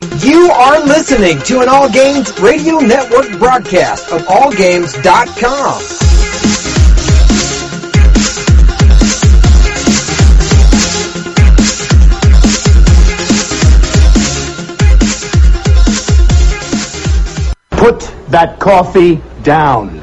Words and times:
You 0.00 0.50
are 0.50 0.80
listening 0.86 1.40
to 1.42 1.60
an 1.60 1.68
All 1.68 1.90
Games 1.90 2.32
Radio 2.40 2.78
Network 2.78 3.38
broadcast 3.38 4.10
of 4.10 4.22
AllGames.com. 4.22 5.82
Put 17.70 18.00
that 18.30 18.56
coffee 18.58 19.20
down. 19.42 20.00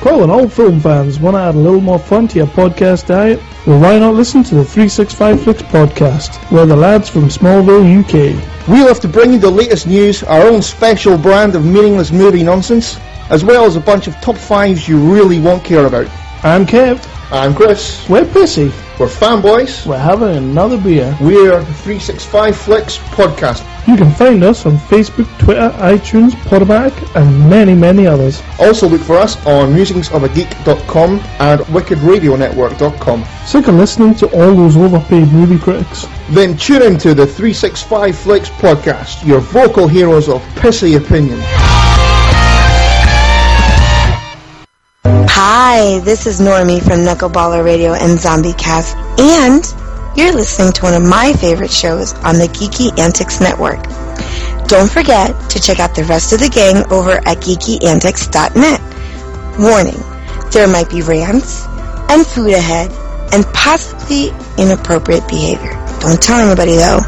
Calling 0.00 0.30
all 0.30 0.48
film 0.48 0.80
fans 0.80 1.20
want 1.20 1.36
to 1.36 1.40
add 1.40 1.54
a 1.54 1.58
little 1.58 1.80
more 1.80 1.98
fun 2.00 2.26
to 2.28 2.38
your 2.38 2.46
podcast 2.48 3.06
diet? 3.06 3.38
Well, 3.66 3.78
why 3.78 3.98
not 3.98 4.14
listen 4.14 4.42
to 4.44 4.54
the 4.54 4.64
365 4.64 5.42
Flicks 5.42 5.62
podcast, 5.62 6.34
where 6.50 6.64
the 6.64 6.74
lads 6.74 7.10
from 7.10 7.24
Smallville, 7.24 7.84
UK. 8.00 8.66
We 8.66 8.82
love 8.82 9.00
to 9.00 9.08
bring 9.08 9.34
you 9.34 9.38
the 9.38 9.50
latest 9.50 9.86
news, 9.86 10.22
our 10.22 10.48
own 10.48 10.62
special 10.62 11.18
brand 11.18 11.54
of 11.54 11.64
meaningless 11.66 12.10
movie 12.10 12.42
nonsense, 12.42 12.98
as 13.28 13.44
well 13.44 13.66
as 13.66 13.76
a 13.76 13.80
bunch 13.80 14.06
of 14.06 14.14
top 14.22 14.36
fives 14.36 14.88
you 14.88 14.98
really 14.98 15.38
won't 15.38 15.62
care 15.62 15.84
about. 15.84 16.08
I'm 16.42 16.64
Kev. 16.64 17.06
I'm 17.30 17.54
Chris. 17.54 18.08
We're 18.08 18.24
pissy. 18.24 18.72
We're 19.00 19.06
fanboys. 19.06 19.86
We're 19.86 19.96
having 19.96 20.36
another 20.36 20.76
beer. 20.76 21.16
We're 21.22 21.58
the 21.58 21.72
365 21.72 22.54
Flicks 22.54 22.98
podcast. 22.98 23.66
You 23.88 23.96
can 23.96 24.12
find 24.12 24.44
us 24.44 24.66
on 24.66 24.76
Facebook, 24.76 25.26
Twitter, 25.38 25.70
iTunes, 25.78 26.32
Podomatic, 26.32 27.16
and 27.16 27.48
many, 27.48 27.72
many 27.74 28.06
others. 28.06 28.42
Also 28.58 28.86
look 28.86 29.00
for 29.00 29.16
us 29.16 29.38
on 29.46 29.72
musingsofageek.com 29.72 31.12
and 31.12 31.60
wickedradionetwork.com. 31.62 33.24
Sick 33.46 33.68
of 33.68 33.74
listening 33.76 34.14
to 34.16 34.26
all 34.38 34.54
those 34.54 34.76
overpaid 34.76 35.32
movie 35.32 35.58
critics. 35.58 36.06
Then 36.28 36.58
tune 36.58 36.82
into 36.82 37.14
the 37.14 37.26
365 37.26 38.18
Flicks 38.18 38.50
podcast, 38.50 39.26
your 39.26 39.40
vocal 39.40 39.88
heroes 39.88 40.28
of 40.28 40.42
pissy 40.56 40.98
opinion. 40.98 41.40
Hi, 45.10 45.98
this 46.00 46.26
is 46.26 46.40
Normie 46.40 46.80
from 46.80 47.00
Knuckleballer 47.00 47.64
Radio 47.64 47.94
and 47.94 48.16
Zombie 48.16 48.52
Cast, 48.52 48.96
and 49.18 49.64
you're 50.16 50.32
listening 50.32 50.72
to 50.74 50.82
one 50.82 50.94
of 50.94 51.02
my 51.02 51.32
favorite 51.32 51.72
shows 51.72 52.14
on 52.22 52.36
the 52.36 52.46
Geeky 52.46 52.96
Antics 52.96 53.40
Network. 53.40 53.82
Don't 54.68 54.88
forget 54.88 55.34
to 55.50 55.60
check 55.60 55.80
out 55.80 55.96
the 55.96 56.04
rest 56.04 56.32
of 56.32 56.38
the 56.38 56.48
gang 56.48 56.84
over 56.92 57.10
at 57.26 57.38
geekyantics.net. 57.38 58.80
Warning, 59.58 59.98
there 60.52 60.68
might 60.68 60.88
be 60.88 61.02
rants 61.02 61.66
and 62.08 62.24
food 62.24 62.52
ahead 62.52 62.92
and 63.32 63.44
possibly 63.52 64.28
inappropriate 64.58 65.26
behavior. 65.26 65.74
Don't 65.98 66.22
tell 66.22 66.38
anybody 66.38 66.76
though. 66.76 67.00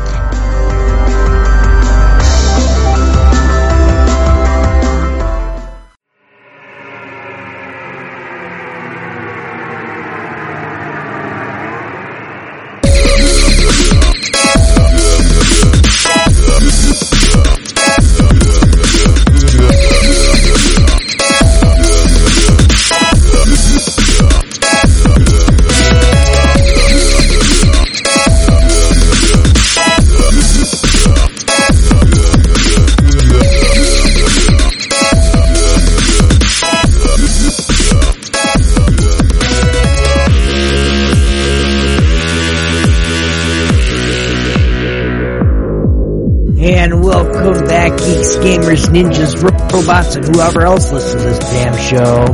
Gamers, 48.73 48.89
ninjas, 48.89 49.73
robots, 49.73 50.17
and 50.17 50.25
whoever 50.25 50.63
else 50.63 50.93
listens 50.93 51.23
to 51.23 51.29
this 51.29 51.39
damn 51.39 51.77
show. 51.77 52.25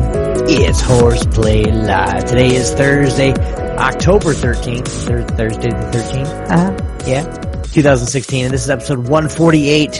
It's 0.47 0.81
Horseplay 0.81 1.65
Live. 1.65 2.25
Today 2.27 2.55
is 2.55 2.73
Thursday, 2.73 3.33
October 3.33 4.33
13th. 4.33 4.89
Thur- 4.89 5.23
Thursday 5.23 5.71
the 5.71 5.91
13th? 5.93 6.51
Uh-huh. 6.51 7.01
Yeah. 7.07 7.63
2016, 7.73 8.45
and 8.47 8.55
this 8.55 8.65
is 8.65 8.71
episode 8.71 8.99
148. 8.99 9.95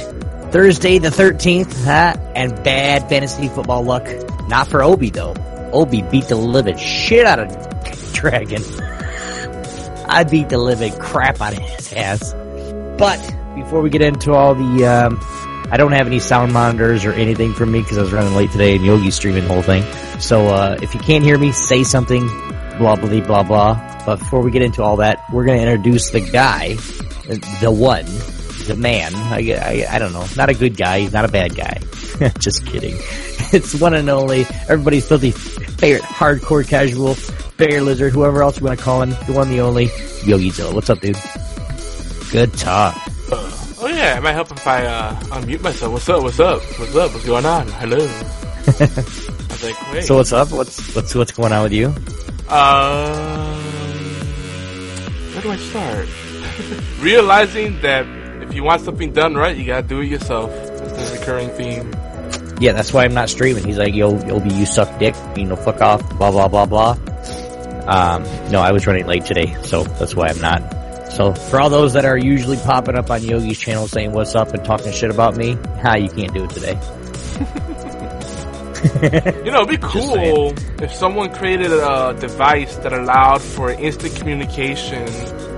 Thursday 0.51 0.99
the 0.99 1.09
13th, 1.09 1.85
huh? 1.85 2.17
And 2.35 2.55
bad 2.65 3.09
fantasy 3.09 3.49
football 3.49 3.83
luck. 3.83 4.07
Not 4.49 4.69
for 4.69 4.83
Obi, 4.83 5.11
though. 5.11 5.35
Obi 5.73 6.03
beat 6.03 6.25
the 6.25 6.37
living 6.37 6.79
shit 6.79 7.27
out 7.27 7.41
of 7.41 8.13
Dragon. 8.13 8.63
I 10.09 10.25
beat 10.25 10.49
the 10.49 10.59
living 10.59 10.93
crap 10.99 11.41
out 11.41 11.53
of 11.53 11.59
his 11.59 11.93
ass. 11.93 12.33
But 12.97 13.19
before 13.55 13.83
we 13.83 13.91
get 13.91 14.01
into 14.01 14.33
all 14.33 14.55
the, 14.55 14.87
um, 14.87 15.21
I 15.71 15.77
don't 15.77 15.93
have 15.93 16.07
any 16.07 16.19
sound 16.19 16.53
monitors 16.53 17.05
or 17.05 17.13
anything 17.13 17.53
from 17.53 17.71
me 17.73 17.83
because 17.83 17.99
I 17.99 18.03
was 18.03 18.13
running 18.13 18.35
late 18.35 18.51
today 18.51 18.77
and 18.77 18.85
Yogi's 18.85 19.17
streaming 19.17 19.45
the 19.45 19.53
whole 19.53 19.63
thing. 19.63 19.83
So 20.21 20.47
uh, 20.47 20.79
if 20.81 20.95
you 20.95 21.01
can't 21.01 21.23
hear 21.23 21.37
me, 21.37 21.53
say 21.53 21.85
something, 21.85 22.27
blah 22.79 22.97
blah 22.97 23.21
blah 23.21 23.43
blah. 23.43 24.03
But 24.07 24.19
before 24.21 24.41
we 24.41 24.51
get 24.51 24.63
into 24.63 24.83
all 24.83 24.97
that, 24.97 25.23
we're 25.33 25.45
gonna 25.45 25.61
introduce 25.61 26.11
the 26.11 26.21
guy, 26.21 26.75
the 27.61 27.71
one, 27.71 28.07
the 28.67 28.77
man. 28.79 29.15
I, 29.15 29.85
I, 29.89 29.95
I 29.95 29.99
don't 29.99 30.13
know, 30.13 30.27
not 30.37 30.49
a 30.49 30.55
good 30.55 30.77
guy, 30.77 31.01
he's 31.01 31.13
not 31.13 31.27
a 31.27 31.29
bad 31.29 31.55
guy. 31.55 31.81
Just 32.39 32.67
kidding. 32.67 32.97
It's 33.51 33.75
one 33.75 33.95
and 33.95 34.11
only 34.11 34.41
everybody's 34.69 35.09
filthy 35.09 35.31
favorite 35.31 36.03
hardcore 36.03 36.69
casual 36.69 37.17
bear 37.57 37.81
lizard, 37.81 38.13
whoever 38.13 38.43
else 38.43 38.61
you 38.61 38.67
want 38.67 38.79
to 38.79 38.85
call 38.85 39.01
him, 39.01 39.09
the 39.27 39.33
one, 39.33 39.49
the 39.49 39.61
only 39.61 39.89
Yogi 40.25 40.51
Zilla. 40.51 40.75
What's 40.75 40.91
up, 40.91 41.01
dude? 41.01 41.17
Good 42.31 42.53
talk. 42.53 43.08
Yeah, 43.99 44.17
it 44.17 44.23
might 44.23 44.35
help 44.35 44.53
if 44.53 44.65
I 44.65 44.87
uh, 44.87 45.13
unmute 45.35 45.61
myself. 45.61 45.93
What's 45.93 46.09
up? 46.09 46.23
What's 46.23 46.39
up? 46.39 46.63
What's 46.79 46.95
up? 46.95 47.13
What's 47.13 47.27
going 47.27 47.45
on? 47.45 47.67
Hello. 47.67 47.97
I 47.99 48.71
was 48.71 49.65
like, 49.65 49.93
wait. 49.93 50.05
So 50.05 50.15
what's 50.15 50.33
up? 50.33 50.53
What's 50.53 50.95
what's 50.95 51.17
what's 51.17 51.33
going 51.33 51.53
on 51.53 51.65
with 51.65 51.73
you? 51.73 51.89
Um, 52.49 53.59
where 55.33 55.43
do 55.43 55.51
I 55.51 55.57
start? 55.57 56.09
Realizing 57.01 57.81
that 57.81 58.07
if 58.45 58.55
you 58.55 58.63
want 58.63 58.83
something 58.83 59.13
done 59.13 59.35
right, 59.35 59.57
you 59.57 59.65
gotta 59.65 59.85
do 59.85 59.99
it 59.99 60.07
yourself. 60.07 60.53
That's 60.53 61.11
a 61.11 61.19
recurring 61.19 61.49
theme. 61.51 61.93
Yeah, 62.61 62.75
that's 62.75 62.93
why 62.93 63.05
I'm 63.05 63.15
not 63.15 63.31
streaming. 63.31 63.65
He's 63.65 63.79
like, 63.79 63.97
yo, 63.97 64.17
Obi, 64.31 64.55
you 64.55 64.65
suck 64.65 64.97
dick. 65.01 65.17
You 65.37 65.47
know, 65.47 65.57
fuck 65.57 65.81
off. 65.81 66.09
Blah 66.19 66.31
blah 66.31 66.47
blah 66.47 66.67
blah. 66.67 66.97
Um, 67.89 68.23
no, 68.53 68.61
I 68.61 68.71
was 68.71 68.87
running 68.87 69.09
late 69.09 69.25
today, 69.25 69.57
so 69.65 69.83
that's 69.83 70.15
why 70.15 70.29
I'm 70.29 70.41
not. 70.41 70.78
So 71.11 71.35
for 71.35 71.61
all 71.61 71.71
those 71.71 71.95
that 71.95 72.05
are 72.05 72.17
usually 72.17 72.57
popping 72.59 72.95
up 72.97 73.11
on 73.11 73.23
Yogi's 73.23 73.59
channel 73.59 73.89
saying 73.89 74.13
what's 74.13 74.35
up 74.35 74.55
and 74.55 74.65
talking 74.65 74.93
shit 74.93 75.11
about 75.11 75.37
me, 75.37 75.55
ha, 75.83 75.97
you 75.97 76.09
can't 76.09 76.33
do 76.35 76.45
it 76.45 76.51
today. 76.51 76.79
You 78.79 79.51
know, 79.51 79.63
it'd 79.63 79.69
be 79.81 79.87
cool 79.89 80.55
if 80.81 80.93
someone 80.93 81.35
created 81.35 81.73
a 81.73 82.17
device 82.21 82.77
that 82.77 82.93
allowed 82.93 83.43
for 83.43 83.73
instant 83.73 84.15
communication 84.15 85.05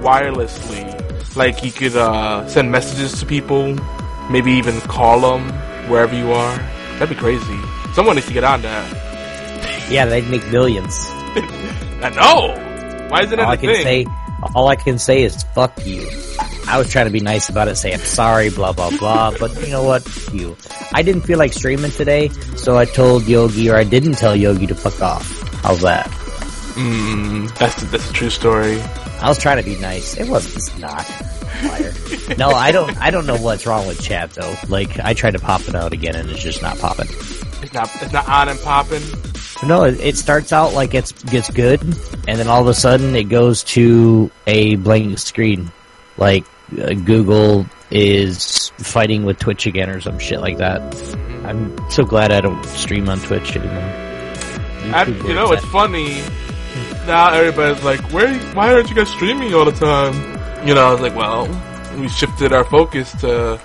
wirelessly. 0.00 1.37
Like 1.37 1.62
you 1.62 1.70
could 1.70 1.94
uh, 1.97 2.49
send 2.49 2.73
messages 2.73 3.20
to 3.20 3.26
people, 3.26 3.76
maybe 4.31 4.52
even 4.52 4.81
call 4.82 5.20
them 5.20 5.50
wherever 5.91 6.14
you 6.17 6.32
are. 6.32 6.56
That'd 6.99 7.11
be 7.11 7.14
crazy. 7.14 7.61
Someone 7.93 8.17
needs 8.17 8.26
to 8.29 8.32
get 8.32 8.43
on 8.44 8.62
that. 8.62 9.91
Yeah, 9.91 10.06
they'd 10.06 10.29
make 10.31 10.47
millions. 10.50 11.06
I 11.11 12.11
know. 12.14 13.08
Why 13.11 13.23
isn't 13.25 13.38
it 13.38 13.43
all 13.43 13.50
a 13.50 13.52
I 13.52 13.56
can 13.58 13.69
thing? 13.75 13.82
say, 13.82 14.06
all 14.54 14.69
I 14.69 14.76
can 14.76 14.98
say 14.98 15.22
is 15.22 15.42
fuck 15.54 15.72
you. 15.87 16.08
I 16.66 16.78
was 16.78 16.90
trying 16.90 17.06
to 17.06 17.12
be 17.12 17.20
nice 17.20 17.48
about 17.48 17.69
it, 17.69 17.76
say 17.76 17.92
I'm 17.92 18.00
sorry, 18.00 18.50
blah 18.50 18.72
blah 18.72 18.90
blah. 18.98 19.32
But 19.38 19.54
you 19.66 19.72
know 19.72 19.82
what? 19.82 20.02
Fuck 20.02 20.34
You. 20.34 20.56
I 20.92 21.02
didn't 21.02 21.22
feel 21.22 21.38
like 21.38 21.52
streaming 21.52 21.90
today, 21.90 22.28
so 22.56 22.78
I 22.78 22.84
told 22.84 23.26
Yogi, 23.26 23.70
or 23.70 23.76
I 23.76 23.84
didn't 23.84 24.14
tell 24.14 24.37
Yogi 24.37 24.66
to 24.69 24.75
fuck 24.75 25.00
off. 25.02 25.26
How's 25.62 25.81
that? 25.82 26.06
Mm, 26.76 27.56
that's 27.58 27.82
that's 27.90 28.08
a 28.08 28.12
true 28.12 28.31
story. 28.31 28.81
I 29.20 29.28
was 29.28 29.38
trying 29.38 29.58
to 29.58 29.64
be 29.69 29.76
nice. 29.76 30.16
It 30.16 30.28
wasn't. 30.28 30.56
It's 30.56 30.78
not. 30.78 31.06
No, 32.38 32.48
I 32.50 32.72
don't. 32.72 32.96
I 32.98 33.10
don't 33.10 33.26
know 33.26 33.37
what's 33.37 33.66
wrong 33.66 33.87
with 33.87 34.00
chat 34.00 34.31
though. 34.32 34.54
Like 34.69 34.98
I 35.00 35.12
tried 35.14 35.32
to 35.32 35.40
pop 35.40 35.62
it 35.69 35.75
out 35.75 35.92
again, 35.92 36.14
and 36.16 36.31
it's 36.31 36.42
just 36.42 36.62
not 36.62 36.78
popping. 36.78 37.08
It's 37.08 37.72
not. 37.72 37.90
It's 38.02 38.12
not 38.12 38.28
on 38.28 38.48
and 38.48 38.60
popping. 38.60 39.02
No, 39.62 39.85
it, 39.85 40.01
it 40.01 40.17
starts 40.17 40.53
out 40.53 40.73
like 40.73 40.95
it's 40.95 41.12
gets 41.12 41.51
good, 41.51 41.83
and 41.83 42.39
then 42.39 42.49
all 42.49 42.62
of 42.62 42.67
a 42.67 42.75
sudden 42.75 43.15
it 43.15 43.25
goes 43.25 43.62
to 43.65 44.31
a 44.47 44.77
blank 44.77 45.19
screen, 45.19 45.71
like 46.17 46.45
uh, 46.81 46.95
Google 46.95 47.67
is 47.91 48.69
fighting 48.79 49.25
with 49.25 49.39
Twitch 49.39 49.67
again 49.67 49.91
or 49.91 50.01
some 50.01 50.19
shit 50.19 50.41
like 50.41 50.59
that. 50.59 50.81
I'm 51.45 51.77
so 51.91 52.05
glad 52.05 52.33
I 52.33 52.41
don't 52.41 52.65
stream 52.67 53.09
on 53.09 53.19
Twitch 53.21 53.57
anymore. 53.57 53.83
I, 54.95 55.05
you 55.27 55.35
know, 55.35 55.53
it's 55.53 55.65
funny. 55.67 56.23
Now 57.07 57.33
everybody's 57.33 57.83
like, 57.85 58.01
"Where? 58.12 58.33
Why 58.55 58.73
aren't 58.73 58.89
you 58.89 58.97
guys 58.97 59.11
streaming 59.11 59.53
all 59.55 59.65
the 59.65 59.73
time?" 59.73 60.15
You 60.67 60.75
know, 60.75 60.87
I 60.89 60.93
was 60.93 61.01
like, 61.01 61.15
"Well, 61.15 61.47
we 62.00 62.08
shifted 62.08 62.52
our 62.52 62.64
focus 62.64 63.12
to 63.20 63.61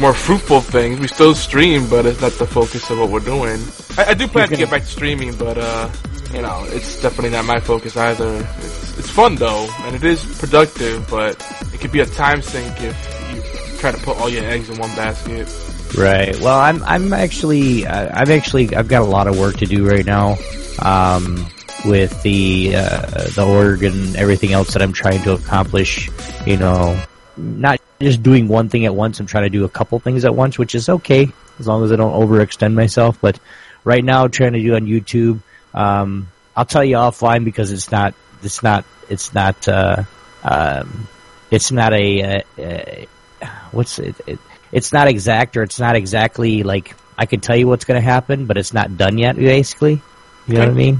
more 0.00 0.14
fruitful 0.14 0.60
things. 0.60 1.00
We 1.00 1.08
still 1.08 1.34
stream, 1.34 1.88
but 1.88 2.06
it's 2.06 2.20
not 2.20 2.32
the 2.32 2.46
focus 2.46 2.90
of 2.90 2.98
what 2.98 3.10
we're 3.10 3.20
doing. 3.20 3.60
I, 3.96 4.10
I 4.10 4.14
do 4.14 4.26
plan 4.26 4.48
to 4.48 4.56
get 4.56 4.70
back 4.70 4.82
to 4.82 4.88
streaming, 4.88 5.36
but 5.36 5.58
uh, 5.58 5.90
you 6.32 6.42
know, 6.42 6.64
it's 6.68 7.00
definitely 7.00 7.30
not 7.30 7.44
my 7.44 7.60
focus 7.60 7.96
either. 7.96 8.46
It's, 8.58 8.98
it's 8.98 9.10
fun 9.10 9.36
though, 9.36 9.68
and 9.82 9.94
it 9.94 10.04
is 10.04 10.24
productive, 10.38 11.08
but 11.08 11.36
it 11.72 11.80
could 11.80 11.92
be 11.92 12.00
a 12.00 12.06
time 12.06 12.42
sink 12.42 12.74
if 12.80 12.96
you 13.34 13.78
try 13.78 13.92
to 13.92 13.98
put 13.98 14.16
all 14.18 14.28
your 14.28 14.44
eggs 14.44 14.68
in 14.68 14.78
one 14.78 14.94
basket. 14.96 15.48
Right. 15.96 16.38
Well, 16.40 16.58
I'm 16.58 16.82
I'm 16.82 17.12
actually 17.12 17.86
uh, 17.86 18.10
I've 18.12 18.30
actually 18.30 18.74
I've 18.74 18.88
got 18.88 19.02
a 19.02 19.06
lot 19.06 19.28
of 19.28 19.38
work 19.38 19.58
to 19.58 19.66
do 19.66 19.86
right 19.86 20.04
now. 20.04 20.36
Um, 20.80 21.46
with 21.84 22.22
the 22.22 22.74
uh, 22.76 23.28
the 23.34 23.46
org 23.46 23.82
and 23.82 24.16
everything 24.16 24.52
else 24.52 24.72
that 24.72 24.82
I'm 24.82 24.92
trying 24.92 25.22
to 25.22 25.34
accomplish, 25.34 26.08
you 26.46 26.56
know, 26.56 27.00
not 27.36 27.80
just 28.00 28.22
doing 28.22 28.48
one 28.48 28.68
thing 28.68 28.84
at 28.84 28.94
once. 28.94 29.20
I'm 29.20 29.26
trying 29.26 29.44
to 29.44 29.50
do 29.50 29.64
a 29.64 29.68
couple 29.68 29.98
things 29.98 30.24
at 30.24 30.34
once, 30.34 30.58
which 30.58 30.74
is 30.74 30.88
okay 30.88 31.28
as 31.58 31.66
long 31.66 31.84
as 31.84 31.92
I 31.92 31.96
don't 31.96 32.12
overextend 32.12 32.74
myself. 32.74 33.18
But 33.20 33.38
right 33.84 34.04
now, 34.04 34.28
trying 34.28 34.52
to 34.54 34.60
do 34.60 34.74
on 34.74 34.86
YouTube, 34.86 35.40
um, 35.72 36.28
I'll 36.56 36.64
tell 36.64 36.84
you 36.84 36.96
offline 36.96 37.44
because 37.44 37.72
it's 37.72 37.90
not 37.90 38.14
it's 38.42 38.62
not 38.62 38.84
it's 39.08 39.34
not 39.34 39.68
uh, 39.68 40.04
um, 40.42 41.08
it's 41.50 41.72
not 41.72 41.92
a, 41.92 42.42
uh, 42.58 42.62
uh, 42.62 43.46
what's 43.72 43.98
it, 43.98 44.16
it 44.26 44.38
it's 44.72 44.92
not 44.92 45.08
exact 45.08 45.56
or 45.56 45.62
it's 45.62 45.78
not 45.78 45.96
exactly 45.96 46.62
like 46.62 46.94
I 47.16 47.26
can 47.26 47.40
tell 47.40 47.56
you 47.56 47.68
what's 47.68 47.84
going 47.84 48.00
to 48.00 48.04
happen, 48.04 48.46
but 48.46 48.56
it's 48.56 48.74
not 48.74 48.96
done 48.96 49.18
yet. 49.18 49.36
Basically, 49.36 50.02
you 50.46 50.54
know 50.54 50.60
what 50.60 50.68
I 50.68 50.72
mean? 50.72 50.98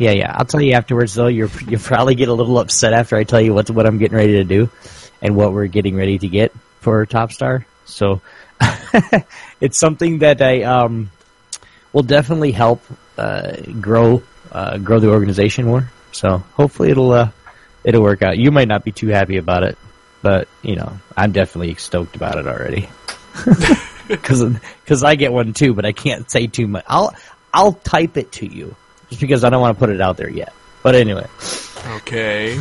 Yeah, 0.00 0.12
yeah. 0.12 0.34
I'll 0.34 0.44
tell 0.46 0.62
you 0.62 0.72
afterwards 0.72 1.14
though. 1.14 1.26
You're 1.26 1.50
you 1.66 1.78
probably 1.78 2.14
get 2.14 2.28
a 2.28 2.32
little 2.32 2.58
upset 2.58 2.92
after 2.92 3.16
I 3.16 3.24
tell 3.24 3.40
you 3.40 3.52
what 3.54 3.70
what 3.70 3.86
I'm 3.86 3.98
getting 3.98 4.16
ready 4.16 4.34
to 4.34 4.44
do 4.44 4.70
and 5.22 5.36
what 5.36 5.52
we're 5.52 5.66
getting 5.66 5.96
ready 5.96 6.18
to 6.18 6.28
get 6.28 6.52
for 6.80 7.04
Top 7.06 7.32
Star. 7.32 7.66
So 7.84 8.20
it's 9.60 9.78
something 9.78 10.20
that 10.20 10.42
I 10.42 10.62
um 10.62 11.10
will 11.92 12.02
definitely 12.02 12.52
help 12.52 12.82
uh, 13.18 13.56
grow 13.80 14.22
uh, 14.52 14.78
grow 14.78 14.98
the 15.00 15.10
organization 15.10 15.66
more. 15.66 15.90
So 16.12 16.38
hopefully 16.54 16.90
it'll 16.90 17.12
uh, 17.12 17.30
it'll 17.84 18.02
work 18.02 18.22
out. 18.22 18.38
You 18.38 18.50
might 18.50 18.68
not 18.68 18.84
be 18.84 18.92
too 18.92 19.08
happy 19.08 19.36
about 19.36 19.62
it, 19.62 19.78
but 20.22 20.48
you 20.62 20.76
know 20.76 20.98
I'm 21.16 21.32
definitely 21.32 21.74
stoked 21.76 22.16
about 22.16 22.38
it 22.38 22.46
already. 22.46 22.88
Because 24.08 25.02
I 25.02 25.16
get 25.16 25.32
one 25.32 25.52
too, 25.52 25.74
but 25.74 25.84
I 25.84 25.90
can't 25.90 26.30
say 26.30 26.46
too 26.46 26.68
much. 26.68 26.84
I'll 26.86 27.12
I'll 27.52 27.72
type 27.72 28.16
it 28.16 28.30
to 28.32 28.46
you 28.46 28.76
just 29.08 29.20
because 29.20 29.42
I 29.42 29.50
don't 29.50 29.60
want 29.60 29.76
to 29.76 29.80
put 29.80 29.90
it 29.90 30.00
out 30.00 30.16
there 30.16 30.30
yet. 30.30 30.52
But 30.84 30.94
anyway, 30.94 31.26
Okay. 31.96 32.60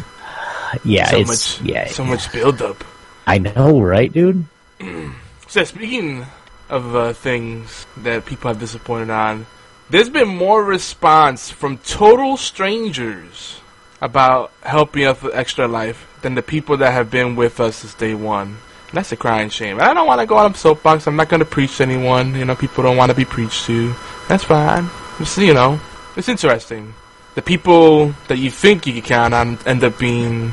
Yeah, 0.84 1.10
so 1.10 1.18
it's 1.18 1.60
much, 1.60 1.68
yeah, 1.68 1.88
so 1.88 2.04
much 2.06 2.32
build 2.32 2.62
up. 2.62 2.84
I 3.28 3.40
know, 3.40 3.82
right, 3.82 4.12
dude? 4.12 4.46
So 5.48 5.64
speaking 5.64 6.26
of 6.70 6.96
uh, 6.96 7.14
things 7.14 7.86
that 7.98 8.26
people 8.26 8.50
have 8.50 8.60
disappointed 8.60 9.10
on, 9.10 9.46
there's 9.90 10.10
been 10.10 10.28
more 10.28 10.64
response 10.64 11.50
from 11.52 11.78
total 11.78 12.36
strangers 12.36 13.62
about 14.02 14.52
helping 14.64 15.06
us 15.06 15.22
with 15.22 15.34
Extra 15.34 15.68
Life 15.68 16.08
than 16.24 16.36
the 16.36 16.42
people 16.42 16.78
that 16.78 16.92
have 16.92 17.10
been 17.10 17.36
with 17.36 17.60
us 17.60 17.78
since 17.78 17.94
day 17.94 18.16
one. 18.16 18.58
And 18.90 18.94
that's 18.94 19.12
a 19.12 19.16
crying 19.16 19.50
shame. 19.50 19.80
I 19.80 19.94
don't 19.94 20.08
want 20.08 20.20
to 20.22 20.26
go 20.26 20.38
on 20.38 20.52
a 20.52 20.56
soapbox. 20.56 21.08
I'm 21.08 21.16
not 21.16 21.30
going 21.30 21.40
to 21.40 21.46
preach 21.46 21.78
to 21.78 21.84
anyone. 21.84 22.36
You 22.36 22.46
know, 22.46 22.56
people 22.56 22.84
don't 22.84 22.98
want 22.98 23.12
to 23.12 23.16
be 23.16 23.26
preached 23.26 23.66
to. 23.68 23.94
That's 24.28 24.44
fine. 24.44 24.90
Just, 25.20 25.38
you 25.38 25.54
know, 25.54 25.80
it's 26.18 26.28
interesting. 26.28 26.94
The 27.36 27.42
people 27.42 28.16
that 28.28 28.38
you 28.38 28.50
think 28.50 28.88
you 28.88 28.94
can 28.94 29.02
count 29.02 29.34
on 29.34 29.58
end 29.66 29.84
up 29.84 30.00
being 30.00 30.52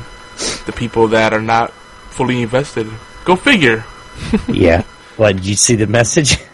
the 0.65 0.73
people 0.75 1.07
that 1.09 1.33
are 1.33 1.41
not 1.41 1.71
fully 2.11 2.41
invested. 2.41 2.87
Go 3.25 3.35
figure. 3.35 3.83
yeah. 4.47 4.83
What 5.17 5.37
did 5.37 5.45
you 5.45 5.55
see 5.55 5.75
the 5.75 5.87
message? 5.87 6.37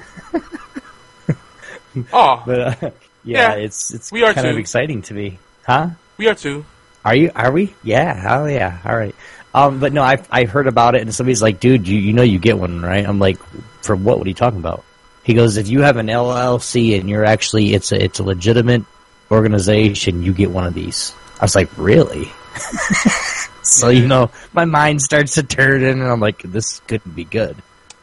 Oh, 2.14 2.44
but 2.46 2.60
uh, 2.60 2.76
yeah, 2.82 2.92
Yeah, 3.24 3.54
it's 3.56 3.94
it's 3.94 4.12
we 4.12 4.24
are 4.24 4.34
kind 4.34 4.48
of 4.48 4.54
too. 4.56 4.60
exciting 4.60 5.02
to 5.04 5.14
me, 5.14 5.40
huh? 5.66 5.90
we 6.18 6.28
are 6.28 6.36
too. 6.36 6.64
Are 7.04 7.16
you? 7.16 7.32
Are 7.36 7.52
we? 7.52 7.74
Yeah. 7.84 8.26
Oh 8.30 8.46
yeah. 8.46 8.78
All 8.86 8.96
right. 8.96 9.16
Um, 9.54 9.80
but 9.80 9.92
no, 9.92 10.04
I 10.04 10.18
I 10.30 10.44
heard 10.46 10.68
about 10.68 10.94
it, 10.96 11.02
and 11.02 11.14
somebody's 11.14 11.42
like, 11.42 11.60
"Dude, 11.60 11.88
you 11.88 11.98
you 11.98 12.14
know 12.14 12.22
you 12.22 12.38
get 12.40 12.60
one, 12.60 12.82
right?" 12.82 13.06
I'm 13.06 13.18
like, 13.20 13.40
"For 13.82 13.96
what? 13.96 14.18
What 14.20 14.28
are 14.28 14.30
you 14.30 14.36
talking 14.36 14.60
about?" 14.60 14.84
He 15.24 15.34
goes, 15.34 15.58
"If 15.58 15.68
you 15.68 15.82
have 15.82 15.98
an 15.98 16.08
LLC 16.08 17.00
and 17.00 17.10
you're 17.10 17.26
actually 17.26 17.74
it's 17.74 17.92
a 17.92 18.02
it's 18.02 18.20
a 18.20 18.24
legitimate 18.24 18.84
organization, 19.32 20.24
you 20.24 20.34
get 20.34 20.52
one 20.52 20.66
of 20.66 20.74
these." 20.74 21.14
I 21.40 21.46
was 21.46 21.56
like, 21.56 21.70
"Really?" 21.78 22.32
so 23.64 23.90
you 23.90 24.08
know, 24.08 24.32
my 24.54 24.66
mind 24.66 25.02
starts 25.02 25.36
to 25.36 25.44
turn, 25.44 25.84
and 25.84 26.04
I'm 26.04 26.20
like, 26.20 26.42
"This 26.42 26.80
couldn't 26.88 27.16
be 27.16 27.24
good." 27.24 27.56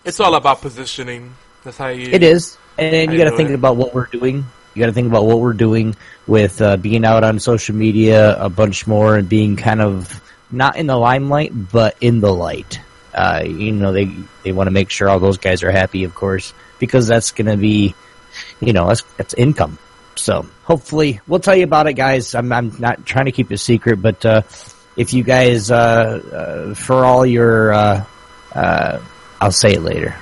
It's 0.05 0.21
all 0.21 0.35
about 0.35 0.61
positioning. 0.61 1.35
That's 1.65 1.79
how 1.79 1.89
you. 1.89 2.09
It 2.13 2.23
is, 2.23 2.57
and 2.79 3.13
you 3.13 3.19
got 3.19 3.31
to 3.31 3.37
think 3.37 3.51
it. 3.51 3.55
about 3.55 3.77
what 3.77 3.95
we're 3.95 4.07
doing. 4.07 4.47
You 4.75 4.81
got 4.81 4.87
to 4.87 4.93
think 4.93 5.09
about 5.09 5.25
what 5.25 5.41
we're 5.41 5.55
doing 5.55 5.97
with 6.27 6.61
uh, 6.61 6.77
being 6.77 7.05
out 7.05 7.25
on 7.25 7.41
social 7.41 7.75
media 7.75 8.37
a 8.39 8.51
bunch 8.51 8.87
more 8.87 9.17
and 9.17 9.29
being 9.29 9.57
kind 9.57 9.81
of 9.81 10.21
not 10.51 10.77
in 10.77 10.87
the 10.87 10.97
limelight, 10.97 11.53
but 11.55 11.97
in 12.01 12.21
the 12.21 12.33
light. 12.33 12.81
Uh, 13.15 13.43
you 13.47 13.73
know, 13.73 13.93
they 13.93 14.11
they 14.45 14.53
want 14.53 14.67
to 14.67 14.71
make 14.71 14.91
sure 14.91 15.09
all 15.09 15.19
those 15.19 15.39
guys 15.39 15.63
are 15.63 15.71
happy, 15.71 16.05
of 16.05 16.15
course, 16.15 16.53
because 16.79 17.07
that's 17.07 17.33
going 17.33 17.47
to 17.47 17.57
be, 17.57 17.95
you 18.61 18.73
know, 18.73 18.89
that's 18.89 19.03
that's 19.17 19.35
income. 19.35 19.79
So 20.17 20.47
hopefully, 20.65 21.21
we'll 21.27 21.41
tell 21.41 21.57
you 21.57 21.65
about 21.65 21.87
it, 21.87 21.95
guys. 21.95 22.35
I'm 22.35 22.53
I'm 22.53 22.75
not 22.79 23.07
trying 23.07 23.27
to 23.27 23.33
keep 23.33 23.51
it 23.51 23.55
a 23.55 23.59
secret, 23.59 24.01
but 24.03 24.25
uh, 24.25 24.43
if 24.97 25.13
you 25.13 25.23
guys, 25.23 25.71
uh, 25.71 25.75
uh, 25.77 26.75
for 26.75 27.05
all 27.05 27.25
your, 27.27 27.73
uh, 27.73 28.05
uh, 28.55 29.01
I'll 29.41 29.53
say 29.53 29.75
it 29.75 29.83
later. 29.83 30.17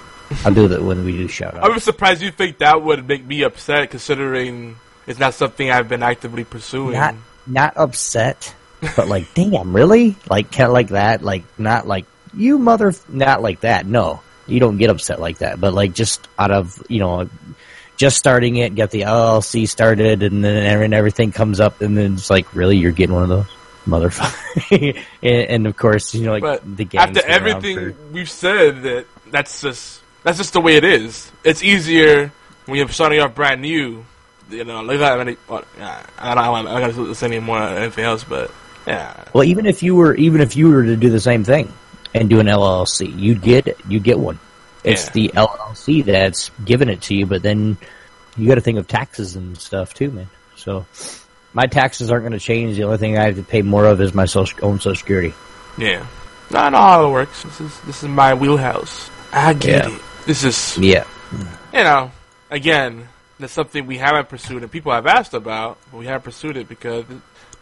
I'll 0.45 0.55
do 0.55 0.69
that 0.69 0.83
when 0.83 1.05
we 1.05 1.13
do 1.13 1.29
shout 1.29 1.55
out. 1.55 1.63
I 1.63 1.69
was 1.69 1.85
surprised 1.85 2.23
you 2.23 2.31
think 2.31 2.59
that 2.59 2.83
would 2.83 3.07
make 3.07 3.25
me 3.25 3.43
upset, 3.43 3.91
considering 3.91 4.77
it's 5.07 5.19
not 5.19 5.35
something 5.35 5.71
I've 5.71 5.89
been 5.89 6.03
actively 6.03 6.45
pursuing. 6.45 6.93
not 6.93 7.15
not 7.47 7.77
upset, 7.77 8.55
but 8.97 9.07
like, 9.07 9.33
damn, 9.35 9.75
really? 9.75 10.17
Like, 10.29 10.51
kind 10.51 10.67
of 10.67 10.73
like 10.73 10.89
that? 10.89 11.23
Like, 11.23 11.45
not 11.59 11.87
like 11.87 12.07
you 12.35 12.59
mother, 12.59 12.93
not 13.09 13.43
like 13.43 13.61
that. 13.61 13.87
No, 13.87 14.23
you 14.47 14.61
don't 14.61 14.79
get 14.79 14.91
upset 14.91 15.21
like 15.21 15.39
that. 15.39 15.61
But 15.61 15.73
like, 15.75 15.93
just 15.93 16.27
out 16.39 16.51
of 16.51 16.83
you 16.89 16.99
know, 16.99 17.29
just 17.97 18.17
starting 18.17 18.57
it, 18.57 18.75
get 18.75 18.91
the 18.91 19.03
LLC 19.03 19.69
started, 19.69 20.23
and 20.23 20.45
then 20.45 20.83
and 20.83 20.95
everything 20.95 21.33
comes 21.33 21.61
up, 21.61 21.81
and 21.81 21.97
then 21.97 22.15
it's 22.15 22.31
like, 22.31 22.55
really, 22.55 22.77
you're 22.77 22.93
getting 22.93 23.15
one 23.15 23.23
of 23.25 23.29
those, 23.29 23.47
motherfucker. 23.87 24.97
and, 25.23 25.51
and 25.51 25.67
of 25.67 25.77
course, 25.77 26.15
you 26.15 26.25
know, 26.27 26.33
like 26.33 26.43
but 26.43 26.77
the 26.77 26.89
after 26.99 27.25
everything 27.27 27.77
for- 27.77 27.95
we've 28.13 28.31
said, 28.31 28.83
that 28.83 29.07
that's 29.31 29.61
just 29.61 30.01
that's 30.23 30.39
just 30.39 30.53
the 30.53 30.61
way 30.61 30.77
it 30.77 30.85
is. 30.85 31.31
It's 31.45 31.63
easier 31.63 32.33
when 32.67 32.79
you're 32.79 32.89
starting 32.89 33.21
off 33.21 33.35
brand 33.35 33.63
new. 33.63 34.05
You 34.51 34.65
know, 34.65 34.83
look 34.83 35.01
at 35.01 35.17
many. 35.19 35.37
Well, 35.49 35.65
I 35.79 36.35
don't. 36.35 36.39
I 36.39 36.63
don't- 36.63 36.67
I 36.69 36.81
got 36.81 36.95
to 36.95 37.15
say 37.15 37.27
any 37.27 37.41
more 37.41 37.59
or 37.59 37.69
anything 37.69 38.05
else, 38.05 38.25
but 38.25 38.51
yeah, 38.87 39.25
Well, 39.33 39.45
even 39.45 39.65
if 39.65 39.83
you 39.83 39.95
were, 39.97 40.15
even 40.17 40.43
if 40.43 40.57
you 40.57 40.69
were 40.69 40.83
to 40.85 40.97
do 40.97 41.09
the 41.09 41.21
same 41.21 41.45
thing 41.45 41.73
and 42.13 42.29
do 42.29 42.41
an 42.41 42.47
LLC, 42.47 43.19
you'd 43.19 43.41
get 43.41 43.77
you'd 43.89 44.03
get 44.03 44.19
one. 44.19 44.39
It's 44.85 45.07
Yeah. 45.07 45.11
the 45.15 45.29
LLC 45.35 46.03
that's 46.05 46.51
giving 46.65 46.89
it 46.89 47.01
to 47.03 47.15
you, 47.15 47.27
but 47.27 47.43
then 47.43 47.77
you 48.37 48.49
got 48.49 48.57
to 48.57 48.61
think 48.61 48.79
of 48.79 48.87
taxes 48.87 49.35
and 49.37 49.57
stuff 49.59 49.95
too, 49.95 50.11
man. 50.11 50.29
So 50.57 50.85
my 51.53 51.67
taxes 51.67 52.11
aren't 52.11 52.23
going 52.25 52.33
to 52.33 52.39
change. 52.39 52.77
The 52.77 52.85
only 52.85 52.99
thing 52.99 53.17
I 53.19 53.25
have 53.25 53.37
to 53.37 53.43
pay 53.43 53.63
more 53.63 53.87
of 53.87 54.01
is 54.01 54.15
my 54.15 54.25
social, 54.27 54.59
own 54.63 54.79
Social 54.81 54.97
Security. 54.99 55.35
yeah. 55.79 56.05
No, 56.51 56.59
I 56.59 56.69
know 56.69 56.77
how 56.79 57.07
it 57.07 57.11
works. 57.11 57.43
This 57.43 57.61
is 57.63 57.81
this 57.87 58.03
is 58.03 58.09
my 58.09 58.35
wheelhouse. 58.35 59.11
I 59.33 59.55
get 59.55 59.89
Yeah. 59.89 59.95
it. 59.97 60.03
This 60.27 60.45
is 60.45 60.77
Yeah, 60.79 61.05
you 61.73 61.83
know, 61.83 62.11
again, 62.51 63.09
that's 63.41 63.53
something 63.55 63.87
we 63.87 63.97
haven't 63.97 64.29
pursued 64.29 64.63
and 64.63 64.71
people 64.71 64.93
have 64.93 65.07
asked 65.07 65.33
about, 65.35 65.79
but 65.91 65.99
we 65.99 66.07
haven't 66.07 66.23
pursued 66.25 66.57
it 66.59 66.69
because 66.69 67.05
it 67.09 67.17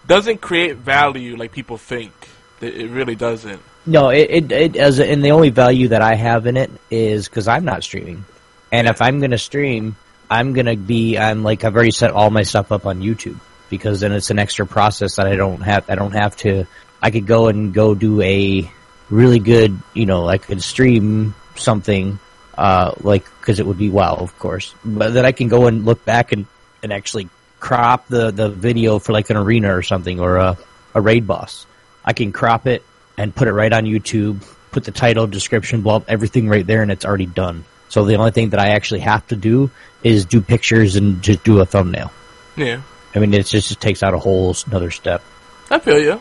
doesn't 0.07 0.41
create 0.41 0.77
value 0.77 1.37
like 1.37 1.53
people 1.53 1.79
think. 1.79 2.13
It 2.61 2.91
really 2.91 3.15
doesn't. 3.15 3.63
No, 3.87 4.11
it 4.11 4.31
it, 4.31 4.53
it 4.53 4.77
as 4.77 5.01
and 5.01 5.25
the 5.25 5.33
only 5.33 5.51
value 5.51 5.89
that 5.89 6.03
I 6.03 6.15
have 6.15 6.47
in 6.47 6.57
it 6.57 6.71
is 6.91 7.29
because 7.29 7.49
I'm 7.49 7.65
not 7.65 7.83
streaming, 7.83 8.25
and 8.71 8.87
if 8.87 9.03
I'm 9.03 9.19
going 9.19 9.33
to 9.33 9.39
stream, 9.39 9.97
I'm 10.31 10.53
going 10.53 10.67
to 10.67 10.77
be 10.77 11.19
I'm 11.19 11.43
like 11.43 11.65
I've 11.65 11.75
already 11.75 11.91
set 11.91 12.11
all 12.13 12.31
my 12.31 12.43
stuff 12.43 12.73
up 12.73 12.87
on 12.87 13.01
YouTube 13.01 13.39
because 13.71 14.01
then 14.01 14.13
it's 14.13 14.31
an 14.31 14.39
extra 14.39 14.67
process 14.67 15.17
that 15.17 15.27
I 15.27 15.35
don't 15.35 15.63
have. 15.63 15.89
I 15.89 15.95
don't 15.95 16.13
have 16.13 16.37
to. 16.39 16.67
I 17.01 17.11
could 17.11 17.27
go 17.27 17.49
and 17.49 17.73
go 17.73 17.95
do 17.95 18.21
a 18.21 18.71
really 19.11 19.39
good, 19.39 19.79
you 19.95 20.07
know, 20.07 20.29
I 20.29 20.39
could 20.39 20.63
stream 20.63 21.35
something, 21.57 22.19
uh, 22.57 22.93
like, 23.01 23.25
cause 23.43 23.61
it 23.61 23.67
would 23.67 23.79
be 23.79 23.91
WoW, 23.91 24.15
of 24.15 24.39
course, 24.39 24.75
but 24.85 25.13
then 25.13 25.27
I 25.27 25.33
can 25.33 25.49
go 25.49 25.67
and 25.67 25.85
look 25.85 26.05
back 26.05 26.33
and, 26.33 26.47
and 26.83 26.93
actually 26.93 27.29
crop 27.61 28.09
the, 28.09 28.31
the 28.31 28.49
video 28.49 28.99
for 28.99 29.13
like 29.13 29.31
an 29.31 29.37
arena 29.37 29.77
or 29.77 29.83
something 29.83 30.21
or 30.21 30.37
a, 30.37 30.59
a 30.95 31.01
raid 31.01 31.27
boss. 31.27 31.67
I 32.05 32.13
can 32.13 32.33
crop 32.33 32.67
it 32.67 32.83
and 33.19 33.35
put 33.35 33.49
it 33.49 33.53
right 33.53 33.73
on 33.73 33.85
YouTube, 33.85 34.45
put 34.71 34.85
the 34.85 34.91
title, 34.91 35.27
description, 35.27 35.83
blah, 35.83 36.03
everything 36.09 36.49
right 36.49 36.67
there 36.67 36.83
and 36.83 36.91
it's 36.91 37.05
already 37.05 37.27
done. 37.27 37.65
So 37.89 38.05
the 38.05 38.15
only 38.17 38.31
thing 38.31 38.51
that 38.51 38.61
I 38.61 38.71
actually 38.71 39.01
have 39.01 39.27
to 39.29 39.37
do 39.37 39.71
is 40.03 40.25
do 40.25 40.41
pictures 40.41 40.97
and 40.97 41.23
just 41.23 41.45
do 41.45 41.61
a 41.61 41.67
thumbnail. 41.67 42.11
Yeah. 42.57 42.81
I 43.15 43.19
mean, 43.19 43.35
it 43.35 43.47
just, 43.47 43.69
just 43.69 43.81
takes 43.81 44.03
out 44.03 44.15
a 44.15 44.19
whole 44.19 44.57
another 44.67 44.91
step. 44.91 45.23
I 45.71 45.79
feel 45.79 45.99
you. 45.99 46.21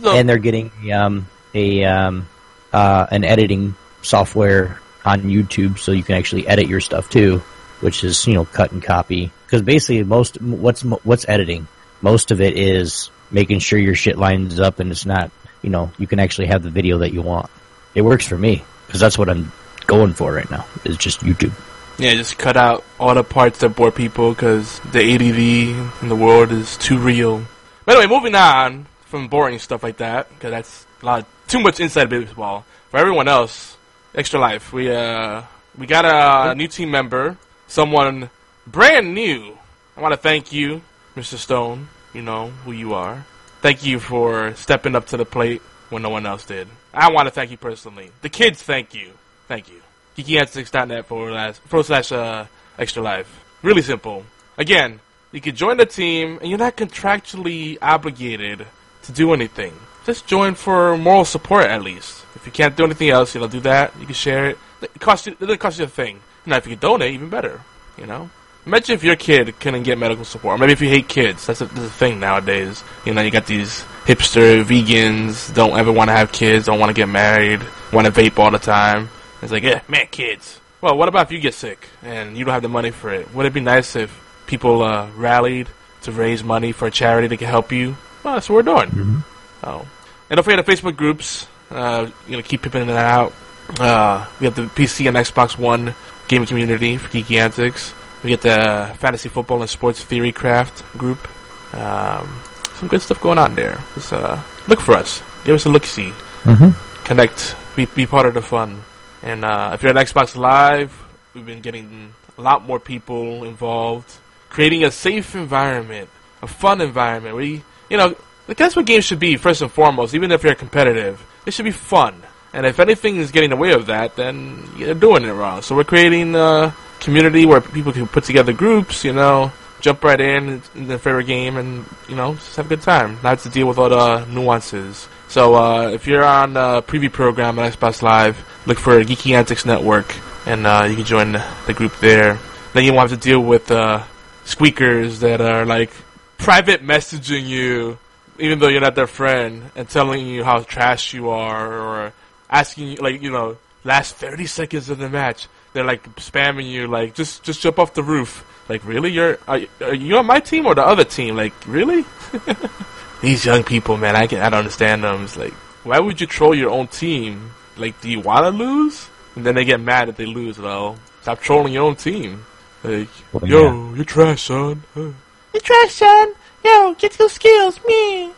So- 0.00 0.14
and 0.16 0.28
they're 0.28 0.38
getting 0.38 0.70
um, 0.92 1.26
a 1.54 1.84
um, 1.84 2.28
uh, 2.72 3.06
an 3.10 3.24
editing 3.24 3.74
software 4.02 4.78
on 5.04 5.22
YouTube, 5.22 5.78
so 5.78 5.92
you 5.92 6.02
can 6.04 6.14
actually 6.14 6.46
edit 6.46 6.68
your 6.68 6.80
stuff 6.80 7.10
too, 7.10 7.38
which 7.80 8.04
is 8.04 8.26
you 8.26 8.34
know 8.34 8.44
cut 8.44 8.70
and 8.70 8.82
copy. 8.82 9.32
Because 9.46 9.62
basically, 9.62 10.04
most 10.04 10.40
what's 10.40 10.82
what's 10.82 11.28
editing, 11.28 11.66
most 12.00 12.30
of 12.30 12.40
it 12.40 12.56
is 12.56 13.10
making 13.30 13.58
sure 13.58 13.78
your 13.78 13.94
shit 13.94 14.16
lines 14.16 14.60
up 14.60 14.78
and 14.80 14.90
it's 14.90 15.04
not 15.04 15.30
you 15.62 15.70
know 15.70 15.90
you 15.98 16.06
can 16.06 16.18
actually 16.18 16.46
have 16.46 16.62
the 16.62 16.70
video 16.70 16.98
that 16.98 17.12
you 17.12 17.22
want. 17.22 17.50
It 17.94 18.02
works 18.02 18.26
for 18.26 18.38
me 18.38 18.64
because 18.86 19.00
that's 19.00 19.18
what 19.18 19.28
I'm 19.28 19.52
going 19.86 20.12
for 20.14 20.32
right 20.32 20.50
now. 20.50 20.66
Is 20.84 20.96
just 20.96 21.20
YouTube. 21.20 21.52
Yeah, 21.98 22.14
just 22.14 22.38
cut 22.38 22.56
out 22.56 22.84
all 23.00 23.14
the 23.14 23.24
parts 23.24 23.58
that 23.58 23.70
bore 23.70 23.90
people 23.90 24.32
because 24.32 24.78
the 24.92 25.00
ADD 25.00 26.02
in 26.02 26.08
the 26.08 26.14
world 26.14 26.52
is 26.52 26.76
too 26.76 26.96
real. 26.96 27.42
But 27.84 27.96
anyway, 27.96 28.14
moving 28.14 28.34
on 28.36 28.86
from 29.06 29.26
boring 29.26 29.58
stuff 29.58 29.82
like 29.82 29.96
that, 29.96 30.28
because 30.28 30.50
that's 30.50 30.86
a 31.02 31.06
lot 31.06 31.26
too 31.48 31.58
much 31.60 31.80
inside 31.80 32.08
baseball. 32.08 32.64
For 32.90 32.98
everyone 32.98 33.26
else, 33.26 33.76
extra 34.14 34.38
life. 34.38 34.72
We 34.72 34.90
uh 34.90 35.42
we 35.76 35.86
got 35.86 36.04
a 36.04 36.54
new 36.54 36.68
team 36.68 36.90
member, 36.90 37.36
someone 37.66 38.30
brand 38.66 39.14
new. 39.14 39.58
I 39.96 40.00
want 40.00 40.12
to 40.12 40.20
thank 40.20 40.52
you, 40.52 40.82
Mr. 41.16 41.36
Stone. 41.36 41.88
You 42.14 42.22
know 42.22 42.48
who 42.64 42.72
you 42.72 42.94
are. 42.94 43.26
Thank 43.60 43.84
you 43.84 43.98
for 43.98 44.54
stepping 44.54 44.94
up 44.94 45.06
to 45.08 45.16
the 45.16 45.24
plate 45.24 45.62
when 45.90 46.02
no 46.02 46.10
one 46.10 46.26
else 46.26 46.44
did. 46.44 46.68
I 46.94 47.10
want 47.10 47.26
to 47.26 47.32
thank 47.32 47.50
you 47.50 47.56
personally. 47.56 48.10
The 48.22 48.28
kids, 48.28 48.62
thank 48.62 48.94
you. 48.94 49.10
Thank 49.48 49.68
you. 49.68 49.80
GeekyAntics.net 50.16 51.06
forward 51.06 51.32
slash, 51.32 51.56
forward 51.56 51.86
slash 51.86 52.12
uh, 52.12 52.46
extra 52.78 53.02
life. 53.02 53.44
Really 53.62 53.82
simple. 53.82 54.24
Again, 54.56 55.00
you 55.32 55.40
can 55.40 55.54
join 55.56 55.76
the 55.76 55.86
team 55.86 56.38
and 56.40 56.48
you're 56.48 56.58
not 56.58 56.76
contractually 56.76 57.78
obligated 57.82 58.66
to 59.02 59.12
do 59.12 59.32
anything. 59.32 59.72
Just 60.06 60.26
join 60.26 60.54
for 60.54 60.96
moral 60.96 61.24
support 61.24 61.66
at 61.66 61.82
least. 61.82 62.24
If 62.34 62.46
you 62.46 62.52
can't 62.52 62.76
do 62.76 62.84
anything 62.84 63.10
else, 63.10 63.34
you 63.34 63.40
know, 63.40 63.48
do 63.48 63.60
that. 63.60 63.92
You 63.98 64.06
can 64.06 64.14
share 64.14 64.50
it. 64.50 64.58
It 64.80 65.00
costs 65.00 65.26
you. 65.26 65.32
It 65.32 65.40
doesn't 65.40 65.58
cost 65.58 65.78
you 65.78 65.84
a 65.84 65.88
thing. 65.88 66.20
Now, 66.46 66.56
if 66.56 66.66
you 66.66 66.76
can 66.76 66.80
donate, 66.80 67.12
even 67.12 67.28
better. 67.28 67.60
You 67.98 68.06
know. 68.06 68.30
Imagine 68.66 68.94
if 68.94 69.04
your 69.04 69.16
kid 69.16 69.58
couldn't 69.60 69.84
get 69.84 69.96
medical 69.98 70.24
support. 70.24 70.56
Or 70.56 70.58
maybe 70.58 70.72
if 70.72 70.80
you 70.82 70.88
hate 70.88 71.08
kids, 71.08 71.46
that's 71.46 71.60
a, 71.60 71.66
that's 71.66 71.86
a 71.86 71.90
thing 71.90 72.20
nowadays. 72.20 72.84
You 73.06 73.14
know, 73.14 73.22
you 73.22 73.30
got 73.30 73.46
these 73.46 73.82
hipster 74.04 74.62
vegans 74.62 75.54
don't 75.54 75.78
ever 75.78 75.90
want 75.90 76.08
to 76.08 76.14
have 76.14 76.32
kids, 76.32 76.66
don't 76.66 76.78
want 76.78 76.90
to 76.90 76.94
get 76.94 77.08
married, 77.08 77.62
want 77.92 78.06
to 78.06 78.12
vape 78.12 78.38
all 78.38 78.50
the 78.50 78.58
time. 78.58 79.08
It's 79.40 79.52
like, 79.52 79.62
yeah, 79.62 79.80
man, 79.88 80.08
kids. 80.10 80.60
Well, 80.80 80.96
what 80.96 81.08
about 81.08 81.26
if 81.26 81.32
you 81.32 81.40
get 81.40 81.54
sick 81.54 81.88
and 82.02 82.36
you 82.36 82.44
don't 82.44 82.52
have 82.52 82.62
the 82.62 82.68
money 82.68 82.90
for 82.90 83.10
it? 83.12 83.32
Would 83.34 83.46
it 83.46 83.54
be 83.54 83.60
nice 83.60 83.96
if 83.96 84.10
people 84.46 84.82
uh, 84.82 85.10
rallied 85.16 85.68
to 86.02 86.12
raise 86.12 86.44
money 86.44 86.72
for 86.72 86.86
a 86.86 86.90
charity 86.90 87.28
that 87.28 87.36
can 87.38 87.48
help 87.48 87.72
you? 87.72 87.96
Well, 88.22 88.34
that's 88.34 88.48
what 88.48 88.56
we're 88.56 88.74
doing. 88.74 88.90
Mm-hmm. 88.90 89.18
Oh, 89.64 89.88
and 90.30 90.36
don't 90.36 90.44
forget 90.44 90.64
the 90.64 90.72
Facebook 90.72 90.96
groups. 90.96 91.46
Uh, 91.70 92.10
you 92.26 92.36
know, 92.36 92.42
keep 92.42 92.62
pimping 92.62 92.86
that 92.86 92.96
out. 92.96 93.32
Uh, 93.78 94.26
we 94.40 94.46
have 94.46 94.54
the 94.54 94.62
PC 94.62 95.08
and 95.08 95.16
Xbox 95.16 95.58
One 95.58 95.94
gaming 96.28 96.46
community 96.46 96.96
for 96.96 97.08
Geeky 97.08 97.38
Antics. 97.38 97.92
We 98.22 98.30
get 98.30 98.42
the 98.42 98.94
Fantasy 98.98 99.28
Football 99.28 99.60
and 99.60 99.70
Sports 99.70 100.02
Theory 100.02 100.32
Craft 100.32 100.82
group. 100.98 101.28
Um, 101.74 102.40
some 102.74 102.88
good 102.88 103.02
stuff 103.02 103.20
going 103.20 103.38
on 103.38 103.54
there. 103.54 103.78
Just 103.94 104.12
uh, 104.12 104.42
look 104.66 104.80
for 104.80 104.94
us. 104.94 105.22
Give 105.44 105.54
us 105.54 105.66
a 105.66 105.68
look 105.68 105.84
see. 105.84 106.10
Mm-hmm. 106.42 107.04
Connect. 107.04 107.56
Be, 107.76 107.86
be 107.86 108.06
part 108.06 108.26
of 108.26 108.34
the 108.34 108.42
fun. 108.42 108.82
And 109.22 109.44
uh, 109.44 109.70
if 109.74 109.82
you're 109.82 109.96
at 109.96 110.06
Xbox 110.06 110.36
Live, 110.36 110.92
we've 111.34 111.46
been 111.46 111.60
getting 111.60 112.12
a 112.36 112.42
lot 112.42 112.64
more 112.64 112.78
people 112.78 113.44
involved, 113.44 114.12
creating 114.48 114.84
a 114.84 114.90
safe 114.90 115.34
environment, 115.34 116.08
a 116.42 116.46
fun 116.46 116.80
environment. 116.80 117.36
We, 117.36 117.62
you 117.90 117.96
know, 117.96 118.16
that's 118.46 118.76
what 118.76 118.86
games 118.86 119.04
should 119.04 119.18
be 119.18 119.36
first 119.36 119.62
and 119.62 119.70
foremost. 119.70 120.14
Even 120.14 120.32
if 120.32 120.42
you're 120.42 120.54
competitive, 120.54 121.24
it 121.46 121.52
should 121.52 121.64
be 121.64 121.70
fun. 121.70 122.22
And 122.52 122.64
if 122.64 122.80
anything 122.80 123.16
is 123.16 123.30
getting 123.30 123.50
in 123.50 123.58
the 123.58 123.62
way 123.62 123.72
of 123.72 123.86
that, 123.86 124.16
then 124.16 124.68
you're 124.76 124.94
doing 124.94 125.24
it 125.24 125.32
wrong. 125.32 125.62
So 125.62 125.76
we're 125.76 125.84
creating 125.84 126.34
a 126.34 126.74
community 127.00 127.46
where 127.46 127.60
people 127.60 127.92
can 127.92 128.06
put 128.06 128.24
together 128.24 128.52
groups, 128.52 129.04
you 129.04 129.12
know, 129.12 129.52
jump 129.80 130.02
right 130.04 130.20
in 130.20 130.62
in 130.74 130.88
their 130.88 130.98
favorite 130.98 131.26
game, 131.26 131.56
and 131.56 131.84
you 132.08 132.16
know, 132.16 132.34
just 132.34 132.56
have 132.56 132.66
a 132.66 132.68
good 132.68 132.82
time. 132.82 133.18
Not 133.22 133.40
to 133.40 133.48
deal 133.48 133.66
with 133.66 133.78
all 133.78 133.88
the 133.88 134.24
nuances. 134.26 135.08
So 135.28 135.54
uh, 135.54 135.90
if 135.90 136.06
you're 136.06 136.24
on 136.24 136.54
the 136.54 136.82
preview 136.82 137.12
program 137.12 137.58
at 137.58 137.72
Xbox 137.72 138.02
Live, 138.02 138.38
look 138.66 138.78
for 138.78 139.00
Geeky 139.02 139.32
Antics 139.32 139.64
Network, 139.64 140.14
and 140.46 140.66
uh, 140.66 140.86
you 140.88 140.96
can 140.96 141.04
join 141.04 141.32
the 141.32 141.74
group 141.74 141.96
there. 142.00 142.38
Then 142.72 142.84
you 142.84 142.92
won't 142.92 143.10
have 143.10 143.20
to 143.20 143.28
deal 143.28 143.40
with 143.40 143.70
uh, 143.70 144.04
squeakers 144.44 145.20
that 145.20 145.40
are 145.40 145.66
like 145.66 145.90
private 146.38 146.82
messaging 146.82 147.46
you, 147.46 147.98
even 148.38 148.58
though 148.58 148.68
you're 148.68 148.80
not 148.80 148.94
their 148.94 149.06
friend, 149.06 149.70
and 149.76 149.88
telling 149.88 150.26
you 150.26 150.44
how 150.44 150.60
trash 150.60 151.14
you 151.14 151.30
are, 151.30 151.72
or 151.72 152.12
asking 152.50 152.88
you 152.88 152.96
like 152.96 153.22
you 153.22 153.30
know 153.30 153.56
last 153.84 154.16
30 154.16 154.46
seconds 154.46 154.90
of 154.90 154.98
the 154.98 155.08
match. 155.08 155.48
They're 155.78 155.86
like 155.86 156.02
spamming 156.16 156.68
you, 156.68 156.88
like 156.88 157.14
just 157.14 157.44
just 157.44 157.60
jump 157.60 157.78
off 157.78 157.94
the 157.94 158.02
roof. 158.02 158.44
Like 158.68 158.84
really, 158.84 159.12
you're 159.12 159.38
are, 159.46 159.60
are 159.80 159.94
you 159.94 160.16
on 160.18 160.26
my 160.26 160.40
team 160.40 160.66
or 160.66 160.74
the 160.74 160.82
other 160.84 161.04
team? 161.04 161.36
Like 161.36 161.52
really? 161.68 162.04
These 163.22 163.44
young 163.46 163.62
people, 163.62 163.96
man, 163.96 164.16
I 164.16 164.26
can 164.26 164.40
I 164.40 164.50
don't 164.50 164.58
understand 164.58 165.04
them. 165.04 165.22
It's 165.22 165.36
like, 165.36 165.52
why 165.86 166.00
would 166.00 166.20
you 166.20 166.26
troll 166.26 166.52
your 166.52 166.70
own 166.70 166.88
team? 166.88 167.52
Like, 167.76 168.00
do 168.00 168.10
you 168.10 168.18
want 168.18 168.42
to 168.42 168.50
lose? 168.50 169.08
And 169.36 169.46
then 169.46 169.54
they 169.54 169.64
get 169.64 169.78
mad 169.78 170.08
if 170.08 170.16
they 170.16 170.26
lose. 170.26 170.58
Well, 170.58 170.98
stop 171.22 171.38
trolling 171.40 171.72
your 171.72 171.84
own 171.84 171.94
team. 171.94 172.44
Like, 172.82 173.08
Well, 173.32 173.46
yo, 173.46 173.62
yeah. 173.62 173.94
you're 173.94 174.04
trash, 174.04 174.42
son. 174.42 174.82
Huh. 174.94 175.10
You 175.54 175.60
trash, 175.60 175.92
son. 175.94 176.32
Yo, 176.64 176.94
get 176.94 177.16
your 177.20 177.28
skills, 177.28 177.78
me. 177.86 178.32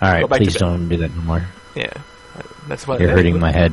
All 0.00 0.08
right, 0.08 0.22
Go 0.26 0.36
please 0.36 0.54
don't 0.56 0.88
do 0.88 0.96
that 0.96 1.14
no 1.14 1.20
more. 1.22 1.46
Yeah, 1.74 1.92
that's 2.68 2.86
what 2.88 3.00
You're 3.00 3.10
hurting 3.10 3.38
my 3.38 3.52
head. 3.52 3.72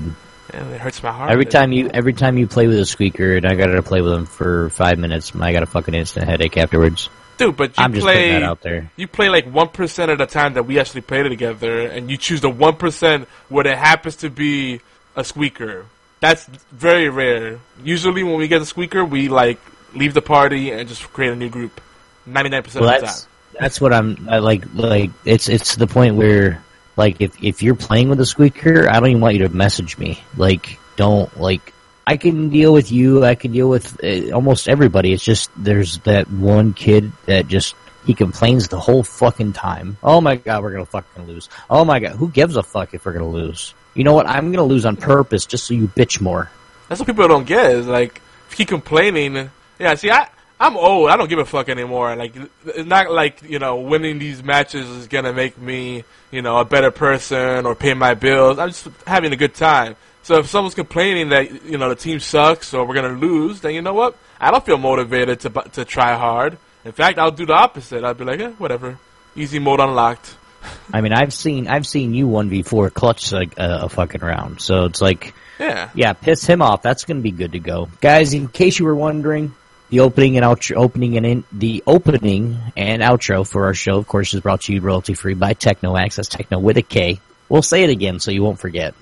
Yeah, 0.54 0.68
it 0.70 0.82
hurts 0.82 1.04
my 1.04 1.12
heart. 1.12 1.32
Every 1.32 1.46
time 1.46 1.72
you 1.72 1.90
every 1.94 2.14
time 2.14 2.38
you 2.38 2.48
play 2.48 2.68
with 2.68 2.80
a 2.80 2.86
squeaker, 2.86 3.36
and 3.36 3.46
I 3.46 3.56
gotta 3.56 3.82
play 3.84 4.02
with 4.02 4.14
them 4.14 4.26
for 4.26 4.70
five 4.70 4.98
minutes, 4.98 5.34
I 5.36 5.52
got 5.52 5.64
a 5.64 5.68
fucking 5.68 5.94
instant 5.94 6.28
headache 6.28 6.58
afterwards. 6.58 7.10
Dude, 7.38 7.56
but 7.56 7.78
you 7.78 7.84
I'm 7.84 7.94
just 7.94 8.06
putting 8.06 8.22
play 8.22 8.32
that 8.34 8.44
out 8.44 8.62
there. 8.62 8.92
you 8.98 9.08
play 9.08 9.30
like 9.30 9.46
one 9.46 9.70
percent 9.70 10.12
of 10.12 10.18
the 10.18 10.26
time 10.26 10.56
that 10.56 10.64
we 10.64 10.80
actually 10.80 11.02
play 11.02 11.24
together, 11.24 11.82
and 11.88 12.10
you 12.10 12.18
choose 12.18 12.42
the 12.42 12.50
one 12.50 12.76
percent 12.76 13.28
where 13.48 13.66
it 13.66 13.78
happens 13.78 14.18
to 14.18 14.30
be 14.30 14.82
a 15.16 15.24
squeaker. 15.24 15.86
That's 16.20 16.46
very 16.72 17.10
rare. 17.10 17.60
Usually, 17.84 18.24
when 18.24 18.36
we 18.36 18.48
get 18.48 18.62
a 18.62 18.66
squeaker, 18.66 19.06
we 19.06 19.30
like 19.30 19.60
leave 19.94 20.14
the 20.14 20.22
party 20.22 20.72
and 20.72 20.88
just 20.90 21.04
create 21.14 21.32
a 21.32 21.36
new 21.36 21.50
group. 21.50 21.80
Ninety 22.26 22.50
nine 22.50 22.64
percent 22.64 22.84
of 22.84 22.92
the 22.92 22.94
time. 22.94 23.02
that's 23.02 23.28
that's 23.60 23.82
what 23.82 23.94
I'm 23.94 24.28
I 24.30 24.40
like. 24.40 24.66
Like 24.74 25.12
it's 25.26 25.48
it's 25.48 25.76
the 25.76 25.88
point 25.88 26.16
where 26.16 26.64
like 27.00 27.22
if 27.22 27.42
if 27.42 27.64
you're 27.64 27.76
playing 27.76 28.10
with 28.10 28.20
a 28.20 28.26
squeaker, 28.26 28.88
I 28.90 29.00
don't 29.00 29.10
even 29.10 29.22
want 29.22 29.36
you 29.36 29.48
to 29.48 29.56
message 29.56 29.98
me. 29.98 30.22
Like 30.36 30.78
don't 30.98 31.32
like. 31.40 31.74
I 32.06 32.18
can 32.18 32.50
deal 32.50 32.74
with 32.74 32.92
you. 32.92 33.24
I 33.24 33.36
can 33.36 33.54
deal 33.54 33.70
with 33.70 34.04
uh, 34.04 34.32
almost 34.32 34.68
everybody. 34.68 35.14
It's 35.14 35.24
just 35.24 35.50
there's 35.56 36.00
that 36.00 36.30
one 36.30 36.74
kid 36.74 37.14
that 37.26 37.48
just 37.48 37.74
he 38.06 38.14
complains 38.14 38.68
the 38.68 38.80
whole 38.80 39.04
fucking 39.04 39.54
time. 39.54 39.98
Oh 40.04 40.20
my 40.20 40.36
god, 40.36 40.62
we're 40.62 40.74
gonna 40.74 40.86
fucking 40.86 41.26
lose. 41.26 41.48
Oh 41.70 41.86
my 41.86 42.00
god, 42.00 42.18
who 42.18 42.30
gives 42.30 42.58
a 42.58 42.64
fuck 42.64 42.94
if 42.94 43.06
we're 43.06 43.14
gonna 43.14 43.30
lose? 43.30 43.74
You 43.96 44.04
know 44.04 44.14
what? 44.14 44.28
I'm 44.28 44.52
gonna 44.52 44.66
lose 44.68 44.86
on 44.86 44.98
purpose 44.98 45.46
just 45.46 45.66
so 45.66 45.74
you 45.74 45.88
bitch 45.88 46.20
more. 46.20 46.52
That's 46.90 47.00
what 47.00 47.08
people 47.08 47.30
don't 47.30 47.48
get. 47.48 47.72
Is 47.72 47.88
like 47.88 48.22
keep 48.52 48.68
complaining. 48.68 49.50
Yeah, 49.80 49.96
see, 49.96 50.12
I 50.12 50.28
I'm 50.60 50.76
old. 50.76 51.10
I 51.10 51.16
don't 51.16 51.30
give 51.30 51.40
a 51.40 51.46
fuck 51.46 51.70
anymore. 51.70 52.16
Like 52.16 52.34
it's 52.66 52.88
not 52.88 53.12
like 53.12 53.44
you 53.44 53.60
know 53.60 53.78
winning 53.80 54.20
these 54.20 54.44
matches 54.44 54.88
is 54.90 55.08
gonna 55.08 55.32
make 55.34 55.58
me 55.58 56.04
you 56.32 56.42
know 56.42 56.58
a 56.58 56.66
better 56.66 56.92
person 56.92 57.66
or 57.66 57.76
pay 57.76 57.94
my 57.94 58.14
bills. 58.14 58.60
I'm 58.60 58.70
just 58.70 58.88
having 59.08 59.32
a 59.32 59.38
good 59.38 59.56
time. 59.56 59.96
So 60.24 60.40
if 60.40 60.48
someone's 60.48 60.76
complaining 60.76 61.30
that 61.30 61.64
you 61.66 61.78
know 61.78 61.90
the 61.90 61.96
team 61.96 62.20
sucks 62.20 62.74
or 62.74 62.86
we're 62.86 62.96
gonna 62.96 63.18
lose, 63.18 63.62
then 63.62 63.74
you 63.74 63.82
know 63.82 63.94
what? 63.94 64.18
I 64.40 64.52
don't 64.52 64.66
feel 64.66 64.78
motivated 64.78 65.40
to 65.42 65.50
to 65.50 65.86
try 65.86 66.16
hard. 66.18 66.58
In 66.84 66.92
fact, 66.92 67.20
I'll 67.20 67.32
do 67.32 67.46
the 67.46 67.54
opposite. 67.54 68.04
I'll 68.04 68.14
be 68.14 68.26
like, 68.26 68.40
eh, 68.40 68.52
whatever, 68.58 68.98
easy 69.36 69.60
mode 69.60 69.80
unlocked. 69.80 70.36
I 70.94 71.00
mean, 71.00 71.14
I've 71.14 71.34
seen 71.34 71.68
I've 71.70 71.88
seen 71.88 72.14
you 72.14 72.28
one 72.28 72.50
v 72.50 72.64
four 72.64 72.90
clutch 72.90 73.32
like 73.32 73.58
a, 73.58 73.84
a 73.84 73.90
fucking 73.90 74.20
round. 74.22 74.60
So 74.60 74.84
it's 74.86 75.02
like, 75.02 75.34
Yeah. 75.58 75.90
yeah, 75.96 76.12
piss 76.14 76.46
him 76.46 76.62
off. 76.62 76.82
That's 76.82 77.06
gonna 77.06 77.22
be 77.22 77.32
good 77.32 77.54
to 77.54 77.60
go, 77.60 77.88
guys. 78.02 78.34
In 78.34 78.50
case 78.50 78.78
you 78.78 78.84
were 78.86 78.96
wondering, 78.96 79.54
the 79.90 80.02
opening 80.02 80.38
and 80.38 80.46
outro, 80.46 80.78
opening 80.78 81.18
and 81.18 81.26
in, 81.26 81.44
the 81.52 81.84
opening 81.88 82.58
and 82.78 83.02
outro 83.02 83.48
for 83.48 83.66
our 83.66 83.74
show, 83.74 83.98
of 83.98 84.08
course, 84.08 84.34
is 84.34 84.42
brought 84.42 84.62
to 84.62 84.74
you 84.74 84.82
royalty 84.82 85.14
free 85.14 85.34
by 85.34 85.54
Techno 85.54 85.98
Access 85.98 86.30
Tekno 86.30 86.62
with 86.62 86.78
a 86.78 86.82
K. 86.82 87.20
we'll 87.50 87.62
say 87.62 87.84
it 87.84 87.90
again 87.90 88.20
so 88.20 88.32
you 88.32 88.44
won't 88.44 88.60
forget. 88.60 88.94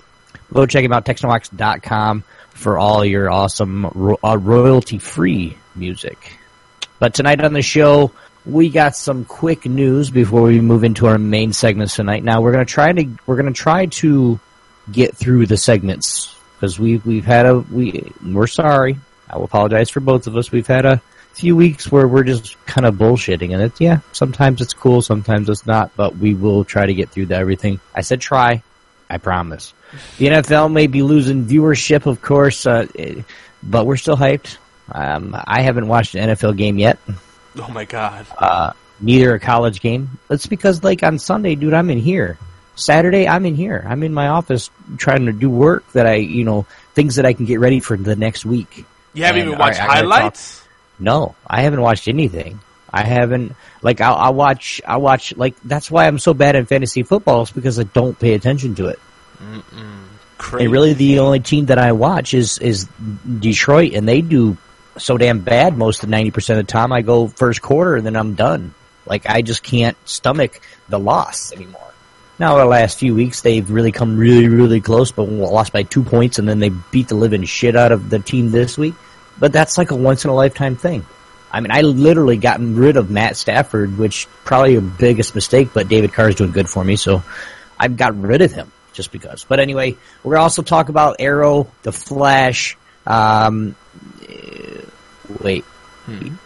Go 0.52 0.64
check 0.66 0.82
them 0.82 0.92
out, 0.92 1.04
TeknoAXE.com 1.04 2.24
for 2.50 2.78
all 2.78 3.04
your 3.04 3.30
awesome 3.30 3.86
ro- 3.94 4.18
uh, 4.24 4.36
royalty-free 4.38 5.56
music. 5.74 6.38
But 6.98 7.14
tonight 7.14 7.44
on 7.44 7.52
the 7.52 7.62
show, 7.62 8.12
we 8.44 8.70
got 8.70 8.96
some 8.96 9.24
quick 9.24 9.66
news 9.66 10.10
before 10.10 10.42
we 10.42 10.60
move 10.60 10.84
into 10.84 11.06
our 11.06 11.18
main 11.18 11.52
segments 11.52 11.96
tonight. 11.96 12.24
Now 12.24 12.40
we're 12.40 12.52
gonna 12.52 12.64
try 12.64 12.92
to 12.92 13.08
we're 13.26 13.36
gonna 13.36 13.52
try 13.52 13.86
to 13.86 14.40
get 14.90 15.14
through 15.14 15.46
the 15.46 15.56
segments 15.56 16.34
because 16.54 16.78
we 16.78 16.96
we've 16.96 17.26
had 17.26 17.46
a 17.46 17.58
we 17.58 18.10
we're 18.24 18.46
sorry. 18.46 18.98
I 19.30 19.36
will 19.36 19.44
apologize 19.44 19.90
for 19.90 20.00
both 20.00 20.26
of 20.26 20.36
us. 20.36 20.50
We've 20.50 20.66
had 20.66 20.86
a 20.86 21.02
few 21.32 21.54
weeks 21.54 21.90
where 21.90 22.08
we're 22.08 22.24
just 22.24 22.56
kind 22.66 22.86
of 22.86 22.94
bullshitting, 22.96 23.52
and 23.52 23.62
it's 23.62 23.80
yeah. 23.80 24.00
Sometimes 24.12 24.60
it's 24.60 24.74
cool, 24.74 25.02
sometimes 25.02 25.48
it's 25.48 25.66
not, 25.66 25.94
but 25.96 26.16
we 26.16 26.34
will 26.34 26.64
try 26.64 26.86
to 26.86 26.94
get 26.94 27.10
through 27.10 27.26
to 27.26 27.36
everything. 27.36 27.80
I 27.94 28.00
said 28.00 28.20
try, 28.20 28.62
I 29.08 29.18
promise. 29.18 29.72
The 30.18 30.26
NFL 30.26 30.72
may 30.72 30.86
be 30.86 31.02
losing 31.02 31.46
viewership, 31.46 32.06
of 32.06 32.20
course, 32.20 32.66
uh, 32.66 32.86
but 33.62 33.86
we're 33.86 33.96
still 33.96 34.16
hyped. 34.16 34.58
Um, 34.90 35.36
I 35.46 35.62
haven't 35.62 35.88
watched 35.88 36.14
an 36.14 36.28
NFL 36.28 36.56
game 36.56 36.78
yet. 36.78 36.98
Oh 37.56 37.68
my 37.68 37.84
god. 37.84 38.26
Uh, 38.36 38.72
neither 39.00 39.34
a 39.34 39.40
college 39.40 39.80
game. 39.80 40.18
That's 40.28 40.46
because, 40.46 40.82
like, 40.84 41.02
on 41.02 41.18
Sunday, 41.18 41.54
dude, 41.54 41.74
I'm 41.74 41.90
in 41.90 41.98
here. 41.98 42.38
Saturday, 42.74 43.26
I'm 43.26 43.44
in 43.46 43.56
here. 43.56 43.84
I'm 43.86 44.02
in 44.02 44.14
my 44.14 44.28
office 44.28 44.70
trying 44.96 45.26
to 45.26 45.32
do 45.32 45.50
work 45.50 45.90
that 45.92 46.06
I, 46.06 46.16
you 46.16 46.44
know, 46.44 46.66
things 46.94 47.16
that 47.16 47.26
I 47.26 47.32
can 47.32 47.44
get 47.44 47.58
ready 47.58 47.80
for 47.80 47.96
the 47.96 48.14
next 48.14 48.44
week. 48.44 48.84
You 49.18 49.24
haven't 49.24 49.42
And 49.42 49.48
even 49.50 49.58
watched 49.58 49.80
I- 49.80 49.84
I 49.86 49.96
highlights? 49.96 50.62
No, 50.98 51.34
I 51.46 51.62
haven't 51.62 51.80
watched 51.80 52.08
anything. 52.08 52.60
I 52.90 53.02
haven't 53.04 53.54
like 53.82 54.00
I'll, 54.00 54.14
I'll 54.14 54.34
watch. 54.34 54.80
I 54.86 54.96
watch 54.96 55.36
like 55.36 55.54
that's 55.62 55.90
why 55.90 56.06
I'm 56.06 56.18
so 56.18 56.32
bad 56.34 56.56
in 56.56 56.64
fantasy 56.66 57.02
football 57.02 57.42
is 57.42 57.50
because 57.50 57.78
I 57.78 57.82
don't 57.82 58.18
pay 58.18 58.32
attention 58.34 58.74
to 58.76 58.86
it. 58.88 58.98
And 59.40 60.72
really, 60.72 60.94
the 60.94 61.18
only 61.18 61.40
team 61.40 61.66
that 61.66 61.78
I 61.78 61.92
watch 61.92 62.32
is 62.34 62.58
is 62.58 62.88
Detroit, 63.40 63.92
and 63.92 64.08
they 64.08 64.20
do 64.22 64.56
so 64.96 65.18
damn 65.18 65.40
bad 65.40 65.76
most 65.76 66.02
of 66.02 66.08
ninety 66.08 66.30
percent 66.30 66.58
of 66.60 66.66
the 66.66 66.72
time. 66.72 66.92
I 66.92 67.02
go 67.02 67.28
first 67.28 67.60
quarter, 67.60 67.96
and 67.96 68.06
then 68.06 68.16
I'm 68.16 68.34
done. 68.34 68.72
Like 69.06 69.28
I 69.28 69.42
just 69.42 69.62
can't 69.62 69.96
stomach 70.08 70.60
the 70.88 70.98
loss 70.98 71.52
anymore. 71.52 71.82
Now, 72.38 72.56
the 72.56 72.64
last 72.64 72.98
few 73.00 73.16
weeks, 73.16 73.40
they've 73.40 73.68
really 73.68 73.90
come 73.90 74.16
really, 74.16 74.46
really 74.46 74.80
close, 74.80 75.10
but 75.10 75.24
lost 75.24 75.72
by 75.72 75.82
two 75.82 76.04
points, 76.04 76.38
and 76.38 76.48
then 76.48 76.60
they 76.60 76.70
beat 76.92 77.08
the 77.08 77.16
living 77.16 77.42
shit 77.44 77.74
out 77.74 77.90
of 77.90 78.10
the 78.10 78.20
team 78.20 78.52
this 78.52 78.78
week. 78.78 78.94
But 79.38 79.52
that's 79.52 79.78
like 79.78 79.90
a 79.90 79.96
once 79.96 80.24
in 80.24 80.30
a 80.30 80.34
lifetime 80.34 80.76
thing. 80.76 81.06
I 81.50 81.60
mean, 81.60 81.70
I 81.70 81.80
literally 81.80 82.36
gotten 82.36 82.76
rid 82.76 82.96
of 82.96 83.10
Matt 83.10 83.36
Stafford, 83.36 83.96
which 83.96 84.26
probably 84.44 84.76
a 84.76 84.80
biggest 84.80 85.34
mistake, 85.34 85.70
but 85.72 85.88
David 85.88 86.12
Carr 86.12 86.28
is 86.28 86.34
doing 86.34 86.50
good 86.50 86.68
for 86.68 86.84
me, 86.84 86.96
so 86.96 87.22
I've 87.78 87.96
got 87.96 88.20
rid 88.20 88.42
of 88.42 88.52
him 88.52 88.70
just 88.92 89.12
because. 89.12 89.44
But 89.44 89.60
anyway, 89.60 89.96
we're 90.22 90.34
gonna 90.34 90.42
also 90.42 90.62
talk 90.62 90.88
about 90.90 91.16
Arrow, 91.20 91.68
The 91.84 91.92
Flash, 91.92 92.76
um, 93.06 93.76
eh, 94.28 94.82
wait, 95.40 95.64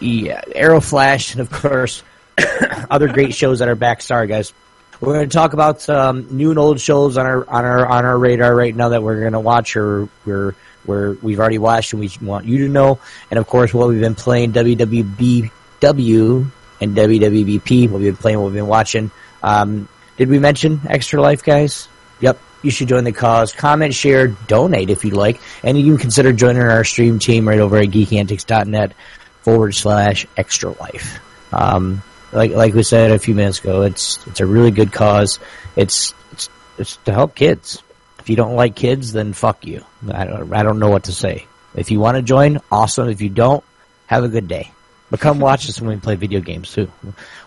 yeah, 0.00 0.42
Arrow, 0.54 0.80
Flash, 0.80 1.32
and 1.32 1.40
of 1.40 1.50
course, 1.50 2.02
other 2.90 3.08
great 3.08 3.34
shows 3.34 3.58
that 3.58 3.68
are 3.68 3.74
back. 3.74 4.02
Sorry, 4.02 4.26
guys. 4.26 4.52
We're 5.00 5.14
going 5.14 5.28
to 5.28 5.34
talk 5.34 5.52
about 5.52 5.88
um, 5.88 6.28
new 6.30 6.50
and 6.50 6.58
old 6.60 6.80
shows 6.80 7.18
on 7.18 7.26
our 7.26 7.48
on 7.50 7.64
our 7.64 7.86
on 7.86 8.04
our 8.04 8.16
radar 8.16 8.54
right 8.54 8.74
now 8.74 8.90
that 8.90 9.02
we're 9.02 9.18
going 9.18 9.32
to 9.32 9.40
watch 9.40 9.76
or 9.76 10.08
we're 10.24 10.54
we're 10.86 11.12
we've 11.14 11.38
already 11.38 11.58
watched 11.58 11.92
and 11.92 12.00
we 12.00 12.10
want 12.20 12.46
you 12.46 12.66
to 12.66 12.68
know. 12.68 12.98
And 13.30 13.38
of 13.38 13.46
course, 13.46 13.72
what 13.72 13.88
we've 13.88 14.00
been 14.00 14.14
playing 14.14 14.52
WWBW 14.52 15.50
and 16.80 16.96
WWBP. 16.96 17.88
What 17.88 18.00
we've 18.00 18.12
been 18.12 18.16
playing, 18.16 18.38
what 18.38 18.46
we've 18.46 18.54
been 18.54 18.66
watching. 18.66 19.10
Um, 19.42 19.88
did 20.16 20.28
we 20.28 20.38
mention 20.38 20.80
Extra 20.88 21.20
Life, 21.20 21.42
guys? 21.42 21.88
Yep. 22.20 22.38
You 22.62 22.70
should 22.70 22.88
join 22.88 23.04
the 23.04 23.12
cause. 23.12 23.52
Comment, 23.52 23.92
share, 23.92 24.28
donate 24.28 24.90
if 24.90 25.04
you'd 25.04 25.14
like, 25.14 25.40
and 25.64 25.78
you 25.78 25.84
can 25.84 25.98
consider 25.98 26.32
joining 26.32 26.62
our 26.62 26.84
stream 26.84 27.18
team 27.18 27.48
right 27.48 27.58
over 27.58 27.76
at 27.76 27.88
geekyantics.net 27.88 28.92
forward 29.40 29.72
slash 29.72 30.26
extra 30.36 30.70
life. 30.70 31.20
Um, 31.52 32.02
like 32.32 32.52
like 32.52 32.74
we 32.74 32.82
said 32.82 33.10
a 33.10 33.18
few 33.18 33.34
minutes 33.34 33.60
ago, 33.60 33.82
it's 33.82 34.24
it's 34.26 34.40
a 34.40 34.46
really 34.46 34.70
good 34.70 34.92
cause. 34.92 35.38
It's 35.76 36.14
it's 36.32 36.48
it's 36.78 36.96
to 36.98 37.12
help 37.12 37.34
kids. 37.34 37.82
If 38.22 38.30
you 38.30 38.36
don't 38.36 38.54
like 38.54 38.76
kids, 38.76 39.12
then 39.12 39.32
fuck 39.32 39.66
you. 39.66 39.84
I 40.08 40.24
don't 40.24 40.52
I 40.52 40.62
don't 40.62 40.78
know 40.78 40.90
what 40.90 41.04
to 41.04 41.12
say. 41.12 41.46
If 41.74 41.90
you 41.90 41.98
want 41.98 42.16
to 42.16 42.22
join, 42.22 42.60
awesome. 42.70 43.08
If 43.08 43.20
you 43.20 43.28
don't, 43.28 43.64
have 44.06 44.22
a 44.22 44.28
good 44.28 44.46
day. 44.46 44.70
But 45.10 45.18
come 45.18 45.40
watch 45.48 45.68
us 45.68 45.80
when 45.80 45.90
we 45.90 45.96
play 45.96 46.14
video 46.14 46.40
games 46.40 46.72
too. 46.72 46.88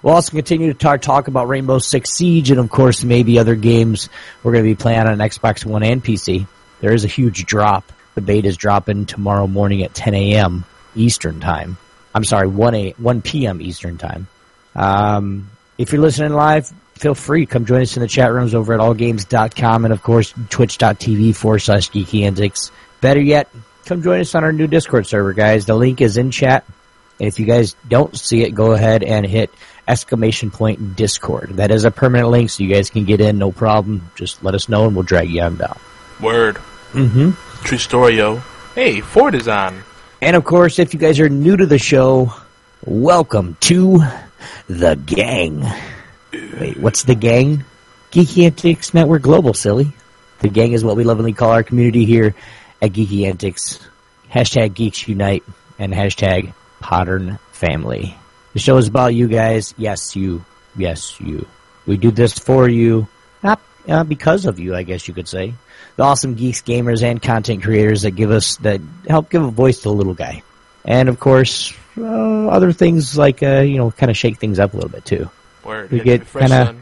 We'll 0.02 0.16
also 0.16 0.32
continue 0.32 0.74
to 0.74 0.78
talk, 0.78 1.02
talk 1.02 1.30
about 1.30 1.48
Rainbow 1.48 1.80
Six 1.80 2.10
Siege 2.10 2.52
and 2.52 2.60
of 2.60 2.70
course 2.70 3.06
maybe 3.06 3.40
other 3.40 3.56
games 3.56 4.10
we're 4.44 4.52
going 4.52 4.66
to 4.66 4.70
be 4.70 4.76
playing 4.76 5.00
on 5.00 5.18
Xbox 5.20 5.66
One 5.66 5.82
and 5.82 6.04
PC. 6.04 6.46
There 6.82 6.94
is 6.94 7.06
a 7.06 7.08
huge 7.08 7.46
drop. 7.46 7.90
The 8.16 8.22
beta 8.22 8.50
is 8.50 8.58
dropping 8.58 9.06
tomorrow 9.06 9.48
morning 9.48 9.82
at 9.84 9.94
10 9.94 10.14
a.m. 10.14 10.66
Eastern 10.94 11.40
time. 11.40 11.78
I'm 12.14 12.26
sorry, 12.26 12.50
1 12.50 12.76
a 12.76 12.92
1 12.98 13.22
p.m. 13.22 13.62
Eastern 13.62 13.98
time. 13.98 14.28
Um, 14.76 15.50
if 15.78 15.94
you're 15.94 16.02
listening 16.02 16.34
live, 16.34 16.70
feel 16.96 17.16
free. 17.16 17.46
Come 17.46 17.66
join 17.66 17.82
us 17.82 17.96
in 17.96 18.02
the 18.02 18.08
chat 18.08 18.32
rooms 18.32 18.56
over 18.56 18.74
at 18.74 18.80
allgames.com 18.80 19.86
and 19.86 19.94
of 19.94 20.02
course 20.02 20.34
twitch.tv 20.50 21.36
forward 21.36 21.60
slash 21.60 21.90
geeky 21.92 22.24
antics. 22.24 22.72
Better 23.02 23.22
yet, 23.22 23.50
come 23.86 24.02
join 24.02 24.22
us 24.22 24.34
on 24.36 24.44
our 24.44 24.52
new 24.52 24.68
Discord 24.68 25.06
server, 25.06 25.34
guys. 25.34 25.66
The 25.66 25.76
link 25.76 26.02
is 26.02 26.18
in 26.18 26.32
chat. 26.32 26.66
And 27.20 27.28
if 27.28 27.40
you 27.40 27.46
guys 27.46 27.76
don't 27.88 28.18
see 28.18 28.44
it, 28.44 28.52
go 28.52 28.74
ahead 28.74 29.04
and 29.04 29.26
hit 29.26 29.50
exclamation 29.88 30.52
point 30.52 30.96
Discord. 30.96 31.58
That 31.58 31.72
is 31.72 31.86
a 31.86 31.92
permanent 31.92 32.30
link, 32.30 32.50
so 32.50 32.64
you 32.64 32.74
guys 32.74 32.90
can 32.90 33.06
get 33.06 33.22
in, 33.22 33.38
no 33.38 33.52
problem. 33.52 34.10
Just 34.16 34.44
let 34.44 34.54
us 34.56 34.68
know 34.68 34.86
and 34.86 34.96
we'll 34.96 35.04
drag 35.04 35.30
you 35.30 35.42
on 35.42 35.56
down. 35.56 35.80
Word. 36.22 36.56
Mm-hmm. 36.92 37.32
True 37.64 37.78
story, 37.78 38.18
yo. 38.18 38.38
Hey, 38.74 39.00
Ford 39.02 39.36
is 39.36 39.48
on. 39.48 39.84
And 40.22 40.36
of 40.36 40.44
course, 40.44 40.80
if 40.80 40.94
you 40.94 41.00
guys 41.00 41.20
are 41.20 41.30
new 41.30 41.56
to 41.56 41.66
the 41.66 41.78
show, 41.78 42.34
welcome 42.86 43.56
to 43.62 44.00
the 44.68 44.96
gang. 44.96 45.64
Wait, 46.60 46.78
what's 46.78 47.04
the 47.04 47.16
gang? 47.16 47.64
Geeky 48.12 48.46
Antics 48.46 48.94
Network 48.94 49.22
Global, 49.22 49.54
silly. 49.54 49.92
The 50.40 50.50
gang 50.50 50.74
is 50.74 50.84
what 50.84 50.96
we 50.96 51.04
lovingly 51.04 51.34
call 51.34 51.52
our 51.52 51.64
community 51.64 52.06
here 52.06 52.36
at 52.82 52.92
Geeky 52.92 53.26
Antics. 53.28 53.80
Hashtag 54.32 54.74
Geeks 54.74 55.08
Unite 55.08 55.44
and 55.80 55.94
hashtag 55.94 56.54
Modern 56.90 57.40
Family. 57.52 58.16
The 58.54 58.60
show 58.60 58.78
is 58.78 58.88
about 58.88 59.14
you 59.14 59.28
guys. 59.28 59.74
Yes, 59.78 60.16
you. 60.16 60.44
Yes, 60.76 61.20
you. 61.20 61.48
We 61.86 61.98
do 61.98 62.12
this 62.12 62.38
for 62.38 62.68
you, 62.68 63.08
not 63.44 63.62
uh, 63.88 64.04
because 64.04 64.46
of 64.46 64.60
you, 64.60 64.76
I 64.76 64.84
guess 64.84 65.08
you 65.08 65.14
could 65.14 65.28
say. 65.28 65.54
The 65.96 66.04
awesome 66.04 66.36
geeks, 66.36 66.62
gamers, 66.62 67.04
and 67.04 67.22
content 67.22 67.64
creators 67.64 68.02
that 68.02 68.12
give 68.12 68.32
us 68.32 68.58
that 68.58 68.82
help 69.08 69.30
give 69.30 69.44
a 69.44 69.52
voice 69.52 69.78
to 69.80 69.84
the 69.84 69.94
little 69.94 70.14
guy, 70.16 70.44
and 70.84 71.08
of 71.08 71.20
course, 71.20 71.74
uh, 71.98 72.48
other 72.48 72.74
things 72.74 73.18
like 73.18 73.44
uh, 73.44 73.62
you 73.62 73.78
know, 73.78 73.92
kind 73.92 74.10
of 74.10 74.18
shake 74.18 74.38
things 74.38 74.60
up 74.60 74.74
a 74.74 74.78
little 74.78 74.90
bit 74.90 75.06
too. 75.06 75.30
Word. 75.66 75.92
We 75.92 76.00
get 76.00 76.26
the 76.26 76.40
kind 76.40 76.54
of 76.54 76.78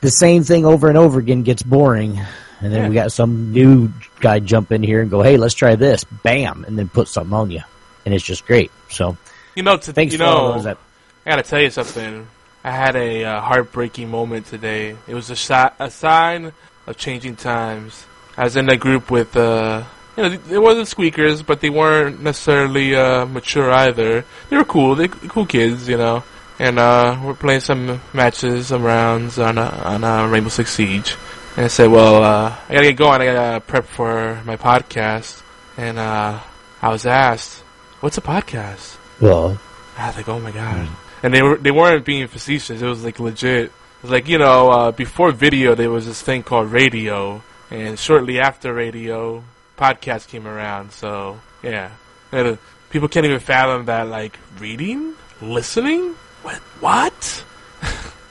the 0.00 0.10
same 0.10 0.44
thing 0.44 0.64
over 0.64 0.88
and 0.88 0.96
over 0.96 1.18
again 1.18 1.42
gets 1.42 1.62
boring, 1.62 2.20
and 2.60 2.72
then 2.72 2.88
we 2.88 2.94
got 2.94 3.12
some 3.12 3.52
new 3.52 3.92
guy 4.20 4.38
jump 4.38 4.72
in 4.72 4.82
here 4.82 5.02
and 5.02 5.10
go, 5.10 5.22
"Hey, 5.22 5.36
let's 5.36 5.54
try 5.54 5.74
this," 5.74 6.04
bam, 6.04 6.64
and 6.66 6.78
then 6.78 6.88
put 6.88 7.08
something 7.08 7.34
on 7.34 7.50
you, 7.50 7.62
and 8.06 8.14
it's 8.14 8.24
just 8.24 8.46
great. 8.46 8.70
So, 8.90 9.16
You 9.54 9.62
know, 9.64 9.76
to, 9.76 9.92
thanks 9.92 10.12
you 10.12 10.18
know, 10.18 10.60
that 10.62 10.78
I 11.26 11.30
gotta 11.30 11.42
tell 11.42 11.60
you 11.60 11.70
something. 11.70 12.26
I 12.64 12.70
had 12.70 12.96
a 12.96 13.24
uh, 13.24 13.40
heartbreaking 13.40 14.10
moment 14.10 14.46
today. 14.46 14.96
It 15.06 15.14
was 15.14 15.30
a, 15.30 15.36
si- 15.36 15.74
a 15.78 15.90
sign 15.90 16.52
of 16.86 16.96
changing 16.96 17.36
times. 17.36 18.04
I 18.36 18.44
was 18.44 18.56
in 18.56 18.68
a 18.68 18.76
group 18.76 19.10
with, 19.10 19.36
uh, 19.36 19.84
you 20.16 20.22
know, 20.22 20.28
they 20.30 20.58
wasn't 20.58 20.88
squeakers, 20.88 21.42
but 21.42 21.60
they 21.60 21.70
weren't 21.70 22.20
necessarily 22.22 22.94
uh, 22.94 23.26
mature 23.26 23.70
either. 23.70 24.24
They 24.50 24.56
were 24.56 24.64
cool. 24.64 24.94
They 24.96 25.08
cool 25.08 25.46
kids, 25.46 25.88
you 25.88 25.96
know. 25.96 26.24
And 26.58 26.78
uh, 26.78 27.20
we're 27.24 27.34
playing 27.34 27.60
some 27.60 28.00
matches, 28.12 28.68
some 28.68 28.82
rounds 28.82 29.38
on 29.38 29.58
uh, 29.58 29.82
on 29.84 30.02
uh, 30.02 30.26
Rainbow 30.26 30.50
Six 30.50 30.72
Siege. 30.72 31.16
And 31.56 31.64
I 31.64 31.68
said, 31.68 31.90
well, 31.90 32.22
uh, 32.22 32.56
I 32.68 32.74
gotta 32.74 32.88
get 32.88 32.96
going. 32.96 33.20
I 33.20 33.26
gotta 33.26 33.60
prep 33.60 33.84
for 33.84 34.42
my 34.44 34.56
podcast. 34.56 35.42
And 35.76 35.98
uh, 35.98 36.40
I 36.82 36.88
was 36.88 37.06
asked, 37.06 37.60
"What's 38.00 38.18
a 38.18 38.20
podcast?" 38.20 38.96
well, 39.20 39.58
I 39.96 40.08
was 40.08 40.16
like, 40.16 40.28
oh 40.28 40.40
my 40.40 40.50
god. 40.50 40.88
And 41.22 41.34
they 41.34 41.42
were 41.42 41.56
they 41.56 41.70
weren't 41.70 42.04
being 42.04 42.26
facetious. 42.28 42.80
It 42.80 42.86
was 42.86 43.04
like 43.04 43.18
legit. 43.18 43.66
It 43.66 43.72
was 44.02 44.10
like 44.10 44.28
you 44.28 44.38
know, 44.38 44.70
uh, 44.70 44.90
before 44.92 45.32
video, 45.32 45.74
there 45.74 45.90
was 45.90 46.06
this 46.06 46.22
thing 46.22 46.42
called 46.42 46.70
radio, 46.70 47.42
and 47.70 47.98
shortly 47.98 48.38
after 48.40 48.72
radio, 48.72 49.42
podcast 49.76 50.28
came 50.28 50.46
around. 50.46 50.92
So 50.92 51.40
yeah, 51.62 51.90
And, 52.32 52.58
people 52.90 53.08
can't 53.08 53.26
even 53.26 53.40
fathom 53.40 53.86
that. 53.86 54.08
Like 54.08 54.38
reading, 54.58 55.14
listening, 55.42 56.14
what? 56.48 56.62
What? 56.80 57.44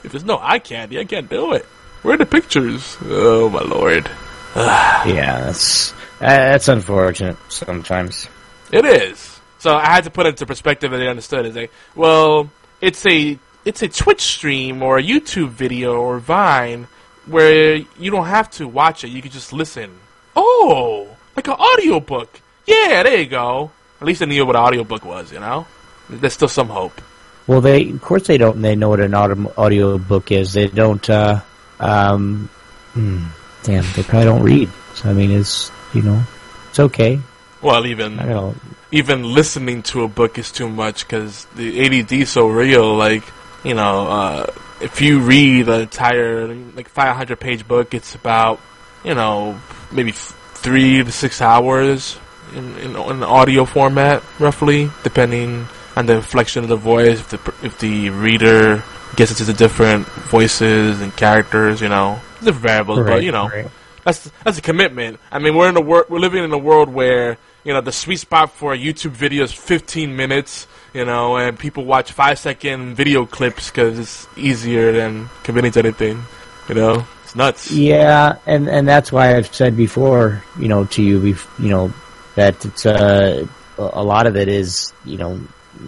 if 0.04 0.12
there's 0.12 0.24
no 0.24 0.38
eye 0.38 0.58
candy, 0.58 0.98
I 0.98 1.04
can't 1.04 1.28
do 1.28 1.52
it. 1.52 1.64
Where 2.02 2.14
are 2.14 2.18
the 2.18 2.26
pictures? 2.26 2.96
Oh 3.02 3.48
my 3.48 3.62
lord. 3.62 4.08
yeah, 4.56 5.40
that's 5.44 5.92
uh, 5.92 5.96
that's 6.20 6.68
unfortunate 6.68 7.36
sometimes. 7.48 8.26
It 8.72 8.84
is. 8.84 9.40
So 9.58 9.74
I 9.74 9.86
had 9.86 10.04
to 10.04 10.10
put 10.10 10.26
it 10.26 10.30
into 10.30 10.46
perspective 10.46 10.90
that 10.90 10.98
they 10.98 11.08
understood. 11.08 11.46
It's 11.46 11.56
like, 11.56 11.72
well, 11.94 12.50
it's 12.80 13.04
a 13.06 13.38
it's 13.64 13.82
a 13.82 13.88
Twitch 13.88 14.22
stream 14.22 14.82
or 14.82 14.98
a 14.98 15.02
YouTube 15.02 15.50
video 15.50 16.00
or 16.00 16.18
Vine. 16.18 16.86
where 17.26 17.76
you 17.76 18.10
don't 18.10 18.26
have 18.26 18.50
to 18.52 18.66
watch 18.66 19.04
it; 19.04 19.08
you 19.08 19.22
can 19.22 19.30
just 19.30 19.52
listen. 19.52 19.98
Oh, 20.34 21.08
like 21.36 21.48
an 21.48 21.54
audiobook. 21.54 22.40
Yeah, 22.66 23.02
there 23.02 23.18
you 23.18 23.26
go. 23.26 23.70
At 24.00 24.06
least 24.06 24.22
I 24.22 24.26
knew 24.26 24.46
what 24.46 24.56
an 24.56 24.62
audiobook 24.62 25.04
was. 25.04 25.32
You 25.32 25.40
know, 25.40 25.66
there's 26.08 26.34
still 26.34 26.48
some 26.48 26.68
hope. 26.68 27.00
Well, 27.48 27.62
they 27.62 27.88
of 27.88 28.02
course 28.02 28.26
they 28.26 28.36
don't. 28.36 28.60
They 28.60 28.76
know 28.76 28.90
what 28.90 29.00
an 29.00 29.14
audio 29.14 29.50
audio 29.56 29.96
book 29.96 30.30
is. 30.30 30.52
They 30.52 30.68
don't. 30.68 31.08
Uh, 31.08 31.40
um, 31.80 32.50
hmm, 32.92 33.24
damn, 33.62 33.84
they 33.96 34.02
probably 34.02 34.26
don't 34.26 34.42
read. 34.42 34.70
So 34.94 35.08
I 35.08 35.14
mean, 35.14 35.30
it's 35.30 35.72
you 35.94 36.02
know, 36.02 36.22
it's 36.68 36.78
okay. 36.78 37.18
Well, 37.62 37.86
even 37.86 38.54
even 38.92 39.22
listening 39.22 39.82
to 39.84 40.04
a 40.04 40.08
book 40.08 40.38
is 40.38 40.52
too 40.52 40.68
much 40.68 41.06
because 41.06 41.46
the 41.56 41.86
ADD 41.86 42.12
is 42.12 42.28
so 42.28 42.48
real. 42.48 42.94
Like 42.94 43.24
you 43.64 43.72
know, 43.72 44.06
uh, 44.08 44.46
if 44.82 45.00
you 45.00 45.20
read 45.20 45.70
an 45.70 45.80
entire 45.80 46.54
like 46.54 46.90
500 46.90 47.40
page 47.40 47.66
book, 47.66 47.94
it's 47.94 48.14
about 48.14 48.60
you 49.02 49.14
know 49.14 49.58
maybe 49.90 50.12
three 50.12 51.02
to 51.02 51.10
six 51.10 51.40
hours 51.40 52.18
in, 52.54 52.76
in, 52.76 52.94
in 52.94 53.22
audio 53.22 53.64
format, 53.64 54.22
roughly, 54.38 54.90
depending 55.02 55.66
on 55.98 56.06
the 56.06 56.14
inflection 56.14 56.62
of 56.62 56.68
the 56.68 56.76
voice. 56.76 57.20
If 57.20 57.28
the 57.30 57.54
if 57.66 57.78
the 57.80 58.10
reader 58.10 58.82
gets 59.16 59.32
into 59.32 59.44
the 59.44 59.52
different 59.52 60.06
voices 60.06 61.00
and 61.02 61.14
characters, 61.16 61.80
you 61.80 61.88
know, 61.88 62.20
different 62.38 62.56
variables, 62.62 62.98
Right, 63.00 63.06
but 63.16 63.22
you 63.24 63.32
know, 63.32 63.48
right. 63.48 63.66
that's 64.04 64.30
that's 64.44 64.58
a 64.58 64.62
commitment. 64.62 65.18
I 65.32 65.38
mean, 65.40 65.56
we're 65.56 65.68
in 65.68 65.76
a 65.76 65.80
wor- 65.80 66.06
we're 66.08 66.20
living 66.20 66.44
in 66.44 66.52
a 66.52 66.58
world 66.58 66.88
where 66.88 67.36
you 67.64 67.72
know 67.72 67.80
the 67.80 67.92
sweet 67.92 68.20
spot 68.20 68.52
for 68.52 68.72
a 68.72 68.78
YouTube 68.78 69.10
video 69.10 69.42
is 69.44 69.52
15 69.52 70.14
minutes. 70.14 70.66
You 70.94 71.04
know, 71.04 71.36
and 71.36 71.58
people 71.58 71.84
watch 71.84 72.12
five 72.12 72.38
second 72.38 72.94
video 72.94 73.26
clips 73.26 73.70
because 73.70 73.98
it's 73.98 74.26
easier 74.38 74.90
than 74.92 75.28
committing 75.42 75.70
to 75.72 75.80
anything. 75.80 76.22
You 76.68 76.74
know, 76.76 77.06
it's 77.24 77.34
nuts. 77.36 77.70
Yeah, 77.70 78.38
and 78.46 78.68
and 78.68 78.86
that's 78.88 79.10
why 79.12 79.36
I've 79.36 79.52
said 79.52 79.76
before, 79.76 80.42
you 80.58 80.68
know, 80.68 80.84
to 80.86 81.02
you, 81.02 81.20
you 81.58 81.68
know, 81.68 81.92
that 82.36 82.64
it's 82.64 82.86
uh, 82.86 83.46
a 83.78 84.02
lot 84.02 84.26
of 84.26 84.36
it 84.36 84.48
is, 84.48 84.92
you 85.04 85.18
know, 85.18 85.38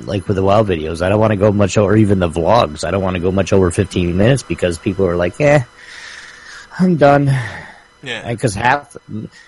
like 0.04 0.28
with 0.28 0.36
the 0.36 0.42
WoW 0.42 0.62
videos. 0.62 1.02
I 1.02 1.08
don't 1.08 1.20
want 1.20 1.32
to 1.32 1.36
go 1.36 1.52
much 1.52 1.76
over, 1.78 1.96
even 1.96 2.18
the 2.18 2.28
vlogs. 2.28 2.84
I 2.84 2.90
don't 2.90 3.02
want 3.02 3.14
to 3.14 3.20
go 3.20 3.32
much 3.32 3.52
over 3.52 3.70
15 3.70 4.16
minutes 4.16 4.42
because 4.42 4.78
people 4.78 5.06
are 5.06 5.16
like, 5.16 5.40
eh, 5.40 5.64
I'm 6.78 6.96
done. 6.96 7.26
Yeah. 8.02 8.30
Because 8.30 8.54
half, 8.54 8.96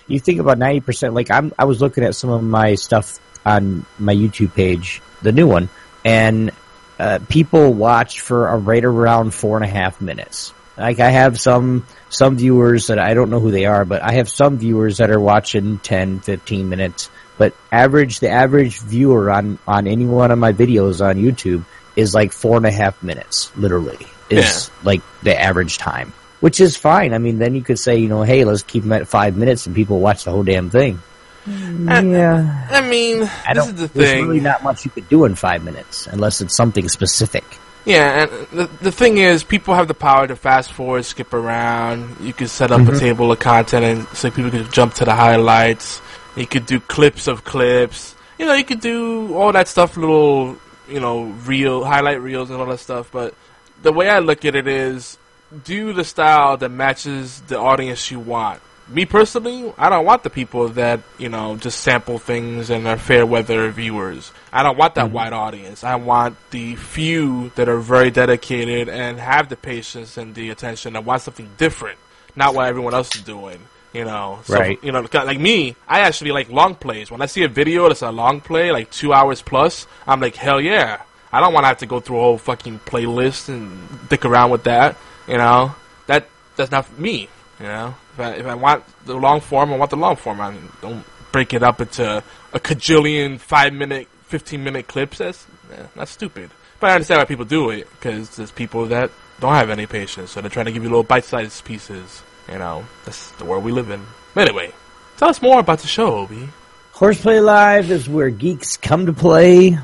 you 0.06 0.20
think 0.20 0.40
about 0.40 0.58
90%, 0.58 1.14
like 1.14 1.30
I'm, 1.30 1.52
I 1.58 1.64
was 1.64 1.80
looking 1.80 2.04
at 2.04 2.14
some 2.14 2.30
of 2.30 2.42
my 2.42 2.74
stuff 2.74 3.18
on 3.44 3.86
my 3.98 4.14
YouTube 4.14 4.54
page, 4.54 5.00
the 5.22 5.32
new 5.32 5.46
one, 5.46 5.68
and 6.04 6.50
uh, 6.98 7.18
people 7.28 7.72
watch 7.72 8.20
for 8.20 8.48
a 8.48 8.58
right 8.58 8.84
around 8.84 9.32
four 9.32 9.56
and 9.56 9.64
a 9.64 9.68
half 9.68 10.00
minutes. 10.00 10.52
Like 10.76 11.00
I 11.00 11.10
have 11.10 11.38
some 11.38 11.86
some 12.08 12.36
viewers 12.36 12.88
that 12.88 12.98
I 12.98 13.14
don't 13.14 13.30
know 13.30 13.40
who 13.40 13.50
they 13.50 13.66
are, 13.66 13.84
but 13.84 14.02
I 14.02 14.12
have 14.12 14.28
some 14.28 14.58
viewers 14.58 14.98
that 14.98 15.10
are 15.10 15.20
watching 15.20 15.78
10, 15.78 16.20
15 16.20 16.68
minutes. 16.68 17.10
But 17.42 17.54
average 17.72 18.20
the 18.20 18.28
average 18.30 18.78
viewer 18.78 19.28
on 19.32 19.58
on 19.66 19.88
any 19.88 20.06
one 20.06 20.30
of 20.30 20.38
my 20.38 20.52
videos 20.52 21.04
on 21.04 21.16
YouTube 21.16 21.64
is 21.96 22.14
like 22.14 22.30
four 22.30 22.56
and 22.56 22.66
a 22.66 22.70
half 22.70 23.02
minutes, 23.02 23.50
literally. 23.56 23.98
Is 24.30 24.70
like 24.84 25.02
the 25.24 25.34
average 25.48 25.76
time. 25.78 26.12
Which 26.38 26.60
is 26.60 26.76
fine. 26.76 27.12
I 27.14 27.18
mean 27.18 27.38
then 27.42 27.56
you 27.56 27.62
could 27.62 27.80
say, 27.80 27.96
you 27.98 28.06
know, 28.08 28.22
hey, 28.22 28.44
let's 28.44 28.62
keep 28.62 28.84
them 28.84 28.92
at 28.92 29.08
five 29.08 29.36
minutes 29.36 29.66
and 29.66 29.74
people 29.74 29.98
watch 29.98 30.22
the 30.22 30.30
whole 30.30 30.44
damn 30.44 30.70
thing. 30.70 31.02
yeah. 31.46 32.68
I 32.70 32.80
mean, 32.88 33.28
I 33.46 33.54
this 33.54 33.66
is 33.66 33.74
the 33.74 33.86
there's 33.88 34.10
thing. 34.10 34.28
really 34.28 34.40
not 34.40 34.62
much 34.62 34.84
you 34.84 34.92
could 34.92 35.08
do 35.08 35.24
in 35.24 35.34
five 35.34 35.64
minutes 35.64 36.06
unless 36.06 36.40
it's 36.40 36.54
something 36.54 36.88
specific. 36.88 37.44
Yeah, 37.84 38.22
and 38.22 38.30
the 38.60 38.70
the 38.80 38.92
thing 38.92 39.18
is, 39.18 39.42
people 39.42 39.74
have 39.74 39.88
the 39.88 39.94
power 40.08 40.26
to 40.28 40.36
fast 40.36 40.70
forward, 40.72 41.04
skip 41.04 41.34
around. 41.34 42.16
You 42.20 42.32
can 42.32 42.46
set 42.46 42.70
up 42.70 42.80
a 42.80 42.92
Mhm. 42.92 43.00
table 43.00 43.32
of 43.32 43.40
content, 43.40 43.84
and 43.84 44.16
so 44.16 44.30
people 44.30 44.52
can 44.52 44.70
jump 44.70 44.94
to 44.94 45.04
the 45.04 45.14
highlights. 45.16 46.00
You 46.36 46.46
could 46.46 46.66
do 46.66 46.80
clips 46.80 47.26
of 47.26 47.44
clips. 47.44 48.14
You 48.38 48.46
know, 48.46 48.54
you 48.54 48.64
could 48.64 48.80
do 48.80 49.34
all 49.34 49.52
that 49.52 49.68
stuff, 49.68 49.96
little 49.96 50.56
you 50.88 51.00
know, 51.00 51.24
reel 51.24 51.84
highlight 51.84 52.20
reels 52.20 52.50
and 52.50 52.60
all 52.60 52.66
that 52.66 52.80
stuff. 52.80 53.10
But 53.12 53.34
the 53.82 53.92
way 53.92 54.08
I 54.08 54.18
look 54.18 54.44
at 54.44 54.54
it 54.54 54.66
is, 54.66 55.18
do 55.64 55.92
the 55.92 56.04
style 56.04 56.56
that 56.56 56.70
matches 56.70 57.40
the 57.42 57.58
audience 57.58 58.10
you 58.10 58.20
want. 58.20 58.60
Me 58.88 59.06
personally, 59.06 59.72
I 59.78 59.88
don't 59.88 60.04
want 60.04 60.22
the 60.22 60.30
people 60.30 60.68
that 60.70 61.00
you 61.16 61.28
know 61.28 61.56
just 61.56 61.80
sample 61.80 62.18
things 62.18 62.68
and 62.68 62.86
are 62.86 62.96
fair 62.96 63.24
weather 63.24 63.70
viewers. 63.70 64.32
I 64.52 64.62
don't 64.62 64.76
want 64.76 64.96
that 64.96 65.06
mm-hmm. 65.06 65.14
wide 65.14 65.32
audience. 65.32 65.84
I 65.84 65.94
want 65.94 66.36
the 66.50 66.74
few 66.76 67.50
that 67.54 67.68
are 67.68 67.78
very 67.78 68.10
dedicated 68.10 68.88
and 68.88 69.18
have 69.20 69.48
the 69.48 69.56
patience 69.56 70.16
and 70.16 70.34
the 70.34 70.50
attention 70.50 70.96
and 70.96 71.06
want 71.06 71.22
something 71.22 71.50
different, 71.56 71.98
not 72.34 72.54
what 72.54 72.66
everyone 72.66 72.92
else 72.92 73.14
is 73.14 73.22
doing. 73.22 73.60
You 73.92 74.04
know, 74.04 74.40
so, 74.44 74.54
Right. 74.54 74.82
You 74.82 74.90
know, 74.90 75.06
like 75.12 75.38
me, 75.38 75.76
I 75.86 76.00
actually 76.00 76.32
like 76.32 76.48
long 76.50 76.74
plays. 76.74 77.10
When 77.10 77.20
I 77.20 77.26
see 77.26 77.42
a 77.42 77.48
video 77.48 77.88
that's 77.88 78.02
a 78.02 78.10
long 78.10 78.40
play, 78.40 78.72
like 78.72 78.90
two 78.90 79.12
hours 79.12 79.42
plus, 79.42 79.86
I'm 80.06 80.20
like, 80.20 80.34
hell 80.34 80.60
yeah! 80.60 81.02
I 81.30 81.40
don't 81.40 81.52
want 81.52 81.64
to 81.64 81.68
have 81.68 81.78
to 81.78 81.86
go 81.86 82.00
through 82.00 82.18
a 82.18 82.20
whole 82.20 82.38
fucking 82.38 82.80
playlist 82.80 83.48
and 83.48 84.08
dick 84.08 84.24
around 84.24 84.50
with 84.50 84.64
that. 84.64 84.96
You 85.28 85.36
know, 85.36 85.74
that 86.06 86.28
that's 86.56 86.70
not 86.70 86.86
for 86.86 87.00
me. 87.00 87.28
You 87.60 87.66
know, 87.66 87.94
if 88.14 88.20
I 88.20 88.30
if 88.32 88.46
I 88.46 88.54
want 88.54 88.84
the 89.04 89.14
long 89.14 89.40
form, 89.40 89.72
I 89.72 89.76
want 89.76 89.90
the 89.90 89.96
long 89.96 90.16
form. 90.16 90.40
I 90.40 90.54
don't 90.80 91.04
break 91.30 91.52
it 91.54 91.62
up 91.62 91.80
into 91.80 92.22
a 92.52 92.60
cajillion 92.60 93.38
five 93.38 93.72
minute, 93.72 94.08
fifteen 94.24 94.64
minute 94.64 94.86
clips. 94.88 95.18
That's 95.18 95.46
eh, 95.72 95.86
that's 95.94 96.10
stupid. 96.10 96.50
But 96.80 96.90
I 96.90 96.94
understand 96.94 97.18
why 97.18 97.24
people 97.26 97.44
do 97.44 97.70
it 97.70 97.88
because 97.90 98.36
there's 98.36 98.50
people 98.50 98.86
that 98.86 99.10
don't 99.38 99.54
have 99.54 99.70
any 99.70 99.86
patience, 99.86 100.32
so 100.32 100.40
they're 100.40 100.50
trying 100.50 100.66
to 100.66 100.72
give 100.72 100.82
you 100.82 100.88
little 100.88 101.04
bite-sized 101.04 101.64
pieces. 101.64 102.22
You 102.50 102.58
know, 102.58 102.84
that's 103.04 103.30
the 103.32 103.44
world 103.44 103.64
we 103.64 103.72
live 103.72 103.90
in. 103.90 104.04
Anyway, 104.36 104.72
tell 105.16 105.28
us 105.28 105.40
more 105.40 105.60
about 105.60 105.80
the 105.80 105.86
show, 105.86 106.16
Obi. 106.16 106.48
Horseplay 106.92 107.40
Live 107.40 107.90
is 107.90 108.08
where 108.08 108.30
geeks 108.30 108.76
come 108.76 109.06
to 109.06 109.12
play, 109.12 109.78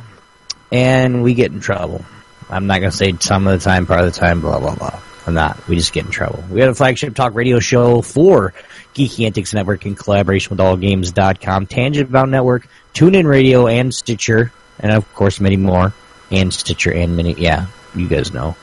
and 0.71 1.23
we 1.23 1.35
get 1.35 1.53
in 1.53 1.61
trouble. 1.61 2.05
I'm 2.51 2.67
not 2.67 2.81
going 2.81 2.91
to 2.91 2.97
say 2.97 3.13
some 3.21 3.47
of 3.47 3.59
the 3.59 3.65
time, 3.65 3.87
part 3.87 4.01
of 4.01 4.13
the 4.13 4.19
time, 4.19 4.41
blah, 4.41 4.59
blah, 4.59 4.75
blah. 4.75 5.01
I'm 5.27 5.35
not. 5.35 5.69
We 5.69 5.77
just 5.77 5.93
get 5.93 6.07
in 6.07 6.11
trouble. 6.11 6.43
We 6.51 6.61
have 6.61 6.71
a 6.71 6.75
flagship 6.75 7.15
talk 7.15 7.35
radio 7.35 7.59
show 7.59 8.01
for 8.01 8.55
Geeky 8.95 9.27
Antics 9.27 9.53
Network 9.53 9.85
in 9.85 9.95
collaboration 9.95 10.57
with 10.57 10.61
AllGames.com, 10.61 11.67
Tangent 11.67 12.11
Bound 12.11 12.31
Network, 12.31 12.67
TuneIn 12.95 13.27
Radio, 13.27 13.67
and 13.67 13.95
Stitcher, 13.95 14.53
and 14.79 14.93
of 14.93 15.13
course 15.15 15.41
many 15.41 15.57
more, 15.57 15.93
and 16.31 16.53
Stitcher 16.53 16.93
and 16.93 17.17
many, 17.17 17.35
yeah, 17.35 17.67
you 17.95 18.09
guys 18.09 18.33
know. 18.33 18.57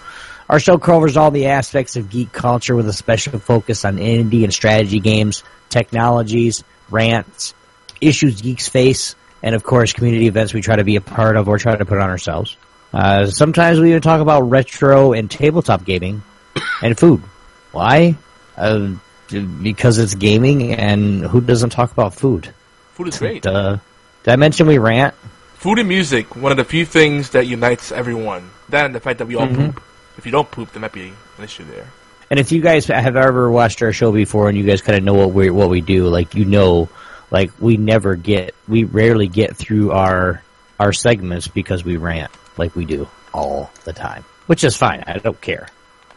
Our 0.50 0.60
show 0.60 0.78
covers 0.78 1.18
all 1.18 1.32
the 1.32 1.48
aspects 1.48 1.96
of 1.96 2.10
geek 2.10 2.32
culture 2.32 2.76
with 2.76 2.88
a 2.88 2.94
special 2.94 3.40
focus 3.40 3.84
on 3.84 3.98
indie 3.98 4.44
and 4.44 4.54
strategy 4.54 5.00
games, 5.00 5.44
technologies, 5.70 6.64
rants, 6.90 7.54
issues 8.00 8.42
geeks 8.42 8.70
face, 8.70 9.16
and 9.42 9.56
of 9.56 9.64
course 9.64 9.94
community 9.94 10.28
events 10.28 10.54
we 10.54 10.62
try 10.62 10.76
to 10.76 10.84
be 10.84 10.98
a 10.98 11.02
part 11.02 11.36
of 11.36 11.48
or 11.48 11.58
try 11.58 11.76
to 11.76 11.86
put 11.86 12.00
on 12.00 12.10
ourselves. 12.10 12.58
Uh, 12.94 13.26
sometimes 13.26 13.80
we 13.80 13.90
even 13.90 14.02
talk 14.02 14.22
about 14.22 14.42
retro 14.42 15.14
and 15.14 15.30
tabletop 15.32 15.84
gaming 15.84 16.22
and 16.82 16.98
food. 16.98 17.22
Why? 17.72 18.16
Uh, 18.56 18.92
because 19.62 19.98
it's 19.98 20.14
gaming, 20.14 20.74
and 20.74 21.26
who 21.26 21.42
doesn't 21.42 21.72
talk 21.72 21.92
about 21.92 22.14
food? 22.14 22.54
Food 22.94 23.08
is 23.08 23.18
great. 23.18 23.42
Duh. 23.42 23.78
Did 24.24 24.32
I 24.32 24.36
mention 24.36 24.68
we 24.68 24.78
rant? 24.78 25.16
Food 25.56 25.80
and 25.80 25.90
music, 25.90 26.36
one 26.36 26.52
of 26.52 26.58
the 26.58 26.64
few 26.64 26.86
things 26.86 27.32
that 27.32 27.48
unites 27.48 27.92
everyone. 27.92 28.52
That 28.70 28.86
and 28.86 28.94
the 28.94 29.00
fact 29.00 29.18
that 29.20 29.26
we 29.26 29.36
all 29.36 29.48
Mhm. 29.48 29.56
poop. 29.56 29.84
If 30.18 30.26
you 30.26 30.32
don't 30.32 30.50
poop, 30.50 30.72
there 30.72 30.82
might 30.82 30.94
be 30.94 31.14
an 31.38 31.44
issue 31.44 31.66
there. 31.66 31.92
And 32.30 32.40
if 32.40 32.52
you 32.52 32.62
guys 32.62 32.88
have 32.88 33.16
ever 33.16 33.52
watched 33.52 33.82
our 33.82 33.94
show 33.94 34.12
before 34.12 34.50
and 34.50 34.58
you 34.58 34.64
guys 34.64 34.82
kind 34.82 34.98
of 34.98 35.04
know 35.04 35.14
what 35.14 35.32
we 35.32 35.50
what 35.50 35.70
we 35.70 35.82
do, 35.82 36.08
like 36.08 36.34
you 36.36 36.46
know, 36.46 36.90
like 37.30 37.52
we 37.60 37.78
never 37.78 38.16
get, 38.16 38.56
we 38.68 38.84
rarely 38.84 39.28
get 39.28 39.56
through 39.56 39.92
our 39.92 40.42
our 40.80 40.92
segments 40.92 41.48
because 41.48 41.84
we 41.84 41.98
rant 41.98 42.32
like 42.58 42.76
we 42.76 42.86
do 42.86 43.08
all 43.34 43.70
the 43.84 43.94
time, 43.94 44.24
which 44.48 44.64
is 44.64 44.76
fine. 44.76 45.04
I 45.06 45.18
don't 45.18 45.40
care, 45.40 45.68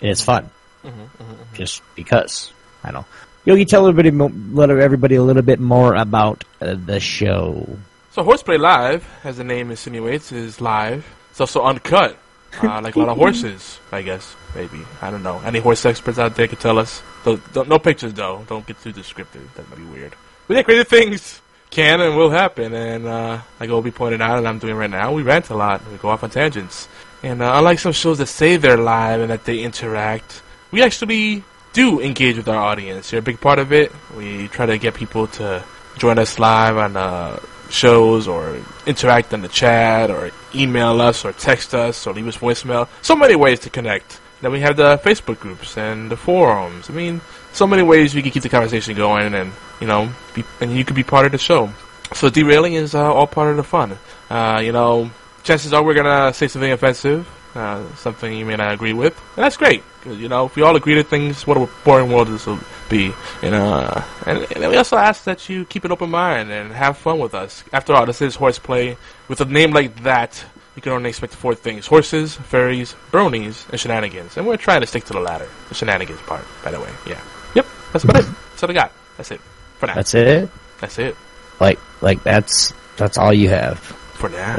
and 0.01 0.11
it's 0.11 0.23
fun, 0.23 0.51
mm-hmm, 0.83 1.01
mm-hmm, 1.01 1.23
mm-hmm. 1.23 1.55
just 1.55 1.83
because 1.95 2.53
I 2.83 2.91
don't. 2.91 3.07
Yogi, 3.45 3.65
tell 3.65 3.87
everybody, 3.87 4.11
let 4.11 4.71
everybody 4.71 5.15
a 5.15 5.23
little 5.23 5.43
bit 5.43 5.61
more 5.61 5.95
about 5.95 6.45
uh, 6.61 6.75
the 6.75 7.01
show. 7.01 7.79
So 8.13 8.23
Horseplay 8.23 8.59
Live, 8.59 9.09
as 9.25 9.37
the 9.37 9.45
name 9.45 9.71
insinuates, 9.71 10.33
is 10.33 10.61
live. 10.61 11.07
It's 11.31 11.41
also 11.41 11.63
uncut, 11.63 12.19
uh, 12.63 12.81
like 12.81 12.97
a 12.97 12.99
lot 12.99 13.09
of 13.09 13.17
horses, 13.17 13.81
I 13.93 14.03
guess. 14.03 14.37
Maybe 14.55 14.81
I 15.01 15.11
don't 15.11 15.23
know. 15.23 15.41
Any 15.41 15.61
horse 15.61 15.85
experts 15.85 16.19
out 16.19 16.35
there 16.37 16.49
could 16.49 16.61
tell 16.61 16.79
us. 16.79 17.03
Don't, 17.25 17.53
don't, 17.53 17.69
no 17.69 17.79
pictures 17.79 18.15
though. 18.15 18.45
Don't 18.49 18.67
get 18.67 18.81
too 18.83 18.93
descriptive. 18.93 19.53
That 19.55 19.69
might 19.69 19.79
be 19.79 19.85
weird. 19.85 20.15
But 20.47 20.57
yeah, 20.57 20.63
crazy 20.63 20.85
things 20.85 21.41
can 21.71 22.01
and 22.01 22.17
will 22.17 22.31
happen. 22.31 22.73
And 22.75 23.07
uh, 23.07 23.41
like 23.61 23.71
Obi 23.71 23.91
pointed 23.91 24.21
out, 24.21 24.39
and 24.39 24.49
I'm 24.49 24.59
doing 24.59 24.75
right 24.75 24.91
now, 24.91 25.13
we 25.13 25.23
rant 25.23 25.51
a 25.51 25.55
lot. 25.55 25.83
We 25.91 25.99
go 25.99 26.09
off 26.09 26.25
on 26.25 26.31
tangents. 26.31 26.89
And 27.23 27.43
uh, 27.43 27.53
unlike 27.55 27.79
some 27.79 27.93
shows 27.93 28.19
that 28.19 28.27
say 28.27 28.57
they're 28.57 28.77
live 28.77 29.21
and 29.21 29.31
that 29.31 29.45
they 29.45 29.61
interact, 29.61 30.43
we 30.71 30.83
actually 30.83 31.43
do 31.73 32.01
engage 32.01 32.37
with 32.37 32.49
our 32.49 32.57
audience. 32.57 33.13
You're 33.13 33.21
a 33.21 33.23
big 33.23 33.41
part 33.41 33.59
of 33.59 33.73
it. 33.73 33.93
We 34.17 34.49
try 34.49 34.67
to 34.67 34.79
get 34.79 34.95
people 34.95 35.27
to 35.39 35.65
join 35.99 36.19
us 36.19 36.39
live 36.39 36.77
on 36.77 36.97
uh, 36.97 37.41
shows 37.71 38.27
or 38.29 38.57
interact 38.87 39.33
in 39.33 39.43
the 39.43 39.49
chat 39.49 40.11
or 40.11 40.31
email 40.55 41.01
us 41.01 41.25
or 41.25 41.33
text 41.33 41.75
us 41.75 42.07
or 42.07 42.15
leave 42.15 42.27
us 42.27 42.37
voicemail. 42.37 42.89
So 43.03 43.15
many 43.15 43.37
ways 43.37 43.61
to 43.61 43.71
connect. 43.71 44.21
Then 44.41 44.53
we 44.53 44.61
have 44.61 44.77
the 44.77 44.99
Facebook 44.99 45.41
groups 45.41 45.77
and 45.77 46.11
the 46.11 46.17
forums. 46.17 46.89
I 46.89 46.93
mean, 46.93 47.21
so 47.53 47.67
many 47.67 47.83
ways 47.83 48.15
we 48.15 48.23
can 48.23 48.31
keep 48.31 48.45
the 48.45 48.49
conversation 48.49 48.95
going, 48.95 49.35
and 49.35 49.53
you 49.81 49.87
know, 49.87 50.13
be, 50.35 50.45
and 50.61 50.77
you 50.77 50.85
could 50.85 50.95
be 50.95 51.03
part 51.03 51.27
of 51.27 51.33
the 51.33 51.39
show. 51.39 51.71
So 52.15 52.31
derailing 52.31 52.75
is 52.75 52.95
uh, 52.95 53.13
all 53.13 53.27
part 53.27 53.51
of 53.51 53.57
the 53.57 53.65
fun. 53.65 53.99
Uh, 54.31 54.61
you 54.65 54.73
know, 54.73 55.11
chances 55.43 55.73
are 55.73 55.83
we're 55.83 55.95
gonna 55.95 56.33
say 56.33 56.47
something 56.47 56.71
offensive, 56.71 57.29
uh, 57.55 57.83
something 57.97 58.33
you 58.33 58.45
may 58.45 58.57
not 58.57 58.73
agree 58.73 58.93
with, 58.93 59.17
and 59.37 59.45
that's 59.45 59.57
great. 59.57 59.83
'cause, 60.03 60.17
you 60.17 60.29
know, 60.29 60.47
if 60.47 60.55
we 60.57 60.63
all 60.63 60.77
agree 60.77 60.95
to 60.95 61.03
things, 61.03 61.47
what 61.47 61.57
a 61.57 61.69
boring 61.85 62.11
world 62.13 62.29
this 62.29 62.47
will 62.47 62.59
be. 62.89 63.13
You 63.43 63.51
know, 63.51 63.73
uh, 63.75 64.03
and, 64.27 64.47
and 64.55 64.71
we 64.71 64.77
also 64.77 64.97
ask 64.97 65.25
that 65.25 65.49
you 65.49 65.65
keep 65.65 65.85
an 65.85 65.93
open 65.93 66.11
mind 66.11 66.51
and 66.53 66.73
have 66.73 66.97
fun 66.99 67.19
with 67.19 67.35
us. 67.35 67.65
After 67.73 67.95
all, 67.95 68.07
this 68.07 68.23
is 68.23 68.37
horseplay. 68.37 68.97
With 69.29 69.41
a 69.41 69.45
name 69.45 69.73
like 69.73 70.03
that, 70.05 70.43
you 70.77 70.83
can 70.83 70.93
only 70.93 71.09
expect 71.11 71.35
four 71.35 71.55
things: 71.55 71.87
horses, 71.87 72.37
fairies, 72.37 72.95
bronies, 73.11 73.69
and 73.71 73.79
shenanigans. 73.81 74.37
And 74.37 74.47
we're 74.47 74.57
trying 74.57 74.81
to 74.83 74.87
stick 74.87 75.05
to 75.07 75.13
the 75.13 75.21
latter, 75.21 75.49
the 75.69 75.75
shenanigans 75.75 76.21
part. 76.23 76.45
By 76.65 76.71
the 76.71 76.81
way, 76.81 76.91
yeah. 77.07 77.21
Yep, 77.55 77.67
that's 77.93 78.05
about 78.05 78.17
it. 78.23 78.27
That's 78.51 78.63
what 78.63 78.71
I 78.71 78.75
got. 78.75 78.93
That's 79.17 79.31
it 79.33 79.41
for 79.79 79.87
now. 79.87 79.95
That's 79.95 80.15
it. 80.15 80.49
That's 80.81 80.99
it 80.99 81.17
Like, 81.61 81.79
like 82.01 82.23
that's 82.23 82.73
that's 82.97 83.19
all 83.19 83.33
you 83.35 83.49
have. 83.49 83.79
for 83.81 84.29
now. 84.29 84.55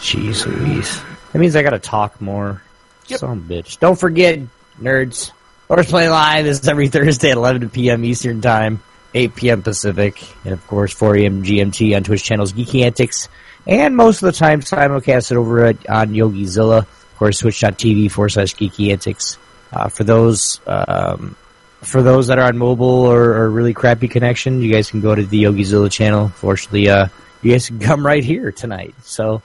Jeez 0.00 0.44
Louise. 0.46 1.00
That 1.34 1.40
means 1.40 1.56
I 1.56 1.64
gotta 1.64 1.80
talk 1.80 2.20
more. 2.20 2.62
Of 3.10 3.22
a 3.24 3.26
bitch. 3.34 3.80
Don't 3.80 3.98
forget, 3.98 4.38
nerds. 4.80 5.32
Horseplay 5.66 6.08
Live 6.08 6.46
is 6.46 6.66
every 6.68 6.86
Thursday 6.88 7.32
at 7.32 7.36
11 7.36 7.70
p.m. 7.70 8.04
Eastern 8.04 8.40
Time, 8.40 8.80
8 9.14 9.34
p.m. 9.34 9.62
Pacific, 9.62 10.22
and 10.44 10.54
of 10.54 10.64
course 10.68 10.92
4 10.92 11.16
a.m. 11.16 11.42
GMT 11.42 11.96
on 11.96 12.04
Twitch 12.04 12.22
channels 12.22 12.52
Geeky 12.52 12.84
Antics, 12.84 13.28
and 13.66 13.96
most 13.96 14.22
of 14.22 14.32
the 14.32 14.38
time 14.38 14.60
simulcasted 14.60 15.34
over 15.34 15.64
at, 15.64 15.90
on 15.90 16.10
YogiZilla, 16.10 16.78
of 16.78 17.14
course 17.16 17.40
twitch.tv 17.40 18.12
forward 18.12 18.28
slash 18.28 18.54
Geeky 18.54 18.92
Antics. 18.92 19.36
Uh, 19.72 19.88
for 19.88 20.04
those, 20.04 20.60
um, 20.68 21.34
for 21.80 22.04
those 22.04 22.28
that 22.28 22.38
are 22.38 22.46
on 22.46 22.56
mobile 22.56 22.86
or, 22.86 23.34
or 23.34 23.50
really 23.50 23.74
crappy 23.74 24.06
connection, 24.06 24.62
you 24.62 24.72
guys 24.72 24.88
can 24.88 25.00
go 25.00 25.12
to 25.12 25.24
the 25.24 25.42
YogiZilla 25.42 25.90
channel. 25.90 26.28
Fortunately, 26.28 26.88
uh, 26.88 27.08
you 27.42 27.50
guys 27.50 27.66
can 27.66 27.80
come 27.80 28.06
right 28.06 28.22
here 28.22 28.52
tonight. 28.52 28.94
So, 29.02 29.42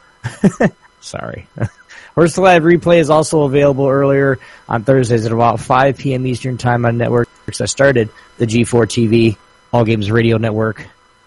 sorry. 1.01 1.47
Horse 2.19 2.37
Live 2.37 2.63
replay 2.63 2.97
is 2.97 3.09
also 3.09 3.43
available 3.43 3.87
earlier 3.87 4.39
on 4.67 4.83
Thursdays 4.83 5.25
at 5.25 5.31
about 5.31 5.61
5 5.61 5.97
p.m. 5.97 6.27
Eastern 6.27 6.57
Time 6.57 6.85
on 6.85 6.97
networks 6.97 7.61
I 7.61 7.65
started 7.65 8.09
the 8.37 8.45
G4 8.45 8.87
TV 8.87 9.37
All 9.71 9.85
Games 9.85 10.11
Radio 10.11 10.35
Network 10.35 10.85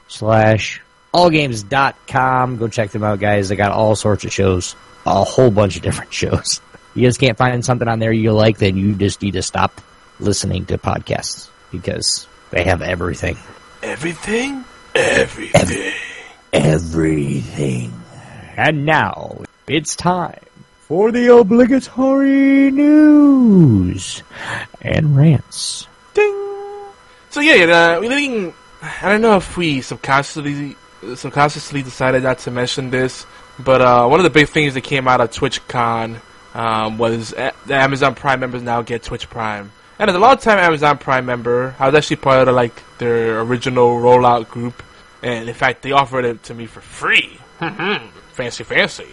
slash 0.09 0.83
allgames.com. 1.15 2.59
Go 2.59 2.69
check 2.69 2.91
them 2.91 3.05
out, 3.05 3.21
guys. 3.21 3.49
They 3.49 3.57
got 3.57 3.73
all 3.73 3.97
sorts 3.97 4.27
of 4.27 4.35
shows, 4.35 4.77
a 5.07 5.25
whole 5.25 5.51
bunch 5.51 5.77
of 5.77 5.83
different 5.83 6.13
shows. 6.13 6.61
You 6.95 7.09
just 7.09 7.19
can't 7.19 7.39
find 7.39 7.65
something 7.65 7.89
on 7.89 7.99
there 7.99 8.13
you 8.13 8.33
like, 8.33 8.59
then 8.59 8.77
you 8.77 8.95
just 8.95 9.23
need 9.23 9.33
to 9.33 9.43
stop 9.43 9.81
listening 10.21 10.67
to 10.67 10.77
podcasts 10.77 11.49
because 11.71 12.27
they 12.51 12.65
have 12.65 12.83
everything. 12.83 13.39
Everything? 13.83 14.63
Everything. 14.95 15.95
Everything. 16.53 17.95
And 18.59 18.85
now 18.85 19.41
it's 19.67 19.97
time 19.97 20.39
for 20.93 21.11
the 21.11 21.35
obligatory 21.35 22.71
news 22.71 24.23
and 24.83 25.17
rants. 25.17 25.87
Ding. 26.13 26.37
So 27.31 27.41
yeah, 27.41 27.65
uh, 27.97 27.99
we 27.99 28.11
didn't. 28.11 28.55
I 28.83 29.09
don't 29.09 29.23
know 29.23 29.37
if 29.37 29.57
we 29.57 29.81
subconsciously 29.81 30.77
subconsciously 31.15 31.83
decided 31.83 32.25
not 32.25 32.41
to 32.41 32.51
mention 32.51 32.91
this, 32.91 33.25
but 33.59 33.81
uh, 33.81 34.07
one 34.07 34.21
of 34.21 34.25
the 34.25 34.29
big 34.29 34.49
things 34.51 34.75
that 34.75 34.83
came 34.83 35.09
out 35.09 35.23
of 35.23 35.31
TwitchCon 35.31 36.21
um, 36.55 36.99
was 36.99 37.33
a- 37.33 37.55
the 37.65 37.75
Amazon 37.75 38.15
Prime 38.15 38.41
members 38.41 38.61
now 38.61 38.83
get 38.83 39.03
Twitch 39.03 39.31
Prime. 39.31 39.73
And 39.99 40.11
as 40.11 40.15
a 40.15 40.19
long 40.19 40.37
time 40.37 40.59
Amazon 40.59 40.99
Prime 40.99 41.25
member, 41.25 41.75
I 41.79 41.87
was 41.87 41.95
actually 41.95 42.17
part 42.17 42.47
of 42.49 42.55
like 42.55 42.83
their 42.99 43.41
original 43.41 43.97
rollout 43.97 44.51
group, 44.51 44.83
and 45.23 45.49
in 45.49 45.55
fact, 45.55 45.81
they 45.81 45.93
offered 45.93 46.27
it 46.27 46.43
to 46.43 46.55
me 46.55 46.67
for 46.67 46.83
free. 46.83 47.39
fancy, 48.35 48.63
fancy. 48.63 49.07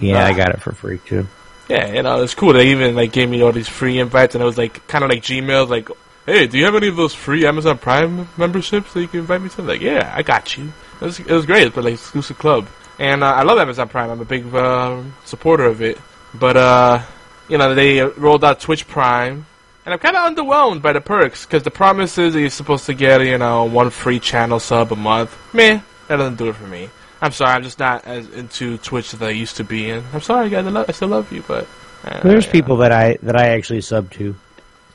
Yeah, 0.00 0.24
I 0.26 0.30
Uh, 0.32 0.34
got 0.36 0.48
it 0.50 0.60
for 0.62 0.72
free 0.72 0.98
too. 1.06 1.26
Yeah, 1.68 1.92
you 1.92 2.02
know, 2.02 2.22
it's 2.22 2.34
cool. 2.34 2.52
They 2.52 2.70
even 2.70 2.96
like 2.96 3.12
gave 3.12 3.28
me 3.30 3.42
all 3.42 3.52
these 3.52 3.68
free 3.68 3.98
invites, 4.00 4.34
and 4.34 4.42
it 4.42 4.44
was 4.44 4.58
like 4.58 4.86
kind 4.88 5.04
of 5.04 5.10
like 5.10 5.22
Gmail, 5.22 5.68
like, 5.68 5.88
"Hey, 6.26 6.46
do 6.48 6.58
you 6.58 6.64
have 6.64 6.74
any 6.74 6.88
of 6.88 6.96
those 6.96 7.14
free 7.14 7.46
Amazon 7.46 7.78
Prime 7.78 8.28
memberships 8.36 8.92
that 8.92 9.00
you 9.00 9.06
can 9.08 9.20
invite 9.20 9.40
me 9.40 9.48
to?" 9.50 9.62
Like, 9.62 9.80
yeah, 9.80 10.12
I 10.14 10.22
got 10.22 10.56
you. 10.56 10.72
It 11.00 11.04
was 11.04 11.20
it 11.20 11.30
was 11.30 11.46
great. 11.46 11.66
It's 11.68 11.76
like 11.76 11.94
exclusive 11.94 12.38
club, 12.38 12.66
and 12.98 13.22
uh, 13.22 13.26
I 13.32 13.42
love 13.44 13.58
Amazon 13.58 13.88
Prime. 13.88 14.10
I'm 14.10 14.20
a 14.20 14.24
big 14.24 14.52
uh, 14.54 15.00
supporter 15.24 15.64
of 15.66 15.80
it. 15.80 15.96
But 16.34 16.56
uh, 16.56 17.02
you 17.48 17.58
know, 17.58 17.74
they 17.74 18.00
rolled 18.02 18.44
out 18.44 18.58
Twitch 18.60 18.88
Prime, 18.88 19.46
and 19.84 19.92
I'm 19.94 20.00
kind 20.00 20.16
of 20.16 20.22
underwhelmed 20.34 20.82
by 20.82 20.92
the 20.92 21.00
perks 21.00 21.46
because 21.46 21.62
the 21.62 21.70
promise 21.70 22.18
is 22.18 22.34
that 22.34 22.40
you're 22.40 22.50
supposed 22.50 22.86
to 22.86 22.94
get 22.94 23.20
you 23.24 23.38
know 23.38 23.64
one 23.64 23.90
free 23.90 24.18
channel 24.18 24.58
sub 24.58 24.92
a 24.92 24.96
month. 24.96 25.36
Meh, 25.54 25.80
that 26.08 26.16
doesn't 26.16 26.36
do 26.36 26.48
it 26.48 26.56
for 26.56 26.66
me. 26.66 26.90
I'm 27.22 27.32
sorry, 27.32 27.52
I'm 27.52 27.62
just 27.62 27.78
not 27.78 28.06
as 28.06 28.28
into 28.30 28.78
Twitch 28.78 29.12
as 29.12 29.20
I 29.20 29.30
used 29.30 29.56
to 29.56 29.64
be, 29.64 29.90
and 29.90 30.04
I'm 30.12 30.20
sorry, 30.20 30.48
guys. 30.48 30.66
I, 30.66 30.70
love, 30.70 30.86
I 30.88 30.92
still 30.92 31.08
love 31.08 31.30
you, 31.32 31.44
but 31.46 31.66
uh, 32.04 32.20
There's 32.22 32.46
people 32.46 32.78
that 32.78 32.92
I 32.92 33.18
that 33.22 33.36
I 33.36 33.48
actually 33.50 33.82
sub 33.82 34.10
to. 34.12 34.34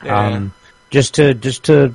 Yeah. 0.04 0.28
Um, 0.28 0.54
just 0.90 1.16
to 1.16 1.34
just 1.34 1.66
to 1.66 1.94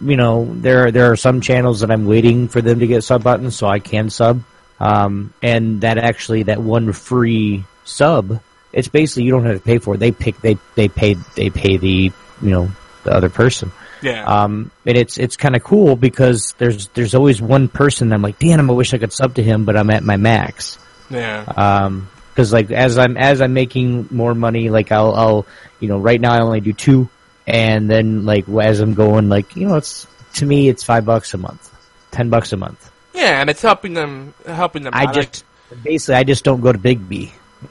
you 0.00 0.16
know, 0.16 0.48
there 0.52 0.90
there 0.90 1.10
are 1.10 1.16
some 1.16 1.40
channels 1.40 1.80
that 1.80 1.90
I'm 1.90 2.06
waiting 2.06 2.48
for 2.48 2.60
them 2.60 2.80
to 2.80 2.86
get 2.86 3.04
sub 3.04 3.22
buttons 3.22 3.56
so 3.56 3.66
I 3.66 3.78
can 3.78 4.10
sub. 4.10 4.42
Um, 4.80 5.32
and 5.40 5.80
that 5.82 5.98
actually 5.98 6.44
that 6.44 6.60
one 6.60 6.92
free 6.92 7.64
sub, 7.84 8.40
it's 8.72 8.88
basically 8.88 9.22
you 9.22 9.30
don't 9.30 9.44
have 9.44 9.56
to 9.56 9.62
pay 9.62 9.78
for 9.78 9.94
it. 9.94 9.98
They 9.98 10.12
pick 10.12 10.40
they 10.40 10.58
they 10.74 10.88
pay 10.88 11.14
they 11.36 11.50
pay 11.50 11.76
the 11.76 12.12
you 12.42 12.50
know 12.50 12.70
the 13.04 13.12
other 13.12 13.30
person. 13.30 13.70
Yeah. 14.04 14.24
Um, 14.24 14.70
and 14.84 14.96
it's 14.98 15.16
it's 15.18 15.36
kind 15.36 15.56
of 15.56 15.64
cool 15.64 15.96
because 15.96 16.54
there's 16.58 16.88
there's 16.88 17.14
always 17.14 17.40
one 17.40 17.68
person 17.68 18.12
I'm 18.12 18.20
like, 18.22 18.38
damn, 18.38 18.68
I 18.70 18.72
wish 18.74 18.92
I 18.92 18.98
could 18.98 19.12
sub 19.12 19.34
to 19.36 19.42
him, 19.42 19.64
but 19.64 19.76
I'm 19.76 19.88
at 19.90 20.02
my 20.02 20.16
max. 20.16 20.78
Yeah. 21.10 21.44
Um 21.56 22.08
'cause 22.36 22.52
like 22.52 22.70
as 22.70 22.98
I'm 22.98 23.16
as 23.16 23.40
I'm 23.40 23.54
making 23.54 24.08
more 24.10 24.34
money, 24.34 24.68
like 24.68 24.92
I'll 24.92 25.14
I'll 25.14 25.46
you 25.80 25.88
know 25.88 25.98
right 25.98 26.20
now 26.20 26.32
I 26.34 26.40
only 26.40 26.60
do 26.60 26.72
two, 26.74 27.08
and 27.46 27.88
then 27.88 28.26
like 28.26 28.48
as 28.48 28.80
I'm 28.80 28.92
going, 28.94 29.28
like 29.30 29.56
you 29.56 29.66
know 29.68 29.76
it's 29.76 30.06
to 30.34 30.46
me 30.46 30.68
it's 30.68 30.82
five 30.84 31.04
bucks 31.06 31.32
a 31.32 31.38
month, 31.38 31.70
ten 32.10 32.28
bucks 32.28 32.52
a 32.52 32.56
month. 32.56 32.90
Yeah, 33.14 33.40
and 33.40 33.48
it's 33.48 33.62
helping 33.62 33.94
them, 33.94 34.34
helping 34.44 34.82
them. 34.82 34.92
I 34.94 35.10
just 35.12 35.44
basically 35.82 36.16
I 36.16 36.24
just 36.24 36.44
don't 36.44 36.60
go 36.60 36.72
to 36.72 36.78
Biggby 36.78 37.30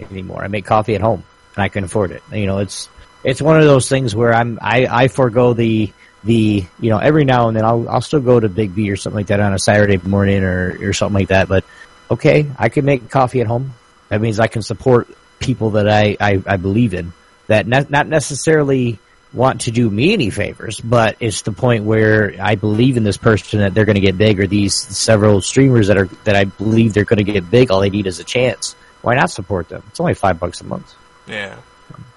anymore. 0.10 0.44
I 0.44 0.48
make 0.48 0.66
coffee 0.66 0.96
at 0.96 1.02
home 1.02 1.24
and 1.56 1.64
I 1.64 1.70
can 1.70 1.84
afford 1.84 2.12
it. 2.12 2.24
You 2.32 2.46
know, 2.46 2.60
it's 2.60 2.90
it's 3.24 3.42
one 3.42 3.60
of 3.60 3.66
those 3.66 3.90
things 3.90 4.16
where 4.16 4.34
I'm 4.34 4.58
I 4.62 4.88
I 4.90 5.08
forego 5.10 5.54
the 5.54 5.92
the 6.24 6.66
you 6.80 6.90
know 6.90 6.98
every 6.98 7.26
now 7.26 7.48
and 7.48 7.58
then 7.58 7.66
I'll 7.66 7.88
I'll 7.90 8.02
still 8.02 8.22
go 8.22 8.40
to 8.40 8.50
Biggby 8.50 8.92
or 8.92 8.96
something 8.96 9.18
like 9.18 9.28
that 9.28 9.40
on 9.40 9.54
a 9.54 9.60
Saturday 9.60 9.98
morning 9.98 10.44
or 10.44 10.78
or 10.82 10.94
something 10.94 11.20
like 11.20 11.30
that. 11.30 11.48
But 11.48 11.66
okay, 12.10 12.50
I 12.58 12.70
can 12.70 12.86
make 12.86 13.10
coffee 13.10 13.42
at 13.42 13.48
home. 13.48 13.74
That 14.10 14.22
means 14.22 14.40
I 14.40 14.48
can 14.48 14.62
support 14.62 15.08
people 15.40 15.72
that 15.72 15.90
I 15.90 16.18
I, 16.20 16.42
I 16.46 16.58
believe 16.58 16.94
in 16.94 17.14
that 17.48 17.68
ne- 17.68 17.86
not 17.90 18.08
necessarily 18.08 19.00
want 19.34 19.62
to 19.62 19.72
do 19.72 19.90
me 19.90 20.14
any 20.14 20.30
favors, 20.30 20.80
but 20.80 21.18
it's 21.20 21.42
the 21.42 21.52
point 21.52 21.86
where 21.86 22.36
I 22.40 22.56
believe 22.56 22.98
in 22.98 23.04
this 23.04 23.18
person 23.18 23.60
that 23.60 23.74
they're 23.74 23.86
going 23.86 23.96
to 23.96 24.02
get 24.02 24.18
big, 24.18 24.40
or 24.40 24.48
these 24.48 24.76
several 24.76 25.42
streamers 25.42 25.88
that 25.88 25.98
are 25.98 26.06
that 26.24 26.36
I 26.36 26.46
believe 26.46 26.94
they're 26.94 27.06
going 27.06 27.26
to 27.26 27.32
get 27.32 27.50
big. 27.50 27.72
All 27.72 27.82
they 27.82 27.90
need 27.90 28.08
is 28.08 28.20
a 28.20 28.24
chance. 28.24 28.76
Why 29.02 29.16
not 29.16 29.32
support 29.32 29.68
them? 29.68 29.84
It's 29.90 30.00
only 30.00 30.14
five 30.14 30.40
bucks 30.40 30.62
a 30.62 30.64
month. 30.64 30.94
Yeah. 31.28 31.58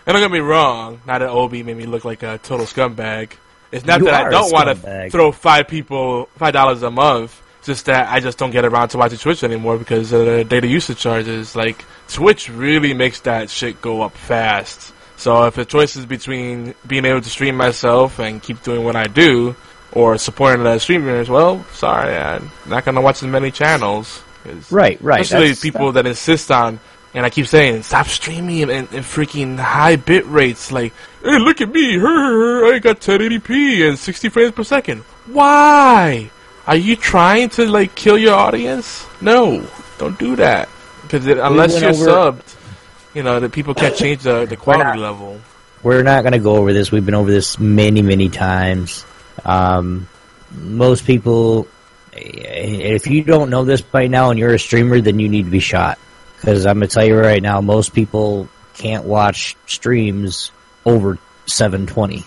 And 0.06 0.14
don't 0.14 0.22
get 0.22 0.30
me 0.30 0.38
wrong, 0.38 1.00
not 1.04 1.18
that 1.18 1.30
Obi 1.30 1.64
made 1.64 1.76
me 1.76 1.86
look 1.86 2.04
like 2.04 2.22
a 2.22 2.38
total 2.38 2.64
scumbag. 2.64 3.32
It's 3.72 3.84
not 3.84 4.00
You 4.00 4.06
that 4.06 4.26
I 4.26 4.30
don't 4.30 4.52
want 4.52 4.82
to 4.82 5.10
throw 5.10 5.32
five 5.32 5.68
people 5.68 6.28
five 6.36 6.52
dollars 6.52 6.82
a 6.82 6.90
month. 6.90 7.42
Just 7.64 7.86
that 7.86 8.08
I 8.08 8.20
just 8.20 8.38
don't 8.38 8.52
get 8.52 8.64
around 8.64 8.90
to 8.90 8.98
watching 8.98 9.18
Twitch 9.18 9.42
anymore 9.42 9.76
because 9.76 10.12
of 10.12 10.24
the 10.24 10.44
data 10.44 10.68
usage 10.68 10.98
charges. 10.98 11.56
Like 11.56 11.84
Twitch 12.08 12.48
really 12.48 12.94
makes 12.94 13.20
that 13.20 13.50
shit 13.50 13.82
go 13.82 14.02
up 14.02 14.16
fast. 14.16 14.92
So 15.16 15.44
if 15.44 15.54
the 15.56 15.64
choice 15.64 15.96
is 15.96 16.06
between 16.06 16.74
being 16.86 17.04
able 17.04 17.22
to 17.22 17.30
stream 17.30 17.56
myself 17.56 18.20
and 18.20 18.40
keep 18.42 18.62
doing 18.62 18.84
what 18.84 18.94
I 18.94 19.06
do, 19.08 19.56
or 19.92 20.18
supporting 20.18 20.62
the 20.62 20.78
streamers, 20.78 21.28
well, 21.28 21.64
sorry, 21.72 22.14
I'm 22.14 22.50
not 22.66 22.84
gonna 22.84 23.00
watch 23.00 23.22
as 23.22 23.28
many 23.28 23.50
channels. 23.50 24.22
Right, 24.70 25.00
right. 25.02 25.22
Especially 25.22 25.70
people 25.70 25.92
that 25.92 26.06
insist 26.06 26.52
on, 26.52 26.78
and 27.16 27.24
I 27.24 27.30
keep 27.30 27.46
saying, 27.46 27.82
stop 27.82 28.08
streaming 28.08 28.58
in, 28.58 28.70
in 28.70 28.86
freaking 28.86 29.58
high 29.58 29.96
bit 29.96 30.26
rates. 30.26 30.70
Like, 30.70 30.92
hey, 31.22 31.38
look 31.38 31.62
at 31.62 31.70
me, 31.70 31.96
her, 31.96 32.74
I 32.74 32.78
got 32.78 33.00
1080p 33.00 33.88
and 33.88 33.98
60 33.98 34.28
frames 34.28 34.52
per 34.52 34.62
second. 34.62 35.00
Why? 35.24 36.30
Are 36.66 36.76
you 36.76 36.94
trying 36.94 37.48
to 37.50 37.66
like 37.66 37.94
kill 37.94 38.18
your 38.18 38.34
audience? 38.34 39.06
No, 39.22 39.66
don't 39.96 40.18
do 40.18 40.36
that. 40.36 40.68
Because 41.02 41.26
unless 41.26 41.80
you're 41.80 41.90
over- 41.90 42.32
subbed, 42.32 42.56
you 43.14 43.22
know, 43.22 43.40
the 43.40 43.48
people 43.48 43.72
can't 43.72 43.96
change 43.96 44.22
the, 44.24 44.44
the 44.44 44.56
quality 44.58 44.98
level. 44.98 45.40
We're 45.82 46.02
not 46.02 46.20
going 46.20 46.32
to 46.34 46.38
go 46.38 46.56
over 46.56 46.74
this. 46.74 46.92
We've 46.92 47.06
been 47.06 47.14
over 47.14 47.30
this 47.30 47.58
many, 47.58 48.02
many 48.02 48.28
times. 48.28 49.06
Um, 49.42 50.06
most 50.54 51.06
people, 51.06 51.66
if 52.12 53.06
you 53.06 53.24
don't 53.24 53.48
know 53.48 53.64
this 53.64 53.80
by 53.80 54.06
now 54.06 54.28
and 54.28 54.38
you're 54.38 54.52
a 54.52 54.58
streamer, 54.58 55.00
then 55.00 55.18
you 55.18 55.30
need 55.30 55.44
to 55.44 55.50
be 55.50 55.60
shot. 55.60 55.98
Because 56.36 56.66
I'm 56.66 56.78
going 56.78 56.88
to 56.88 56.94
tell 56.94 57.04
you 57.04 57.18
right 57.18 57.42
now, 57.42 57.60
most 57.60 57.94
people 57.94 58.48
can't 58.74 59.04
watch 59.04 59.56
streams 59.66 60.52
over 60.84 61.18
720. 61.46 62.24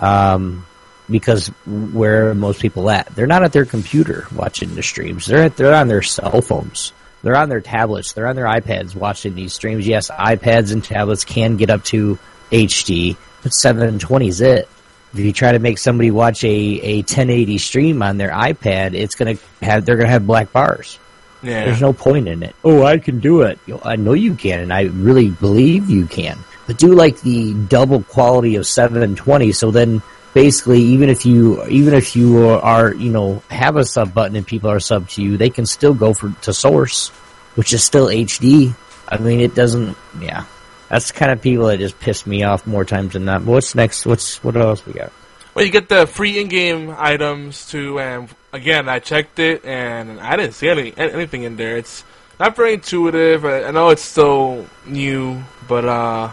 Um, 0.00 0.66
because 1.08 1.48
where 1.66 2.34
most 2.34 2.60
people 2.60 2.90
at? 2.90 3.06
They're 3.14 3.26
not 3.26 3.42
at 3.42 3.52
their 3.52 3.64
computer 3.64 4.26
watching 4.34 4.74
the 4.74 4.82
streams. 4.82 5.26
They're 5.26 5.44
at, 5.44 5.56
they're 5.56 5.74
on 5.74 5.88
their 5.88 6.02
cell 6.02 6.40
phones. 6.40 6.92
They're 7.22 7.36
on 7.36 7.48
their 7.48 7.60
tablets. 7.60 8.12
They're 8.12 8.26
on 8.26 8.36
their 8.36 8.46
iPads 8.46 8.96
watching 8.96 9.34
these 9.34 9.52
streams. 9.52 9.86
Yes, 9.86 10.10
iPads 10.10 10.72
and 10.72 10.82
tablets 10.82 11.24
can 11.24 11.56
get 11.56 11.70
up 11.70 11.84
to 11.84 12.18
HD, 12.50 13.16
but 13.42 13.54
720 13.54 14.28
is 14.28 14.40
it. 14.40 14.68
If 15.12 15.20
you 15.20 15.32
try 15.32 15.52
to 15.52 15.58
make 15.58 15.78
somebody 15.78 16.10
watch 16.10 16.42
a, 16.42 16.48
a 16.48 16.96
1080 16.98 17.58
stream 17.58 18.02
on 18.02 18.16
their 18.16 18.30
iPad, 18.30 18.94
it's 18.94 19.14
gonna 19.14 19.36
have 19.60 19.84
they're 19.84 19.96
gonna 19.96 20.08
have 20.08 20.26
black 20.26 20.52
bars. 20.52 20.98
Yeah. 21.42 21.64
There's 21.64 21.80
no 21.80 21.92
point 21.92 22.28
in 22.28 22.42
it. 22.42 22.54
Oh, 22.64 22.84
I 22.84 22.98
can 22.98 23.18
do 23.18 23.42
it. 23.42 23.58
I 23.84 23.96
know 23.96 24.12
you 24.12 24.34
can, 24.34 24.60
and 24.60 24.72
I 24.72 24.84
really 24.84 25.30
believe 25.30 25.90
you 25.90 26.06
can. 26.06 26.38
But 26.66 26.78
do 26.78 26.94
like 26.94 27.20
the 27.20 27.54
double 27.54 28.02
quality 28.04 28.56
of 28.56 28.66
720. 28.66 29.50
So 29.52 29.70
then, 29.72 30.02
basically, 30.34 30.80
even 30.80 31.08
if 31.08 31.26
you 31.26 31.64
even 31.66 31.94
if 31.94 32.14
you 32.14 32.46
are 32.48 32.94
you 32.94 33.10
know 33.10 33.42
have 33.50 33.76
a 33.76 33.84
sub 33.84 34.14
button 34.14 34.36
and 34.36 34.46
people 34.46 34.70
are 34.70 34.78
sub 34.80 35.08
to 35.10 35.22
you, 35.22 35.36
they 35.36 35.50
can 35.50 35.66
still 35.66 35.94
go 35.94 36.14
for 36.14 36.32
to 36.42 36.52
source, 36.52 37.08
which 37.56 37.72
is 37.72 37.82
still 37.82 38.06
HD. 38.06 38.74
I 39.08 39.18
mean, 39.18 39.40
it 39.40 39.54
doesn't. 39.56 39.96
Yeah, 40.20 40.44
that's 40.88 41.08
the 41.08 41.18
kind 41.18 41.32
of 41.32 41.42
people 41.42 41.66
that 41.66 41.78
just 41.78 41.98
piss 41.98 42.26
me 42.26 42.44
off 42.44 42.66
more 42.66 42.84
times 42.84 43.14
than 43.14 43.24
not. 43.24 43.44
But 43.44 43.52
what's 43.52 43.74
next? 43.74 44.06
What's 44.06 44.42
what 44.44 44.56
else 44.56 44.86
we 44.86 44.92
got? 44.92 45.12
Well, 45.54 45.66
you 45.66 45.70
get 45.70 45.88
the 45.88 46.06
free 46.06 46.40
in-game 46.40 46.94
items 46.96 47.68
too, 47.68 48.00
and 48.00 48.28
again, 48.52 48.88
I 48.88 49.00
checked 49.00 49.38
it, 49.38 49.64
and 49.66 50.18
I 50.18 50.36
didn't 50.36 50.54
see 50.54 50.68
any 50.68 50.94
anything 50.96 51.42
in 51.42 51.56
there. 51.56 51.76
It's 51.76 52.04
not 52.40 52.56
very 52.56 52.74
intuitive. 52.74 53.44
I, 53.44 53.64
I 53.64 53.70
know 53.70 53.90
it's 53.90 54.02
still 54.02 54.66
new, 54.86 55.42
but 55.68 55.84
uh, 55.84 56.30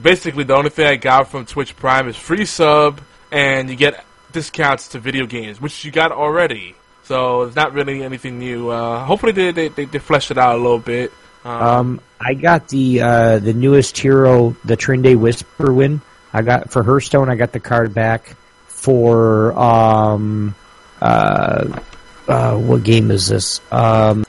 basically, 0.00 0.44
the 0.44 0.54
only 0.54 0.70
thing 0.70 0.86
I 0.86 0.96
got 0.96 1.30
from 1.30 1.44
Twitch 1.44 1.76
Prime 1.76 2.08
is 2.08 2.16
free 2.16 2.46
sub, 2.46 3.02
and 3.30 3.68
you 3.68 3.76
get 3.76 4.06
discounts 4.32 4.88
to 4.88 4.98
video 4.98 5.26
games, 5.26 5.60
which 5.60 5.84
you 5.84 5.92
got 5.92 6.10
already. 6.10 6.74
So 7.04 7.42
it's 7.42 7.56
not 7.56 7.74
really 7.74 8.02
anything 8.02 8.38
new. 8.38 8.70
Uh, 8.70 9.04
hopefully, 9.04 9.32
they, 9.32 9.52
they 9.52 9.68
they 9.68 9.84
they 9.84 9.98
flesh 9.98 10.30
it 10.30 10.38
out 10.38 10.54
a 10.54 10.62
little 10.62 10.78
bit. 10.78 11.12
Um, 11.44 12.00
I 12.18 12.32
got 12.32 12.68
the 12.68 13.02
uh, 13.02 13.38
the 13.38 13.52
newest 13.52 13.98
hero, 13.98 14.56
the 14.64 14.78
Tyrande 14.78 15.16
Whisperwind. 15.16 16.00
I 16.32 16.40
got 16.40 16.70
for 16.70 16.82
Hearthstone. 16.82 17.28
I 17.28 17.34
got 17.34 17.52
the 17.52 17.60
card 17.60 17.92
back 17.92 18.34
for 18.82 19.56
um 19.58 20.54
uh 21.00 21.80
uh 22.28 22.56
what 22.56 22.82
game 22.82 23.10
is 23.10 23.28
this? 23.28 23.60
Um, 23.70 24.24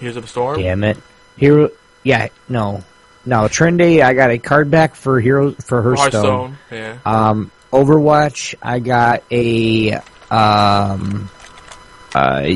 Heroes 0.00 0.16
of 0.16 0.22
the 0.22 0.28
Storm. 0.28 0.60
damn 0.60 0.82
it, 0.84 0.98
hero. 1.36 1.70
Yeah, 2.02 2.28
no, 2.48 2.82
no 3.24 3.42
Tyrande. 3.42 4.02
I 4.02 4.14
got 4.14 4.30
a 4.30 4.38
card 4.38 4.70
back 4.70 4.94
for 4.94 5.20
hero 5.20 5.52
for 5.52 5.82
Hearthstone. 5.82 6.52
Hearthstone, 6.52 6.58
yeah. 6.70 6.98
Um, 7.04 7.50
Overwatch. 7.72 8.54
I 8.62 8.78
got 8.78 9.22
a 9.30 10.00
um 10.30 11.30
uh 12.14 12.48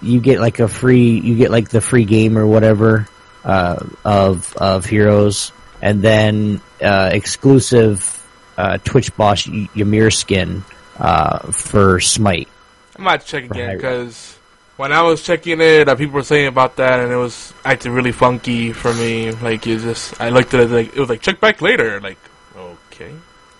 you 0.00 0.20
get 0.20 0.40
like 0.40 0.60
a 0.60 0.68
free 0.68 1.18
you 1.18 1.36
get 1.36 1.50
like 1.50 1.68
the 1.70 1.80
free 1.80 2.04
game 2.04 2.38
or 2.38 2.46
whatever 2.46 3.08
uh, 3.44 3.84
of 4.04 4.54
of 4.56 4.84
heroes, 4.84 5.52
and 5.82 6.02
then 6.02 6.60
uh, 6.82 7.10
exclusive 7.12 8.00
uh, 8.58 8.76
Twitch 8.84 9.14
boss 9.16 9.46
y- 9.48 9.68
Ymir 9.74 10.10
skin 10.10 10.64
uh, 10.98 11.50
for 11.52 12.00
Smite. 12.00 12.48
I 12.98 13.02
might 13.02 13.24
check 13.24 13.44
again 13.44 13.76
because 13.76 14.36
when 14.76 14.92
I 14.92 15.02
was 15.02 15.22
checking 15.22 15.60
it, 15.60 15.88
uh, 15.88 15.94
people 15.94 16.14
were 16.14 16.22
saying 16.24 16.48
about 16.48 16.76
that, 16.76 16.98
and 17.00 17.12
it 17.12 17.16
was 17.16 17.54
acting 17.64 17.92
really 17.92 18.10
funky 18.12 18.72
for 18.72 18.92
me. 18.92 19.30
Like 19.32 19.66
it 19.66 19.78
just, 19.80 20.20
I 20.20 20.30
looked 20.30 20.52
at 20.54 20.60
it 20.60 20.70
like 20.70 20.88
it 20.94 20.98
was 20.98 21.08
like 21.08 21.22
check 21.22 21.38
back 21.40 21.62
later. 21.62 22.00
Like 22.00 22.18
okay, 22.56 23.12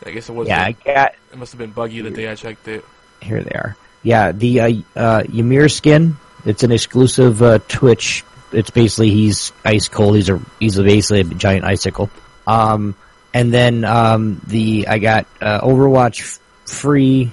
I 0.05 0.11
guess 0.11 0.29
it 0.29 0.33
was. 0.35 0.49
Yeah, 0.49 0.65
I 0.65 0.73
got 0.73 1.15
It 1.33 1.39
must 1.39 1.53
have 1.53 1.59
been 1.59 1.71
buggy 1.71 2.03
the 2.03 2.11
day 2.11 2.29
I 2.29 2.35
checked 2.35 2.67
it. 2.69 2.85
here. 3.23 3.43
They 3.43 3.51
are. 3.55 3.77
Yeah, 4.03 4.33
the 4.33 4.61
uh, 4.61 4.73
uh, 4.97 5.23
Ymir 5.33 5.69
skin. 5.69 6.17
It's 6.45 6.63
an 6.63 6.73
exclusive 6.73 7.43
uh, 7.43 7.59
Twitch. 7.69 8.25
It's 8.53 8.71
basically 8.71 9.11
he's 9.11 9.53
ice 9.65 9.89
cold. 9.89 10.17
He's 10.17 10.31
a 10.31 10.41
he's 10.59 10.77
basically 10.79 11.21
a 11.21 11.25
giant 11.25 11.65
icicle. 11.65 12.11
Um, 12.47 12.95
and 13.39 13.55
then 13.55 13.85
um, 13.85 14.41
the 14.49 14.89
I 14.89 14.99
got 14.99 15.27
uh, 15.41 15.61
Overwatch 15.61 16.41
free. 16.67 17.31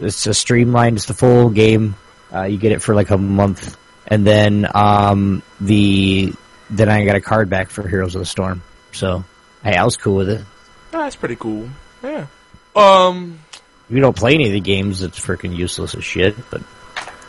It's 0.00 0.26
a 0.26 0.32
streamlined. 0.32 0.96
It's 0.96 1.04
the 1.06 1.12
full 1.14 1.50
game. 1.50 1.94
Uh, 2.32 2.44
you 2.44 2.56
get 2.56 2.72
it 2.72 2.80
for 2.80 2.94
like 2.94 3.10
a 3.10 3.18
month, 3.18 3.76
and 4.06 4.26
then 4.26 4.66
um, 4.74 5.42
the 5.60 6.32
then 6.70 6.88
I 6.88 7.04
got 7.04 7.16
a 7.16 7.20
card 7.20 7.50
back 7.50 7.68
for 7.68 7.86
Heroes 7.86 8.14
of 8.14 8.20
the 8.20 8.26
Storm. 8.26 8.62
So 8.92 9.24
hey, 9.62 9.76
I 9.76 9.84
was 9.84 9.96
cool 9.96 10.16
with 10.16 10.30
it. 10.30 10.40
Ah, 10.94 11.04
that's 11.04 11.16
pretty 11.16 11.36
cool. 11.36 11.68
Yeah. 12.02 12.26
Um. 12.74 13.40
If 13.90 13.94
you 13.96 14.00
don't 14.00 14.16
play 14.16 14.34
any 14.34 14.46
of 14.46 14.52
the 14.52 14.60
games, 14.60 15.02
it's 15.02 15.18
freaking 15.20 15.54
useless 15.54 15.94
as 15.96 16.04
shit. 16.04 16.34
But 16.50 16.62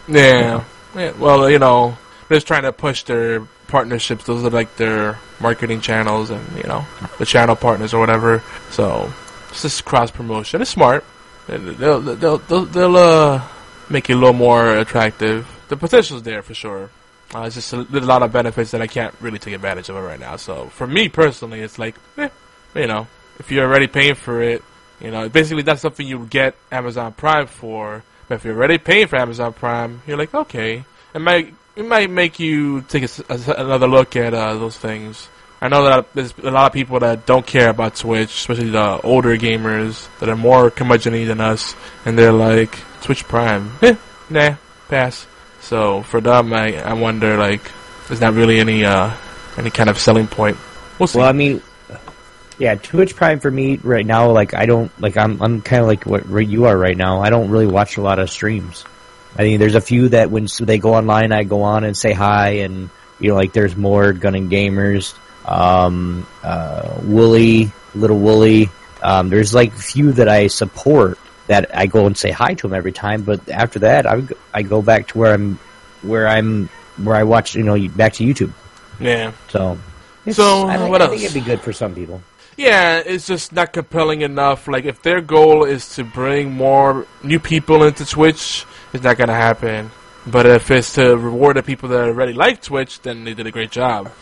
Yeah. 0.07 0.63
yeah. 0.95 1.11
Well, 1.17 1.49
you 1.49 1.57
know, 1.59 1.97
they're 2.31 2.37
just 2.37 2.47
trying 2.47 2.63
to 2.63 2.71
push 2.71 3.03
their 3.03 3.41
partnerships. 3.67 4.23
Those 4.23 4.45
are 4.45 4.49
like 4.49 4.77
their 4.77 5.19
marketing 5.41 5.81
channels, 5.81 6.29
and 6.29 6.41
you 6.55 6.63
know, 6.63 6.85
the 7.19 7.25
channel 7.25 7.57
partners 7.57 7.93
or 7.93 7.99
whatever. 7.99 8.41
So 8.69 9.11
it's 9.49 9.63
just 9.63 9.83
cross 9.83 10.11
promotion. 10.11 10.61
It's 10.61 10.71
smart. 10.71 11.03
They'll 11.47 11.99
they'll 11.99 12.37
they'll, 12.37 12.65
they'll, 12.65 12.95
uh, 12.95 13.45
make 13.89 14.09
it 14.09 14.13
a 14.13 14.15
little 14.15 14.33
more 14.33 14.77
attractive. 14.77 15.45
The 15.67 15.75
potential's 15.75 16.23
there 16.23 16.41
for 16.41 16.53
sure. 16.53 16.89
Uh, 17.35 17.41
it's 17.41 17.55
just 17.55 17.73
a, 17.73 17.83
there's 17.83 18.05
a 18.05 18.07
lot 18.07 18.23
of 18.23 18.31
benefits 18.31 18.71
that 18.71 18.81
I 18.81 18.87
can't 18.87 19.13
really 19.19 19.39
take 19.39 19.53
advantage 19.53 19.89
of 19.89 19.97
it 19.97 19.99
right 19.99 20.19
now. 20.19 20.37
So 20.37 20.67
for 20.67 20.87
me 20.87 21.09
personally, 21.09 21.59
it's 21.59 21.77
like, 21.77 21.95
eh, 22.17 22.29
you 22.75 22.87
know, 22.87 23.07
if 23.39 23.51
you're 23.51 23.65
already 23.65 23.87
paying 23.87 24.15
for 24.15 24.41
it, 24.41 24.63
you 25.01 25.11
know, 25.11 25.27
basically 25.27 25.63
that's 25.63 25.81
something 25.81 26.07
you 26.07 26.25
get 26.27 26.55
Amazon 26.71 27.11
Prime 27.11 27.47
for. 27.47 28.03
But 28.29 28.35
if 28.35 28.45
you're 28.45 28.55
already 28.55 28.77
paying 28.77 29.07
for 29.07 29.17
Amazon 29.17 29.51
Prime, 29.51 30.01
you're 30.07 30.17
like, 30.17 30.33
okay, 30.33 30.85
it 31.13 31.19
might 31.19 31.53
it 31.75 31.85
might 31.85 32.09
make 32.09 32.39
you 32.39 32.81
take 32.81 33.03
a 33.03 33.09
a 33.29 33.53
another 33.57 33.87
look 33.87 34.15
at 34.15 34.33
uh, 34.33 34.55
those 34.55 34.77
things. 34.77 35.29
I 35.61 35.69
know 35.69 35.85
that 35.85 36.13
there's 36.13 36.33
a 36.41 36.49
lot 36.49 36.65
of 36.65 36.73
people 36.73 36.99
that 36.99 37.27
don't 37.27 37.45
care 37.45 37.69
about 37.69 37.95
Twitch, 37.95 38.31
especially 38.31 38.71
the 38.71 38.99
older 39.01 39.37
gamers 39.37 40.07
that 40.19 40.27
are 40.27 40.35
more 40.35 40.71
curmudgeon 40.71 41.13
than 41.27 41.39
us, 41.39 41.75
and 42.03 42.17
they're 42.17 42.31
like, 42.33 42.79
Twitch 43.01 43.23
Prime, 43.25 43.71
eh, 43.83 43.95
nah, 44.29 44.55
pass. 44.89 45.27
So 45.59 46.01
for 46.01 46.19
them, 46.19 46.51
I 46.53 46.81
I 46.81 46.93
wonder 46.93 47.37
like, 47.37 47.61
there's 48.07 48.21
not 48.21 48.33
really 48.33 48.59
any 48.59 48.83
uh 48.85 49.15
any 49.57 49.69
kind 49.69 49.89
of 49.89 49.99
selling 49.99 50.27
point. 50.27 50.57
We'll 50.97 51.07
see. 51.07 51.19
Well, 51.19 51.27
I 51.27 51.33
mean, 51.33 51.61
yeah, 52.57 52.75
Twitch 52.75 53.15
Prime 53.15 53.39
for 53.39 53.51
me 53.51 53.77
right 53.77 54.05
now, 54.05 54.31
like 54.31 54.53
I 54.53 54.65
don't 54.65 54.91
like 54.99 55.15
I'm 55.15 55.41
I'm 55.41 55.61
kind 55.61 55.81
of 55.81 55.87
like 55.87 56.05
what 56.05 56.25
you 56.47 56.65
are 56.65 56.77
right 56.77 56.97
now. 56.97 57.21
I 57.21 57.29
don't 57.29 57.49
really 57.49 57.67
watch 57.67 57.97
a 57.97 58.01
lot 58.01 58.19
of 58.19 58.29
streams. 58.29 58.83
I 59.37 59.43
mean, 59.43 59.59
there's 59.59 59.75
a 59.75 59.81
few 59.81 60.09
that 60.09 60.29
when 60.29 60.47
they 60.59 60.77
go 60.77 60.93
online, 60.93 61.31
I 61.31 61.43
go 61.43 61.63
on 61.63 61.83
and 61.83 61.95
say 61.95 62.13
hi, 62.13 62.49
and 62.65 62.89
you 63.19 63.29
know, 63.29 63.35
like 63.35 63.53
there's 63.53 63.75
more 63.75 64.13
Gunning 64.13 64.49
Gamers, 64.49 65.13
um, 65.47 66.25
uh, 66.43 66.99
Wooly, 67.03 67.71
Little 67.95 68.19
Wooly. 68.19 68.69
Um, 69.01 69.29
there's 69.29 69.53
like 69.53 69.69
a 69.73 69.77
few 69.79 70.11
that 70.13 70.27
I 70.29 70.47
support 70.47 71.17
that 71.47 71.75
I 71.75 71.85
go 71.87 72.05
and 72.05 72.15
say 72.17 72.31
hi 72.31 72.53
to 72.53 72.67
them 72.67 72.75
every 72.75 72.91
time, 72.91 73.23
but 73.23 73.49
after 73.49 73.79
that, 73.79 74.05
I 74.05 74.21
I 74.53 74.61
go 74.63 74.81
back 74.81 75.07
to 75.09 75.17
where 75.17 75.33
I'm 75.33 75.57
where 76.01 76.27
I'm 76.27 76.67
where 76.97 77.15
I 77.15 77.23
watch, 77.23 77.55
you 77.55 77.63
know, 77.63 77.77
back 77.89 78.13
to 78.13 78.23
YouTube. 78.25 78.51
yeah. 78.99 79.31
So, 79.49 79.77
So, 80.29 80.67
I, 80.67 80.77
think- 80.77 80.89
what 80.91 81.01
I 81.01 81.07
think 81.07 81.23
it'd 81.23 81.33
be 81.33 81.41
good 81.41 81.61
for 81.61 81.73
some 81.73 81.95
people. 81.95 82.21
Yeah, 82.57 83.01
it's 83.03 83.25
just 83.25 83.53
not 83.53 83.73
compelling 83.73 84.21
enough. 84.21 84.67
Like, 84.67 84.85
if 84.85 85.01
their 85.01 85.21
goal 85.21 85.63
is 85.63 85.95
to 85.95 86.03
bring 86.03 86.51
more 86.51 87.07
new 87.23 87.39
people 87.39 87.81
into 87.83 88.05
Twitch, 88.05 88.65
it's 88.93 89.03
not 89.03 89.17
gonna 89.17 89.33
happen. 89.33 89.91
But 90.25 90.45
if 90.45 90.69
it's 90.69 90.93
to 90.93 91.17
reward 91.17 91.57
the 91.57 91.63
people 91.63 91.89
that 91.89 92.07
already 92.07 92.33
like 92.33 92.61
Twitch, 92.61 93.01
then 93.01 93.23
they 93.23 93.33
did 93.33 93.47
a 93.47 93.51
great 93.51 93.71
job. 93.71 94.11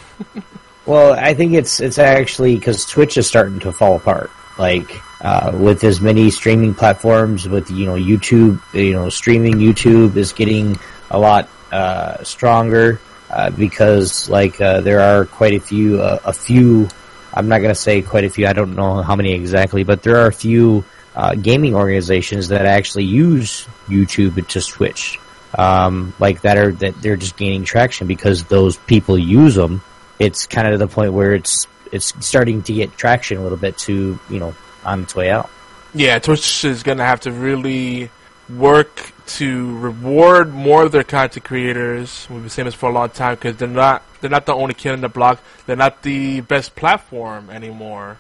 Well, 0.90 1.14
I 1.14 1.36
think 1.36 1.54
it's 1.54 1.82
it's 1.82 2.00
actually 2.00 2.56
because 2.56 2.88
Twitch 2.88 3.16
is 3.18 3.28
starting 3.28 3.60
to 3.60 3.72
fall 3.72 3.98
apart. 3.98 4.32
Like 4.58 4.90
uh, 5.22 5.52
with 5.54 5.84
as 5.84 6.02
many 6.02 6.32
streaming 6.32 6.74
platforms, 6.74 7.48
with 7.48 7.70
you 7.70 7.86
know 7.86 7.94
YouTube, 7.94 8.60
you 8.74 8.94
know 8.94 9.08
streaming 9.10 9.62
YouTube 9.62 10.16
is 10.16 10.34
getting 10.34 10.80
a 11.12 11.20
lot 11.20 11.48
uh, 11.72 12.24
stronger 12.24 13.00
uh, 13.30 13.52
because 13.52 14.28
like 14.30 14.60
uh, 14.60 14.82
there 14.82 15.00
are 15.00 15.26
quite 15.26 15.54
a 15.54 15.60
few 15.60 16.02
uh, 16.02 16.18
a 16.26 16.34
few. 16.34 16.90
I'm 17.36 17.48
not 17.48 17.60
going 17.60 17.70
to 17.70 17.80
say 17.80 18.02
quite 18.02 18.24
a 18.24 18.30
few. 18.32 18.48
I 18.48 18.54
don't 18.54 18.76
know 18.76 19.04
how 19.04 19.16
many 19.16 19.34
exactly, 19.34 19.84
but 19.84 20.02
there 20.02 20.18
are 20.18 20.28
a 20.28 20.34
few 20.34 20.84
uh, 21.20 21.36
gaming 21.36 21.76
organizations 21.76 22.48
that 22.48 22.66
actually 22.66 23.04
use 23.04 23.68
YouTube 23.88 24.48
to 24.48 24.62
Switch, 24.62 25.20
um, 25.58 26.14
like 26.20 26.42
that 26.42 26.58
are 26.58 26.72
that 26.74 27.02
they're 27.02 27.18
just 27.18 27.36
gaining 27.38 27.64
traction 27.64 28.08
because 28.08 28.46
those 28.46 28.78
people 28.78 29.18
use 29.18 29.56
them 29.56 29.82
it's 30.20 30.46
kind 30.46 30.68
of 30.68 30.74
to 30.74 30.78
the 30.78 30.88
point 30.88 31.14
where 31.14 31.34
it's 31.34 31.66
it's 31.92 32.14
starting 32.26 32.62
to 32.64 32.74
get 32.74 32.96
traction 32.98 33.38
a 33.38 33.42
little 33.42 33.58
bit 33.58 33.78
to 33.80 34.20
you 34.30 34.40
know 34.40 34.54
on 34.84 35.04
its 35.04 35.16
way 35.16 35.32
out. 35.32 35.50
Yeah, 35.94 36.20
Twitch 36.20 36.64
is 36.66 36.84
gonna 36.84 37.06
have 37.06 37.22
to 37.22 37.32
really 37.32 38.12
work 38.50 39.14
to 39.26 39.78
reward 39.78 40.54
more 40.54 40.84
of 40.84 40.92
their 40.92 41.04
content 41.04 41.46
creators. 41.46 42.28
We've 42.30 42.42
been 42.42 42.50
saying 42.50 42.66
this 42.66 42.76
for 42.76 42.90
a 42.90 42.94
long 42.94 43.10
time 43.10 43.36
because 43.36 43.56
they're 43.56 43.68
not 43.68 44.04
they're 44.22 44.30
not 44.30 44.46
the 44.46 44.54
only 44.54 44.74
kid 44.74 44.94
in 44.94 45.02
the 45.02 45.10
block. 45.10 45.42
They're 45.66 45.76
not 45.76 46.04
the 46.04 46.42
best 46.42 46.76
platform 46.76 47.50
anymore. 47.50 48.18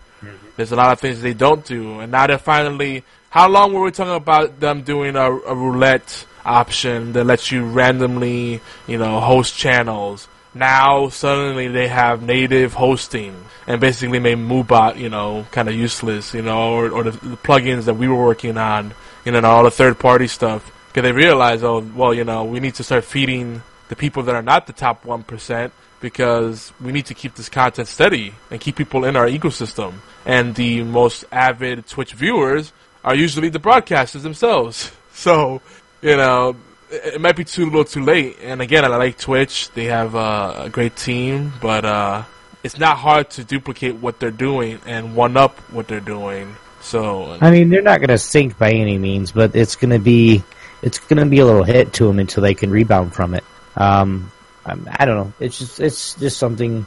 There's 0.56 0.72
a 0.72 0.76
lot 0.76 0.92
of 0.92 1.00
things 1.00 1.22
they 1.22 1.34
don't 1.34 1.64
do, 1.66 2.00
and 2.00 2.12
now 2.12 2.28
they're 2.28 2.38
finally. 2.38 3.04
How 3.30 3.48
long 3.48 3.74
were 3.74 3.84
we 3.84 3.92
talking 3.92 4.16
about 4.16 4.60
them 4.60 4.82
doing 4.82 5.16
a, 5.16 5.32
a 5.32 5.56
roulette 5.56 6.26
option 6.44 7.14
that 7.14 7.26
lets 7.26 7.52
you 7.52 7.64
randomly, 7.64 8.62
you 8.88 8.98
know, 8.98 9.20
host 9.20 9.56
channels? 9.56 10.28
Now 10.54 11.10
suddenly 11.10 11.68
they 11.68 11.88
have 11.88 12.24
native 12.24 12.74
hosting 12.74 13.46
and 13.68 13.80
basically 13.80 14.20
made 14.20 14.40
Moobot, 14.40 14.98
you 14.98 15.10
know, 15.10 15.46
kind 15.52 15.70
of 15.70 15.76
useless, 15.76 16.34
you 16.34 16.42
know, 16.42 16.74
or, 16.74 16.90
or 16.90 17.04
the, 17.04 17.12
the 17.12 17.38
plugins 17.38 17.86
that 17.86 17.94
we 17.94 18.08
were 18.08 18.16
working 18.16 18.58
on, 18.58 18.96
you 19.26 19.32
know, 19.32 19.38
and 19.38 19.46
all 19.46 19.64
the 19.64 19.72
third 19.72 20.00
party 20.00 20.28
stuff. 20.28 20.72
Because 20.88 21.04
they 21.04 21.12
realized, 21.12 21.64
oh, 21.64 21.88
well, 21.96 22.16
you 22.16 22.24
know, 22.24 22.44
we 22.44 22.60
need 22.60 22.74
to 22.76 22.84
start 22.84 23.04
feeding 23.04 23.62
the 23.90 23.96
people 23.96 24.24
that 24.24 24.34
are 24.34 24.42
not 24.42 24.66
the 24.66 24.74
top 24.74 25.04
1% 25.04 25.72
because 26.02 26.72
we 26.80 26.91
need 26.91 27.06
to 27.08 27.14
keep 27.14 27.36
this 27.36 27.50
content 27.50 27.88
steady 27.88 28.34
and 28.50 28.60
keep 28.60 28.76
people 28.76 29.06
in 29.06 29.16
our 29.16 29.28
ecosystem. 29.28 29.95
And 30.26 30.56
the 30.56 30.84
most 30.84 31.26
avid 31.32 31.88
Twitch 31.88 32.14
viewers 32.14 32.72
are 33.04 33.16
usually 33.16 33.50
the 33.50 33.60
broadcasters 33.60 34.22
themselves. 34.22 34.91
So, 35.12 35.62
you 36.02 36.16
know, 36.16 36.56
it, 36.89 37.20
might 37.20 37.36
be 37.36 37.43
too 37.43 37.66
little 37.66 37.84
too 37.84 38.02
late. 38.02 38.38
And 38.41 38.62
again, 38.62 38.86
I 38.86 38.88
like 38.88 39.18
Twitch. 39.18 39.70
They 39.72 39.86
have 39.86 40.16
uh, 40.16 40.54
a 40.60 40.70
great 40.70 40.95
team, 40.95 41.52
but 41.62 41.84
uh, 41.84 42.24
it's 42.64 42.80
not 42.80 42.97
hard 42.97 43.30
to 43.32 43.43
duplicate 43.43 43.95
what 43.95 44.22
they're 44.22 44.32
doing 44.32 44.80
and 44.86 45.18
one 45.18 45.36
up 45.36 45.58
what 45.72 45.89
they're 45.89 46.00
doing. 46.00 46.56
So, 46.82 47.38
I 47.41 47.52
mean, 47.52 47.70
they're 47.70 47.82
not 47.82 48.00
going 48.00 48.10
to 48.10 48.18
sink 48.18 48.58
by 48.58 48.72
any 48.72 48.97
means, 48.97 49.34
but 49.34 49.58
it's 49.58 49.76
going 49.76 49.91
to 49.91 50.00
be 50.00 50.41
it's 50.82 51.00
going 51.00 51.22
to 51.22 51.26
be 51.26 51.39
a 51.39 51.45
little 51.45 51.64
hit 51.64 51.93
to 51.93 52.06
them 52.06 52.20
until 52.20 52.41
they 52.41 52.54
can 52.54 52.70
rebound 52.72 53.14
from 53.14 53.34
it. 53.34 53.43
Um, 53.76 54.32
I 54.70 55.06
don't 55.06 55.16
know. 55.16 55.34
It's 55.40 55.60
just 55.60 55.80
it's 55.80 56.16
just 56.16 56.38
something 56.38 56.86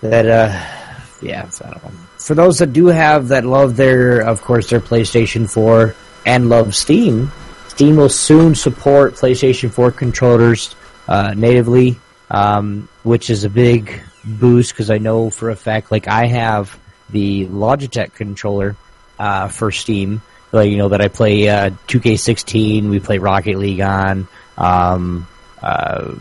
that 0.00 0.26
uh, 0.26 0.80
yeah, 1.22 1.48
I 1.64 1.70
don't 1.70 1.84
know. 1.84 1.90
For 2.18 2.34
those 2.34 2.58
that 2.58 2.72
do 2.72 2.86
have 2.86 3.28
that 3.28 3.44
love 3.44 3.76
their, 3.76 4.20
of 4.20 4.42
course, 4.42 4.70
their 4.70 4.80
PlayStation 4.80 5.50
4 5.50 5.94
and 6.26 6.48
love 6.48 6.74
Steam, 6.74 7.30
Steam 7.68 7.96
will 7.96 8.08
soon 8.08 8.54
support 8.54 9.14
PlayStation 9.14 9.70
4 9.70 9.90
controllers 9.92 10.74
uh, 11.08 11.34
natively, 11.36 11.98
um, 12.30 12.88
which 13.02 13.30
is 13.30 13.44
a 13.44 13.50
big 13.50 14.02
boost 14.24 14.72
because 14.72 14.90
I 14.90 14.98
know 14.98 15.30
for 15.30 15.50
a 15.50 15.56
fact, 15.56 15.90
like 15.90 16.08
I 16.08 16.26
have 16.26 16.78
the 17.10 17.46
Logitech 17.46 18.14
controller 18.14 18.76
uh, 19.18 19.48
for 19.48 19.70
Steam, 19.72 20.22
like 20.52 20.70
you 20.70 20.78
know 20.78 20.88
that 20.88 21.00
I 21.00 21.08
play 21.08 21.48
uh, 21.48 21.70
2K16, 21.88 22.88
we 22.88 23.00
play 23.00 23.18
Rocket 23.18 23.58
League 23.58 23.80
on. 23.80 24.28
Um, 24.56 25.26
uh, 25.62 26.14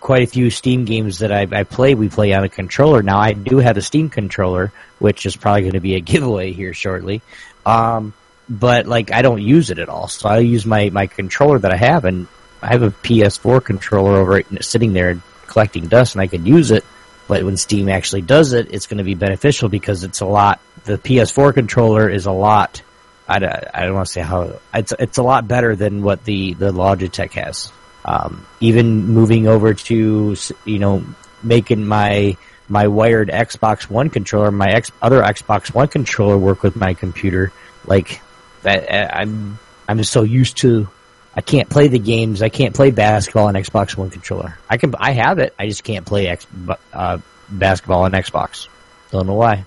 quite 0.00 0.22
a 0.22 0.26
few 0.26 0.50
Steam 0.50 0.84
games 0.84 1.18
that 1.18 1.32
I, 1.32 1.46
I 1.50 1.64
play, 1.64 1.94
we 1.94 2.08
play 2.08 2.32
on 2.32 2.44
a 2.44 2.48
controller. 2.48 3.02
Now 3.02 3.18
I 3.18 3.32
do 3.32 3.58
have 3.58 3.76
a 3.76 3.82
Steam 3.82 4.10
controller, 4.10 4.72
which 4.98 5.26
is 5.26 5.36
probably 5.36 5.62
going 5.62 5.72
to 5.74 5.80
be 5.80 5.96
a 5.96 6.00
giveaway 6.12 6.52
here 6.52 6.74
shortly. 6.74 7.22
Um, 7.66 8.14
but 8.48 8.86
like 8.86 9.12
I 9.12 9.22
don't 9.22 9.40
use 9.40 9.70
it 9.70 9.78
at 9.78 9.88
all, 9.88 10.08
so 10.08 10.28
I 10.28 10.38
use 10.38 10.66
my 10.66 10.90
my 10.90 11.06
controller 11.06 11.58
that 11.58 11.72
I 11.72 11.76
have, 11.76 12.04
and 12.04 12.26
I 12.60 12.68
have 12.68 12.82
a 12.82 12.90
PS4 12.90 13.64
controller 13.64 14.16
over 14.16 14.38
it 14.38 14.64
sitting 14.64 14.92
there 14.92 15.20
collecting 15.46 15.86
dust, 15.86 16.14
and 16.14 16.22
I 16.22 16.26
could 16.26 16.46
use 16.46 16.70
it. 16.70 16.84
But 17.28 17.44
when 17.44 17.56
Steam 17.56 17.88
actually 17.88 18.22
does 18.22 18.52
it, 18.52 18.72
it's 18.72 18.86
going 18.86 18.98
to 18.98 19.04
be 19.04 19.14
beneficial 19.14 19.68
because 19.68 20.02
it's 20.02 20.20
a 20.20 20.26
lot. 20.26 20.60
The 20.84 20.98
PS4 20.98 21.54
controller 21.54 22.10
is 22.10 22.26
a 22.26 22.32
lot. 22.32 22.82
I, 23.28 23.36
I 23.36 23.86
don't 23.86 23.94
want 23.94 24.08
to 24.08 24.12
say 24.12 24.20
how 24.20 24.58
it's 24.74 24.92
it's 24.98 25.18
a 25.18 25.22
lot 25.22 25.46
better 25.46 25.76
than 25.76 26.02
what 26.02 26.24
the 26.24 26.54
the 26.54 26.72
Logitech 26.72 27.32
has. 27.32 27.72
Um, 28.04 28.46
even 28.60 29.06
moving 29.08 29.46
over 29.46 29.74
to 29.74 30.36
you 30.64 30.78
know 30.78 31.04
making 31.42 31.86
my 31.86 32.36
my 32.68 32.88
wired 32.88 33.28
Xbox 33.28 33.88
One 33.88 34.10
controller, 34.10 34.50
my 34.50 34.70
X, 34.70 34.90
other 35.00 35.22
Xbox 35.22 35.74
One 35.74 35.88
controller 35.88 36.38
work 36.38 36.62
with 36.62 36.74
my 36.76 36.94
computer. 36.94 37.52
Like 37.86 38.20
that, 38.62 39.16
I'm 39.16 39.58
I'm 39.88 40.02
so 40.04 40.22
used 40.22 40.58
to. 40.58 40.88
I 41.34 41.40
can't 41.40 41.68
play 41.68 41.88
the 41.88 41.98
games. 41.98 42.42
I 42.42 42.50
can't 42.50 42.74
play 42.74 42.90
basketball 42.90 43.46
on 43.46 43.54
Xbox 43.54 43.96
One 43.96 44.10
controller. 44.10 44.58
I 44.68 44.76
can. 44.76 44.94
I 44.98 45.12
have 45.12 45.38
it. 45.38 45.54
I 45.58 45.66
just 45.66 45.84
can't 45.84 46.04
play 46.06 46.28
X, 46.28 46.46
uh, 46.92 47.18
basketball 47.48 48.02
on 48.02 48.12
Xbox. 48.12 48.68
Don't 49.10 49.26
know 49.26 49.34
why. 49.34 49.64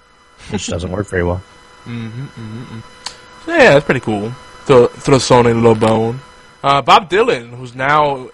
It 0.50 0.52
just 0.58 0.70
doesn't 0.70 0.92
work 0.92 1.08
very 1.08 1.24
well. 1.24 1.42
Mm-hmm, 1.86 2.26
mm-hmm. 2.26 3.50
Yeah, 3.52 3.74
that's 3.76 3.86
pretty 3.86 4.00
cool. 4.00 4.32
Throw, 4.66 4.88
throw 4.88 5.18
Sony 5.18 5.52
a 5.52 5.54
little 5.54 5.76
bone. 5.76 6.20
Uh, 6.66 6.82
Bob 6.82 7.12
Dylan, 7.12 7.50
who's 7.50 7.76
now 7.76 8.32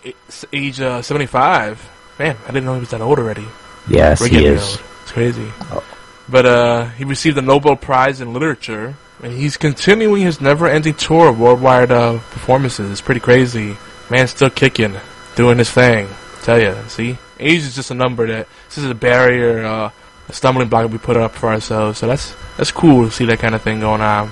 age 0.53 0.79
uh, 0.79 1.01
75. 1.01 1.89
Man, 2.17 2.37
I 2.41 2.47
didn't 2.47 2.63
know 2.63 2.75
he 2.75 2.79
was 2.79 2.91
that 2.91 3.01
old 3.01 3.19
already. 3.19 3.45
Yes, 3.89 4.23
he 4.23 4.45
is. 4.45 4.79
It's 5.01 5.11
crazy. 5.11 5.51
Oh. 5.63 5.83
But 6.29 6.45
uh, 6.45 6.85
he 6.91 7.03
received 7.03 7.35
the 7.35 7.41
Nobel 7.41 7.75
Prize 7.75 8.21
in 8.21 8.31
Literature, 8.31 8.95
and 9.21 9.33
he's 9.33 9.57
continuing 9.57 10.21
his 10.21 10.39
never-ending 10.39 10.93
tour 10.93 11.27
of 11.27 11.41
worldwide 11.41 11.91
uh, 11.91 12.19
performances. 12.29 12.89
It's 12.89 13.01
pretty 13.01 13.19
crazy. 13.19 13.75
Man's 14.09 14.31
still 14.31 14.49
kicking, 14.49 14.95
doing 15.35 15.57
his 15.57 15.69
thing. 15.69 16.07
I 16.07 16.41
tell 16.41 16.57
you, 16.57 16.73
see, 16.87 17.17
age 17.37 17.63
is 17.63 17.75
just 17.75 17.91
a 17.91 17.95
number 17.95 18.27
that 18.27 18.47
this 18.69 18.77
is 18.77 18.85
a 18.85 18.95
barrier, 18.95 19.65
uh, 19.65 19.91
a 20.29 20.33
stumbling 20.33 20.69
block 20.69 20.89
we 20.89 20.99
put 20.99 21.17
up 21.17 21.33
for 21.33 21.49
ourselves. 21.49 21.99
So 21.99 22.07
that's 22.07 22.33
that's 22.55 22.71
cool 22.71 23.07
to 23.07 23.11
see 23.11 23.25
that 23.25 23.39
kind 23.39 23.55
of 23.55 23.61
thing 23.61 23.81
going 23.81 23.99
on. 23.99 24.31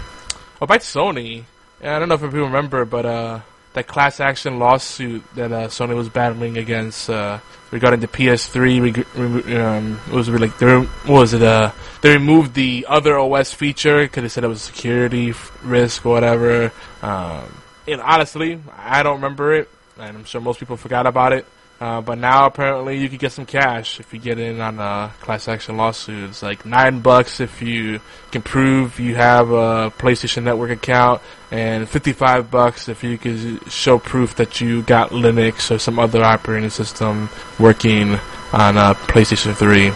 To 0.62 0.68
Sony. 0.68 1.44
Yeah, 1.82 1.98
I 1.98 2.00
don't 2.00 2.08
know 2.08 2.16
if 2.16 2.22
people 2.22 2.44
remember, 2.44 2.86
but 2.86 3.06
uh, 3.06 3.40
that 3.74 3.88
class 3.88 4.20
action 4.20 4.60
lawsuit 4.60 5.24
that 5.36 5.52
uh, 5.52 5.68
Sony 5.68 5.96
was 5.96 6.10
battling 6.10 6.58
against 6.58 7.10
uh, 7.10 7.40
regarding 7.72 8.00
the 8.00 8.08
PS3. 8.08 8.82
Reg- 8.82 9.56
um, 9.56 10.00
it 10.08 10.14
was 10.14 10.30
really 10.30 10.48
they 10.60 10.88
was 11.08 11.34
it? 11.34 11.42
Uh, 11.42 11.72
they 12.02 12.14
removed 12.14 12.54
the 12.54 12.86
other 12.90 13.18
OS 13.18 13.54
feature 13.54 14.04
because 14.04 14.24
they 14.24 14.30
said 14.30 14.44
it 14.44 14.48
was 14.48 14.62
a 14.62 14.66
security 14.74 15.34
risk 15.64 16.06
or 16.06 16.10
whatever. 16.14 16.72
Um, 17.02 17.62
and 17.88 18.02
honestly, 18.02 18.60
I 18.76 19.04
don't 19.04 19.16
remember 19.16 19.54
it, 19.54 19.70
and 19.98 20.18
I'm 20.18 20.26
sure 20.26 20.42
most 20.42 20.60
people 20.60 20.78
forgot 20.78 21.08
about 21.08 21.34
it. 21.34 21.46
Uh, 21.80 22.02
but 22.02 22.18
now 22.18 22.46
apparently 22.46 22.98
you 22.98 23.08
can 23.08 23.18
get 23.18 23.32
some 23.32 23.46
cash 23.46 24.02
if 24.02 24.14
you 24.14 24.20
get 24.20 24.38
in 24.38 24.60
on 24.60 24.80
a 24.80 25.14
class 25.22 25.48
action 25.48 25.78
lawsuit. 25.78 26.30
It's 26.30 26.44
like 26.44 26.66
nine 26.66 27.00
bucks 27.00 27.40
if 27.40 27.62
you 27.62 28.02
can 28.32 28.42
prove 28.42 29.00
you 29.00 29.16
have 29.16 29.50
a 29.52 29.90
PlayStation 29.98 30.44
Network 30.44 30.72
account, 30.72 31.22
and 31.52 31.88
fifty-five 31.88 32.52
bucks 32.52 32.90
if 32.90 33.04
you 33.04 33.18
can 33.18 33.60
show 33.70 33.98
proof 33.98 34.36
that 34.36 34.60
you 34.60 34.82
got 34.82 35.12
Linux 35.12 35.74
or 35.74 35.80
some 35.80 36.00
other 36.00 36.22
operating 36.22 36.70
system 36.70 37.30
working 37.60 38.20
on 38.52 38.78
a 38.78 38.96
PlayStation 38.96 39.56
3. 39.56 39.92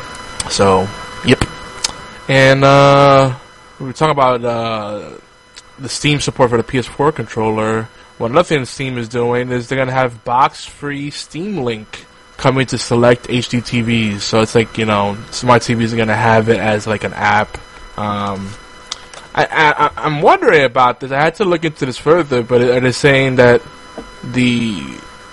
So, 0.50 0.88
yep. 1.26 1.44
And 2.30 2.64
uh, 2.64 3.38
we 3.80 3.88
were 3.88 3.94
talking 3.94 4.12
about 4.12 4.44
uh, 4.46 5.18
the 5.80 5.90
Steam 5.90 6.20
support 6.20 6.50
for 6.50 6.58
the 6.58 6.64
PS4 6.64 7.16
controller. 7.16 7.90
Well, 8.20 8.30
another 8.30 8.44
thing 8.44 8.66
Steam 8.66 8.98
is 8.98 9.10
doing 9.10 9.52
is 9.52 9.68
they're 9.68 9.78
gonna 9.78 9.92
have 9.92 10.24
box-free 10.24 11.10
Steam 11.12 11.58
Link 11.58 12.06
coming 12.38 12.66
to 12.68 12.78
select 12.78 13.28
HD 13.28 13.62
TVs. 13.62 14.20
So 14.20 14.42
it's 14.42 14.56
like 14.56 14.78
you 14.78 14.86
know, 14.86 15.18
smart 15.32 15.64
TVs 15.64 15.94
are 15.94 15.98
gonna 15.98 16.16
have 16.16 16.50
it 16.50 16.60
as 16.60 16.86
like 16.86 17.04
an 17.04 17.14
app. 17.14 17.58
Um, 17.98 18.50
I, 19.36 19.48
I 19.50 19.92
I'm 19.98 20.22
wondering 20.22 20.64
about 20.64 21.00
this. 21.00 21.12
I 21.12 21.22
had 21.22 21.36
to 21.36 21.46
look 21.46 21.66
into 21.66 21.86
this 21.86 21.98
further, 21.98 22.44
but 22.44 22.62
are 22.62 22.80
they 22.80 22.92
saying 22.92 23.38
that 23.38 23.62
the 24.24 24.80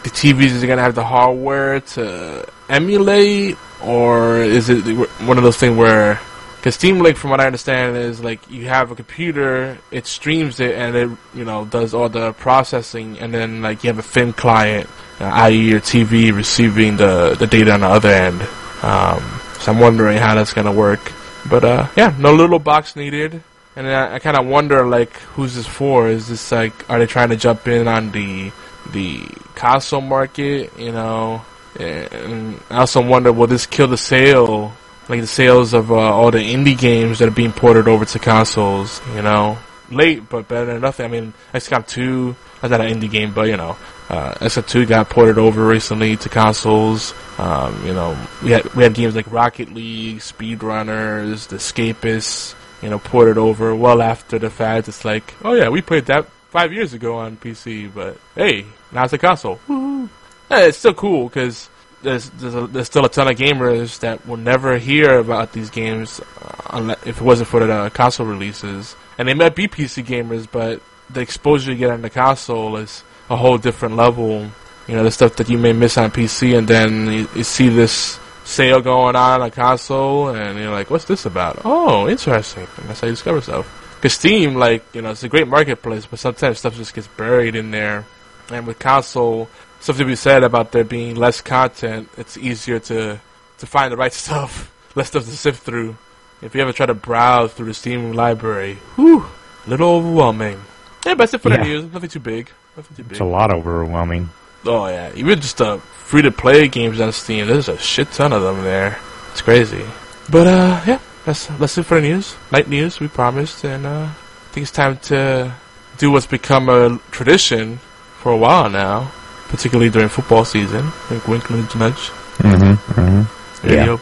the 0.03 0.11
TVs 0.11 0.63
are 0.63 0.67
gonna 0.67 0.83
have 0.83 0.95
the 0.95 1.05
hardware 1.05 1.81
to 1.81 2.49
emulate, 2.69 3.59
or 3.83 4.39
is 4.39 4.71
it 4.71 4.83
one 5.27 5.37
of 5.37 5.45
those 5.45 5.59
things 5.59 5.77
where 5.77 6.19
because 6.61 6.75
Steam 6.75 6.99
Link, 6.99 7.17
from 7.17 7.31
what 7.31 7.41
I 7.41 7.47
understand, 7.47 7.97
is 7.97 8.23
like 8.23 8.51
you 8.51 8.69
have 8.69 8.91
a 8.91 8.95
computer, 8.95 9.79
it 9.91 10.07
streams 10.07 10.61
it, 10.61 10.75
and 10.75 10.95
it 10.95 11.09
you 11.33 11.45
know 11.47 11.65
does 11.65 11.95
all 11.95 12.11
the 12.11 12.35
processing, 12.35 13.19
and 13.19 13.33
then 13.33 13.63
like 13.63 13.83
you 13.83 13.89
have 13.89 13.99
a 13.99 14.03
thin 14.03 14.35
client, 14.35 14.87
uh, 15.21 15.25
i.e. 15.25 15.71
your 15.71 15.81
TV 15.81 16.37
receiving 16.37 16.99
the 16.99 17.35
the 17.39 17.47
data 17.47 17.73
on 17.73 17.81
the 17.81 17.87
other 17.87 18.11
end. 18.11 18.43
Um, 18.83 19.41
so 19.59 19.73
I'm 19.73 19.81
wondering 19.81 20.19
how 20.19 20.35
that's 20.35 20.53
gonna 20.53 20.73
work. 20.73 21.01
But 21.49 21.65
uh, 21.65 21.89
yeah, 21.97 22.15
no 22.19 22.35
little 22.35 22.59
box 22.59 22.95
needed. 22.95 23.43
And 23.75 23.89
I, 23.89 24.17
I 24.17 24.19
kind 24.19 24.37
of 24.37 24.47
wonder 24.47 24.87
like 24.87 25.15
who's 25.33 25.55
this 25.55 25.67
for? 25.67 26.09
Is 26.09 26.29
this 26.29 26.53
like 26.53 26.91
are 26.91 26.99
they 26.99 27.07
trying 27.07 27.31
to 27.31 27.37
jump 27.37 27.69
in 27.69 27.89
on 27.89 28.13
the 28.13 28.53
the 28.93 29.27
console 29.55 30.03
market? 30.03 30.79
You 30.79 30.93
know, 30.93 31.43
and 31.79 32.61
I 32.69 32.81
also 32.81 33.01
wonder 33.01 33.33
will 33.33 33.47
this 33.47 33.65
kill 33.65 33.89
the 33.89 33.97
sale 33.97 34.75
like 35.11 35.21
the 35.21 35.27
sales 35.27 35.75
of 35.75 35.91
uh, 35.91 35.97
all 35.97 36.31
the 36.31 36.39
indie 36.39 36.79
games 36.79 37.19
that 37.19 37.29
are 37.29 37.33
being 37.33 37.53
ported 37.53 37.89
over 37.89 38.05
to 38.05 38.19
consoles. 38.19 39.01
You 39.15 39.23
know, 39.23 39.59
late 39.91 40.29
but 40.29 40.49
better 40.49 40.67
than 40.67 40.81
nothing. 40.81 41.05
I 41.05 41.09
mean, 41.09 41.35
XCOM 41.53 41.87
2, 41.87 42.37
that's 42.61 42.71
not 42.71 42.81
an 42.81 43.01
indie 43.01 43.11
game, 43.11 43.33
but 43.35 43.49
you 43.49 43.57
know, 43.57 43.77
uh, 44.09 44.35
XCOM 44.35 44.69
2 44.69 44.87
got 44.87 45.11
ported 45.11 45.37
over 45.37 45.67
recently 45.67 46.17
to 46.17 46.29
consoles. 46.29 47.13
Um, 47.39 47.85
you 47.85 47.93
know, 47.93 48.17
we 48.43 48.53
had 48.53 48.73
we 48.75 48.83
had 48.85 48.95
games 48.95 49.17
like 49.17 49.31
Rocket 49.31 49.73
League, 49.75 50.19
Speedrunners, 50.19 51.49
The 51.49 51.57
Escapists, 51.57 52.55
you 52.83 52.89
know, 52.89 52.99
ported 52.99 53.37
over 53.37 53.75
well 53.75 54.01
after 54.01 54.39
the 54.39 54.51
fact. 54.51 54.89
It's 54.89 55.05
like, 55.05 55.35
oh 55.45 55.55
yeah, 55.55 55.69
we 55.69 55.83
played 55.83 56.07
that 56.07 56.27
five 56.51 56.73
years 56.73 56.93
ago 56.93 57.17
on 57.17 57.37
PC, 57.37 57.93
but 57.93 58.17
hey, 58.37 58.65
now 58.93 59.05
it's 59.05 59.13
a 59.13 59.19
console. 59.19 59.59
Yeah, 59.69 60.67
it's 60.67 60.79
still 60.79 60.95
cool 60.95 61.29
because 61.29 61.69
there's 62.03 62.31
there's, 62.31 62.55
a, 62.55 62.67
there's 62.67 62.87
still 62.87 63.05
a 63.05 63.09
ton 63.09 63.29
of 63.29 63.37
gamers 63.37 64.01
that 64.01 64.27
will 64.27 64.37
never 64.37 64.79
hear 64.79 65.19
about 65.19 65.53
these 65.53 65.71
games 65.71 66.21
uh, 66.21 66.63
unless, 66.71 67.07
if 67.07 67.21
it 67.21 67.25
wasn't 67.25 67.49
for 67.49 67.65
the 67.65 67.73
uh, 67.73 67.91
console 67.91 68.27
releases. 68.27 68.97
And 69.19 69.29
they 69.29 69.35
might 69.35 69.55
be 69.55 69.69
PC 69.69 70.05
gamers, 70.05 70.47
but 70.51 70.81
the 71.11 71.21
exposure 71.21 71.73
you 71.73 71.79
get 71.79 71.91
on 71.91 72.03
the 72.03 72.11
console 72.11 72.77
is 72.77 73.03
a 73.29 73.37
whole 73.37 73.59
different 73.59 73.97
level. 73.97 74.51
You 74.89 74.97
know, 74.97 75.05
the 75.05 75.11
stuff 75.11 75.37
that 75.37 75.49
you 75.49 75.59
may 75.59 75.73
miss 75.73 75.99
on 75.99 76.11
PC, 76.11 76.57
and 76.57 76.67
then 76.67 77.07
you, 77.07 77.29
you 77.35 77.45
see 77.45 77.69
this 77.69 78.19
sale 78.45 78.81
going 78.81 79.15
on 79.15 79.41
on 79.41 79.47
a 79.47 79.51
console, 79.51 80.29
and 80.29 80.59
you're 80.59 80.73
like, 80.73 80.91
"What's 80.91 81.05
this 81.05 81.27
about?" 81.27 81.61
Oh, 81.65 82.09
interesting. 82.09 82.67
And 82.79 82.89
that's 82.89 83.01
how 83.01 83.07
you 83.07 83.13
discover 83.13 83.41
stuff. 83.41 83.77
Because 83.97 84.15
Steam, 84.15 84.55
like, 84.55 84.83
you 84.95 85.03
know, 85.03 85.11
it's 85.11 85.23
a 85.23 85.29
great 85.29 85.47
marketplace, 85.47 86.07
but 86.07 86.19
sometimes 86.19 86.59
stuff 86.59 86.75
just 86.75 86.95
gets 86.95 87.07
buried 87.07 87.55
in 87.55 87.71
there. 87.71 88.07
And 88.51 88.67
with 88.67 88.79
console, 88.79 89.51
stuff 89.81 89.97
to 89.99 90.05
be 90.05 90.17
said 90.17 90.45
about 90.45 90.73
there 90.73 90.85
being 90.85 91.17
less 91.17 91.41
content, 91.41 92.09
it's 92.17 92.37
easier 92.37 92.79
to 92.81 93.21
to 93.59 93.67
find 93.67 93.93
the 93.93 93.97
right 93.97 94.13
stuff, 94.25 94.71
less 94.95 95.09
stuff 95.09 95.25
to 95.25 95.31
sift 95.31 95.63
through. 95.63 95.97
If 96.43 96.55
you 96.55 96.63
ever 96.63 96.73
try 96.73 96.87
to 96.87 96.95
browse 96.95 97.53
through 97.53 97.67
the 97.67 97.75
Steam 97.75 98.13
library, 98.13 98.77
whew, 98.97 99.27
a 99.67 99.71
little 99.71 99.91
overwhelming. 99.91 100.59
Yeah, 101.05 101.15
but 101.15 101.19
that's 101.31 101.35
it 101.35 101.41
for 101.43 101.51
Yeah. 101.51 101.59
the 101.59 101.65
news. 101.65 101.93
Nothing 101.93 102.09
too 102.11 102.21
big. 102.21 102.51
Nothing 102.77 102.97
too 102.97 103.03
big. 103.03 103.13
It's 103.13 103.21
a 103.21 103.25
lot 103.25 103.53
overwhelming. 103.53 104.31
Oh 104.65 104.87
yeah, 104.89 105.11
even 105.15 105.41
just 105.41 105.61
uh, 105.61 105.79
free 105.79 106.23
to 106.23 106.31
play 106.31 106.69
games 106.69 107.01
on 107.01 107.13
Steam. 107.13 107.47
There's 107.47 107.69
a 107.69 107.77
shit 107.79 108.11
ton 108.13 108.33
of 108.33 108.43
them 108.43 108.63
there. 108.63 108.99
It's 109.33 109.43
crazy. 109.43 109.85
But 110.31 110.47
uh, 110.47 110.81
yeah, 110.87 110.99
that's 111.25 111.47
that's 111.47 111.77
it 111.79 111.85
for 111.85 112.01
the 112.01 112.09
news. 112.09 112.37
Night 112.53 112.69
news, 112.69 113.01
we 113.01 113.09
promised, 113.09 113.65
and 113.65 113.85
uh, 113.87 114.09
I 114.09 114.53
think 114.53 114.63
it's 114.65 114.71
time 114.73 114.97
to 115.13 115.53
do 115.99 116.11
what's 116.11 116.27
become 116.27 116.69
a 116.69 116.99
tradition 117.11 117.79
for 118.19 118.33
a 118.33 118.37
while 118.37 118.69
now, 118.71 119.11
particularly 119.51 119.91
during 119.91 120.09
football 120.09 120.45
season. 120.45 120.91
Wink, 121.11 121.27
wink, 121.29 121.51
nudge, 121.51 121.77
nudge. 121.77 122.11
Mm-hmm. 122.39 123.01
mm-hmm. 123.01 123.69
Yeah. 123.69 123.87
go. 123.87 123.97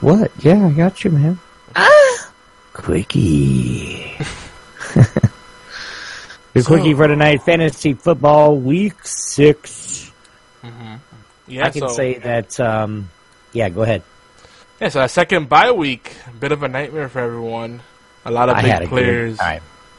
What? 0.00 0.30
Yeah, 0.40 0.66
I 0.66 0.72
got 0.72 1.02
you, 1.04 1.10
man. 1.10 1.38
Ah! 1.74 2.32
Quickie. 2.74 4.12
the 4.94 6.62
So- 6.62 6.66
quickie 6.66 6.92
for 6.92 7.06
tonight, 7.06 7.42
fantasy 7.42 7.94
football 7.94 8.56
week 8.56 9.06
6 9.06 10.12
Yeah, 11.46 11.66
I 11.66 11.70
can 11.70 11.88
so, 11.88 11.88
say 11.88 12.18
that. 12.18 12.58
Um, 12.60 13.10
yeah, 13.52 13.68
go 13.68 13.82
ahead. 13.82 14.02
Yeah, 14.80 14.88
so 14.88 15.00
a 15.00 15.08
second 15.08 15.48
bye 15.48 15.70
week, 15.70 16.12
bit 16.38 16.52
of 16.52 16.62
a 16.62 16.68
nightmare 16.68 17.08
for 17.08 17.20
everyone. 17.20 17.80
A 18.24 18.30
lot 18.30 18.48
of 18.48 18.56
I 18.56 18.62
big 18.62 18.70
had 18.70 18.82
a 18.82 18.86
good 18.86 18.90
players. 18.90 19.38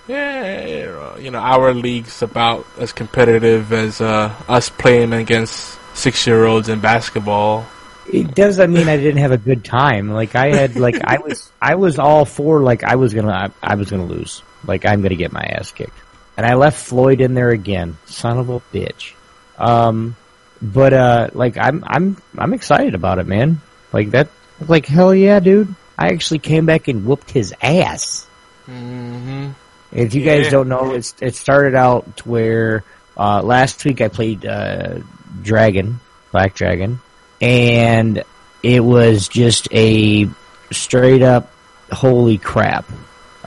Yeah, 0.08 1.18
you 1.18 1.32
know, 1.32 1.40
our 1.40 1.74
league's 1.74 2.22
about 2.22 2.66
as 2.78 2.94
competitive 2.94 3.74
as 3.74 4.02
uh, 4.02 4.34
us 4.48 4.70
playing 4.70 5.14
against 5.14 5.80
six-year-olds 5.96 6.70
in 6.70 6.80
basketball. 6.80 7.66
It 8.12 8.36
doesn't 8.36 8.72
mean 8.72 8.88
I 8.88 8.98
didn't 8.98 9.18
have 9.18 9.32
a 9.32 9.38
good 9.38 9.66
time. 9.66 10.12
Like 10.12 10.36
I 10.36 10.54
had, 10.56 10.76
like 10.76 11.04
I 11.04 11.18
was, 11.18 11.52
I 11.60 11.74
was 11.74 11.98
all 11.98 12.26
for 12.26 12.62
like 12.62 12.84
I 12.84 12.98
was 12.98 13.16
gonna, 13.16 13.32
I, 13.64 13.72
I 13.72 13.76
was 13.76 13.90
gonna 13.90 14.06
lose. 14.06 14.44
Like 14.64 14.86
I'm 14.86 15.02
gonna 15.02 15.16
get 15.16 15.32
my 15.32 15.42
ass 15.42 15.72
kicked, 15.72 15.98
and 16.38 16.46
I 16.46 16.54
left 16.54 16.86
Floyd 16.86 17.20
in 17.20 17.34
there 17.34 17.50
again. 17.50 17.98
Son 18.06 18.38
of 18.38 18.50
a 18.50 18.60
bitch. 18.60 19.14
Um, 19.58 20.16
but 20.62 20.94
uh, 20.94 21.30
like 21.34 21.58
I'm, 21.58 21.84
I'm, 21.88 22.18
I'm 22.38 22.54
excited 22.54 22.94
about 22.94 23.18
it, 23.18 23.26
man. 23.26 23.62
Like 23.92 24.12
that, 24.12 24.30
like 24.68 24.86
hell 24.86 25.16
yeah, 25.16 25.40
dude. 25.40 25.74
I 25.98 26.10
actually 26.10 26.40
came 26.40 26.68
back 26.68 26.88
and 26.88 27.06
whooped 27.06 27.32
his 27.32 27.56
ass. 27.60 28.28
Mm-hmm. 28.68 29.52
If 29.96 30.14
you 30.14 30.22
Yeah. 30.22 30.42
guys 30.42 30.52
don't 30.52 30.68
know, 30.70 30.92
it's, 30.94 31.16
it 31.22 31.36
started 31.36 31.74
out 31.76 32.26
where 32.26 32.84
uh, 33.18 33.42
last 33.42 33.84
week 33.86 34.02
I 34.02 34.10
played 34.10 34.46
uh, 34.46 35.00
Dragon, 35.42 36.00
Black 36.32 36.54
Dragon, 36.54 37.00
and 37.42 38.24
it 38.62 38.82
was 38.84 39.28
just 39.28 39.68
a 39.72 40.28
straight 40.72 41.22
up 41.22 41.50
holy 41.92 42.38
crap. 42.38 42.86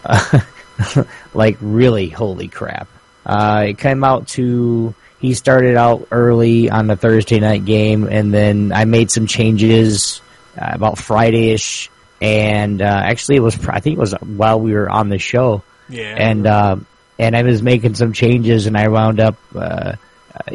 like 1.34 1.58
really 1.60 2.08
holy 2.08 2.48
crap. 2.48 2.88
Uh, 3.26 3.66
it 3.68 3.78
came 3.78 4.04
out 4.04 4.28
to 4.28 4.94
he 5.20 5.34
started 5.34 5.76
out 5.76 6.06
early 6.12 6.70
on 6.70 6.86
the 6.86 6.96
Thursday 6.96 7.40
night 7.40 7.64
game, 7.64 8.04
and 8.04 8.32
then 8.32 8.72
I 8.72 8.84
made 8.84 9.10
some 9.10 9.26
changes 9.26 10.20
uh, 10.56 10.70
about 10.72 10.96
Friday-ish, 10.98 11.90
and 12.22 12.80
uh, 12.80 12.84
actually 12.84 13.36
it 13.36 13.40
was 13.42 13.58
I 13.68 13.80
think 13.80 13.96
it 13.98 14.00
was 14.00 14.12
while 14.14 14.60
we 14.60 14.72
were 14.72 14.88
on 14.88 15.08
the 15.08 15.18
show, 15.18 15.62
Yeah. 15.88 16.14
and 16.16 16.46
uh, 16.46 16.76
and 17.18 17.36
I 17.36 17.42
was 17.42 17.62
making 17.62 17.94
some 17.94 18.12
changes, 18.12 18.66
and 18.66 18.76
I 18.76 18.88
wound 18.88 19.20
up 19.20 19.36
uh, 19.54 19.58
uh, 19.58 19.94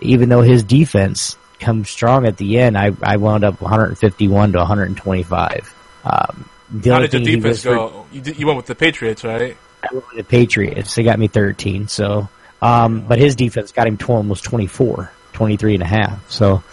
even 0.02 0.30
though 0.30 0.42
his 0.42 0.64
defense 0.64 1.38
comes 1.60 1.90
strong 1.90 2.26
at 2.26 2.38
the 2.38 2.60
end, 2.60 2.78
I 2.78 2.92
I 3.02 3.18
wound 3.18 3.44
up 3.44 3.62
151 3.62 4.52
to 4.54 4.58
125. 4.60 5.76
Um, 6.06 6.50
the 6.74 6.90
How 6.92 7.00
did 7.00 7.14
your 7.14 7.24
defense 7.24 7.64
go? 7.64 8.06
You, 8.12 8.22
did, 8.22 8.40
you 8.40 8.48
went 8.48 8.58
with 8.58 8.66
the 8.66 8.76
Patriots, 8.76 9.24
right? 9.24 9.56
I 9.84 9.94
went 9.94 10.08
with 10.08 10.18
the 10.18 10.24
Patriots. 10.24 10.96
They 10.96 11.04
got 11.04 11.20
me 11.20 11.28
13. 11.28 11.88
So, 11.88 12.30
um, 12.62 13.06
but 13.08 13.20
his 13.20 13.36
defense 13.36 13.72
got 13.72 13.88
him 13.88 13.98
to 13.98 14.12
almost 14.14 14.44
24, 14.46 15.12
23 15.34 15.74
and 15.76 15.84
a 15.84 15.86
half. 15.86 16.32
So 16.32 16.64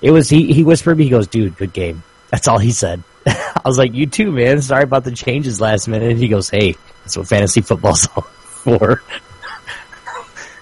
it 0.00 0.12
was, 0.12 0.28
he, 0.30 0.52
he 0.52 0.64
whispered 0.64 0.96
me, 0.96 1.04
he 1.04 1.10
goes, 1.10 1.26
dude, 1.26 1.56
good 1.56 1.72
game. 1.72 2.02
That's 2.30 2.48
all 2.48 2.58
he 2.58 2.70
said. 2.70 3.02
I 3.26 3.62
was 3.64 3.76
like, 3.76 3.92
you 3.92 4.06
too, 4.06 4.30
man. 4.30 4.62
Sorry 4.62 4.84
about 4.84 5.04
the 5.04 5.12
changes 5.12 5.60
last 5.60 5.88
minute. 5.88 6.16
He 6.16 6.28
goes, 6.28 6.48
hey, 6.48 6.76
that's 7.10 7.16
what 7.16 7.26
fantasy 7.26 7.60
football's 7.60 8.08
all 8.14 8.22
for. 8.62 9.02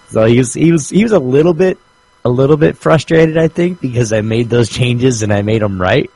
so 0.09 0.25
he 0.25 0.39
was, 0.39 0.55
he 0.55 0.73
was, 0.73 0.89
he 0.89 1.03
was 1.03 1.13
a 1.13 1.19
little 1.19 1.53
bit, 1.53 1.77
a 2.25 2.31
little 2.31 2.57
bit 2.57 2.79
frustrated, 2.79 3.37
I 3.37 3.49
think, 3.49 3.83
because 3.83 4.15
I 4.15 4.23
made 4.23 4.49
those 4.49 4.71
changes 4.71 5.23
and 5.23 5.31
I 5.31 5.43
made 5.43 5.61
them 5.61 5.81
right. 5.81 6.11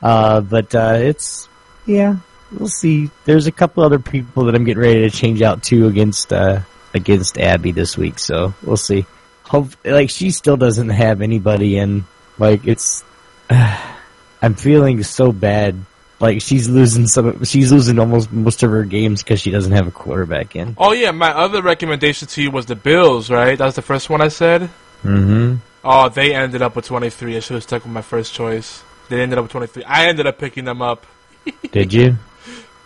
Uh, 0.00 0.40
but, 0.40 0.74
uh, 0.74 0.96
it's, 1.00 1.48
yeah, 1.84 2.16
we'll 2.50 2.68
see. 2.68 3.10
There's 3.26 3.46
a 3.46 3.52
couple 3.52 3.84
other 3.84 3.98
people 3.98 4.44
that 4.44 4.54
I'm 4.54 4.64
getting 4.64 4.82
ready 4.82 5.00
to 5.00 5.10
change 5.10 5.42
out 5.42 5.62
too 5.62 5.86
against 5.86 6.32
uh 6.32 6.60
against 6.94 7.38
Abby 7.38 7.72
this 7.72 7.96
week, 7.96 8.18
so 8.18 8.54
we'll 8.62 8.76
see. 8.76 9.04
Hope 9.44 9.70
like 9.84 10.10
she 10.10 10.30
still 10.30 10.56
doesn't 10.56 10.90
have 10.90 11.20
anybody 11.20 11.76
in. 11.76 12.04
Like 12.38 12.66
it's, 12.66 13.04
I'm 13.50 14.54
feeling 14.54 15.02
so 15.02 15.32
bad. 15.32 15.76
Like 16.20 16.42
she's 16.42 16.68
losing 16.68 17.06
some. 17.06 17.44
She's 17.44 17.70
losing 17.70 17.98
almost 17.98 18.32
most 18.32 18.62
of 18.62 18.70
her 18.70 18.84
games 18.84 19.22
because 19.22 19.40
she 19.40 19.50
doesn't 19.52 19.72
have 19.72 19.86
a 19.86 19.92
quarterback 19.92 20.56
in. 20.56 20.74
Oh 20.76 20.92
yeah, 20.92 21.12
my 21.12 21.30
other 21.30 21.62
recommendation 21.62 22.26
to 22.28 22.42
you 22.42 22.50
was 22.50 22.66
the 22.66 22.74
Bills, 22.74 23.30
right? 23.30 23.56
That 23.56 23.64
was 23.64 23.76
the 23.76 23.82
first 23.82 24.10
one 24.10 24.20
I 24.20 24.28
said. 24.28 24.62
Mm-hmm. 25.04 25.56
Oh, 25.84 26.08
they 26.08 26.34
ended 26.34 26.60
up 26.60 26.74
with 26.74 26.86
23. 26.86 27.36
I 27.36 27.40
should 27.40 27.54
have 27.54 27.62
stuck 27.62 27.84
with 27.84 27.92
my 27.92 28.02
first 28.02 28.34
choice. 28.34 28.82
They 29.08 29.20
ended 29.20 29.38
up 29.38 29.44
with 29.44 29.52
23. 29.52 29.84
I 29.84 30.06
ended 30.06 30.26
up 30.26 30.38
picking 30.38 30.64
them 30.64 30.82
up. 30.82 31.06
Did 31.70 31.92
you? 31.92 32.18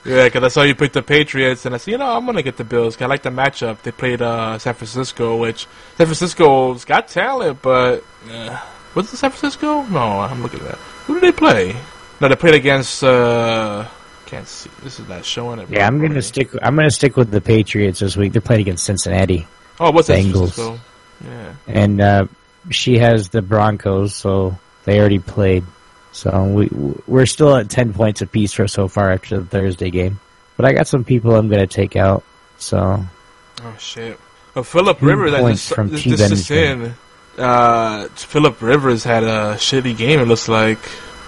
Yeah, 0.04 0.24
because 0.24 0.42
I 0.42 0.48
saw 0.48 0.62
you 0.62 0.74
pick 0.74 0.92
the 0.92 1.02
Patriots, 1.02 1.64
and 1.64 1.74
I 1.74 1.78
said, 1.78 1.92
you 1.92 1.98
know, 1.98 2.14
I'm 2.14 2.26
gonna 2.26 2.42
get 2.42 2.56
the 2.56 2.64
Bills. 2.64 2.96
Cause 2.96 3.04
I 3.04 3.08
like 3.08 3.22
the 3.22 3.30
matchup. 3.30 3.82
They 3.82 3.92
played 3.92 4.20
uh, 4.20 4.58
San 4.58 4.74
Francisco, 4.74 5.36
which 5.38 5.66
San 5.96 6.06
Francisco's 6.06 6.84
got 6.84 7.08
talent, 7.08 7.62
but 7.62 8.04
uh, 8.30 8.60
was 8.94 9.12
it 9.12 9.16
San 9.16 9.30
Francisco? 9.30 9.82
No, 9.84 10.20
I'm 10.20 10.42
looking 10.42 10.60
at 10.60 10.66
that. 10.66 10.78
Who 11.06 11.14
did 11.14 11.22
they 11.22 11.32
play? 11.32 11.76
No, 12.22 12.28
they 12.28 12.36
played 12.36 12.54
against. 12.54 13.02
uh 13.02 13.84
Can't 14.26 14.46
see. 14.46 14.70
This 14.84 15.00
is 15.00 15.08
not 15.08 15.24
showing 15.24 15.58
it. 15.58 15.68
Yeah, 15.68 15.88
I'm 15.88 16.00
gonna 16.00 16.22
stick. 16.22 16.50
I'm 16.62 16.76
gonna 16.76 16.88
stick 16.88 17.16
with 17.16 17.32
the 17.32 17.40
Patriots 17.40 17.98
this 17.98 18.16
week. 18.16 18.32
They're 18.32 18.40
playing 18.40 18.60
against 18.60 18.84
Cincinnati. 18.84 19.44
Oh, 19.80 19.90
what's 19.90 20.06
San 20.06 20.26
Bengals. 20.26 20.78
Yeah. 21.24 21.54
and 21.66 22.00
uh, 22.00 22.26
she 22.70 22.98
has 22.98 23.28
the 23.30 23.42
Broncos, 23.42 24.14
so 24.14 24.56
they 24.84 25.00
already 25.00 25.18
played. 25.18 25.64
So 26.12 26.44
we 26.44 26.68
we're 27.08 27.26
still 27.26 27.56
at 27.56 27.68
ten 27.68 27.92
points 27.92 28.22
apiece 28.22 28.52
for 28.52 28.68
so 28.68 28.86
far 28.86 29.10
after 29.10 29.40
the 29.40 29.46
Thursday 29.46 29.90
game. 29.90 30.20
But 30.56 30.66
I 30.66 30.74
got 30.74 30.86
some 30.86 31.02
people 31.02 31.34
I'm 31.34 31.48
gonna 31.48 31.66
take 31.66 31.96
out. 31.96 32.22
So 32.58 33.04
Oh 33.64 33.76
shit. 33.80 34.16
Well, 34.54 34.62
Philip 34.62 35.02
Rivers. 35.02 35.34
I 35.34 35.40
points 35.40 35.62
just, 35.62 35.74
from 35.74 35.88
this, 35.88 36.04
this 36.04 36.30
is 36.30 36.50
in. 36.52 36.94
Uh, 37.36 38.06
Philip 38.10 38.62
Rivers 38.62 39.02
had 39.02 39.24
a 39.24 39.56
shitty 39.56 39.96
game. 39.96 40.20
It 40.20 40.28
looks 40.28 40.46
like. 40.46 40.78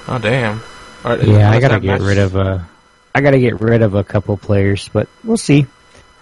Oh 0.07 0.21
damn. 0.21 0.63
Right, 1.05 1.23
yeah, 1.23 1.51
I 1.51 1.61
gotta 1.61 1.81
get 1.81 2.01
match- 2.01 2.01
rid 2.01 2.19
of 2.19 2.37
uh 2.37 2.59
I 3.15 3.21
gotta 3.21 3.39
get 3.39 3.61
rid 3.61 3.83
of 3.83 3.95
a 3.95 4.03
couple 4.03 4.37
players, 4.37 4.89
but 4.93 5.09
we'll 5.23 5.37
see. 5.37 5.67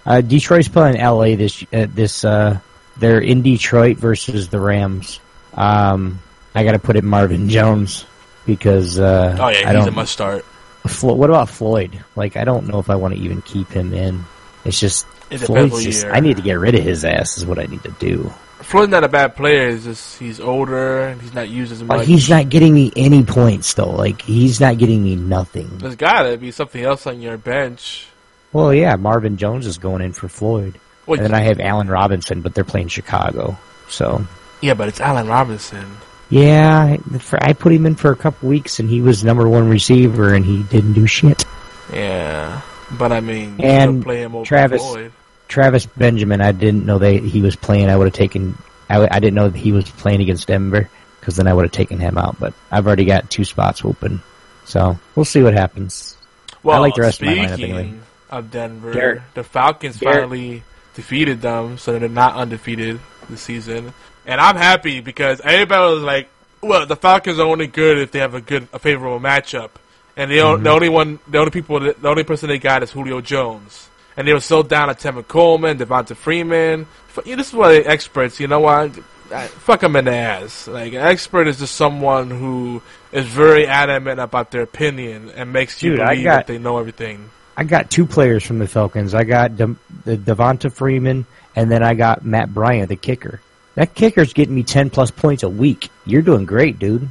Uh, 0.04 0.20
Detroit's 0.20 0.68
playing 0.68 1.00
LA 1.00 1.36
this 1.36 1.64
uh, 1.72 1.86
this 1.88 2.24
uh 2.24 2.58
they're 2.98 3.20
in 3.20 3.42
Detroit 3.42 3.96
versus 3.96 4.48
the 4.48 4.60
Rams. 4.60 5.20
Um, 5.54 6.20
I 6.54 6.64
gotta 6.64 6.78
put 6.78 6.96
it 6.96 7.04
Marvin 7.04 7.48
Jones 7.48 8.04
because 8.44 8.98
uh, 8.98 9.36
Oh 9.40 9.48
yeah, 9.48 9.70
I 9.70 9.76
he's 9.76 9.86
a 9.86 9.90
must 9.90 10.12
start. 10.12 10.44
Flo- 10.86 11.14
what 11.14 11.30
about 11.30 11.48
Floyd? 11.48 12.02
Like, 12.16 12.36
I 12.36 12.44
don't 12.44 12.66
know 12.66 12.80
if 12.80 12.90
I 12.90 12.96
want 12.96 13.14
to 13.14 13.20
even 13.20 13.40
keep 13.42 13.68
him 13.70 13.94
in. 13.94 14.24
It's 14.64 14.80
just 14.80 15.06
Floyd's 15.46 15.84
just. 15.84 16.04
I 16.06 16.18
need 16.20 16.36
to 16.36 16.42
get 16.42 16.54
rid 16.54 16.74
of 16.74 16.82
his 16.82 17.04
ass. 17.04 17.38
Is 17.38 17.46
what 17.46 17.58
I 17.58 17.64
need 17.66 17.82
to 17.84 17.94
do. 18.00 18.32
Floyd's 18.62 18.90
not 18.90 19.04
a 19.04 19.08
bad 19.08 19.36
player. 19.36 19.68
It's 19.68 19.84
just 19.84 20.18
he's 20.18 20.40
older 20.40 21.02
and 21.08 21.20
he's 21.20 21.34
not 21.34 21.48
used 21.48 21.72
as 21.72 21.82
much. 21.82 22.06
He's 22.06 22.28
not 22.30 22.48
getting 22.48 22.74
me 22.74 22.92
any 22.96 23.22
points 23.24 23.74
though. 23.74 23.90
Like, 23.90 24.22
he's 24.22 24.60
not 24.60 24.78
getting 24.78 25.02
me 25.02 25.16
nothing. 25.16 25.78
There's 25.78 25.96
gotta 25.96 26.36
be 26.36 26.50
something 26.50 26.82
else 26.82 27.06
on 27.06 27.20
your 27.20 27.36
bench. 27.36 28.06
Well, 28.52 28.72
yeah, 28.72 28.96
Marvin 28.96 29.36
Jones 29.36 29.66
is 29.66 29.78
going 29.78 30.02
in 30.02 30.12
for 30.12 30.28
Floyd, 30.28 30.78
Well, 31.06 31.18
and 31.18 31.26
then 31.26 31.34
I 31.34 31.40
have 31.40 31.58
Allen 31.58 31.88
Robinson, 31.88 32.42
but 32.42 32.54
they're 32.54 32.64
playing 32.64 32.88
Chicago. 32.88 33.56
So 33.88 34.26
Yeah, 34.60 34.74
but 34.74 34.88
it's 34.88 35.00
Allen 35.00 35.26
Robinson. 35.26 35.86
Yeah, 36.30 36.96
for, 37.18 37.42
I 37.42 37.52
put 37.52 37.72
him 37.72 37.84
in 37.84 37.94
for 37.94 38.10
a 38.10 38.16
couple 38.16 38.48
weeks, 38.48 38.78
and 38.80 38.88
he 38.88 39.02
was 39.02 39.22
number 39.22 39.46
one 39.48 39.68
receiver, 39.68 40.32
and 40.34 40.44
he 40.44 40.62
didn't 40.64 40.94
do 40.94 41.06
shit. 41.06 41.44
Yeah, 41.92 42.62
but 42.90 43.12
I 43.12 43.20
mean, 43.20 43.58
you 43.58 43.66
And 43.66 44.02
play 44.02 44.22
him 44.22 44.34
over 44.34 44.44
Travis- 44.46 44.80
Floyd. 44.82 45.12
Travis 45.52 45.84
Benjamin, 45.84 46.40
I 46.40 46.52
didn't 46.52 46.86
know 46.86 46.98
they 46.98 47.18
he 47.18 47.42
was 47.42 47.56
playing. 47.56 47.90
I 47.90 47.96
would 47.96 48.06
have 48.06 48.14
taken. 48.14 48.56
I, 48.88 48.94
w- 48.94 49.08
I 49.12 49.20
didn't 49.20 49.34
know 49.34 49.48
that 49.50 49.58
he 49.58 49.70
was 49.70 49.84
playing 49.90 50.22
against 50.22 50.46
Denver 50.48 50.88
because 51.20 51.36
then 51.36 51.46
I 51.46 51.52
would 51.52 51.64
have 51.66 51.72
taken 51.72 51.98
him 51.98 52.16
out. 52.16 52.40
But 52.40 52.54
I've 52.70 52.86
already 52.86 53.04
got 53.04 53.30
two 53.30 53.44
spots 53.44 53.84
open, 53.84 54.22
so 54.64 54.98
we'll 55.14 55.26
see 55.26 55.42
what 55.42 55.52
happens. 55.52 56.16
Well, 56.62 56.76
I 56.76 56.80
like 56.80 56.94
the 56.94 57.02
rest 57.02 57.20
of 57.20 57.26
my 57.26 57.34
speaking 57.48 57.74
lineup 57.74 57.78
anyway. 57.78 57.94
of 58.30 58.50
Denver, 58.50 58.92
Derek- 58.94 59.22
the 59.34 59.44
Falcons 59.44 59.98
Derek- 60.00 60.14
finally 60.20 60.62
defeated 60.94 61.42
them, 61.42 61.76
so 61.76 61.98
they're 61.98 62.08
not 62.08 62.34
undefeated 62.36 62.98
this 63.28 63.42
season. 63.42 63.92
And 64.24 64.40
I'm 64.40 64.56
happy 64.56 65.00
because 65.00 65.40
everybody 65.42 65.94
was 65.94 66.02
like, 66.02 66.28
"Well, 66.62 66.86
the 66.86 66.96
Falcons 66.96 67.38
are 67.38 67.46
only 67.46 67.66
good 67.66 67.98
if 67.98 68.10
they 68.10 68.20
have 68.20 68.34
a 68.34 68.40
good, 68.40 68.68
a 68.72 68.78
favorable 68.78 69.20
matchup." 69.20 69.70
And 70.16 70.30
the, 70.30 70.40
o- 70.40 70.56
Mhm. 70.56 70.62
the 70.62 70.70
only 70.70 70.88
one, 70.88 71.18
the 71.28 71.38
only 71.38 71.50
people, 71.50 71.78
that- 71.80 72.00
the 72.00 72.08
only 72.08 72.24
person 72.24 72.48
they 72.48 72.58
got 72.58 72.82
is 72.82 72.90
Julio 72.90 73.20
Jones. 73.20 73.88
And 74.16 74.26
they 74.28 74.32
were 74.32 74.40
so 74.40 74.62
down 74.62 74.90
at 74.90 74.98
Tevin 74.98 75.26
Coleman, 75.26 75.78
Devonta 75.78 76.14
Freeman. 76.16 76.86
This 77.24 77.48
is 77.48 77.54
why 77.54 77.76
experts, 77.76 78.38
you 78.40 78.46
know 78.48 78.60
what? 78.60 78.94
Fuck 78.94 79.80
them 79.80 79.96
in 79.96 80.04
the 80.04 80.14
ass. 80.14 80.68
Like 80.68 80.92
an 80.92 81.00
expert 81.00 81.46
is 81.48 81.58
just 81.58 81.74
someone 81.74 82.30
who 82.30 82.82
is 83.12 83.24
very 83.26 83.66
adamant 83.66 84.20
about 84.20 84.50
their 84.50 84.62
opinion 84.62 85.30
and 85.34 85.52
makes 85.52 85.82
you 85.82 85.92
Dude, 85.96 86.00
believe 86.00 86.24
got- 86.24 86.34
that 86.34 86.46
they 86.46 86.58
know 86.58 86.78
everything. 86.78 87.30
I 87.56 87.64
got 87.64 87.90
two 87.90 88.06
players 88.06 88.44
from 88.44 88.58
the 88.58 88.66
Falcons. 88.66 89.14
I 89.14 89.24
got 89.24 89.56
De- 89.58 89.76
the 90.04 90.16
Devonta 90.16 90.72
Freeman, 90.72 91.26
and 91.54 91.70
then 91.70 91.82
I 91.82 91.92
got 91.94 92.24
Matt 92.24 92.52
Bryant, 92.52 92.88
the 92.88 92.96
kicker. 92.96 93.40
That 93.74 93.94
kicker's 93.94 94.32
getting 94.32 94.54
me 94.54 94.62
ten 94.62 94.88
plus 94.90 95.10
points 95.10 95.42
a 95.42 95.48
week. 95.50 95.90
You're 96.06 96.22
doing 96.22 96.46
great, 96.46 96.78
dude. 96.78 97.08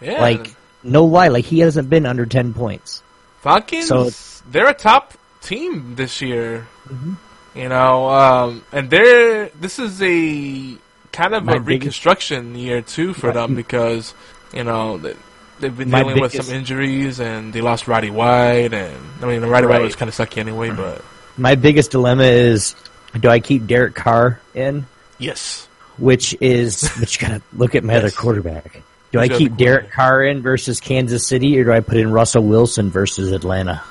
Yeah, 0.00 0.20
Like 0.20 0.54
no 0.82 1.04
lie, 1.04 1.28
like 1.28 1.44
he 1.44 1.58
hasn't 1.60 1.90
been 1.90 2.06
under 2.06 2.24
ten 2.26 2.54
points. 2.54 3.02
Falcons, 3.42 3.86
So- 3.86 4.10
they're 4.50 4.68
a 4.68 4.74
top 4.74 5.12
team 5.40 5.94
this 5.96 6.20
year. 6.20 6.66
Mm-hmm. 6.88 7.14
You 7.54 7.68
know, 7.68 8.08
um, 8.10 8.64
and 8.72 8.88
they're 8.90 9.48
this 9.60 9.78
is 9.78 10.00
a 10.02 10.76
kind 11.12 11.34
of 11.34 11.44
My 11.44 11.54
a 11.54 11.60
biggest- 11.60 11.66
reconstruction 12.04 12.54
year 12.54 12.80
too 12.82 13.12
for 13.14 13.32
them 13.32 13.54
because 13.56 14.14
you 14.54 14.62
know 14.62 14.98
they- 14.98 15.16
they've 15.58 15.76
been 15.76 15.90
My 15.90 16.02
dealing 16.04 16.20
with 16.20 16.32
some 16.32 16.54
injuries 16.54 17.18
and 17.20 17.52
they 17.52 17.60
lost 17.60 17.88
Roddy 17.88 18.10
White 18.10 18.72
and 18.72 18.96
I 19.20 19.26
mean 19.26 19.42
Roddy 19.44 19.66
White 19.66 19.76
Right. 19.78 19.82
was 19.82 19.96
kind 19.96 20.08
of 20.08 20.14
sucky 20.14 20.38
anyway, 20.38 20.70
but 20.70 21.02
My 21.36 21.56
biggest 21.56 21.90
dilemma 21.90 22.22
is, 22.22 22.76
do 23.18 23.28
I 23.28 23.40
keep 23.40 23.66
Derek 23.66 23.94
Carr 23.96 24.40
in? 24.54 24.86
yes, 25.18 25.66
Which 25.98 26.34
is, 26.40 26.88
but 27.00 27.14
you 27.20 27.26
gotta 27.28 27.42
look 27.52 27.74
at 27.74 27.82
my 27.84 27.96
other 27.96 28.10
quarterback. 28.12 28.80
Do 29.12 29.18
I 29.18 29.26
Who's 29.26 29.38
keep 29.38 29.56
Derek 29.56 29.90
Carr 29.90 30.22
in 30.22 30.40
versus 30.40 30.78
Kansas 30.80 31.26
City, 31.26 31.58
or 31.58 31.64
do 31.64 31.72
I 31.72 31.80
put 31.80 31.96
in 31.96 32.12
Russell 32.12 32.44
Wilson 32.44 32.90
versus 32.90 33.32
Atlanta? 33.32 33.82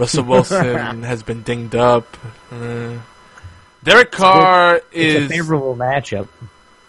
Russell 0.00 0.24
Wilson 0.24 1.02
has 1.04 1.22
been 1.22 1.42
dinged 1.42 1.74
up. 1.76 2.16
Uh, 2.50 2.94
Derek 3.82 4.10
Carr 4.10 4.76
It's 4.76 4.84
is 4.92 5.26
a 5.26 5.28
favorable 5.28 5.76
matchup. 5.76 6.28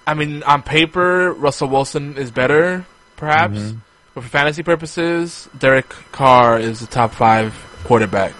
I 0.07 0.13
mean, 0.13 0.43
on 0.43 0.61
paper, 0.63 1.31
Russell 1.33 1.67
Wilson 1.69 2.17
is 2.17 2.31
better, 2.31 2.85
perhaps, 3.17 3.57
Mhm. 3.59 3.77
but 4.15 4.23
for 4.23 4.29
fantasy 4.29 4.63
purposes, 4.63 5.47
Derek 5.57 5.89
Carr 6.11 6.57
is 6.59 6.79
the 6.79 6.87
top 6.87 7.13
five 7.13 7.53
quarterback. 7.83 8.33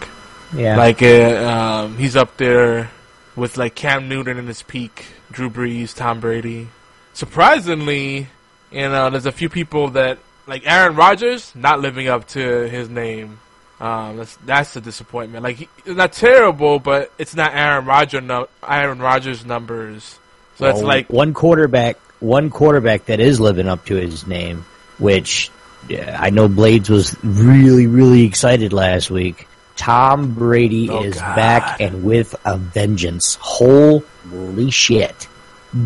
Yeah. 0.53 0.75
like 0.75 1.01
uh, 1.01 1.47
um, 1.85 1.97
he's 1.97 2.15
up 2.17 2.35
there 2.35 2.89
with 3.37 3.57
like 3.57 3.73
Cam 3.75 4.09
Newton 4.09 4.37
in 4.37 4.47
his 4.47 4.63
peak, 4.63 5.05
Drew 5.31 5.49
Brees, 5.49 5.95
Tom 5.95 6.19
Brady. 6.19 6.67
Surprisingly, 7.13 8.27
you 8.71 8.89
know, 8.89 9.09
there's 9.09 9.25
a 9.25 9.31
few 9.31 9.47
people 9.47 9.91
that 9.91 10.17
like 10.47 10.63
Aaron 10.65 10.95
Rodgers 10.97 11.53
not 11.55 11.79
living 11.79 12.09
up 12.09 12.27
to 12.29 12.39
his 12.67 12.89
name. 12.89 13.39
Um, 13.81 14.17
that's 14.17 14.35
that's 14.45 14.75
a 14.75 14.81
disappointment. 14.81 15.43
Like 15.43 15.55
he, 15.55 15.69
it's 15.79 15.95
not 15.97 16.13
terrible, 16.13 16.77
but 16.77 17.11
it's 17.17 17.35
not 17.35 17.53
Aaron 17.55 17.85
Rodgers 17.85 18.21
no, 18.23 18.47
Aaron 18.65 18.99
Rodgers 18.99 19.43
numbers. 19.43 20.19
So 20.57 20.67
it's 20.67 20.77
Well, 20.77 20.87
like 20.87 21.09
one 21.09 21.33
quarterback, 21.33 21.97
one 22.19 22.51
quarterback 22.51 23.05
that 23.05 23.19
is 23.19 23.39
living 23.39 23.67
up 23.67 23.85
to 23.87 23.95
his 23.95 24.27
name, 24.27 24.65
which 24.99 25.49
yeah, 25.89 26.15
I 26.19 26.29
know 26.29 26.47
Blades 26.47 26.91
was 26.91 27.17
really, 27.23 27.87
really 27.87 28.23
excited 28.25 28.71
last 28.71 29.09
week. 29.09 29.47
Tom 29.77 30.35
Brady 30.35 30.87
Oh, 30.87 31.01
is 31.01 31.15
God. 31.15 31.35
back 31.35 31.81
and 31.81 32.03
with 32.03 32.35
a 32.45 32.57
vengeance. 32.59 33.35
Holy 33.41 34.69
shit! 34.69 35.27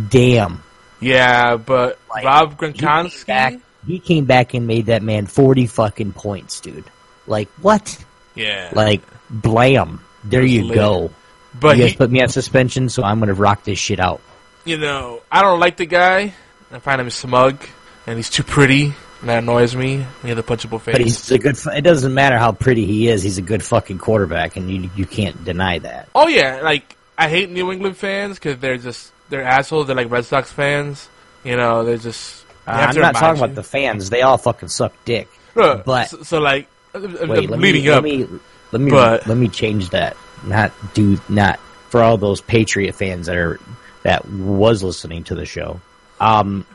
Damn. 0.09 0.61
Yeah, 0.99 1.55
but 1.55 1.97
Rob 2.13 2.57
Gronkowski. 2.57 3.25
Back, 3.27 3.53
he 3.87 3.99
came 3.99 4.25
back 4.25 4.53
and 4.53 4.67
made 4.67 4.87
that 4.87 5.01
man 5.01 5.27
forty 5.27 5.67
fucking 5.67 6.11
points, 6.11 6.59
dude. 6.59 6.83
Like 7.27 7.49
what? 7.61 7.97
Yeah. 8.35 8.69
Like 8.73 9.01
blam. 9.29 10.01
There 10.23 10.43
you 10.43 10.63
lit. 10.65 10.75
go. 10.75 11.11
But 11.59 11.77
you 11.77 11.83
guys 11.83 11.91
he- 11.91 11.97
put 11.97 12.11
me 12.11 12.21
on 12.21 12.29
suspension, 12.29 12.89
so 12.89 13.03
I'm 13.03 13.19
gonna 13.19 13.33
rock 13.33 13.63
this 13.63 13.79
shit 13.79 13.99
out. 13.99 14.21
you 14.65 14.77
know, 14.77 15.21
I 15.31 15.41
don't 15.41 15.59
like 15.59 15.77
the 15.77 15.85
guy. 15.85 16.33
I 16.71 16.79
find 16.79 16.99
him 16.99 17.09
smug, 17.09 17.63
and 18.07 18.17
he's 18.17 18.29
too 18.29 18.43
pretty, 18.43 18.85
and 19.21 19.29
that 19.29 19.37
annoys 19.43 19.75
me. 19.75 20.05
He 20.23 20.29
has 20.29 20.37
a 20.37 20.43
punchable 20.43 20.81
face. 20.81 20.93
But 20.93 21.01
he's 21.01 21.31
a 21.31 21.37
good. 21.37 21.55
It 21.73 21.81
doesn't 21.83 22.13
matter 22.13 22.37
how 22.37 22.51
pretty 22.51 22.85
he 22.85 23.07
is. 23.07 23.23
He's 23.23 23.37
a 23.37 23.41
good 23.43 23.63
fucking 23.63 23.99
quarterback, 23.99 24.57
and 24.57 24.69
you 24.69 24.89
you 24.95 25.05
can't 25.05 25.45
deny 25.45 25.79
that. 25.79 26.09
oh 26.15 26.27
yeah, 26.27 26.59
like 26.61 26.97
I 27.17 27.29
hate 27.29 27.49
New 27.49 27.71
England 27.71 27.95
fans 27.97 28.37
because 28.37 28.57
they're 28.57 28.77
just 28.77 29.11
they're 29.29 29.43
assholes. 29.43 29.87
They're 29.87 29.95
like 29.95 30.09
Red 30.11 30.25
Sox 30.25 30.51
fans. 30.51 31.07
You 31.45 31.55
know, 31.55 31.85
they're 31.85 31.97
just. 31.97 32.43
Have 32.65 32.95
I'm 32.95 33.01
not 33.01 33.13
talking 33.15 33.37
you. 33.37 33.43
about 33.45 33.55
the 33.55 33.63
fans. 33.63 34.09
They 34.09 34.23
all 34.23 34.39
fucking 34.39 34.69
suck 34.69 34.91
dick. 35.05 35.29
Look, 35.53 35.85
but 35.85 36.09
so, 36.09 36.23
so 36.23 36.39
like, 36.39 36.63
uh, 36.63 36.67
uh, 36.67 36.74
wait, 37.01 37.49
let 37.49 37.59
me, 37.59 37.73
leading 37.73 37.85
let 37.85 38.03
me 38.03 38.27
let 38.71 38.81
me 38.81 38.91
but- 38.91 39.27
let 39.27 39.37
me 39.37 39.47
change 39.47 39.89
that. 39.91 40.17
Not 40.43 40.71
do 40.93 41.19
not 41.29 41.59
for 41.89 42.01
all 42.01 42.17
those 42.17 42.41
Patriot 42.41 42.93
fans 42.93 43.27
that 43.27 43.37
are 43.37 43.59
that 44.03 44.29
was 44.29 44.83
listening 44.83 45.23
to 45.25 45.35
the 45.35 45.45
show. 45.45 45.81
Um, 46.19 46.65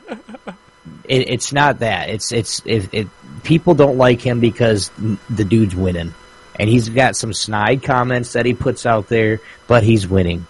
it, 1.04 1.30
it's 1.30 1.52
not 1.52 1.80
that. 1.80 2.10
It's 2.10 2.32
it's 2.32 2.62
if 2.64 2.92
it, 2.92 3.08
people 3.42 3.74
don't 3.74 3.98
like 3.98 4.20
him 4.20 4.40
because 4.40 4.90
the 5.28 5.44
dude's 5.44 5.74
winning, 5.74 6.14
and 6.58 6.68
he's 6.68 6.88
got 6.88 7.16
some 7.16 7.32
snide 7.32 7.82
comments 7.82 8.32
that 8.32 8.46
he 8.46 8.54
puts 8.54 8.86
out 8.86 9.08
there, 9.08 9.40
but 9.66 9.82
he's 9.82 10.08
winning. 10.08 10.46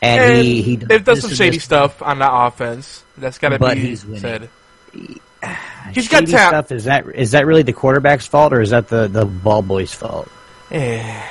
And, 0.00 0.22
and 0.22 0.42
he 0.42 0.62
he 0.62 0.76
they've 0.76 1.04
done 1.04 1.20
some 1.20 1.32
shady 1.32 1.58
stuff 1.58 2.02
on 2.02 2.20
that 2.20 2.30
offense. 2.32 3.02
That's 3.16 3.38
got 3.38 3.50
to 3.50 3.58
be 3.58 3.96
said. 3.96 4.48
He's 5.92 6.08
got 6.08 6.26
talent. 6.26 6.66
stuff. 6.66 6.72
Is 6.72 6.84
that 6.84 7.06
is 7.14 7.30
that 7.32 7.46
really 7.46 7.62
the 7.62 7.72
quarterback's 7.72 8.26
fault, 8.26 8.52
or 8.52 8.60
is 8.60 8.70
that 8.70 8.88
the 8.88 9.08
the 9.08 9.24
ball 9.24 9.62
boy's 9.62 9.94
fault? 9.94 10.28
Eh, 10.70 11.22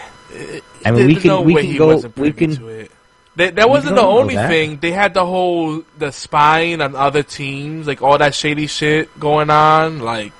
I 0.86 0.92
mean, 0.92 1.08
we 1.08 1.16
can 1.16 1.28
no 1.28 1.42
we 1.42 1.56
can 1.56 1.66
he 1.66 1.78
go 1.78 1.98
we 2.16 2.32
can. 2.32 2.90
That, 3.36 3.56
that 3.58 3.70
wasn't 3.70 3.96
the 3.96 4.02
only 4.02 4.36
thing. 4.36 4.78
They 4.78 4.92
had 4.92 5.14
the 5.14 5.26
whole 5.26 5.84
the 6.00 6.12
spying 6.12 6.82
on 6.82 6.96
other 6.96 7.22
teams, 7.22 7.86
like 7.86 8.02
all 8.02 8.18
that 8.18 8.34
shady 8.34 8.66
shit 8.66 9.20
going 9.20 9.52
on. 9.52 10.00
Like, 10.00 10.34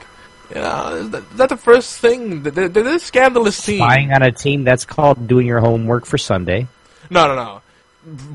you 0.50 0.56
know, 0.56 0.96
is 0.96 1.10
that, 1.12 1.24
is 1.24 1.38
that 1.38 1.50
the 1.50 1.58
first 1.58 2.00
thing? 2.00 2.42
They're, 2.42 2.70
they're 2.70 2.96
a 2.96 3.00
scandalous 3.00 3.64
team. 3.64 3.78
spying 3.78 4.12
on 4.14 4.24
a 4.24 4.32
team. 4.32 4.64
That's 4.64 4.84
called 4.84 5.28
doing 5.28 5.46
your 5.46 5.60
homework 5.60 6.08
for 6.08 6.18
Sunday. 6.18 6.66
No, 7.12 7.28
no, 7.28 7.36
no. 7.36 7.62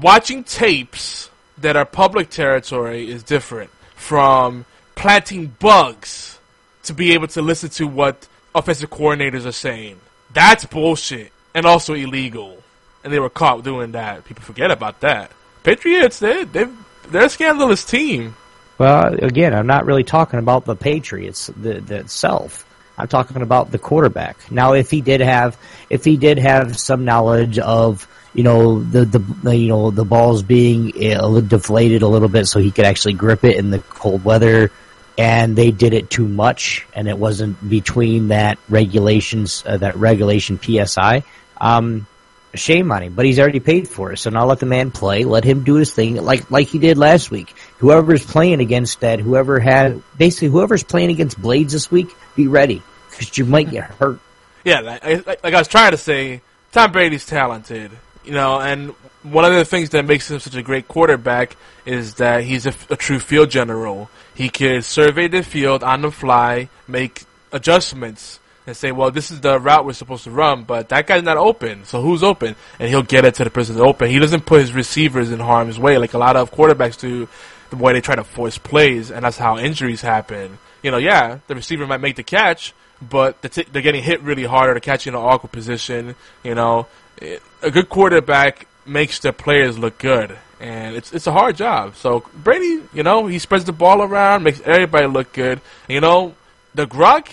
Watching 0.00 0.44
tapes 0.44 1.28
that 1.58 1.74
are 1.74 1.84
public 1.84 2.30
territory 2.30 3.10
is 3.10 3.24
different 3.24 3.70
from 3.96 4.64
planting 5.02 5.48
bugs 5.58 6.38
to 6.84 6.94
be 6.94 7.12
able 7.12 7.26
to 7.26 7.42
listen 7.42 7.68
to 7.68 7.88
what 7.88 8.28
offensive 8.54 8.88
coordinators 8.88 9.44
are 9.44 9.50
saying. 9.50 9.98
That's 10.32 10.64
bullshit 10.64 11.32
and 11.56 11.66
also 11.66 11.94
illegal. 11.94 12.62
And 13.02 13.12
they 13.12 13.18
were 13.18 13.28
caught 13.28 13.64
doing 13.64 13.92
that. 13.92 14.24
People 14.24 14.44
forget 14.44 14.70
about 14.70 15.00
that. 15.00 15.32
Patriots, 15.64 16.20
they 16.20 16.44
they 16.44 16.66
they're 17.08 17.24
a 17.24 17.28
scandalous 17.28 17.84
team. 17.84 18.36
Well, 18.78 19.14
again, 19.14 19.52
I'm 19.54 19.66
not 19.66 19.86
really 19.86 20.04
talking 20.04 20.38
about 20.38 20.66
the 20.66 20.76
Patriots 20.76 21.48
the, 21.48 21.80
the 21.80 21.96
itself. 21.96 22.64
I'm 22.96 23.08
talking 23.08 23.42
about 23.42 23.72
the 23.72 23.78
quarterback. 23.78 24.52
Now, 24.52 24.74
if 24.74 24.88
he 24.88 25.00
did 25.00 25.20
have, 25.20 25.58
if 25.90 26.04
he 26.04 26.16
did 26.16 26.38
have 26.38 26.78
some 26.78 27.04
knowledge 27.04 27.58
of, 27.58 28.06
you 28.34 28.44
know, 28.44 28.80
the 28.84 29.04
the, 29.04 29.56
you 29.56 29.66
know 29.66 29.90
the 29.90 30.04
balls 30.04 30.44
being 30.44 30.90
deflated 30.90 32.02
a 32.02 32.08
little 32.08 32.28
bit, 32.28 32.46
so 32.46 32.60
he 32.60 32.70
could 32.70 32.84
actually 32.84 33.14
grip 33.14 33.42
it 33.42 33.56
in 33.56 33.70
the 33.70 33.80
cold 33.80 34.24
weather, 34.24 34.70
and 35.18 35.56
they 35.56 35.70
did 35.70 35.94
it 35.94 36.10
too 36.10 36.26
much, 36.26 36.86
and 36.94 37.08
it 37.08 37.18
wasn't 37.18 37.68
between 37.68 38.28
that 38.28 38.58
regulations, 38.68 39.62
uh, 39.66 39.76
that 39.78 39.96
regulation 39.96 40.58
PSI. 40.60 41.22
Um, 41.60 42.06
shame 42.54 42.92
on 42.92 43.02
him, 43.02 43.14
but 43.14 43.24
he's 43.24 43.38
already 43.38 43.60
paid 43.60 43.88
for 43.88 44.12
it. 44.12 44.18
So 44.18 44.30
now 44.30 44.44
let 44.44 44.60
the 44.60 44.66
man 44.66 44.90
play. 44.90 45.24
Let 45.24 45.44
him 45.44 45.64
do 45.64 45.74
his 45.74 45.92
thing, 45.92 46.16
like 46.16 46.50
like 46.50 46.68
he 46.68 46.78
did 46.78 46.98
last 46.98 47.30
week. 47.30 47.54
Whoever's 47.78 48.24
playing 48.24 48.60
against 48.60 49.00
that, 49.00 49.20
whoever 49.20 49.58
had 49.58 50.02
basically 50.16 50.48
whoever's 50.48 50.82
playing 50.82 51.10
against 51.10 51.40
Blades 51.40 51.72
this 51.72 51.90
week, 51.90 52.14
be 52.36 52.48
ready 52.48 52.82
because 53.10 53.36
you 53.38 53.44
might 53.44 53.70
get 53.70 53.84
hurt. 53.84 54.18
Yeah, 54.64 54.80
like, 54.80 55.26
like, 55.26 55.54
I 55.54 55.58
was 55.58 55.68
trying 55.68 55.90
to 55.90 55.96
say, 55.96 56.40
Tom 56.70 56.92
Brady's 56.92 57.26
talented. 57.26 57.90
you 58.24 58.32
know, 58.32 58.60
and 58.60 58.90
one 59.22 59.44
of 59.44 59.52
the 59.52 59.64
things 59.64 59.90
that 59.90 60.04
makes 60.04 60.30
him 60.30 60.38
such 60.38 60.54
a 60.54 60.62
great 60.62 60.88
quarterback 60.88 61.56
is 61.84 62.14
that 62.14 62.44
he's 62.44 62.66
a, 62.66 62.74
a 62.90 62.96
true 62.96 63.18
field 63.18 63.50
general. 63.50 64.10
He 64.34 64.48
could 64.48 64.84
survey 64.84 65.28
the 65.28 65.42
field 65.42 65.82
on 65.82 66.02
the 66.02 66.10
fly, 66.10 66.68
make 66.88 67.24
adjustments, 67.52 68.40
and 68.66 68.76
say, 68.76 68.92
well, 68.92 69.10
this 69.10 69.30
is 69.30 69.40
the 69.40 69.58
route 69.58 69.84
we're 69.84 69.92
supposed 69.92 70.24
to 70.24 70.30
run, 70.30 70.64
but 70.64 70.88
that 70.90 71.06
guy's 71.06 71.22
not 71.22 71.36
open, 71.36 71.84
so 71.84 72.00
who's 72.00 72.22
open? 72.22 72.54
And 72.78 72.88
he'll 72.88 73.02
get 73.02 73.24
it 73.24 73.34
to 73.36 73.44
the 73.44 73.50
person 73.50 73.78
open. 73.80 74.08
He 74.08 74.18
doesn't 74.18 74.46
put 74.46 74.60
his 74.60 74.72
receivers 74.72 75.30
in 75.32 75.40
harm's 75.40 75.78
way 75.78 75.98
like 75.98 76.14
a 76.14 76.18
lot 76.18 76.36
of 76.36 76.52
quarterbacks 76.52 76.98
do, 76.98 77.28
the 77.70 77.76
way 77.76 77.92
they 77.92 78.00
try 78.00 78.14
to 78.14 78.24
force 78.24 78.58
plays, 78.58 79.10
and 79.10 79.24
that's 79.24 79.38
how 79.38 79.58
injuries 79.58 80.00
happen. 80.00 80.58
You 80.82 80.90
know, 80.90 80.98
yeah, 80.98 81.38
the 81.48 81.54
receiver 81.54 81.86
might 81.86 82.00
make 82.00 82.16
the 82.16 82.22
catch, 82.22 82.72
but 83.00 83.42
t- 83.42 83.66
they're 83.72 83.82
getting 83.82 84.02
hit 84.02 84.22
really 84.22 84.44
hard 84.44 84.70
or 84.70 84.74
they're 84.74 84.80
catching 84.80 85.12
in 85.12 85.18
an 85.18 85.24
awkward 85.24 85.52
position. 85.52 86.14
You 86.44 86.54
know, 86.54 86.86
it, 87.16 87.42
a 87.62 87.70
good 87.70 87.88
quarterback 87.88 88.66
makes 88.86 89.18
their 89.20 89.32
players 89.32 89.78
look 89.78 89.98
good, 89.98 90.36
and 90.62 90.94
it's 90.94 91.12
it's 91.12 91.26
a 91.26 91.32
hard 91.32 91.56
job. 91.56 91.96
So 91.96 92.24
Brady, 92.34 92.82
you 92.94 93.02
know, 93.02 93.26
he 93.26 93.38
spreads 93.38 93.64
the 93.64 93.72
ball 93.72 94.00
around, 94.00 94.44
makes 94.44 94.60
everybody 94.60 95.06
look 95.06 95.32
good. 95.32 95.60
And, 95.88 95.94
you 95.94 96.00
know, 96.00 96.34
the 96.74 96.86
Gronk, 96.86 97.26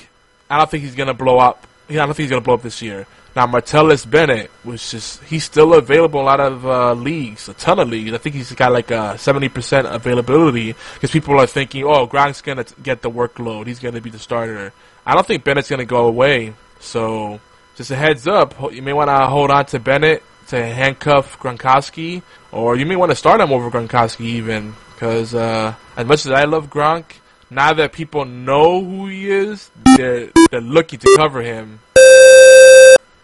I 0.50 0.58
don't 0.58 0.70
think 0.70 0.84
he's 0.84 0.96
gonna 0.96 1.14
blow 1.14 1.38
up. 1.38 1.66
I 1.90 1.94
don't 1.94 2.08
think 2.08 2.18
he's 2.18 2.32
gonna 2.32 2.42
blow 2.42 2.56
up 2.56 2.64
this 2.64 2.82
year. 2.82 3.06
Now 3.36 3.46
Martellus 3.46 4.10
Bennett, 4.10 4.50
which 4.64 4.96
is 4.96 5.20
he's 5.28 5.44
still 5.44 5.76
available 5.76 6.22
a 6.22 6.24
lot 6.24 6.40
of 6.40 6.66
uh, 6.66 6.94
leagues, 6.94 7.48
a 7.48 7.54
ton 7.54 7.80
of 7.80 7.88
leagues. 7.88 8.12
I 8.14 8.18
think 8.18 8.36
he's 8.36 8.52
got 8.54 8.72
like 8.72 8.90
a 8.90 9.18
seventy 9.20 9.48
percent 9.48 9.86
availability 9.88 10.74
because 10.96 11.12
people 11.12 11.40
are 11.40 11.48
thinking, 11.48 11.84
oh, 11.84 12.08
Gronk's 12.08 12.42
gonna 12.42 12.66
get 12.82 13.04
the 13.04 13.12
workload. 13.12 13.68
He's 13.68 13.80
gonna 13.80 14.02
be 14.02 14.10
the 14.10 14.20
starter. 14.20 14.74
I 15.06 15.14
don't 15.14 15.26
think 15.26 15.44
Bennett's 15.44 15.70
gonna 15.70 15.86
go 15.86 16.08
away. 16.08 16.56
So 16.80 17.40
just 17.76 17.92
a 17.92 17.96
heads 17.96 18.28
up, 18.28 18.56
you 18.74 18.82
may 18.82 18.94
want 18.94 19.10
to 19.10 19.28
hold 19.28 19.52
on 19.52 19.66
to 19.68 19.80
Bennett 19.80 20.24
to 20.48 20.66
handcuff 20.66 21.40
Gronkowski, 21.40 22.24
or 22.52 22.76
you 22.76 22.86
may 22.86 22.96
want 22.96 23.12
to 23.12 23.16
start 23.16 23.42
him 23.42 23.52
over 23.52 23.70
Gronkowski 23.70 24.26
even, 24.26 24.76
because 24.94 25.34
uh, 25.36 25.76
as 25.96 26.06
much 26.06 26.26
as 26.26 26.32
I 26.32 26.46
love 26.46 26.70
Gronk, 26.70 27.06
now 27.50 27.74
that 27.74 27.94
people 27.94 28.26
know 28.26 28.84
who 28.84 29.08
he 29.08 29.30
is, 29.30 29.70
they're 29.98 30.30
they're 30.52 30.62
looking 30.62 31.00
to 31.00 31.14
cover 31.18 31.42
him. 31.42 31.80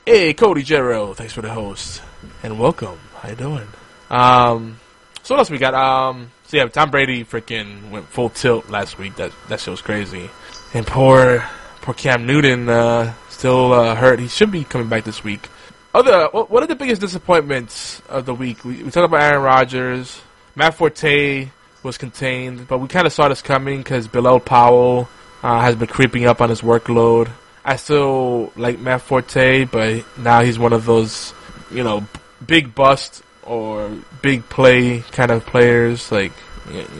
Hey, 0.05 0.33
Cody 0.33 0.63
Jero, 0.63 1.15
thanks 1.15 1.33
for 1.33 1.41
the 1.41 1.49
host 1.49 2.01
and 2.43 2.59
welcome. 2.59 2.99
How 3.15 3.29
you 3.29 3.35
doing? 3.35 3.67
Um, 4.09 4.79
so 5.23 5.33
what 5.33 5.39
else 5.39 5.49
we 5.49 5.57
got? 5.57 5.73
Um, 5.73 6.31
so 6.45 6.57
yeah, 6.57 6.67
Tom 6.67 6.91
Brady 6.91 7.23
freaking 7.23 7.89
went 7.89 8.07
full 8.07 8.29
tilt 8.29 8.69
last 8.69 8.97
week. 8.99 9.15
That 9.15 9.31
that 9.47 9.59
shit 9.59 9.71
was 9.71 9.81
crazy. 9.81 10.29
And 10.73 10.85
poor 10.85 11.43
poor 11.81 11.93
Cam 11.93 12.25
Newton 12.27 12.69
uh, 12.69 13.13
still 13.29 13.73
uh, 13.73 13.95
hurt. 13.95 14.19
He 14.19 14.27
should 14.27 14.51
be 14.51 14.63
coming 14.63 14.89
back 14.89 15.03
this 15.03 15.23
week. 15.23 15.49
Other, 15.95 16.27
what 16.27 16.61
are 16.61 16.67
the 16.67 16.75
biggest 16.75 16.99
disappointments 16.99 18.01
of 18.09 18.25
the 18.25 18.35
week? 18.35 18.65
We, 18.65 18.83
we 18.83 18.91
talked 18.91 19.05
about 19.05 19.21
Aaron 19.21 19.41
Rodgers. 19.41 20.21
Matt 20.53 20.73
Forte 20.73 21.47
was 21.83 21.97
contained, 21.97 22.67
but 22.67 22.79
we 22.79 22.89
kind 22.89 23.07
of 23.07 23.13
saw 23.13 23.29
this 23.29 23.41
coming 23.41 23.77
because 23.77 24.09
Bilal 24.09 24.41
Powell 24.41 25.07
uh, 25.41 25.61
has 25.61 25.75
been 25.75 25.87
creeping 25.87 26.25
up 26.25 26.41
on 26.41 26.49
his 26.49 26.59
workload. 26.59 27.29
I 27.63 27.77
still 27.77 28.51
like 28.57 28.77
Matt 28.77 29.03
Forte, 29.03 29.63
but 29.71 30.03
now 30.17 30.43
he's 30.43 30.59
one 30.59 30.73
of 30.73 30.85
those, 30.85 31.33
you 31.71 31.85
know, 31.85 32.05
big 32.45 32.75
bust 32.75 33.23
or 33.43 33.89
big 34.21 34.49
play 34.49 34.99
kind 35.13 35.31
of 35.31 35.45
players. 35.45 36.11
Like, 36.11 36.33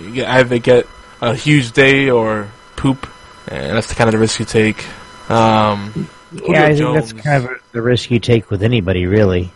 you 0.10 0.24
either 0.24 0.58
get 0.60 0.88
a 1.20 1.36
huge 1.36 1.74
day 1.74 2.10
or 2.10 2.50
poop, 2.78 3.10
and 3.50 3.76
that's 3.76 3.88
the 3.88 3.96
kind 3.96 4.08
of 4.08 4.14
the 4.14 4.20
risk 4.20 4.40
you 4.40 4.46
take. 4.46 4.86
Um, 5.30 6.08
yeah, 6.48 6.66
I 6.66 6.76
think 6.76 6.96
that's 6.96 7.14
kind 7.14 7.46
of 7.46 7.52
the 7.72 7.82
risk 7.82 8.12
you 8.12 8.20
take 8.20 8.50
with 8.50 8.64
anybody, 8.64 9.06
really. 9.06 9.52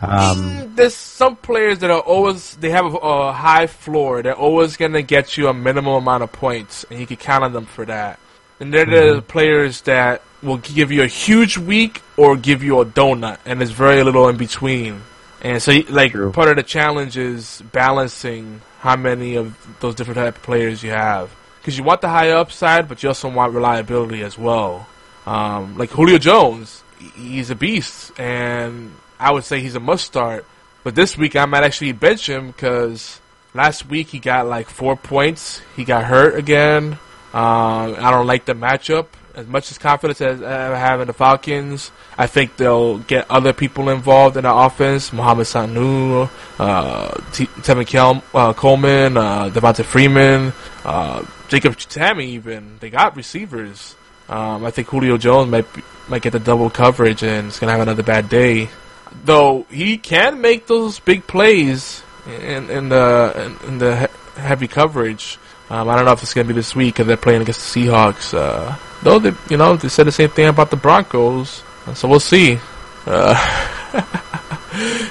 Um, 0.00 0.74
There's 0.74 0.94
some 0.94 1.36
players 1.36 1.78
that 1.78 1.90
are 1.90 2.00
always 2.00 2.56
they 2.56 2.70
have 2.70 2.92
a, 2.92 2.98
a 2.98 3.32
high 3.32 3.68
floor. 3.68 4.22
They're 4.22 4.34
always 4.34 4.76
going 4.76 4.94
to 4.94 5.02
get 5.02 5.36
you 5.36 5.48
a 5.48 5.54
minimum 5.54 5.94
amount 5.94 6.24
of 6.24 6.32
points, 6.32 6.84
and 6.90 6.98
you 6.98 7.06
can 7.06 7.16
count 7.16 7.44
on 7.44 7.52
them 7.52 7.66
for 7.66 7.84
that. 7.86 8.18
And 8.58 8.74
they're 8.74 8.84
mm-hmm. 8.84 9.16
the 9.16 9.22
players 9.22 9.82
that 9.82 10.22
will 10.42 10.58
give 10.58 10.90
you 10.90 11.02
a 11.02 11.06
huge 11.06 11.56
week 11.56 12.02
or 12.16 12.36
give 12.36 12.62
you 12.62 12.80
a 12.80 12.86
donut, 12.86 13.38
and 13.46 13.60
there's 13.60 13.70
very 13.70 14.02
little 14.02 14.28
in 14.28 14.36
between. 14.36 15.02
And 15.40 15.60
so, 15.60 15.72
like, 15.88 16.12
True. 16.12 16.30
part 16.32 16.48
of 16.48 16.56
the 16.56 16.62
challenge 16.62 17.16
is 17.16 17.62
balancing 17.72 18.60
how 18.78 18.96
many 18.96 19.34
of 19.36 19.56
those 19.80 19.94
different 19.94 20.18
type 20.18 20.36
of 20.36 20.42
players 20.42 20.82
you 20.82 20.90
have. 20.90 21.34
Because 21.60 21.78
you 21.78 21.84
want 21.84 22.00
the 22.00 22.08
high 22.08 22.30
upside, 22.30 22.88
but 22.88 23.02
you 23.02 23.08
also 23.08 23.28
want 23.28 23.52
reliability 23.52 24.22
as 24.22 24.36
well. 24.36 24.86
Um, 25.26 25.76
like 25.78 25.90
Julio 25.90 26.18
Jones, 26.18 26.82
he's 27.16 27.50
a 27.50 27.54
beast, 27.54 28.12
and 28.18 28.92
I 29.18 29.32
would 29.32 29.44
say 29.44 29.60
he's 29.60 29.74
a 29.76 29.80
must 29.80 30.04
start. 30.04 30.46
But 30.84 30.94
this 30.94 31.16
week 31.16 31.36
I 31.36 31.44
might 31.46 31.62
actually 31.62 31.92
bench 31.92 32.28
him 32.28 32.48
because 32.48 33.20
last 33.54 33.86
week 33.86 34.08
he 34.08 34.18
got 34.18 34.46
like 34.46 34.68
four 34.68 34.96
points. 34.96 35.60
He 35.76 35.84
got 35.84 36.04
hurt 36.04 36.36
again. 36.36 36.98
Uh, 37.32 37.94
I 37.98 38.10
don't 38.10 38.26
like 38.26 38.44
the 38.44 38.54
matchup. 38.54 39.06
As 39.34 39.46
much 39.46 39.70
as 39.70 39.78
confidence 39.78 40.20
as 40.20 40.42
I 40.42 40.76
have 40.76 41.00
in 41.00 41.06
the 41.06 41.14
Falcons, 41.14 41.90
I 42.18 42.26
think 42.26 42.58
they'll 42.58 42.98
get 42.98 43.30
other 43.30 43.54
people 43.54 43.88
involved 43.88 44.36
in 44.36 44.42
the 44.42 44.52
offense. 44.54 45.10
Mohamed 45.10 45.46
Sanu, 45.46 46.28
uh, 46.58 47.08
T- 47.32 47.46
Tevin 47.46 47.86
Kel- 47.86 48.22
uh, 48.34 48.52
Coleman, 48.52 49.16
uh, 49.16 49.48
Devonta 49.48 49.86
Freeman, 49.86 50.52
uh, 50.84 51.24
Jacob 51.48 51.76
Tamme 51.76 52.22
even. 52.22 52.76
They 52.80 52.90
got 52.90 53.16
receivers. 53.16 53.96
Um, 54.32 54.64
I 54.64 54.70
think 54.70 54.88
Julio 54.88 55.18
Jones 55.18 55.50
might 55.50 55.70
be, 55.74 55.82
might 56.08 56.22
get 56.22 56.32
the 56.32 56.40
double 56.40 56.70
coverage 56.70 57.22
and 57.22 57.48
is 57.48 57.58
gonna 57.58 57.72
have 57.72 57.82
another 57.82 58.02
bad 58.02 58.30
day. 58.30 58.70
Though 59.24 59.66
he 59.68 59.98
can 59.98 60.40
make 60.40 60.66
those 60.66 60.98
big 61.00 61.26
plays 61.26 62.02
in, 62.26 62.70
in 62.70 62.88
the 62.88 63.58
in, 63.62 63.68
in 63.68 63.78
the 63.78 63.96
he- 63.96 64.40
heavy 64.40 64.68
coverage. 64.68 65.38
Um, 65.68 65.88
I 65.88 65.96
don't 65.96 66.06
know 66.06 66.12
if 66.12 66.22
it's 66.22 66.32
gonna 66.32 66.48
be 66.48 66.54
this 66.54 66.74
week 66.74 66.94
because 66.94 67.06
they're 67.06 67.18
playing 67.18 67.42
against 67.42 67.74
the 67.74 67.80
Seahawks. 67.86 68.32
Uh, 68.32 68.74
though 69.02 69.18
they, 69.18 69.32
you 69.50 69.58
know, 69.58 69.76
they 69.76 69.88
said 69.88 70.06
the 70.06 70.12
same 70.12 70.30
thing 70.30 70.48
about 70.48 70.70
the 70.70 70.76
Broncos, 70.76 71.62
so 71.94 72.08
we'll 72.08 72.18
see. 72.20 72.58
Uh, 73.04 73.34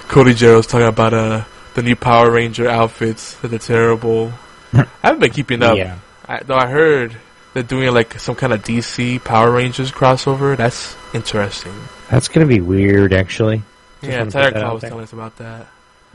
Cody 0.07 0.34
Jarrell's 0.34 0.65
talking 0.65 0.88
about 0.88 1.13
uh, 1.13 1.43
the 1.76 1.84
new 1.84 1.95
Power 1.95 2.32
Ranger 2.32 2.67
outfits 2.67 3.36
that 3.41 3.53
are 3.53 3.59
terrible. 3.59 4.34
I 4.74 4.88
haven't 5.03 5.19
been 5.19 5.32
keeping 5.32 5.61
up. 5.61 5.78
Yeah. 5.78 5.99
I, 6.28 6.41
though 6.41 6.57
I 6.57 6.67
heard 6.67 7.15
they're 7.54 7.64
doing 7.64 7.93
like 7.93 8.20
some 8.20 8.36
kind 8.36 8.54
of 8.54 8.64
DC 8.64 9.24
Power 9.24 9.52
Rangers 9.52 9.91
crossover. 9.91 10.56
That's 10.56 10.95
interesting. 11.14 11.74
That's 12.10 12.28
gonna 12.28 12.45
be 12.45 12.62
weird, 12.62 13.14
actually. 13.14 13.64
Just 14.02 14.12
yeah, 14.12 14.26
Tyler 14.26 14.52
Claw 14.52 14.74
was 14.74 14.82
telling 14.84 15.04
us 15.04 15.14
about 15.14 15.38
that. 15.38 15.68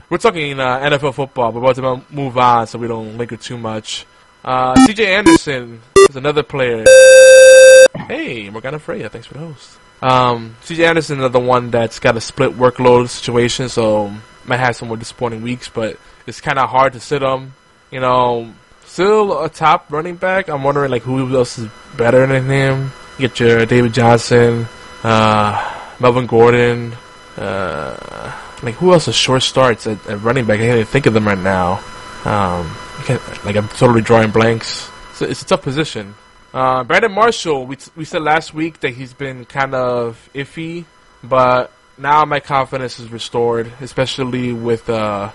We're 0.09 0.19
talking 0.19 0.59
uh, 0.59 0.79
NFL 0.79 1.15
football, 1.15 1.53
we're 1.53 1.61
about 1.61 1.77
to 1.77 2.15
move 2.15 2.39
on 2.39 2.67
so 2.67 2.79
we 2.79 2.87
don't 2.89 3.19
linger 3.19 3.37
too 3.37 3.59
much. 3.59 4.07
Uh, 4.45 4.75
CJ 4.87 5.07
Anderson 5.07 5.83
is 6.09 6.15
another 6.15 6.45
player. 6.45 6.85
Hey, 8.07 8.49
Morgana 8.51 8.79
Freya, 8.79 9.09
thanks 9.09 9.27
for 9.27 9.35
the 9.35 9.41
host. 9.41 9.79
Um, 10.03 10.57
CJ 10.63 10.87
Anderson 10.87 11.19
another 11.19 11.41
one 11.41 11.71
that's 11.71 11.99
got 11.99 12.17
a 12.17 12.21
split 12.21 12.53
workload 12.53 13.09
situation, 13.09 13.69
so 13.69 14.13
might 14.45 14.59
have 14.59 14.77
some 14.77 14.89
more 14.89 14.97
disappointing 14.97 15.43
weeks, 15.43 15.69
but 15.69 15.99
it's 16.27 16.41
kind 16.41 16.59
of 16.59 16.71
hard 16.71 16.93
to 16.93 17.01
sit 17.01 17.23
him. 17.23 17.55
You 17.91 18.01
know, 18.01 18.53
still 18.97 19.45
a 19.45 19.51
top 19.51 19.93
running 19.93 20.17
back. 20.17 20.49
I'm 20.49 20.65
wondering 20.65 20.91
like 20.91 21.03
who 21.03 21.37
else 21.37 21.59
is 21.59 21.69
better 21.99 22.27
than 22.27 22.47
him. 22.47 22.93
You 23.19 23.29
get 23.29 23.39
your 23.39 23.67
David 23.67 23.93
Johnson, 23.93 24.67
uh, 25.05 25.53
Melvin 26.01 26.27
Gordon, 26.27 26.95
uh, 27.37 28.33
like 28.63 28.75
who 28.77 28.95
else 28.95 29.07
is 29.07 29.15
short 29.15 29.43
starts 29.43 29.87
at, 29.87 29.99
at, 30.07 30.23
running 30.23 30.47
back? 30.47 30.61
I 30.61 30.63
can't 30.63 30.75
even 30.77 30.87
think 30.87 31.05
of 31.05 31.13
them 31.13 31.27
right 31.27 31.37
now. 31.37 31.85
Um, 32.25 32.75
like 33.45 33.57
I'm 33.57 33.69
totally 33.69 34.01
drawing 34.01 34.31
blanks. 34.31 34.91
So 35.13 35.27
it's 35.27 35.43
a 35.43 35.45
tough 35.45 35.61
position. 35.61 36.15
Uh, 36.55 36.83
Brandon 36.83 37.13
Marshall, 37.13 37.67
we 37.67 37.77
t- 37.77 37.91
we 37.97 38.07
said 38.07 38.23
last 38.23 38.55
week 38.55 38.81
that 38.81 38.95
he's 38.95 39.13
been 39.13 39.45
kind 39.45 39.75
of 39.75 40.17
iffy, 40.35 40.87
but 41.23 41.71
now 41.99 42.25
my 42.25 42.41
confidence 42.41 42.99
is 42.99 43.13
restored, 43.13 43.71
especially 43.83 44.55
with 44.55 44.89
uh, 44.89 45.33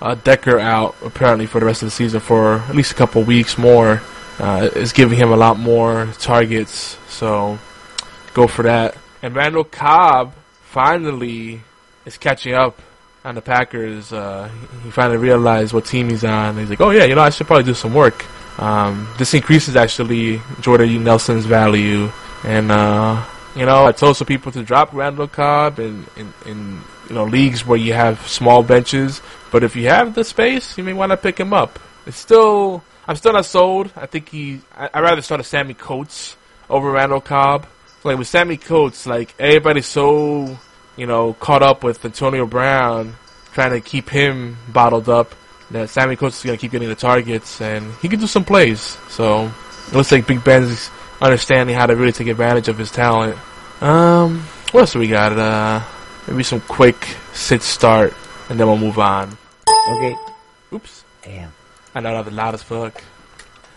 uh, 0.00 0.14
Decker 0.16 0.58
out 0.58 0.94
apparently 1.04 1.46
for 1.46 1.60
the 1.60 1.66
rest 1.66 1.82
of 1.82 1.86
the 1.86 1.90
season 1.90 2.20
for 2.20 2.56
at 2.56 2.74
least 2.74 2.92
a 2.92 2.94
couple 2.94 3.22
weeks 3.22 3.58
more. 3.58 4.02
Uh, 4.38 4.68
is 4.74 4.92
giving 4.92 5.16
him 5.16 5.30
a 5.30 5.36
lot 5.36 5.56
more 5.56 6.06
targets, 6.18 6.98
so 7.08 7.56
go 8.32 8.48
for 8.48 8.64
that. 8.64 8.96
And 9.22 9.34
Randall 9.36 9.62
Cobb 9.62 10.34
finally 10.64 11.60
is 12.04 12.18
catching 12.18 12.52
up 12.52 12.80
on 13.24 13.36
the 13.36 13.40
Packers. 13.40 14.12
Uh, 14.12 14.50
he 14.82 14.90
finally 14.90 15.18
realized 15.18 15.72
what 15.72 15.84
team 15.84 16.10
he's 16.10 16.24
on. 16.24 16.58
He's 16.58 16.68
like, 16.68 16.80
oh 16.80 16.90
yeah, 16.90 17.04
you 17.04 17.14
know, 17.14 17.22
I 17.22 17.30
should 17.30 17.46
probably 17.46 17.64
do 17.64 17.74
some 17.74 17.94
work. 17.94 18.26
Um, 18.60 19.08
this 19.18 19.34
increases 19.34 19.76
actually 19.76 20.40
Jordan 20.60 21.04
Nelson's 21.04 21.46
value, 21.46 22.10
and 22.44 22.70
uh, 22.70 23.24
you 23.56 23.66
know, 23.66 23.86
I 23.86 23.92
told 23.92 24.16
some 24.16 24.26
people 24.26 24.52
to 24.52 24.62
drop 24.62 24.92
Randall 24.92 25.28
Cobb 25.28 25.78
in, 25.78 26.06
in, 26.16 26.32
in 26.44 26.80
you 27.08 27.14
know 27.14 27.24
leagues 27.24 27.66
where 27.66 27.78
you 27.78 27.92
have 27.94 28.26
small 28.28 28.62
benches 28.62 29.20
but 29.54 29.62
if 29.62 29.76
you 29.76 29.86
have 29.86 30.16
the 30.16 30.24
space, 30.24 30.76
you 30.76 30.82
may 30.82 30.92
want 30.92 31.12
to 31.12 31.16
pick 31.16 31.38
him 31.38 31.52
up. 31.52 31.78
It's 32.06 32.18
still, 32.18 32.82
I'm 33.06 33.14
still 33.14 33.34
not 33.34 33.46
sold. 33.46 33.92
I 33.94 34.06
think 34.06 34.28
he, 34.28 34.60
I, 34.74 34.90
would 34.92 35.06
rather 35.06 35.22
start 35.22 35.40
a 35.40 35.44
Sammie 35.44 35.74
Coates 35.74 36.36
over 36.68 36.90
Randall 36.90 37.20
Cobb. 37.20 37.68
Like 38.02 38.18
with 38.18 38.26
Sammie 38.26 38.56
Coates, 38.56 39.06
like 39.06 39.32
everybody's 39.38 39.86
so 39.86 40.58
you 40.96 41.06
know, 41.06 41.34
caught 41.34 41.62
up 41.62 41.84
with 41.84 42.04
Antonio 42.04 42.46
Brown, 42.46 43.14
trying 43.52 43.70
to 43.70 43.80
keep 43.80 44.08
him 44.08 44.56
bottled 44.72 45.08
up. 45.08 45.36
That 45.70 45.88
Sammie 45.88 46.16
Coates 46.16 46.38
is 46.38 46.44
gonna 46.44 46.58
keep 46.58 46.72
getting 46.72 46.88
the 46.88 46.96
targets, 46.96 47.60
and 47.60 47.94
he 48.02 48.08
can 48.08 48.18
do 48.18 48.26
some 48.26 48.44
plays. 48.44 48.80
So 49.08 49.52
it 49.86 49.94
looks 49.94 50.10
like 50.10 50.26
Big 50.26 50.42
Ben's 50.42 50.90
understanding 51.20 51.76
how 51.76 51.86
to 51.86 51.94
really 51.94 52.10
take 52.10 52.26
advantage 52.26 52.66
of 52.66 52.76
his 52.76 52.90
talent. 52.90 53.38
Um, 53.80 54.40
what 54.72 54.80
else 54.80 54.96
we 54.96 55.06
got? 55.06 55.32
Uh, 55.32 55.80
maybe 56.26 56.42
some 56.42 56.60
quick 56.60 56.96
sit 57.32 57.62
start, 57.62 58.14
and 58.48 58.58
then 58.58 58.66
we'll 58.66 58.78
move 58.78 58.98
on. 58.98 59.36
Okay. 59.68 60.16
Oops. 60.72 61.04
Damn. 61.22 61.52
I 61.94 62.00
know 62.00 62.12
that 62.14 62.24
was 62.24 62.34
loud 62.34 62.54
as 62.54 62.62
fuck. 62.62 63.02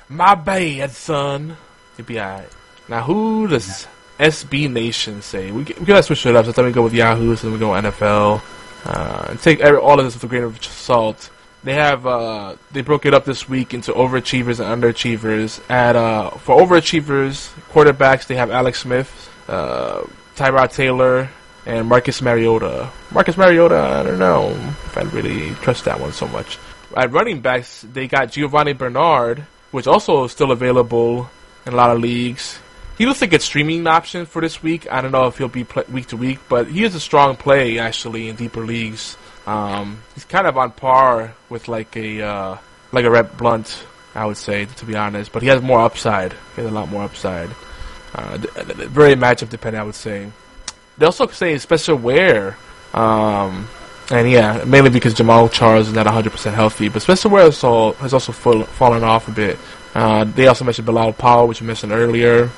My 0.10 0.36
bad, 0.36 0.92
son. 0.92 1.58
You'll 1.98 2.08
be 2.08 2.20
alright. 2.20 2.50
Now, 2.88 3.04
who 3.04 3.48
does 3.48 3.88
SB 4.20 4.72
Nation 4.72 5.22
say? 5.22 5.52
We, 5.52 5.64
we 5.64 5.86
gotta 5.86 6.04
switch 6.04 6.26
it 6.26 6.36
up. 6.36 6.46
So 6.46 6.52
then 6.52 6.66
we 6.66 6.72
go 6.72 6.84
with 6.84 6.94
Yahoo, 6.94 7.36
so 7.36 7.48
then 7.48 7.54
we 7.54 7.60
go 7.60 7.72
NFL. 7.72 8.42
Uh, 8.86 9.26
and 9.30 9.40
take 9.40 9.60
every, 9.60 9.80
all 9.80 10.00
of 10.00 10.06
this 10.06 10.14
with 10.14 10.24
a 10.24 10.28
grain 10.28 10.44
of 10.44 10.64
salt. 10.64 11.30
They 11.64 11.74
have 11.74 12.08
uh, 12.08 12.56
they 12.72 12.82
broke 12.82 13.06
it 13.06 13.14
up 13.14 13.26
this 13.26 13.50
week 13.50 13.74
into 13.74 13.92
overachievers 13.92 14.64
and 14.64 14.82
underachievers. 14.82 15.60
At 15.70 15.96
uh, 15.96 16.30
for 16.32 16.56
overachievers, 16.56 17.52
quarterbacks 17.72 18.28
they 18.28 18.36
have 18.36 18.52
Alex 18.52 18.80
Smith, 18.82 19.30
uh, 19.50 20.04
Tyrod 20.36 20.72
Taylor, 20.72 21.30
and 21.68 21.86
Marcus 21.86 22.22
Mariota. 22.22 22.90
Marcus 23.12 23.36
Mariota, 23.36 23.76
I 23.76 24.04
don't 24.04 24.20
know 24.20 24.52
if 24.86 24.98
I 24.98 25.02
really 25.02 25.54
trust 25.56 25.84
that 25.84 26.00
one 26.00 26.14
so 26.14 26.26
much. 26.30 26.58
At 26.96 27.12
running 27.12 27.42
backs, 27.42 27.86
they 27.92 28.08
got 28.08 28.32
Giovani 28.32 28.76
Bernard, 28.76 29.46
which 29.72 29.86
also 29.86 30.24
is 30.24 30.32
still 30.32 30.52
available 30.52 31.30
in 31.66 31.74
a 31.74 31.76
lot 31.76 31.92
of 31.92 32.02
leagues. 32.02 32.58
He 32.98 33.06
looks 33.06 33.20
like 33.20 33.34
a 33.34 33.40
streaming 33.40 33.86
option 33.86 34.26
for 34.26 34.42
this 34.42 34.64
week. 34.64 34.90
I 34.90 35.02
don't 35.02 35.12
know 35.12 35.28
if 35.28 35.38
he'll 35.38 35.50
be 35.50 35.68
week 35.92 36.08
to 36.08 36.18
week, 36.18 36.40
but 36.48 36.68
he 36.68 36.86
is 36.86 36.96
a 36.96 37.02
strong 37.02 37.36
play 37.36 37.78
actually 37.80 38.30
in 38.30 38.38
deeper 38.38 38.66
leagues. 38.66 39.18
Um, 39.46 40.02
he's 40.14 40.24
kind 40.24 40.48
of 40.48 40.58
on 40.58 40.72
par 40.72 41.36
with 41.50 41.68
like 41.68 41.96
a 41.98 42.22
uh, 42.22 42.58
like 42.94 43.04
a 43.04 43.12
Rep 43.12 43.38
Blunt, 43.38 43.84
I 44.16 44.26
would 44.26 44.38
say, 44.38 44.66
to 44.66 44.86
be 44.86 44.96
honest. 44.96 45.34
But 45.34 45.42
he 45.44 45.50
has 45.50 45.62
more 45.62 45.82
upside. 45.82 46.32
He 46.56 46.62
has 46.62 46.72
a 46.72 46.74
lot 46.74 46.90
more 46.90 47.04
upside. 47.04 47.50
Uh, 48.16 48.38
very 48.38 49.16
matchup 49.16 49.50
dependent, 49.50 49.82
I 49.82 49.86
would 49.86 49.96
say. 49.96 50.32
They 50.98 51.06
also 51.06 51.28
say 51.28 51.58
Spencer 51.58 51.96
Ware, 51.96 52.58
um, 52.94 53.68
and 54.10 54.30
yeah, 54.30 54.64
mainly 54.66 54.90
because 54.90 55.14
Jamaal 55.14 55.52
Charles 55.52 55.88
is 55.90 55.94
not 55.94 56.08
100% 56.08 56.54
healthy. 56.54 56.90
But 56.90 57.02
Spencer 57.02 57.30
Ware 57.30 57.44
also, 57.46 57.94
has 57.94 58.14
also 58.14 58.32
full, 58.32 58.64
fallen 58.64 59.04
off 59.04 59.28
a 59.28 59.32
bit. 59.32 59.60
Uh, 59.94 60.24
they 60.24 60.48
also 60.48 60.66
mentioned 60.66 60.86
Bilal 60.86 61.14
Powell, 61.14 61.48
which 61.48 61.62
you 61.62 61.68
mentioned 61.68 61.92
earlier, 61.92 62.50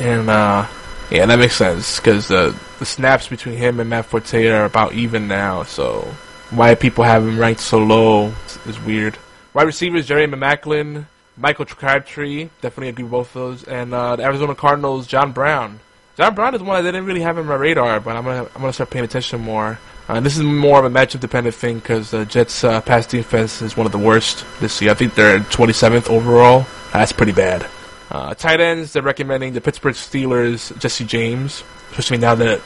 and 0.00 0.30
uh, 0.30 0.66
yeah, 1.10 1.26
that 1.26 1.38
makes 1.38 1.56
sense 1.56 1.98
because 1.98 2.30
uh, 2.30 2.54
the 2.78 2.86
snaps 2.86 3.28
between 3.28 3.56
him 3.56 3.80
and 3.80 3.90
Matt 3.90 4.06
Forte 4.06 4.46
are 4.46 4.64
about 4.64 4.94
even 4.94 5.28
now. 5.28 5.62
So 5.62 6.02
why 6.50 6.74
people 6.74 7.04
have 7.04 7.26
him 7.26 7.38
ranked 7.38 7.60
so 7.60 7.78
low 7.78 8.32
is, 8.46 8.58
is 8.66 8.80
weird. 8.80 9.18
Wide 9.54 9.64
receivers 9.64 10.06
Jeremy 10.06 10.36
Maclin, 10.36 11.06
Michael 11.36 11.66
Crabtree, 11.66 12.48
definitely 12.60 12.88
agree 12.88 13.04
with 13.04 13.12
both 13.12 13.28
of 13.28 13.34
those, 13.34 13.64
and 13.64 13.92
uh, 13.92 14.16
the 14.16 14.24
Arizona 14.24 14.54
Cardinals 14.54 15.06
John 15.06 15.32
Brown. 15.32 15.80
John 16.16 16.34
Brown 16.34 16.54
is 16.54 16.62
one 16.62 16.76
I 16.76 16.82
didn't 16.82 17.06
really 17.06 17.22
have 17.22 17.38
in 17.38 17.46
my 17.46 17.54
radar, 17.54 18.00
but 18.00 18.16
I'm 18.16 18.24
gonna 18.24 18.44
I'm 18.54 18.60
gonna 18.60 18.72
start 18.72 18.90
paying 18.90 19.04
attention 19.04 19.40
more. 19.40 19.78
Uh, 20.08 20.20
this 20.20 20.36
is 20.36 20.42
more 20.42 20.78
of 20.78 20.84
a 20.84 20.90
matchup 20.90 21.20
dependent 21.20 21.54
thing 21.54 21.78
because 21.78 22.10
the 22.10 22.26
Jets' 22.26 22.64
uh, 22.64 22.80
pass 22.82 23.06
defense 23.06 23.62
is 23.62 23.76
one 23.76 23.86
of 23.86 23.92
the 23.92 23.98
worst 23.98 24.44
this 24.60 24.82
year. 24.82 24.90
I 24.90 24.94
think 24.94 25.14
they're 25.14 25.38
27th 25.40 26.10
overall. 26.10 26.66
That's 26.92 27.12
pretty 27.12 27.32
bad. 27.32 27.66
Uh, 28.10 28.34
tight 28.34 28.60
ends, 28.60 28.92
they're 28.92 29.02
recommending 29.02 29.54
the 29.54 29.60
Pittsburgh 29.62 29.94
Steelers, 29.94 30.76
Jesse 30.78 31.04
James, 31.06 31.64
especially 31.90 32.18
now 32.18 32.34
that 32.34 32.60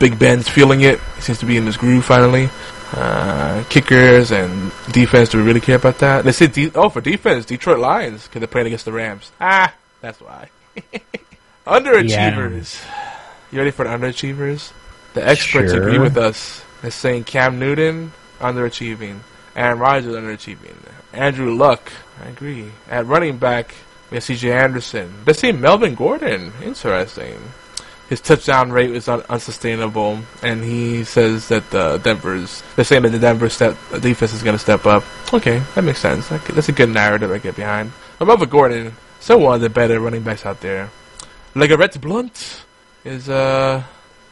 Big 0.00 0.18
Ben's 0.18 0.48
feeling 0.48 0.80
it. 0.80 0.98
He 1.16 1.20
seems 1.20 1.38
to 1.38 1.46
be 1.46 1.56
in 1.56 1.66
his 1.66 1.76
groove 1.76 2.04
finally. 2.04 2.48
Uh, 2.92 3.62
kickers 3.68 4.32
and 4.32 4.72
defense, 4.90 5.28
do 5.28 5.38
we 5.38 5.44
really 5.44 5.60
care 5.60 5.76
about 5.76 5.98
that? 5.98 6.24
They 6.24 6.32
say, 6.32 6.46
de- 6.48 6.72
oh, 6.74 6.88
for 6.88 7.00
defense, 7.02 7.44
Detroit 7.44 7.78
Lions, 7.78 8.24
because 8.24 8.40
they're 8.40 8.48
playing 8.48 8.68
against 8.68 8.86
the 8.86 8.92
Rams. 8.92 9.30
Ah, 9.40 9.72
that's 10.00 10.20
why. 10.20 10.48
underachievers. 11.68 12.80
You 13.50 13.58
ready 13.58 13.70
for 13.70 13.84
the 13.84 13.90
underachievers? 13.90 14.72
The 15.14 15.26
experts 15.26 15.72
Sure. 15.72 15.82
agree 15.82 15.98
with 15.98 16.16
us. 16.16 16.62
They're 16.82 16.90
saying 16.90 17.24
Cam 17.24 17.58
Newton, 17.58 18.12
underachieving. 18.40 19.20
Aaron 19.56 19.78
Rodgers, 19.78 20.14
underachieving. 20.14 20.76
Andrew 21.12 21.54
Luck, 21.54 21.92
I 22.24 22.28
agree. 22.28 22.70
At 22.90 23.06
running 23.06 23.38
back, 23.38 23.74
we 24.10 24.16
have 24.16 24.24
C.J. 24.24 24.52
Anderson. 24.52 25.12
They're 25.24 25.34
saying 25.34 25.60
Melvin 25.60 25.94
Gordon. 25.94 26.52
Interesting. 26.62 27.38
His 28.08 28.20
touchdown 28.20 28.70
rate 28.72 28.90
is 28.90 29.06
un- 29.08 29.22
unsustainable, 29.28 30.20
and 30.42 30.64
he 30.64 31.04
says 31.04 31.48
that 31.48 31.70
the 31.70 31.98
Denver's. 31.98 32.62
They're 32.76 32.84
saying 32.84 33.02
that 33.02 33.10
the 33.10 33.18
Denver 33.18 33.48
step 33.50 33.76
defense 34.00 34.32
is 34.32 34.42
going 34.42 34.54
to 34.54 34.58
step 34.58 34.86
up. 34.86 35.04
Okay, 35.34 35.60
that 35.74 35.82
makes 35.84 35.98
sense. 35.98 36.28
That's 36.28 36.68
a 36.70 36.72
good 36.72 36.88
narrative 36.88 37.30
I 37.30 37.36
get 37.38 37.56
behind. 37.56 37.92
But 38.18 38.26
Melvin 38.26 38.48
Gordon, 38.48 38.96
still 39.20 39.40
one 39.40 39.56
of 39.56 39.60
the 39.60 39.68
better 39.68 40.00
running 40.00 40.22
backs 40.22 40.46
out 40.46 40.60
there. 40.62 40.88
LeGarrette 41.54 42.00
Blount 42.00 42.64
is 43.04 43.28
uh 43.28 43.82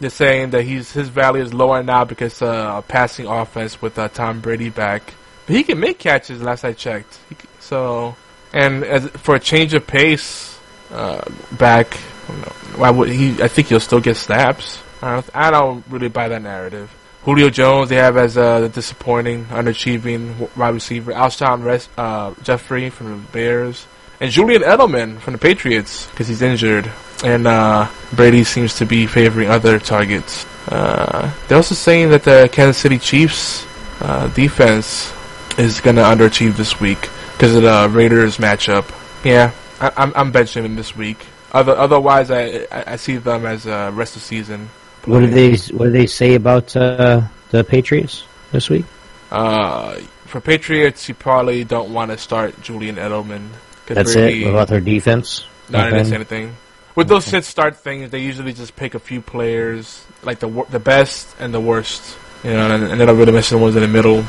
saying 0.08 0.50
that 0.50 0.62
he's 0.64 0.92
his 0.92 1.08
value 1.08 1.42
is 1.42 1.54
lower 1.54 1.82
now 1.82 2.04
because 2.04 2.42
uh 2.42 2.80
passing 2.82 3.26
offense 3.26 3.80
with 3.80 3.98
uh, 3.98 4.08
Tom 4.08 4.40
Brady 4.40 4.70
back. 4.70 5.14
But 5.46 5.56
he 5.56 5.62
can 5.62 5.80
make 5.80 5.98
catches 5.98 6.42
last 6.42 6.64
I 6.64 6.72
checked. 6.72 7.18
So 7.60 8.16
and 8.52 8.84
as 8.84 9.08
for 9.10 9.34
a 9.36 9.40
change 9.40 9.74
of 9.74 9.86
pace 9.86 10.58
uh 10.90 11.22
back 11.52 11.94
why 12.76 12.90
would 12.90 13.08
he 13.08 13.42
I 13.42 13.48
think 13.48 13.68
he'll 13.68 13.80
still 13.80 14.00
get 14.00 14.16
snaps. 14.16 14.78
I 15.02 15.14
don't, 15.14 15.30
I 15.34 15.50
don't 15.50 15.84
really 15.88 16.08
buy 16.08 16.28
that 16.28 16.42
narrative. 16.42 16.94
Julio 17.24 17.50
Jones 17.50 17.88
they 17.88 17.96
have 17.96 18.16
as 18.16 18.38
uh, 18.38 18.60
the 18.60 18.68
disappointing, 18.68 19.46
underachieving 19.46 20.28
w- 20.38 20.48
wide 20.56 20.74
receiver. 20.74 21.12
Alshon 21.12 21.64
Res- 21.64 21.88
uh, 21.98 22.32
Jeffery 22.42 22.88
from 22.88 23.10
the 23.10 23.16
Bears. 23.32 23.86
And 24.20 24.30
Julian 24.30 24.62
Edelman 24.62 25.18
from 25.20 25.32
the 25.32 25.38
Patriots 25.38 26.06
because 26.10 26.28
he's 26.28 26.42
injured. 26.42 26.90
And 27.24 27.46
uh, 27.46 27.88
Brady 28.12 28.44
seems 28.44 28.76
to 28.76 28.86
be 28.86 29.06
favoring 29.06 29.48
other 29.48 29.78
targets. 29.78 30.46
Uh, 30.68 31.32
they're 31.48 31.56
also 31.56 31.74
saying 31.74 32.10
that 32.10 32.24
the 32.24 32.48
Kansas 32.52 32.76
City 32.76 32.98
Chiefs 32.98 33.66
uh, 34.00 34.28
defense 34.28 35.12
is 35.58 35.80
going 35.80 35.96
to 35.96 36.02
underachieve 36.02 36.56
this 36.56 36.80
week 36.80 37.08
because 37.32 37.54
of 37.54 37.62
the 37.62 37.88
Raiders 37.90 38.38
matchup. 38.38 38.92
Yeah, 39.24 39.52
I, 39.80 39.92
I'm, 39.96 40.12
I'm 40.14 40.32
benching 40.32 40.62
them 40.62 40.76
this 40.76 40.96
week. 40.96 41.26
Other, 41.52 41.72
otherwise, 41.76 42.30
I, 42.30 42.66
I 42.70 42.84
I 42.86 42.96
see 42.96 43.16
them 43.16 43.46
as 43.46 43.66
uh, 43.66 43.90
rest 43.94 44.16
of 44.16 44.22
season. 44.22 44.68
What 45.04 45.20
do 45.20 45.28
they 45.28 45.56
What 45.74 45.86
do 45.86 45.90
they 45.92 46.06
say 46.06 46.34
about 46.34 46.76
uh, 46.76 47.22
the 47.50 47.64
Patriots 47.64 48.24
this 48.52 48.68
week? 48.68 48.84
Uh, 49.30 49.96
for 50.26 50.40
Patriots, 50.40 51.08
you 51.08 51.14
probably 51.14 51.64
don't 51.64 51.92
want 51.92 52.10
to 52.10 52.18
start 52.18 52.60
Julian 52.60 52.96
Edelman. 52.96 53.48
'Cause 53.86 53.94
That's 53.96 54.14
it. 54.14 54.44
What 54.44 54.50
about 54.50 54.68
their 54.68 54.80
defense? 54.80 55.44
No, 55.70 55.78
I 55.78 55.84
didn't 55.84 55.96
Nothing? 55.98 56.10
say 56.10 56.14
anything. 56.16 56.56
With 56.94 57.08
those 57.08 57.24
sit 57.26 57.44
start 57.44 57.76
things, 57.76 58.10
they 58.10 58.20
usually 58.20 58.52
just 58.52 58.74
pick 58.76 58.94
a 58.94 58.98
few 58.98 59.20
players, 59.20 60.02
like 60.22 60.38
the 60.40 60.48
wor- 60.48 60.66
the 60.70 60.78
best 60.80 61.28
and 61.38 61.52
the 61.52 61.60
worst, 61.60 62.16
you 62.42 62.50
know, 62.52 62.70
and, 62.70 62.84
and 62.84 63.00
then 63.00 63.08
I'll 63.08 63.14
really 63.14 63.32
mention 63.32 63.58
the 63.58 63.62
ones 63.62 63.76
in 63.76 63.82
the 63.82 63.88
middle. 63.88 64.24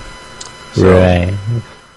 So, 0.74 0.92
Right. 1.00 1.34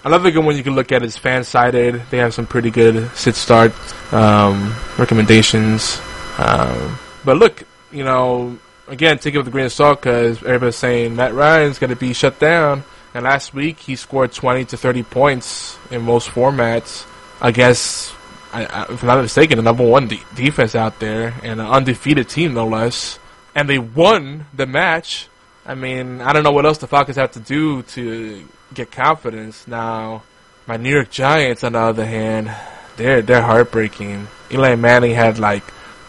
Another 0.03 0.31
good 0.31 0.43
one 0.43 0.55
you 0.55 0.63
can 0.63 0.73
look 0.73 0.91
at 0.91 1.03
is 1.03 1.17
fan 1.17 1.43
sided. 1.43 2.01
They 2.09 2.17
have 2.17 2.33
some 2.33 2.47
pretty 2.47 2.71
good 2.71 3.11
sit 3.15 3.35
start 3.35 3.73
um, 4.13 4.73
recommendations. 4.97 5.99
Um, 6.39 6.97
but 7.23 7.37
look, 7.37 7.63
you 7.91 8.03
know, 8.03 8.57
again, 8.87 9.19
take 9.19 9.35
it 9.35 9.37
with 9.37 9.47
a 9.47 9.51
grain 9.51 9.65
of 9.65 9.71
salt 9.73 10.01
because 10.01 10.37
everybody's 10.41 10.77
saying 10.77 11.15
Matt 11.15 11.33
Ryan's 11.35 11.77
going 11.79 11.91
to 11.91 11.95
be 11.95 12.13
shut 12.13 12.39
down. 12.39 12.83
And 13.13 13.25
last 13.25 13.53
week 13.53 13.77
he 13.77 13.95
scored 13.97 14.31
20 14.31 14.65
to 14.65 14.77
30 14.77 15.03
points 15.03 15.77
in 15.91 16.01
most 16.01 16.29
formats 16.29 17.05
against, 17.41 18.13
I, 18.53 18.65
I, 18.65 18.83
if 18.93 19.01
I'm 19.01 19.07
not 19.07 19.21
mistaken, 19.21 19.57
the 19.57 19.63
number 19.63 19.83
one 19.85 20.07
de- 20.07 20.23
defense 20.35 20.75
out 20.75 20.99
there 20.99 21.33
and 21.43 21.59
an 21.59 21.67
undefeated 21.67 22.29
team, 22.29 22.53
no 22.53 22.67
less. 22.67 23.19
And 23.55 23.67
they 23.67 23.79
won 23.79 24.45
the 24.53 24.65
match. 24.65 25.27
I 25.65 25.75
mean, 25.75 26.21
I 26.21 26.33
don't 26.33 26.43
know 26.43 26.51
what 26.51 26.65
else 26.65 26.77
the 26.77 26.87
Falcons 26.87 27.17
have 27.17 27.31
to 27.31 27.39
do 27.39 27.83
to 27.83 28.47
get 28.73 28.91
confidence. 28.91 29.67
Now, 29.67 30.23
my 30.67 30.77
New 30.77 30.89
York 30.89 31.09
Giants, 31.09 31.63
on 31.63 31.73
the 31.73 31.79
other 31.79 32.05
hand, 32.05 32.51
they're 32.95 33.21
they're 33.21 33.41
heartbreaking. 33.41 34.27
Eli 34.51 34.75
Manning 34.75 35.13
had 35.13 35.39
like 35.39 35.63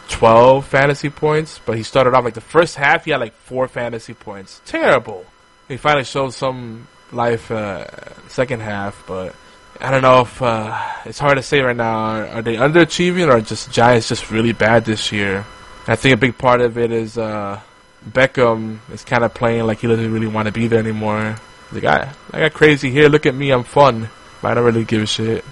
12 0.09 0.67
fantasy 0.67 1.11
points, 1.11 1.61
but 1.65 1.77
he 1.77 1.83
started 1.83 2.15
off 2.15 2.25
like 2.25 2.35
the 2.35 2.41
first 2.41 2.77
half. 2.77 3.05
He 3.05 3.11
had 3.11 3.21
like 3.21 3.35
four 3.35 3.67
fantasy 3.69 4.15
points. 4.15 4.61
Terrible. 4.65 5.25
He 5.69 5.77
finally 5.77 6.05
showed 6.05 6.35
some 6.35 6.87
life 7.13 7.51
uh, 7.51 7.87
second 8.29 8.61
half, 8.61 9.03
but 9.07 9.35
I 9.83 9.91
don't 9.91 10.03
know 10.03 10.21
if 10.21 10.41
uh, 10.41 10.81
it's 11.05 11.19
hard 11.19 11.39
to 11.39 11.43
say 11.43 11.61
right 11.61 11.75
now. 11.75 11.93
Are, 11.93 12.27
are 12.29 12.43
they 12.43 12.55
underachieving 12.55 13.29
or 13.33 13.41
just 13.41 13.73
Giants 13.73 14.09
just 14.09 14.31
really 14.31 14.53
bad 14.53 14.85
this 14.85 15.11
year? 15.11 15.45
I 15.89 15.97
think 15.97 16.15
a 16.15 16.17
big 16.17 16.39
part 16.39 16.61
of 16.61 16.79
it 16.79 16.93
is 16.93 17.19
uh, 17.19 17.61
Beckham 18.09 18.79
is 18.93 19.03
kind 19.03 19.25
of 19.25 19.35
playing 19.35 19.65
like 19.67 19.81
he 19.81 19.89
doesn't 19.89 20.13
really 20.13 20.29
want 20.29 20.47
to 20.47 20.53
be 20.53 20.69
there 20.69 20.79
anymore. 20.79 21.35
Like 21.73 21.85
I, 21.85 22.13
I 22.33 22.39
got 22.39 22.53
crazy 22.53 22.93
here. 22.93 23.09
Look 23.09 23.27
at 23.27 23.35
me, 23.35 23.51
I'm 23.51 23.65
fun, 23.65 24.09
but 24.41 24.53
I 24.53 24.55
don't 24.55 24.65
really 24.65 24.85
give 24.85 25.03
a 25.03 25.07
shit. 25.07 25.45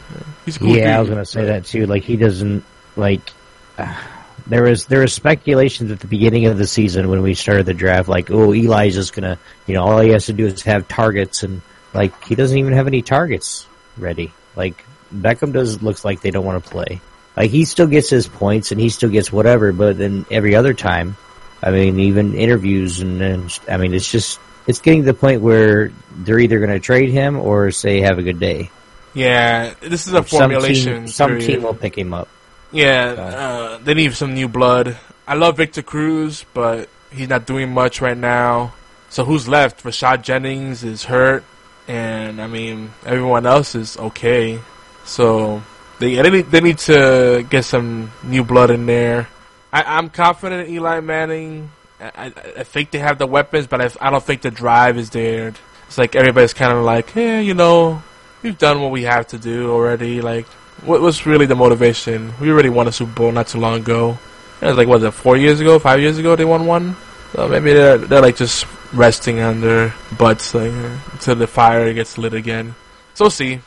He's 0.44 0.58
cool 0.58 0.76
yeah, 0.76 0.96
I 0.96 1.00
was 1.00 1.08
gonna 1.08 1.24
say 1.24 1.46
that 1.46 1.64
too. 1.64 1.86
Like 1.86 2.04
he 2.04 2.16
doesn't 2.16 2.64
like. 2.94 3.32
Uh, 3.76 3.92
there 4.46 4.62
was 4.62 4.86
there 4.86 5.00
was 5.00 5.12
speculations 5.12 5.90
at 5.90 5.98
the 5.98 6.06
beginning 6.06 6.46
of 6.46 6.56
the 6.56 6.68
season 6.68 7.08
when 7.08 7.22
we 7.22 7.34
started 7.34 7.66
the 7.66 7.74
draft, 7.74 8.08
like, 8.08 8.30
oh, 8.30 8.52
Eli's 8.52 8.94
just 8.94 9.12
gonna, 9.12 9.38
you 9.66 9.74
know, 9.74 9.82
all 9.82 10.00
he 10.00 10.10
has 10.10 10.26
to 10.26 10.32
do 10.32 10.46
is 10.46 10.62
have 10.62 10.86
targets, 10.86 11.42
and 11.42 11.62
like 11.92 12.24
he 12.24 12.36
doesn't 12.36 12.56
even 12.56 12.74
have 12.74 12.86
any 12.86 13.02
targets 13.02 13.66
ready. 13.96 14.32
Like 14.56 14.84
Beckham 15.14 15.52
does 15.52 15.82
looks 15.82 16.04
like 16.04 16.20
they 16.20 16.30
don't 16.30 16.44
want 16.44 16.62
to 16.64 16.70
play. 16.70 17.00
Like 17.36 17.50
he 17.50 17.64
still 17.64 17.86
gets 17.86 18.10
his 18.10 18.26
points 18.28 18.72
and 18.72 18.80
he 18.80 18.88
still 18.88 19.10
gets 19.10 19.32
whatever, 19.32 19.72
but 19.72 19.96
then 19.98 20.26
every 20.30 20.54
other 20.54 20.74
time, 20.74 21.16
I 21.62 21.70
mean, 21.70 21.98
even 22.00 22.34
interviews 22.34 23.00
and, 23.00 23.20
and 23.22 23.60
I 23.68 23.76
mean, 23.76 23.94
it's 23.94 24.10
just 24.10 24.40
it's 24.66 24.80
getting 24.80 25.02
to 25.02 25.06
the 25.06 25.14
point 25.18 25.40
where 25.42 25.92
they're 26.16 26.38
either 26.38 26.58
going 26.58 26.70
to 26.70 26.80
trade 26.80 27.10
him 27.10 27.38
or 27.38 27.70
say 27.70 28.00
have 28.00 28.18
a 28.18 28.22
good 28.22 28.40
day. 28.40 28.70
Yeah, 29.14 29.74
this 29.80 30.06
is 30.06 30.12
a 30.12 30.16
Some 30.16 30.24
formulation. 30.24 30.94
team, 30.94 31.06
some 31.08 31.38
team 31.40 31.62
will 31.62 31.74
pick 31.74 31.96
him 31.98 32.14
up. 32.14 32.28
Yeah, 32.72 33.04
uh, 33.16 33.78
they 33.78 33.94
need 33.94 34.14
some 34.14 34.34
new 34.34 34.46
blood. 34.46 34.96
I 35.26 35.34
love 35.34 35.56
Victor 35.56 35.82
Cruz, 35.82 36.44
but 36.54 36.88
he's 37.10 37.28
not 37.28 37.46
doing 37.46 37.72
much 37.72 38.00
right 38.00 38.16
now. 38.16 38.74
So 39.08 39.24
who's 39.24 39.48
left? 39.48 39.82
Rashad 39.82 40.22
Jennings 40.22 40.84
is 40.84 41.04
hurt, 41.04 41.42
and 41.90 42.40
I 42.40 42.46
mean 42.46 42.92
everyone 43.04 43.46
else 43.46 43.74
is 43.74 43.96
okay. 43.96 44.60
So 45.04 45.62
they 45.98 46.14
they 46.14 46.30
need, 46.30 46.46
they 46.50 46.60
need 46.60 46.78
to 46.86 47.44
get 47.50 47.64
some 47.64 48.12
new 48.22 48.44
blood 48.44 48.70
in 48.70 48.86
there. 48.86 49.28
I, 49.72 49.82
I'm 49.98 50.08
confident 50.08 50.68
in 50.68 50.74
Eli 50.74 51.00
Manning. 51.00 51.70
I, 52.00 52.06
I, 52.16 52.32
I 52.58 52.62
think 52.62 52.92
they 52.92 52.98
have 52.98 53.18
the 53.18 53.26
weapons, 53.26 53.66
but 53.66 53.80
I, 53.80 53.90
I 54.00 54.10
don't 54.10 54.22
think 54.22 54.42
the 54.42 54.50
drive 54.50 54.98
is 54.98 55.10
there. 55.10 55.52
It's 55.86 55.98
like 55.98 56.14
everybody's 56.14 56.54
kind 56.54 56.72
of 56.72 56.84
like, 56.84 57.10
hey, 57.10 57.42
you 57.42 57.54
know, 57.54 58.02
we've 58.42 58.56
done 58.56 58.80
what 58.80 58.92
we 58.92 59.02
have 59.02 59.26
to 59.28 59.38
do 59.38 59.70
already. 59.70 60.20
Like, 60.20 60.46
what 60.86 61.00
was 61.00 61.26
really 61.26 61.46
the 61.46 61.56
motivation? 61.56 62.32
We 62.40 62.50
already 62.50 62.68
won 62.68 62.86
a 62.86 62.92
Super 62.92 63.12
Bowl 63.12 63.32
not 63.32 63.48
too 63.48 63.58
long 63.58 63.80
ago. 63.80 64.18
It 64.62 64.66
was 64.66 64.76
like, 64.76 64.88
what 64.88 65.00
was 65.00 65.04
it, 65.04 65.10
four 65.12 65.36
years 65.36 65.60
ago, 65.60 65.78
five 65.78 66.00
years 66.00 66.18
ago 66.18 66.36
they 66.36 66.44
won 66.44 66.66
one? 66.66 66.96
So 67.32 67.48
maybe 67.48 67.72
they're, 67.72 67.98
they're 67.98 68.22
like 68.22 68.36
just 68.36 68.66
resting 68.92 69.40
on 69.40 69.60
their 69.60 69.94
butts 70.18 70.54
like, 70.54 70.72
until 71.12 71.36
the 71.36 71.46
fire 71.46 71.92
gets 71.94 72.18
lit 72.18 72.34
again. 72.34 72.74
So 73.14 73.24
we'll 73.24 73.30
see. 73.30 73.60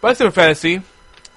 But 0.00 0.08
that's 0.08 0.20
it 0.20 0.24
for 0.24 0.30
fantasy. 0.32 0.82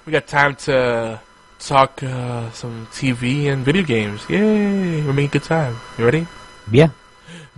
We 0.04 0.12
got 0.12 0.26
time 0.26 0.56
to 0.66 1.20
talk 1.58 2.02
uh, 2.02 2.50
some 2.50 2.86
TV 2.92 3.52
and 3.52 3.64
video 3.64 3.82
games. 3.82 4.28
Yay! 4.28 5.02
We're 5.02 5.12
making 5.12 5.30
good 5.30 5.44
time. 5.44 5.76
You 5.98 6.04
ready? 6.04 6.26
Yeah. 6.70 6.90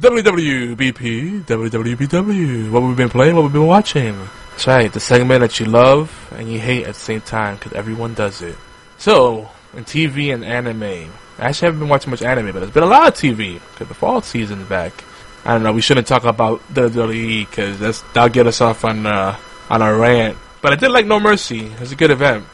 WWBP, 0.00 1.44
WWBW. 1.44 2.70
What 2.70 2.82
we've 2.82 2.96
been 2.96 3.08
playing, 3.08 3.34
what 3.34 3.42
we've 3.42 3.52
been 3.52 3.66
watching. 3.66 4.16
That's 4.50 4.66
right, 4.66 4.92
the 4.92 5.00
segment 5.00 5.40
that 5.40 5.58
you 5.60 5.66
love 5.66 6.32
and 6.36 6.50
you 6.50 6.58
hate 6.58 6.86
at 6.86 6.94
the 6.94 7.00
same 7.00 7.20
time, 7.20 7.56
because 7.56 7.72
everyone 7.72 8.14
does 8.14 8.42
it. 8.42 8.56
So, 8.98 9.48
in 9.74 9.84
TV 9.84 10.32
and 10.32 10.44
anime, 10.44 11.10
I 11.38 11.48
actually 11.48 11.66
haven't 11.66 11.80
been 11.80 11.88
watching 11.88 12.10
much 12.10 12.22
anime, 12.22 12.46
but 12.46 12.60
there's 12.60 12.72
been 12.72 12.82
a 12.82 12.86
lot 12.86 13.08
of 13.08 13.14
TV, 13.14 13.60
because 13.72 13.88
the 13.88 13.94
fall 13.94 14.20
season's 14.22 14.68
back. 14.68 15.04
I 15.44 15.52
don't 15.52 15.62
know, 15.62 15.72
we 15.72 15.80
shouldn't 15.80 16.06
talk 16.06 16.24
about 16.24 16.60
WWE, 16.74 17.48
because 17.48 17.78
that's 17.78 18.02
that'll 18.12 18.28
get 18.28 18.46
us 18.46 18.60
off 18.60 18.84
on, 18.84 19.06
uh, 19.06 19.36
on 19.70 19.82
a 19.82 19.96
rant. 19.96 20.36
But 20.60 20.72
I 20.72 20.76
did 20.76 20.90
like 20.90 21.06
No 21.06 21.20
Mercy. 21.20 21.66
It 21.66 21.80
was 21.80 21.92
a 21.92 21.96
good 21.96 22.10
event. 22.10 22.44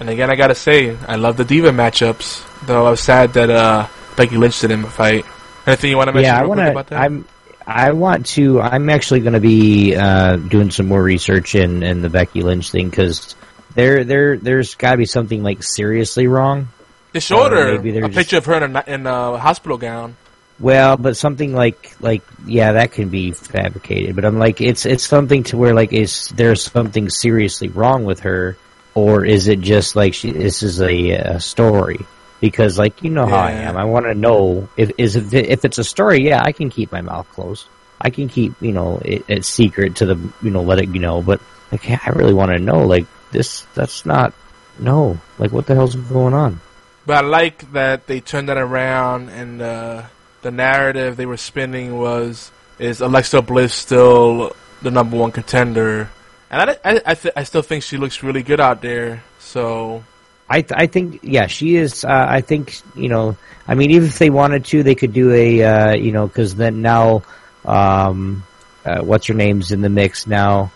And 0.00 0.10
again, 0.10 0.30
I 0.30 0.34
gotta 0.34 0.54
say, 0.54 0.96
I 1.08 1.16
love 1.16 1.36
the 1.36 1.44
Diva 1.44 1.70
matchups, 1.70 2.66
though 2.66 2.86
I 2.86 2.90
was 2.90 3.00
sad 3.00 3.32
that, 3.34 3.50
uh, 3.50 3.88
Becky 4.16 4.36
Lynch 4.36 4.60
didn't 4.60 4.84
fight. 4.86 5.24
Anything 5.66 5.90
you 5.90 5.96
want 5.96 6.08
to 6.08 6.12
mention 6.12 6.34
yeah, 6.34 6.40
I 6.40 6.46
want 6.46 6.60
about 6.60 6.86
to. 6.88 6.90
that? 6.90 7.00
I'm. 7.00 7.26
I 7.66 7.92
want 7.92 8.26
to. 8.26 8.60
I'm 8.60 8.90
actually 8.90 9.20
going 9.20 9.32
to 9.32 9.40
be 9.40 9.96
uh, 9.96 10.36
doing 10.36 10.70
some 10.70 10.86
more 10.86 11.02
research 11.02 11.54
in, 11.54 11.82
in 11.82 12.02
the 12.02 12.10
Becky 12.10 12.42
Lynch 12.42 12.70
thing 12.70 12.90
because 12.90 13.34
there 13.74 14.04
there 14.04 14.36
there's 14.36 14.74
got 14.74 14.92
to 14.92 14.96
be 14.98 15.06
something 15.06 15.42
like 15.42 15.62
seriously 15.62 16.26
wrong. 16.26 16.68
They 17.14 17.20
showed 17.20 17.52
her 17.52 17.76
maybe 17.76 17.92
they're 17.92 18.04
a 18.04 18.08
just- 18.08 18.18
picture 18.18 18.38
of 18.38 18.44
her 18.46 18.62
in 18.62 18.74
a, 18.76 18.84
in 18.86 19.06
a 19.06 19.38
hospital 19.38 19.78
gown. 19.78 20.16
Well, 20.60 20.96
but 20.96 21.16
something 21.16 21.54
like 21.54 21.96
like 22.00 22.22
yeah, 22.46 22.72
that 22.72 22.92
can 22.92 23.08
be 23.08 23.30
fabricated. 23.32 24.14
But 24.14 24.24
I'm 24.24 24.38
like, 24.38 24.60
it's 24.60 24.84
it's 24.84 25.04
something 25.06 25.44
to 25.44 25.56
where 25.56 25.74
like 25.74 25.92
is 25.92 26.28
there 26.30 26.54
something 26.54 27.08
seriously 27.08 27.68
wrong 27.68 28.04
with 28.04 28.20
her, 28.20 28.56
or 28.94 29.24
is 29.24 29.48
it 29.48 29.60
just 29.60 29.96
like 29.96 30.14
she 30.14 30.30
this 30.32 30.62
is 30.62 30.80
a, 30.80 31.10
a 31.10 31.40
story? 31.40 32.00
Because 32.40 32.78
like 32.78 33.02
you 33.02 33.10
know 33.10 33.26
how 33.26 33.38
I 33.38 33.52
am, 33.52 33.76
I 33.76 33.84
want 33.84 34.06
to 34.06 34.14
know 34.14 34.68
if 34.76 34.90
is 34.98 35.16
if, 35.16 35.32
if 35.34 35.64
it's 35.64 35.78
a 35.78 35.84
story. 35.84 36.26
Yeah, 36.26 36.40
I 36.44 36.52
can 36.52 36.68
keep 36.68 36.92
my 36.92 37.00
mouth 37.00 37.28
closed. 37.32 37.66
I 38.00 38.10
can 38.10 38.28
keep 38.28 38.60
you 38.60 38.72
know 38.72 39.00
it, 39.04 39.24
it 39.28 39.44
secret 39.44 39.96
to 39.96 40.06
the 40.06 40.16
you 40.42 40.50
know 40.50 40.62
let 40.62 40.78
it 40.78 40.88
you 40.88 41.00
know. 41.00 41.22
But 41.22 41.40
like 41.72 41.88
I 41.88 42.10
really 42.10 42.34
want 42.34 42.52
to 42.52 42.58
know 42.58 42.86
like 42.86 43.06
this. 43.32 43.66
That's 43.74 44.04
not 44.04 44.34
no. 44.78 45.18
Like 45.38 45.50
what 45.52 45.66
the 45.66 45.74
hell's 45.74 45.96
going 45.96 46.34
on? 46.34 46.60
But 47.06 47.24
I 47.24 47.26
like 47.26 47.72
that 47.72 48.06
they 48.06 48.20
turned 48.20 48.48
that 48.48 48.56
around, 48.56 49.28
and 49.28 49.60
uh, 49.60 50.02
the 50.42 50.50
narrative 50.50 51.16
they 51.16 51.26
were 51.26 51.36
spinning 51.36 51.98
was 51.98 52.50
is 52.78 53.00
Alexa 53.00 53.42
Bliss 53.42 53.74
still 53.74 54.56
the 54.82 54.90
number 54.90 55.16
one 55.16 55.32
contender, 55.32 56.10
and 56.50 56.70
I 56.70 56.76
I 56.84 57.00
I, 57.06 57.14
th- 57.14 57.34
I 57.36 57.44
still 57.44 57.62
think 57.62 57.82
she 57.82 57.96
looks 57.96 58.22
really 58.22 58.42
good 58.42 58.60
out 58.60 58.80
there. 58.80 59.22
So 59.38 60.04
I 60.48 60.62
th- 60.62 60.72
I 60.76 60.86
think 60.86 61.20
yeah 61.22 61.46
she 61.46 61.76
is. 61.76 62.04
Uh, 62.04 62.26
I 62.28 62.40
think 62.40 62.80
you 62.94 63.08
know. 63.08 63.36
I 63.66 63.74
mean, 63.74 63.90
even 63.92 64.08
if 64.08 64.18
they 64.18 64.28
wanted 64.28 64.66
to, 64.66 64.82
they 64.82 64.94
could 64.94 65.12
do 65.12 65.32
a 65.32 65.62
uh, 65.62 65.94
you 65.94 66.12
know 66.12 66.26
because 66.26 66.54
then 66.54 66.82
now, 66.82 67.22
um, 67.64 68.44
uh, 68.84 69.00
what's 69.00 69.26
her 69.26 69.34
name's 69.34 69.72
in 69.72 69.80
the 69.80 69.88
mix 69.88 70.26
now? 70.26 70.70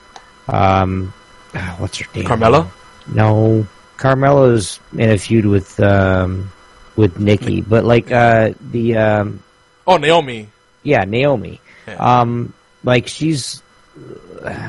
Um, 0.49 1.13
ah, 1.55 1.77
what's 1.79 1.99
her 1.99 2.07
name? 2.15 2.25
Carmella? 2.25 2.71
No, 3.07 3.67
Carmella's 3.99 4.79
in 4.97 5.11
a 5.11 5.19
feud 5.19 5.45
with 5.45 5.79
um, 5.81 6.51
with 6.97 7.19
Nikki, 7.19 7.61
but 7.61 7.85
like 7.85 8.11
uh, 8.11 8.55
the 8.71 8.97
um, 8.97 9.43
oh 9.87 9.97
Naomi, 9.99 10.49
yeah 10.83 11.05
Naomi, 11.05 11.61
um, 11.99 12.55
like 12.85 13.09
she's 13.09 13.61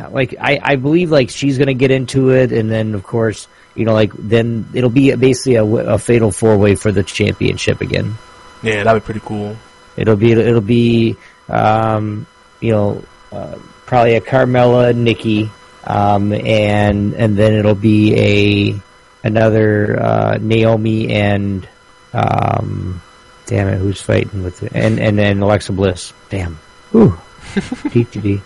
like 0.10 0.36
I, 0.42 0.60
I 0.62 0.76
believe 0.76 1.12
like 1.12 1.30
she's 1.30 1.58
gonna 1.58 1.76
get 1.76 1.92
into 1.92 2.32
it, 2.32 2.52
and 2.52 2.70
then 2.70 2.96
of 2.96 3.04
course 3.04 3.48
you 3.76 3.86
know 3.86 3.94
like 3.94 4.12
then 4.18 4.68
it'll 4.74 4.90
be 4.90 5.16
basically 5.16 5.56
a 5.56 5.98
fatal 6.00 6.32
four 6.32 6.58
way 6.58 6.76
for 6.76 6.92
the 6.92 7.04
championship 7.04 7.82
again. 7.82 8.16
yeah, 8.64 8.84
that'd 8.84 9.04
be 9.04 9.06
pretty 9.06 9.22
cool. 9.22 9.56
It'll 9.96 10.16
be 10.16 10.32
it'll 10.32 10.60
be 10.62 11.18
um, 11.48 12.26
you 12.62 12.72
know 12.72 13.04
uh, 13.32 13.58
probably 13.86 14.16
a 14.16 14.22
Carmella 14.22 14.96
Nikki, 14.96 15.52
um, 15.84 16.34
and 16.34 17.14
and 17.14 17.38
then 17.38 17.54
it'll 17.54 17.76
be 17.76 18.16
a 18.18 18.89
another 19.24 20.00
uh, 20.02 20.38
Naomi 20.42 21.10
and 21.14 21.68
um, 22.14 23.02
damn 23.46 23.68
it 23.68 23.78
who's 23.78 24.02
fighting 24.02 24.44
with 24.44 24.64
it 24.64 24.72
and 24.74 25.00
and 25.00 25.18
then 25.18 25.42
Alexa 25.42 25.72
Bliss. 25.74 26.14
Damn. 26.30 26.56
Whew. 26.92 27.18
DTD. 27.90 28.42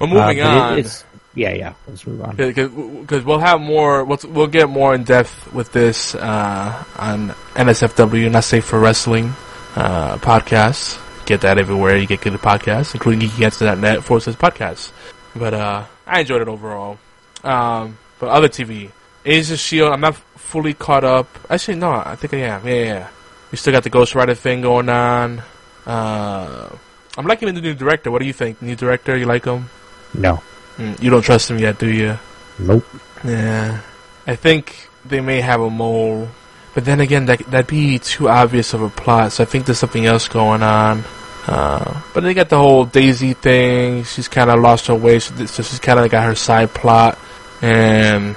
We're 0.00 0.06
moving 0.06 0.20
Uh, 0.20 0.26
but 0.26 0.36
it- 0.36 0.42
on. 0.42 0.78
it's, 0.78 1.04
yeah, 1.36 1.52
yeah. 1.52 1.74
Let's 1.88 2.06
move 2.06 2.22
on. 2.22 2.36
because 2.36 3.24
we'll 3.24 3.40
have 3.40 3.60
more. 3.60 4.04
We'll, 4.04 4.18
we'll 4.28 4.46
get 4.46 4.68
more 4.68 4.94
in 4.94 5.02
depth 5.02 5.52
with 5.52 5.72
this 5.72 6.14
uh, 6.14 6.84
on 6.96 7.30
NSFW, 7.54 8.30
not 8.30 8.44
safe 8.44 8.64
for 8.64 8.78
wrestling 8.78 9.34
uh, 9.74 10.16
podcast. 10.18 11.00
Get 11.26 11.40
that 11.40 11.58
everywhere 11.58 11.96
you 11.96 12.06
get 12.06 12.20
good 12.20 12.34
podcasts, 12.34 12.94
including 12.94 13.28
geekyantics.net 13.28 14.04
forward 14.04 14.20
slash 14.20 14.36
podcasts. 14.36 14.92
But 15.34 15.54
uh, 15.54 15.84
I 16.06 16.20
enjoyed 16.20 16.42
it 16.42 16.48
overall. 16.48 16.98
Um, 17.42 17.98
but 18.20 18.28
other 18.28 18.48
TV, 18.48 18.90
Agents 19.24 19.50
of 19.52 19.58
Shield. 19.58 19.92
I'm 19.92 20.00
not 20.00 20.16
fully 20.16 20.74
caught 20.74 21.04
up. 21.04 21.28
Actually, 21.48 21.76
no, 21.76 21.92
I 21.92 22.16
think 22.16 22.34
I 22.34 22.38
am. 22.38 22.66
Yeah, 22.66 22.74
yeah. 22.74 22.84
yeah. 22.84 23.08
We 23.50 23.58
still 23.58 23.72
got 23.72 23.84
the 23.84 23.90
Ghost 23.90 24.14
Rider 24.14 24.34
thing 24.34 24.62
going 24.62 24.88
on. 24.88 25.42
Uh, 25.86 26.68
I'm 27.16 27.26
liking 27.26 27.54
the 27.54 27.60
new 27.60 27.74
director. 27.74 28.10
What 28.10 28.20
do 28.20 28.26
you 28.26 28.32
think? 28.32 28.60
New 28.60 28.76
director, 28.76 29.16
you 29.16 29.26
like 29.26 29.44
him? 29.44 29.70
No. 30.12 30.42
Mm, 30.76 31.00
you 31.00 31.10
don't 31.10 31.22
trust 31.22 31.50
him 31.50 31.58
yet, 31.58 31.78
do 31.78 31.88
you? 31.88 32.18
Nope. 32.58 32.84
Yeah. 33.24 33.80
I 34.26 34.36
think 34.36 34.88
they 35.04 35.20
may 35.20 35.40
have 35.40 35.60
a 35.60 35.70
mole. 35.70 36.28
But 36.74 36.84
then 36.84 37.00
again, 37.00 37.26
that, 37.26 37.38
that'd 37.50 37.68
be 37.68 38.00
too 38.00 38.28
obvious 38.28 38.74
of 38.74 38.82
a 38.82 38.90
plot, 38.90 39.32
so 39.32 39.44
I 39.44 39.46
think 39.46 39.66
there's 39.66 39.78
something 39.78 40.04
else 40.04 40.26
going 40.26 40.62
on. 40.62 41.04
Uh, 41.46 42.02
but 42.12 42.22
they 42.22 42.34
got 42.34 42.48
the 42.48 42.58
whole 42.58 42.84
Daisy 42.84 43.34
thing. 43.34 44.02
She's 44.04 44.28
kind 44.28 44.50
of 44.50 44.58
lost 44.60 44.88
her 44.88 44.94
way, 44.94 45.20
so, 45.20 45.46
so 45.46 45.62
she's 45.62 45.78
kind 45.78 46.00
of 46.00 46.10
got 46.10 46.24
her 46.24 46.34
side 46.34 46.74
plot. 46.74 47.18
And 47.62 48.34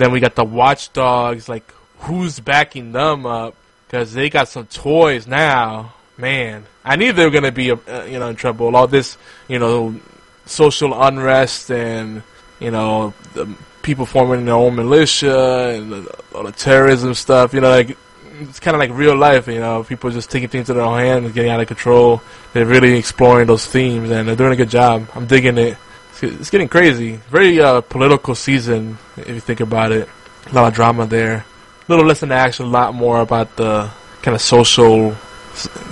then 0.00 0.12
we 0.12 0.20
got 0.20 0.34
the 0.34 0.44
Watchdogs. 0.44 1.48
Like, 1.48 1.72
who's 2.00 2.40
backing 2.40 2.92
them 2.92 3.26
up? 3.26 3.54
Because 3.86 4.12
they 4.12 4.30
got 4.30 4.48
some 4.48 4.66
toys 4.66 5.26
now. 5.26 5.94
Man, 6.16 6.64
I 6.84 6.96
knew 6.96 7.12
they 7.12 7.24
were 7.24 7.30
gonna 7.30 7.52
be, 7.52 7.70
uh, 7.70 8.04
you 8.04 8.18
know, 8.18 8.28
in 8.28 8.36
trouble. 8.36 8.76
All 8.76 8.86
this, 8.86 9.16
you 9.48 9.58
know, 9.58 9.98
social 10.46 11.00
unrest 11.00 11.70
and 11.70 12.22
you 12.58 12.70
know 12.70 13.14
the 13.34 13.48
people 13.82 14.04
forming 14.04 14.44
their 14.44 14.54
own 14.54 14.74
militia 14.74 15.70
and 15.74 16.06
all 16.34 16.44
the 16.44 16.52
terrorism 16.52 17.14
stuff. 17.14 17.54
You 17.54 17.60
know, 17.60 17.70
like 17.70 17.96
it's 18.40 18.60
kind 18.60 18.74
of 18.74 18.80
like 18.80 18.90
real 18.90 19.16
life. 19.16 19.48
You 19.48 19.60
know, 19.60 19.84
people 19.84 20.10
just 20.10 20.30
taking 20.30 20.48
things 20.48 20.66
to 20.66 20.74
their 20.74 20.82
own 20.82 20.98
hands 20.98 21.24
and 21.24 21.34
getting 21.34 21.50
out 21.50 21.60
of 21.60 21.68
control. 21.68 22.22
They're 22.52 22.66
really 22.66 22.96
exploring 22.96 23.46
those 23.46 23.66
themes 23.66 24.10
and 24.10 24.28
they're 24.28 24.36
doing 24.36 24.52
a 24.52 24.56
good 24.56 24.70
job. 24.70 25.08
I'm 25.14 25.26
digging 25.26 25.58
it. 25.58 25.76
It's, 26.22 26.40
it's 26.40 26.50
getting 26.50 26.68
crazy. 26.68 27.16
Very 27.30 27.60
uh, 27.60 27.80
political 27.82 28.34
season 28.34 28.98
if 29.16 29.28
you 29.28 29.40
think 29.40 29.60
about 29.60 29.92
it. 29.92 30.08
A 30.46 30.54
lot 30.54 30.68
of 30.68 30.74
drama 30.74 31.06
there. 31.06 31.36
A 31.36 31.44
little 31.88 32.06
less 32.06 32.20
than 32.20 32.32
action. 32.32 32.66
A 32.66 32.68
lot 32.68 32.94
more 32.94 33.20
about 33.20 33.56
the 33.56 33.90
kind 34.22 34.34
of 34.34 34.40
social, 34.40 35.16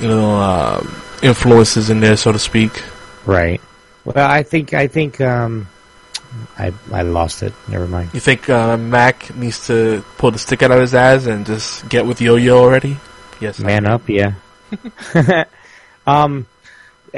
you 0.01 0.09
know, 0.09 0.37
uh, 0.37 0.87
influences 1.23 1.91
in 1.91 2.01
there, 2.01 2.17
so 2.17 2.33
to 2.33 2.39
speak. 2.39 2.83
Right. 3.27 3.61
Well, 4.05 4.31
I 4.31 4.43
think 4.43 4.73
I 4.73 4.87
think 4.87 5.21
um, 5.21 5.69
I 6.57 6.73
I 6.93 7.03
lost 7.03 7.43
it. 7.43 7.53
Never 7.69 7.87
mind. 7.87 8.11
You 8.15 8.21
think 8.21 8.49
uh, 8.49 8.77
Mac 8.77 9.35
needs 9.37 9.67
to 9.67 10.03
pull 10.17 10.31
the 10.31 10.39
stick 10.39 10.63
out 10.63 10.71
of 10.71 10.81
his 10.81 10.95
ass 10.95 11.27
and 11.27 11.45
just 11.45 11.89
get 11.89 12.07
with 12.07 12.21
Yo-Yo 12.21 12.59
already? 12.59 12.97
Yes. 13.41 13.59
Man 13.61 13.87
up, 13.87 14.09
yeah. 14.09 14.35
um, 16.07 16.47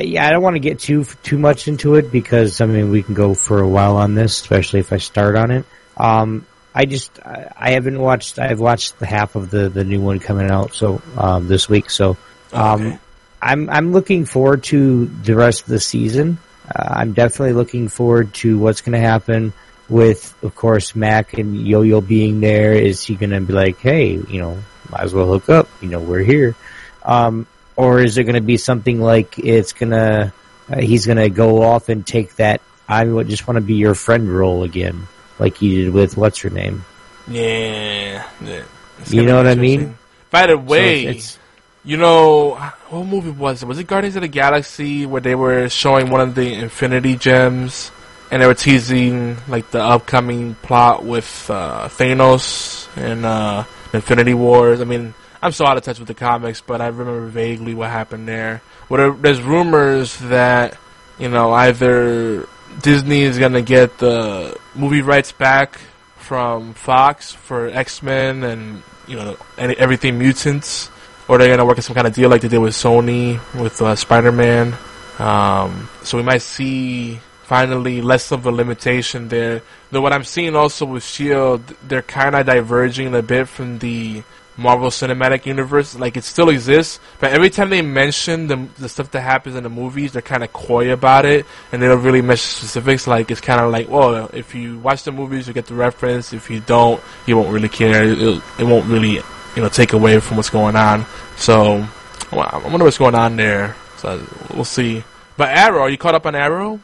yeah, 0.08 0.26
I 0.26 0.30
don't 0.30 0.42
want 0.42 0.56
to 0.56 0.60
get 0.60 0.78
too 0.80 1.04
too 1.22 1.38
much 1.38 1.68
into 1.68 1.94
it 1.94 2.10
because 2.12 2.60
I 2.60 2.66
mean 2.66 2.90
we 2.90 3.02
can 3.02 3.14
go 3.14 3.34
for 3.34 3.60
a 3.60 3.68
while 3.68 3.96
on 3.96 4.14
this, 4.14 4.40
especially 4.40 4.80
if 4.80 4.92
I 4.92 4.98
start 4.98 5.36
on 5.36 5.50
it. 5.50 5.64
Um, 5.96 6.46
I 6.74 6.84
just 6.86 7.18
I, 7.24 7.52
I 7.56 7.70
haven't 7.72 7.98
watched. 7.98 8.38
I've 8.38 8.60
watched 8.60 8.98
the 8.98 9.06
half 9.06 9.36
of 9.36 9.50
the 9.50 9.68
the 9.68 9.84
new 9.84 10.00
one 10.00 10.20
coming 10.20 10.50
out 10.50 10.74
so 10.74 11.02
um, 11.16 11.48
this 11.48 11.68
week. 11.68 11.90
So 11.90 12.16
um, 12.52 12.82
Okay. 12.86 12.98
I'm 13.42 13.70
I'm 13.70 13.92
looking 13.92 14.24
forward 14.26 14.64
to 14.64 15.06
the 15.06 15.34
rest 15.34 15.62
of 15.62 15.68
the 15.68 15.80
season. 15.80 16.38
Uh, 16.68 16.84
I'm 16.88 17.12
definitely 17.12 17.54
looking 17.54 17.88
forward 17.88 18.34
to 18.34 18.58
what's 18.58 18.80
going 18.82 18.92
to 18.92 19.00
happen 19.00 19.52
with, 19.88 20.34
of 20.44 20.54
course, 20.54 20.94
Mac 20.94 21.32
and 21.32 21.66
Yo-Yo 21.66 22.00
being 22.00 22.38
there. 22.38 22.72
Is 22.74 23.02
he 23.04 23.16
going 23.16 23.30
to 23.30 23.40
be 23.40 23.52
like, 23.52 23.78
hey, 23.80 24.12
you 24.12 24.40
know, 24.40 24.58
might 24.88 25.02
as 25.02 25.12
well 25.12 25.26
hook 25.26 25.48
up? 25.48 25.68
You 25.80 25.88
know, 25.88 26.00
we're 26.00 26.22
here. 26.22 26.54
Um, 27.02 27.46
or 27.80 28.00
is 28.00 28.18
it 28.18 28.24
going 28.24 28.34
to 28.34 28.40
be 28.40 28.56
something 28.56 29.00
like 29.00 29.38
it's 29.38 29.72
going 29.72 29.90
to 29.90 30.32
uh, 30.70 30.80
he's 30.80 31.06
going 31.06 31.18
to 31.18 31.30
go 31.30 31.62
off 31.62 31.88
and 31.88 32.06
take 32.06 32.36
that 32.36 32.60
I 32.90 33.04
just 33.22 33.46
want 33.46 33.56
to 33.56 33.60
be 33.60 33.74
your 33.74 33.94
friend 33.94 34.28
role 34.28 34.64
again, 34.64 35.06
like 35.38 35.56
he 35.58 35.76
did 35.84 35.94
with 35.94 36.16
what's 36.16 36.40
her 36.40 36.50
name. 36.50 36.84
Yeah. 37.28 38.26
yeah. 38.44 38.64
You 39.06 39.22
know 39.22 39.36
what 39.36 39.46
I 39.46 39.54
mean? 39.54 39.96
By 40.30 40.48
the 40.48 40.58
way, 40.58 41.06
it's- 41.06 41.38
you 41.84 41.96
know, 41.96 42.56
what 42.90 43.06
movie 43.06 43.30
was 43.30 43.62
it? 43.62 43.66
Was 43.66 43.78
it 43.78 43.86
Guardians 43.86 44.16
of 44.16 44.22
the 44.22 44.28
Galaxy 44.28 45.06
where 45.06 45.22
they 45.22 45.34
were 45.34 45.68
showing 45.70 46.10
one 46.10 46.20
of 46.20 46.34
the 46.34 46.52
Infinity 46.52 47.16
Gems 47.16 47.90
and 48.30 48.42
they 48.42 48.46
were 48.46 48.54
teasing 48.54 49.38
like 49.48 49.70
the 49.70 49.82
upcoming 49.82 50.56
plot 50.56 51.04
with 51.04 51.48
uh, 51.48 51.88
Thanos 51.88 52.88
and 52.96 53.24
uh, 53.24 53.64
Infinity 53.94 54.34
Wars? 54.34 54.80
I 54.80 54.84
mean, 54.84 55.14
I'm 55.42 55.52
so 55.52 55.66
out 55.66 55.76
of 55.76 55.82
touch 55.82 55.98
with 55.98 56.08
the 56.08 56.14
comics, 56.14 56.60
but 56.60 56.80
I 56.80 56.88
remember 56.88 57.26
vaguely 57.26 57.74
what 57.74 57.90
happened 57.90 58.28
there. 58.28 58.62
Where 58.88 59.12
there's 59.12 59.40
rumors 59.40 60.18
that 60.18 60.76
you 61.18 61.28
know 61.28 61.52
either 61.52 62.46
Disney 62.82 63.22
is 63.22 63.38
gonna 63.38 63.62
get 63.62 63.98
the 63.98 64.58
movie 64.74 65.02
rights 65.02 65.32
back 65.32 65.80
from 66.16 66.74
Fox 66.74 67.32
for 67.32 67.68
X 67.68 68.02
Men 68.02 68.44
and 68.44 68.82
you 69.06 69.16
know 69.16 69.36
any, 69.56 69.76
everything 69.76 70.18
mutants, 70.18 70.90
or 71.26 71.38
they're 71.38 71.48
gonna 71.48 71.64
work 71.64 71.78
out 71.78 71.84
some 71.84 71.94
kind 71.94 72.06
of 72.06 72.14
deal 72.14 72.28
like 72.28 72.42
they 72.42 72.48
did 72.48 72.58
with 72.58 72.74
Sony 72.74 73.40
with 73.60 73.80
uh, 73.80 73.96
Spider 73.96 74.32
Man. 74.32 74.74
Um, 75.18 75.88
so 76.02 76.16
we 76.16 76.22
might 76.22 76.42
see 76.42 77.18
finally 77.42 78.00
less 78.00 78.30
of 78.30 78.46
a 78.46 78.50
limitation 78.50 79.28
there. 79.28 79.62
Though 79.90 80.00
what 80.00 80.12
I'm 80.12 80.22
seeing 80.22 80.54
also 80.54 80.86
with 80.86 81.02
Shield, 81.02 81.66
they're 81.88 82.00
kind 82.02 82.36
of 82.36 82.46
diverging 82.46 83.14
a 83.14 83.22
bit 83.22 83.48
from 83.48 83.80
the 83.80 84.22
Marvel 84.60 84.90
Cinematic 84.90 85.46
Universe. 85.46 85.98
Like 85.98 86.16
it 86.16 86.24
still 86.24 86.50
exists, 86.50 87.00
but 87.18 87.32
every 87.32 87.50
time 87.50 87.70
they 87.70 87.82
mention 87.82 88.46
the 88.46 88.68
the 88.78 88.88
stuff 88.88 89.10
that 89.12 89.22
happens 89.22 89.56
in 89.56 89.62
the 89.62 89.70
movies, 89.70 90.12
they're 90.12 90.22
kind 90.22 90.44
of 90.44 90.52
coy 90.52 90.92
about 90.92 91.24
it, 91.24 91.46
and 91.72 91.82
they 91.82 91.88
don't 91.88 92.02
really 92.02 92.20
mention 92.20 92.46
specifics. 92.46 93.06
Like 93.06 93.30
it's 93.30 93.40
kind 93.40 93.60
of 93.60 93.72
like, 93.72 93.88
well, 93.88 94.28
if 94.32 94.54
you 94.54 94.78
watch 94.78 95.04
the 95.04 95.12
movies, 95.12 95.48
you 95.48 95.54
get 95.54 95.66
the 95.66 95.74
reference. 95.74 96.32
If 96.32 96.50
you 96.50 96.60
don't, 96.60 97.02
you 97.26 97.36
won't 97.36 97.48
really 97.48 97.68
care. 97.70 98.04
It, 98.04 98.42
it 98.58 98.64
won't 98.64 98.86
really, 98.86 99.14
you 99.14 99.62
know, 99.62 99.68
take 99.68 99.94
away 99.94 100.20
from 100.20 100.36
what's 100.36 100.50
going 100.50 100.76
on. 100.76 101.06
So, 101.36 101.86
well, 102.30 102.48
I 102.52 102.58
wonder 102.58 102.84
what's 102.84 102.98
going 102.98 103.14
on 103.14 103.36
there. 103.36 103.74
So 103.96 104.24
we'll 104.54 104.64
see. 104.64 105.02
But 105.36 105.56
Arrow, 105.56 105.80
are 105.82 105.90
you 105.90 105.96
caught 105.96 106.14
up 106.14 106.26
on 106.26 106.34
Arrow? 106.34 106.80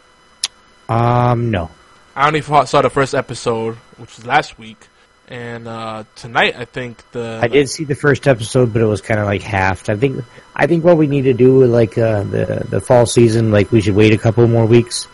Um, 0.89 1.51
no. 1.51 1.71
I 2.15 2.27
only 2.29 2.41
saw 2.41 2.65
the 2.65 2.89
first 2.89 3.15
episode, 3.15 3.75
which 3.99 4.17
was 4.17 4.27
last 4.27 4.59
week, 4.59 4.89
and 5.29 5.67
uh, 5.69 6.05
tonight 6.15 6.55
I 6.57 6.65
think 6.65 7.03
the 7.13 7.41
I 7.43 7.49
did 7.49 7.69
see 7.69 7.85
the 7.85 7.95
first 7.95 8.27
episode, 8.29 8.73
but 8.73 8.83
it 8.83 8.87
was 8.87 9.01
kind 9.01 9.19
of 9.21 9.27
like 9.27 9.43
halved. 9.43 9.91
I 9.91 9.97
think 9.97 10.25
I 10.55 10.67
think 10.67 10.85
what 10.85 10.97
we 10.97 11.07
need 11.07 11.23
to 11.23 11.35
do 11.35 11.59
with 11.59 11.71
like 11.71 11.99
uh, 11.99 12.23
the 12.25 12.67
the 12.69 12.81
fall 12.81 13.07
season, 13.07 13.51
like 13.51 13.73
we 13.73 13.81
should 13.81 13.95
wait 13.97 14.13
a 14.13 14.19
couple 14.19 14.47
more 14.49 14.67
weeks, 14.67 15.07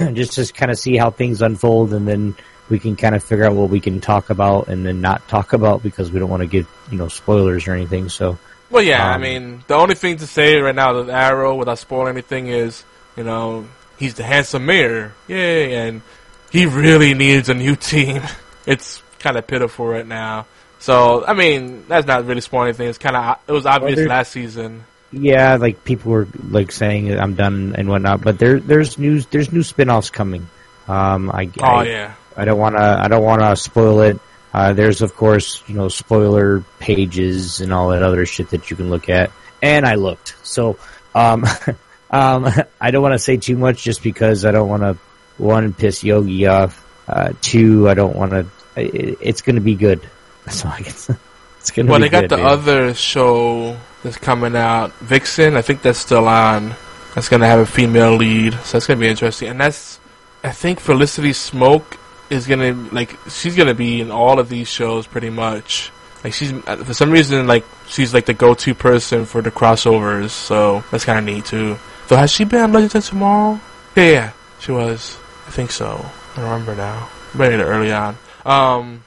and 0.00 0.16
just 0.22 0.32
to 0.34 0.52
kind 0.52 0.70
of 0.70 0.78
see 0.78 0.96
how 0.96 1.10
things 1.10 1.42
unfold, 1.42 1.92
and 1.94 2.06
then 2.06 2.34
we 2.70 2.78
can 2.78 2.96
kind 2.96 3.14
of 3.14 3.22
figure 3.22 3.44
out 3.44 3.54
what 3.54 3.70
we 3.70 3.78
can 3.80 4.00
talk 4.00 4.30
about 4.30 4.68
and 4.68 4.84
then 4.86 5.00
not 5.00 5.26
talk 5.28 5.52
about 5.52 5.82
because 5.82 6.10
we 6.10 6.18
don't 6.18 6.30
want 6.30 6.42
to 6.42 6.46
give 6.46 6.68
you 6.90 6.98
know 6.98 7.08
spoilers 7.08 7.68
or 7.68 7.74
anything. 7.74 8.08
So 8.08 8.38
Well, 8.70 8.82
yeah, 8.82 9.06
I 9.06 9.14
Um, 9.16 9.20
mean, 9.20 9.64
the 9.66 9.74
only 9.74 9.94
thing 9.94 10.16
to 10.18 10.26
say 10.26 10.56
right 10.56 10.74
now 10.74 10.94
with 10.96 11.10
Arrow, 11.10 11.54
without 11.54 11.78
spoiling 11.78 12.14
anything, 12.14 12.48
is 12.48 12.84
you 13.16 13.22
know 13.24 13.66
he's 13.98 14.14
the 14.14 14.24
handsome 14.24 14.66
mayor, 14.66 15.12
yay, 15.28 15.74
and 15.74 16.02
he 16.50 16.66
really 16.66 17.14
needs 17.14 17.48
a 17.48 17.54
new 17.54 17.76
team. 17.76 18.22
It's 18.66 19.02
kind 19.24 19.36
of 19.36 19.46
pitiful 19.46 19.86
right 19.88 20.06
now. 20.06 20.46
So, 20.78 21.24
I 21.26 21.32
mean, 21.32 21.86
that's 21.88 22.06
not 22.06 22.26
really 22.26 22.42
spoiling 22.42 22.68
anything. 22.68 22.88
It's 22.88 22.98
kind 22.98 23.16
of 23.16 23.38
it 23.48 23.52
was 23.52 23.64
obvious 23.66 23.96
there- 23.96 24.06
last 24.08 24.30
season. 24.32 24.84
yeah, 25.10 25.56
like 25.56 25.82
people 25.84 26.12
were 26.12 26.28
like 26.50 26.70
saying 26.70 27.10
I'm 27.18 27.34
done 27.34 27.74
and 27.78 27.88
whatnot, 27.88 28.20
but 28.20 28.38
there 28.38 28.60
there's 28.60 28.98
news 28.98 29.26
there's 29.26 29.50
new 29.50 29.62
spin-offs 29.62 30.10
coming. 30.10 30.46
Um, 30.86 31.30
I 31.30 31.48
Oh 31.60 31.64
I, 31.64 31.84
yeah, 31.84 32.14
I 32.36 32.44
don't 32.44 32.58
want 32.58 32.76
to. 32.76 32.82
I 32.82 33.08
don't 33.08 33.24
want 33.24 33.40
to 33.40 33.56
spoil 33.56 34.00
it. 34.02 34.20
Uh, 34.52 34.72
there's 34.74 35.00
of 35.02 35.16
course, 35.16 35.62
you 35.66 35.74
know, 35.74 35.88
spoiler 35.88 36.62
pages 36.78 37.60
and 37.60 37.72
all 37.72 37.88
that 37.88 38.02
other 38.02 38.26
shit 38.26 38.50
that 38.50 38.70
you 38.70 38.76
can 38.76 38.90
look 38.90 39.08
at. 39.08 39.32
And 39.62 39.86
I 39.86 39.94
looked, 39.94 40.36
so 40.42 40.76
um, 41.14 41.46
um, 42.10 42.46
I 42.80 42.90
don't 42.90 43.02
want 43.02 43.14
to 43.14 43.18
say 43.18 43.38
too 43.38 43.56
much 43.56 43.82
just 43.82 44.02
because 44.02 44.44
I 44.44 44.52
don't 44.52 44.68
want 44.68 44.82
to 44.82 44.98
one 45.38 45.72
piss 45.72 46.04
Yogi 46.04 46.46
off. 46.46 46.82
Uh, 47.08 47.32
two, 47.40 47.88
I 47.88 47.94
don't 47.94 48.14
want 48.16 48.32
to. 48.32 48.46
It, 48.76 49.18
it's 49.20 49.40
going 49.40 49.56
to 49.56 49.62
be 49.62 49.74
good. 49.74 50.00
That's 50.44 50.64
all 50.64 50.72
I 50.72 50.82
can 50.82 50.92
say. 50.92 51.16
It's 51.58 51.70
going 51.70 51.86
to 51.86 51.92
well, 51.92 52.00
be 52.00 52.06
they 52.06 52.10
got 52.10 52.28
good, 52.28 52.38
the 52.38 52.44
other 52.44 52.94
show 52.94 53.76
that's 54.04 54.18
coming 54.18 54.54
out, 54.54 54.92
Vixen. 55.00 55.56
I 55.56 55.62
think 55.62 55.80
that's 55.80 55.98
still 55.98 56.28
on. 56.28 56.74
That's 57.14 57.28
gonna 57.30 57.46
have 57.46 57.60
a 57.60 57.66
female 57.66 58.16
lead, 58.16 58.52
so 58.52 58.72
that's 58.72 58.86
gonna 58.86 59.00
be 59.00 59.08
interesting. 59.08 59.48
And 59.48 59.60
that's, 59.60 59.98
I 60.44 60.50
think 60.50 60.78
Felicity 60.78 61.32
Smoke 61.32 61.96
is 62.28 62.46
gonna 62.46 62.74
like 62.92 63.16
she's 63.30 63.56
gonna 63.56 63.74
be 63.74 64.02
in 64.02 64.10
all 64.10 64.38
of 64.38 64.50
these 64.50 64.68
shows 64.68 65.06
pretty 65.06 65.30
much. 65.30 65.90
Like 66.22 66.34
she's 66.34 66.52
uh, 66.52 66.76
for 66.84 66.92
some 66.92 67.10
reason 67.10 67.46
like 67.46 67.64
she's 67.88 68.12
like 68.12 68.26
the 68.26 68.34
go-to 68.34 68.74
person 68.74 69.24
for 69.24 69.40
the 69.40 69.50
crossovers, 69.50 70.30
so 70.30 70.84
that's 70.90 71.06
kind 71.06 71.18
of 71.18 71.24
neat 71.24 71.46
too. 71.46 71.78
So 72.06 72.16
has 72.16 72.30
she 72.30 72.44
been 72.44 72.60
on 72.60 72.72
Legends 72.72 72.94
of 72.94 73.06
Tomorrow? 73.06 73.58
Yeah, 73.96 74.10
yeah, 74.10 74.32
she 74.60 74.72
was. 74.72 75.16
I 75.46 75.50
think 75.50 75.70
so. 75.70 76.04
I 76.36 76.42
remember 76.42 76.74
now. 76.74 77.08
Very 77.32 77.54
early 77.54 77.92
on. 77.92 78.18
Um, 78.44 79.04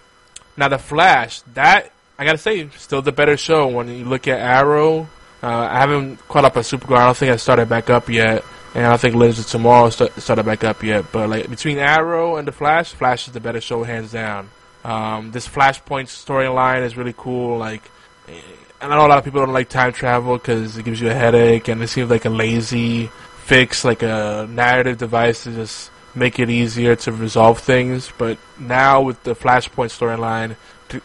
now 0.55 0.67
the 0.67 0.77
Flash, 0.77 1.41
that 1.53 1.91
I 2.17 2.25
gotta 2.25 2.37
say, 2.37 2.67
still 2.77 3.01
the 3.01 3.11
better 3.11 3.37
show 3.37 3.67
when 3.67 3.87
you 3.89 4.05
look 4.05 4.27
at 4.27 4.39
Arrow. 4.39 5.07
Uh, 5.43 5.67
I 5.69 5.79
haven't 5.79 6.17
caught 6.27 6.45
up 6.45 6.57
on 6.57 6.63
Supergirl. 6.63 6.97
I 6.97 7.05
don't 7.05 7.17
think 7.17 7.31
I 7.31 7.35
started 7.35 7.69
back 7.69 7.91
up 7.91 8.09
yet, 8.09 8.43
and 8.73 8.85
I 8.85 8.89
don't 8.89 8.99
think 8.99 9.13
Legends 9.13 9.39
of 9.39 9.47
Tomorrow 9.47 9.91
st- 9.91 10.13
started 10.13 10.45
back 10.45 10.63
up 10.63 10.81
yet. 10.81 11.05
But 11.11 11.29
like 11.29 11.49
between 11.49 11.77
Arrow 11.77 12.37
and 12.37 12.47
the 12.47 12.51
Flash, 12.51 12.93
Flash 12.93 13.27
is 13.27 13.33
the 13.33 13.39
better 13.39 13.61
show 13.61 13.83
hands 13.83 14.11
down. 14.11 14.49
Um, 14.83 15.31
this 15.31 15.47
Flashpoint 15.47 16.07
storyline 16.07 16.83
is 16.83 16.97
really 16.97 17.13
cool. 17.15 17.57
Like, 17.57 17.83
eh, 18.27 18.41
I 18.81 18.87
know 18.87 19.05
a 19.05 19.07
lot 19.07 19.17
of 19.19 19.23
people 19.23 19.41
don't 19.45 19.53
like 19.53 19.69
time 19.69 19.93
travel 19.93 20.37
because 20.37 20.77
it 20.77 20.85
gives 20.85 20.99
you 20.99 21.09
a 21.09 21.13
headache, 21.13 21.67
and 21.67 21.83
it 21.83 21.87
seems 21.87 22.09
like 22.09 22.25
a 22.25 22.29
lazy 22.29 23.11
fix, 23.43 23.85
like 23.85 24.01
a 24.01 24.47
narrative 24.49 24.97
device 24.97 25.43
to 25.43 25.51
just 25.51 25.91
make 26.17 26.39
it 26.39 26.49
easier 26.49 26.95
to 26.95 27.11
resolve 27.11 27.59
things. 27.59 28.11
But 28.17 28.37
now 28.59 29.01
with 29.01 29.23
the 29.23 29.35
Flashpoint 29.35 29.91
storyline, 29.91 30.55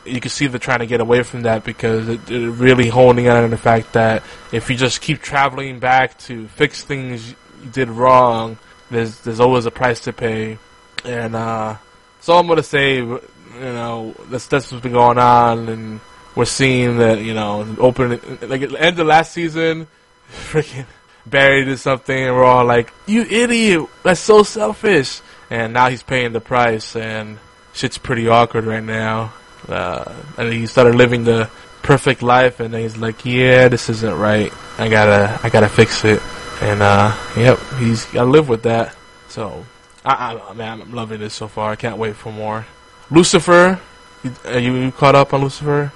you 0.05 0.21
can 0.21 0.31
see 0.31 0.47
they're 0.47 0.59
trying 0.59 0.79
to 0.81 0.87
get 0.87 1.01
away 1.01 1.23
from 1.23 1.43
that 1.43 1.65
because 1.65 2.09
it, 2.09 2.27
they're 2.27 2.51
really 2.51 2.89
honing 2.89 3.27
in 3.27 3.33
on 3.33 3.51
the 3.51 3.57
fact 3.57 3.93
that 3.95 4.23
if 4.53 4.71
you 4.71 4.77
just 4.77 5.01
keep 5.01 5.21
traveling 5.21 5.79
back 5.79 6.19
to 6.21 6.49
fix 6.49 6.83
things 6.83 7.31
you 7.31 7.71
did 7.71 7.89
wrong, 7.89 8.59
there's 8.91 9.21
there's 9.21 9.41
always 9.41 9.67
a 9.67 9.71
price 9.71 10.01
to 10.01 10.13
pay. 10.13 10.59
And 11.05 11.35
uh, 11.35 11.77
all 12.29 12.39
I'm 12.39 12.47
gonna 12.47 12.63
say. 12.63 13.03
You 13.55 13.61
know, 13.61 14.15
that's 14.31 14.47
that's 14.47 14.73
what's 14.73 14.83
been 14.83 14.93
going 14.93 15.19
on, 15.19 15.69
and 15.69 16.01
we're 16.35 16.47
seeing 16.47 16.97
that 16.99 17.21
you 17.21 17.35
know, 17.35 17.77
open 17.79 18.11
like 18.41 18.63
at 18.63 18.71
the 18.71 18.81
end 18.81 18.99
of 18.99 19.07
last 19.07 19.33
season, 19.33 19.87
freaking 20.31 20.87
Barry 21.27 21.69
or 21.71 21.77
something, 21.77 22.17
and 22.17 22.35
we're 22.35 22.45
all 22.45 22.65
like, 22.65 22.93
"You 23.07 23.23
idiot! 23.23 23.89
That's 24.03 24.21
so 24.21 24.43
selfish." 24.43 25.21
And 25.51 25.73
now 25.73 25.89
he's 25.89 26.03
paying 26.03 26.33
the 26.33 26.41
price, 26.41 26.97
and 26.97 27.39
shit's 27.73 27.99
pretty 27.99 28.29
awkward 28.29 28.65
right 28.65 28.83
now. 28.83 29.33
Uh, 29.69 30.13
and 30.39 30.53
he 30.53 30.67
started 30.67 30.95
living 30.95 31.25
the 31.25 31.49
perfect 31.83 32.23
life, 32.23 32.61
and 32.61 32.75
then 32.75 32.83
he's 32.83 32.97
like, 32.97 33.25
"Yeah, 33.25 33.69
this 33.69 33.89
isn't 33.89 34.19
right. 34.19 34.53
I 34.79 34.89
gotta, 34.89 35.39
I 35.43 35.49
gotta 35.49 35.69
fix 35.69 36.05
it." 36.05 36.21
And 36.61 36.83
uh, 36.83 37.17
yep, 37.37 37.59
he's 37.79 38.05
gotta 38.07 38.31
live 38.31 38.49
with 38.49 38.63
that. 38.65 38.97
So, 39.29 39.65
I, 40.05 40.37
I, 40.37 40.53
man, 40.55 40.83
I'm 40.83 40.93
loving 40.93 41.21
this 41.21 41.35
so 41.35 41.49
far. 41.49 41.71
I 41.71 41.77
can't 41.77 41.99
wait 41.99 42.17
for 42.17 42.33
more. 42.33 42.67
Lucifer, 43.11 43.81
you, 44.23 44.33
are 44.45 44.59
you 44.59 44.91
caught 44.93 45.15
up 45.15 45.35
on 45.35 45.43
Lucifer? 45.43 45.93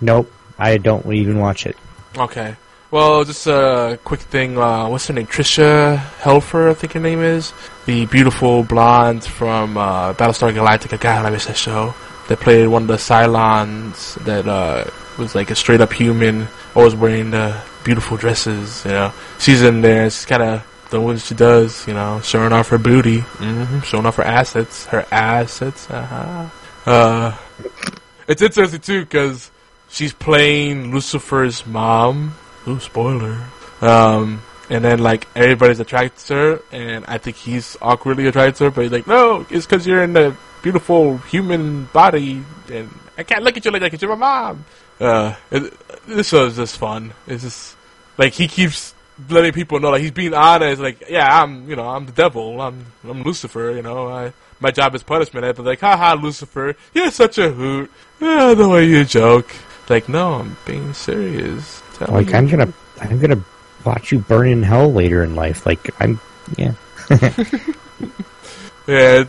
Nope. 0.00 0.30
I 0.58 0.76
don't 0.76 1.10
even 1.10 1.38
watch 1.38 1.64
it. 1.64 1.76
Okay. 2.16 2.54
Well, 2.90 3.22
just 3.24 3.46
a 3.46 3.98
quick 4.02 4.20
thing. 4.20 4.58
Uh, 4.58 4.88
what's 4.88 5.06
her 5.06 5.14
name? 5.14 5.26
Tricia 5.26 5.96
Helfer, 6.18 6.70
I 6.70 6.74
think 6.74 6.94
her 6.94 7.00
name 7.00 7.20
is. 7.20 7.52
The 7.86 8.06
beautiful 8.06 8.64
blonde 8.64 9.22
from 9.24 9.76
uh, 9.76 10.12
Battlestar 10.14 10.52
Galactica. 10.52 11.00
God, 11.00 11.24
I 11.24 11.30
miss 11.30 11.46
that 11.46 11.56
show. 11.56 11.94
That 12.28 12.40
played 12.40 12.66
one 12.66 12.82
of 12.82 12.88
the 12.88 12.96
Cylons 12.96 14.14
that 14.24 14.48
uh, 14.48 14.90
was 15.18 15.36
like 15.36 15.50
a 15.50 15.54
straight 15.54 15.80
up 15.80 15.92
human, 15.92 16.48
always 16.74 16.96
wearing 16.96 17.30
the 17.30 17.60
beautiful 17.84 18.16
dresses. 18.16 18.84
You 18.84 18.90
know, 18.92 19.12
she's 19.38 19.62
in 19.62 19.82
there. 19.82 20.10
She's 20.10 20.26
kind 20.26 20.42
of 20.42 20.88
doing 20.90 21.04
what 21.04 21.20
she 21.20 21.34
does. 21.36 21.86
You 21.86 21.94
know, 21.94 22.20
showing 22.22 22.52
off 22.52 22.68
her 22.70 22.78
booty, 22.78 23.20
hmm 23.20 23.80
showing 23.80 24.06
off 24.06 24.16
her 24.16 24.24
assets, 24.24 24.86
her 24.86 25.06
assets. 25.12 25.88
Uh-huh. 25.90 26.48
Uh, 26.90 27.36
it's 28.26 28.42
interesting 28.42 28.80
too 28.80 29.00
because 29.02 29.50
she's 29.88 30.12
playing 30.12 30.90
Lucifer's 30.92 31.64
mom. 31.66 32.34
Ooh, 32.70 32.78
spoiler. 32.78 33.36
Um, 33.80 34.42
and 34.68 34.84
then 34.84 35.00
like 35.00 35.26
everybody's 35.34 35.80
attracted 35.80 36.24
to 36.26 36.34
her, 36.34 36.62
and 36.70 37.04
I 37.06 37.18
think 37.18 37.36
he's 37.36 37.76
awkwardly 37.82 38.26
attracted 38.26 38.56
to 38.56 38.64
her, 38.64 38.70
but 38.70 38.82
he's 38.82 38.92
like, 38.92 39.06
no, 39.06 39.46
it's 39.50 39.66
because 39.66 39.86
you're 39.86 40.02
in 40.04 40.12
the 40.12 40.36
beautiful 40.62 41.18
human 41.18 41.86
body, 41.86 42.44
and 42.70 42.88
I 43.18 43.24
can't 43.24 43.42
look 43.42 43.56
at 43.56 43.64
you 43.64 43.70
like 43.70 43.80
that 43.80 43.86
because 43.86 44.02
you're 44.02 44.16
my 44.16 44.52
mom. 44.52 44.64
Uh, 45.00 45.34
it, 45.50 45.72
this 46.06 46.28
show 46.28 46.46
is 46.46 46.56
just 46.56 46.78
fun. 46.78 47.12
It's 47.26 47.42
just 47.42 47.76
like 48.18 48.34
he 48.34 48.46
keeps 48.46 48.94
letting 49.28 49.52
people 49.52 49.80
know, 49.80 49.90
like 49.90 50.02
he's 50.02 50.10
being 50.10 50.34
honest. 50.34 50.80
Like, 50.80 51.08
yeah, 51.08 51.42
I'm, 51.42 51.68
you 51.68 51.74
know, 51.74 51.88
I'm 51.88 52.06
the 52.06 52.12
devil. 52.12 52.60
I'm, 52.60 52.86
I'm 53.02 53.22
Lucifer. 53.22 53.72
You 53.72 53.82
know, 53.82 54.08
I, 54.08 54.32
my 54.60 54.70
job 54.70 54.94
is 54.94 55.02
punishment. 55.02 55.56
But 55.56 55.64
like, 55.64 55.80
haha, 55.80 56.14
Lucifer, 56.14 56.76
you're 56.94 57.10
such 57.10 57.38
a 57.38 57.50
hoot. 57.50 57.90
Yeah, 58.20 58.54
the 58.54 58.68
way 58.68 58.84
you 58.84 59.04
joke. 59.04 59.50
Like, 59.90 60.08
no, 60.08 60.34
I'm 60.34 60.56
being 60.64 60.94
serious. 60.94 61.82
Tell 61.94 62.08
Like 62.14 62.28
me 62.28 62.34
I'm 62.34 62.46
gonna, 62.48 62.72
I'm 63.00 63.18
gonna 63.18 63.44
watch 63.84 64.12
you 64.12 64.20
burn 64.20 64.48
in 64.48 64.62
hell 64.62 64.90
later 64.92 65.22
in 65.24 65.34
life. 65.34 65.66
Like 65.66 65.90
I'm, 66.00 66.20
yeah. 66.56 66.72
Yeah, 68.86 69.24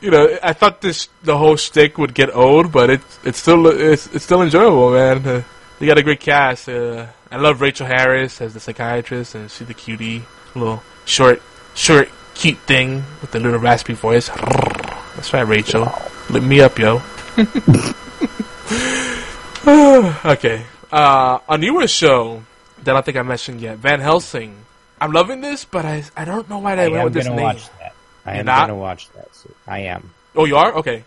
you 0.00 0.10
know, 0.10 0.36
I 0.42 0.52
thought 0.52 0.80
this 0.80 1.08
the 1.22 1.36
whole 1.38 1.56
shtick 1.56 1.96
would 1.98 2.12
get 2.14 2.34
old, 2.34 2.72
but 2.72 2.90
it's 2.90 3.18
it's 3.24 3.38
still 3.38 3.66
it's 3.68 4.06
it's 4.08 4.24
still 4.24 4.42
enjoyable, 4.42 4.90
man. 4.92 5.24
Uh, 5.26 5.42
they 5.78 5.86
got 5.86 5.98
a 5.98 6.02
great 6.02 6.18
cast. 6.20 6.68
Uh, 6.68 7.06
I 7.30 7.36
love 7.36 7.60
Rachel 7.60 7.86
Harris 7.86 8.40
as 8.40 8.54
the 8.54 8.60
psychiatrist, 8.60 9.34
and 9.36 9.48
she's 9.50 9.68
the 9.68 9.74
cutie, 9.74 10.24
little 10.56 10.82
short, 11.04 11.40
short, 11.74 12.08
cute 12.34 12.58
thing 12.58 13.04
with 13.20 13.30
the 13.30 13.38
little 13.38 13.60
raspy 13.60 13.92
voice. 13.92 14.28
That's 15.14 15.32
right, 15.32 15.46
Rachel. 15.46 15.92
Lit 16.30 16.42
me 16.42 16.60
up, 16.60 16.78
yo. 16.78 17.00
okay, 20.24 20.62
uh, 20.92 21.38
a 21.48 21.58
newer 21.58 21.88
show 21.88 22.42
that 22.84 22.90
I 22.90 22.94
don't 22.94 23.04
think 23.04 23.16
I 23.16 23.22
mentioned 23.22 23.60
yet, 23.60 23.78
Van 23.78 24.00
Helsing. 24.00 24.54
I'm 25.00 25.10
loving 25.12 25.40
this, 25.40 25.64
but 25.64 25.84
I 25.84 26.04
I 26.16 26.24
don't 26.24 26.48
know 26.48 26.58
why 26.58 26.76
they 26.76 26.84
I 26.84 26.88
went 26.88 27.04
with 27.04 27.14
this 27.14 27.26
name. 27.26 27.36
watch 27.36 27.68
that. 27.80 27.92
I 28.24 28.30
You're 28.32 28.40
am 28.40 28.46
not? 28.46 28.68
gonna 28.68 28.76
watch 28.78 29.08
that. 29.10 29.34
So 29.34 29.50
I 29.66 29.80
am. 29.80 30.10
Oh, 30.36 30.44
you 30.44 30.56
are 30.56 30.74
okay. 30.76 30.98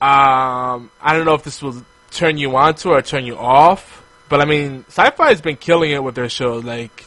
Um, 0.00 0.90
I 1.00 1.12
don't 1.12 1.26
know 1.26 1.34
if 1.34 1.42
this 1.42 1.60
will 1.62 1.84
turn 2.10 2.38
you 2.38 2.56
on 2.56 2.74
to 2.76 2.90
or 2.90 3.02
turn 3.02 3.26
you 3.26 3.36
off, 3.36 4.02
but 4.30 4.40
I 4.40 4.46
mean, 4.46 4.84
Sci-Fi 4.88 5.28
has 5.28 5.40
been 5.42 5.56
killing 5.56 5.90
it 5.90 6.02
with 6.02 6.14
their 6.14 6.28
shows. 6.30 6.64
Like 6.64 7.04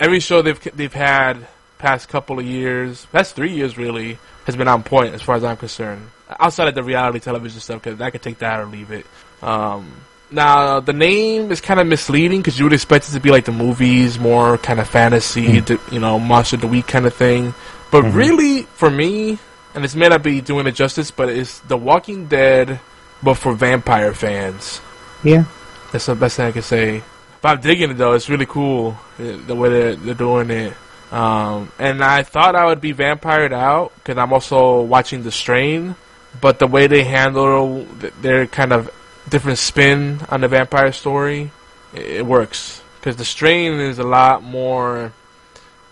every 0.00 0.18
show 0.20 0.42
they've 0.42 0.60
they've 0.76 0.92
had 0.92 1.46
past 1.78 2.08
couple 2.08 2.40
of 2.40 2.44
years, 2.46 3.06
past 3.06 3.36
three 3.36 3.52
years 3.52 3.78
really, 3.78 4.18
has 4.46 4.56
been 4.56 4.68
on 4.68 4.82
point 4.82 5.14
as 5.14 5.22
far 5.22 5.36
as 5.36 5.44
I'm 5.44 5.56
concerned. 5.56 6.10
Outside 6.40 6.66
of 6.68 6.74
the 6.74 6.82
reality 6.82 7.20
television 7.20 7.60
stuff, 7.60 7.82
because 7.82 8.00
I 8.00 8.10
could 8.10 8.22
take 8.22 8.38
that 8.38 8.58
or 8.60 8.66
leave 8.66 8.90
it. 8.90 9.06
Um, 9.40 9.92
now 10.30 10.80
the 10.80 10.92
name 10.92 11.50
is 11.50 11.60
kind 11.60 11.80
of 11.80 11.86
misleading 11.86 12.40
because 12.40 12.58
you 12.58 12.64
would 12.64 12.72
expect 12.72 13.08
it 13.08 13.12
to 13.12 13.20
be 13.20 13.30
like 13.30 13.44
the 13.44 13.52
movies, 13.52 14.18
more 14.18 14.58
kind 14.58 14.80
of 14.80 14.88
fantasy, 14.88 15.60
the, 15.60 15.80
you 15.90 15.98
know, 16.00 16.18
monster 16.18 16.56
of 16.56 16.62
the 16.62 16.68
week 16.68 16.86
kind 16.86 17.06
of 17.06 17.14
thing. 17.14 17.54
But 17.90 18.04
Mhm. 18.04 18.14
really, 18.14 18.62
for 18.74 18.90
me, 18.90 19.38
and 19.74 19.82
this 19.84 19.94
may 19.94 20.08
not 20.08 20.22
be 20.22 20.40
doing 20.40 20.66
it 20.66 20.72
justice, 20.72 21.10
but 21.10 21.28
it's 21.28 21.60
The 21.60 21.76
Walking 21.76 22.26
Dead, 22.26 22.80
but 23.22 23.34
for 23.34 23.52
vampire 23.54 24.12
fans. 24.12 24.80
Yeah. 25.24 25.44
That's 25.92 26.06
the 26.06 26.14
best 26.14 26.36
thing 26.36 26.46
I 26.46 26.52
can 26.52 26.62
say. 26.62 27.02
But 27.40 27.48
I'm 27.48 27.60
digging 27.60 27.90
it 27.90 27.94
though. 27.98 28.12
It's 28.12 28.28
really 28.28 28.46
cool 28.46 28.98
uh, 29.18 29.36
the 29.46 29.54
way 29.54 29.68
they're, 29.70 29.96
they're 29.96 30.14
doing 30.14 30.50
it. 30.50 30.74
Um, 31.10 31.72
and 31.78 32.04
I 32.04 32.22
thought 32.22 32.54
I 32.54 32.66
would 32.66 32.80
be 32.82 32.92
vampired 32.92 33.52
out 33.54 33.92
because 33.94 34.18
I'm 34.18 34.32
also 34.32 34.82
watching 34.82 35.22
The 35.22 35.32
Strain. 35.32 35.94
But 36.40 36.58
the 36.58 36.66
way 36.66 36.86
they 36.86 37.04
handle 37.04 37.86
th- 38.00 38.12
their 38.20 38.46
kind 38.46 38.72
of 38.72 38.90
different 39.28 39.58
spin 39.58 40.20
on 40.28 40.40
the 40.40 40.48
vampire 40.48 40.92
story, 40.92 41.50
it, 41.94 42.24
works. 42.24 42.82
Because 42.98 43.16
The 43.16 43.24
Strain 43.24 43.74
is 43.74 43.98
a 43.98 44.04
lot 44.04 44.42
more. 44.42 45.12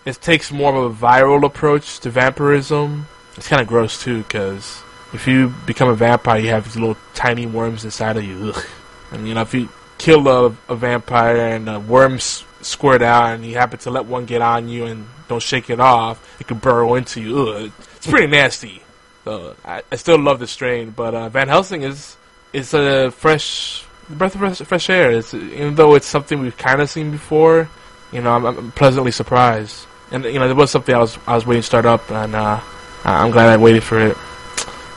It 0.05 0.21
takes 0.21 0.51
more 0.51 0.75
of 0.75 0.91
a 0.91 1.05
viral 1.05 1.43
approach 1.45 1.99
to 2.01 2.09
vampirism. 2.09 3.07
It's 3.35 3.47
kind 3.47 3.61
of 3.61 3.67
gross 3.67 4.01
too 4.01 4.23
because 4.23 4.81
if 5.13 5.27
you 5.27 5.53
become 5.65 5.89
a 5.89 5.95
vampire, 5.95 6.39
you 6.39 6.49
have 6.49 6.65
these 6.65 6.75
little 6.75 6.97
tiny 7.13 7.45
worms 7.45 7.85
inside 7.85 8.17
of 8.17 8.23
you. 8.23 8.53
Ugh. 8.55 8.65
And 9.11 9.27
you 9.27 9.33
know, 9.33 9.41
if 9.41 9.53
you 9.53 9.69
kill 9.97 10.27
a, 10.27 10.55
a 10.69 10.75
vampire 10.75 11.37
and 11.37 11.67
the 11.67 11.79
worms 11.79 12.43
squirt 12.61 13.01
out, 13.01 13.33
and 13.33 13.45
you 13.45 13.55
happen 13.55 13.79
to 13.79 13.91
let 13.91 14.05
one 14.05 14.25
get 14.25 14.41
on 14.41 14.67
you 14.67 14.85
and 14.85 15.07
don't 15.27 15.41
shake 15.41 15.69
it 15.69 15.79
off, 15.79 16.39
it 16.39 16.47
can 16.47 16.57
burrow 16.57 16.95
into 16.95 17.21
you. 17.21 17.49
Ugh. 17.49 17.71
It's 17.95 18.07
pretty 18.07 18.27
nasty. 18.27 18.81
So 19.23 19.55
I, 19.65 19.83
I 19.91 19.95
still 19.97 20.19
love 20.19 20.39
the 20.39 20.47
strain, 20.47 20.91
but 20.91 21.13
uh, 21.13 21.29
Van 21.29 21.49
Helsing 21.49 21.83
is 21.83 22.15
is 22.57 22.73
a 22.73 23.11
fresh 23.11 23.85
breath 24.09 24.33
of 24.33 24.39
fresh, 24.41 24.57
fresh 24.59 24.89
air. 24.89 25.11
It's, 25.11 25.33
even 25.33 25.75
though 25.75 25.95
it's 25.95 26.07
something 26.07 26.39
we've 26.39 26.57
kind 26.57 26.81
of 26.81 26.89
seen 26.89 27.11
before, 27.11 27.69
you 28.11 28.21
know, 28.21 28.33
I'm, 28.33 28.45
I'm 28.45 28.71
pleasantly 28.71 29.11
surprised. 29.11 29.85
And 30.11 30.23
you 30.25 30.39
know, 30.39 30.47
there 30.47 30.55
was 30.55 30.71
something 30.71 30.95
I 30.95 30.99
was 30.99 31.17
I 31.27 31.35
was 31.35 31.45
waiting 31.45 31.61
to 31.61 31.67
start 31.67 31.85
up, 31.85 32.09
and 32.09 32.33
uh, 32.33 32.61
I'm 33.03 33.31
glad 33.31 33.49
I 33.49 33.57
waited 33.57 33.83
for 33.83 33.99
it. 33.99 34.17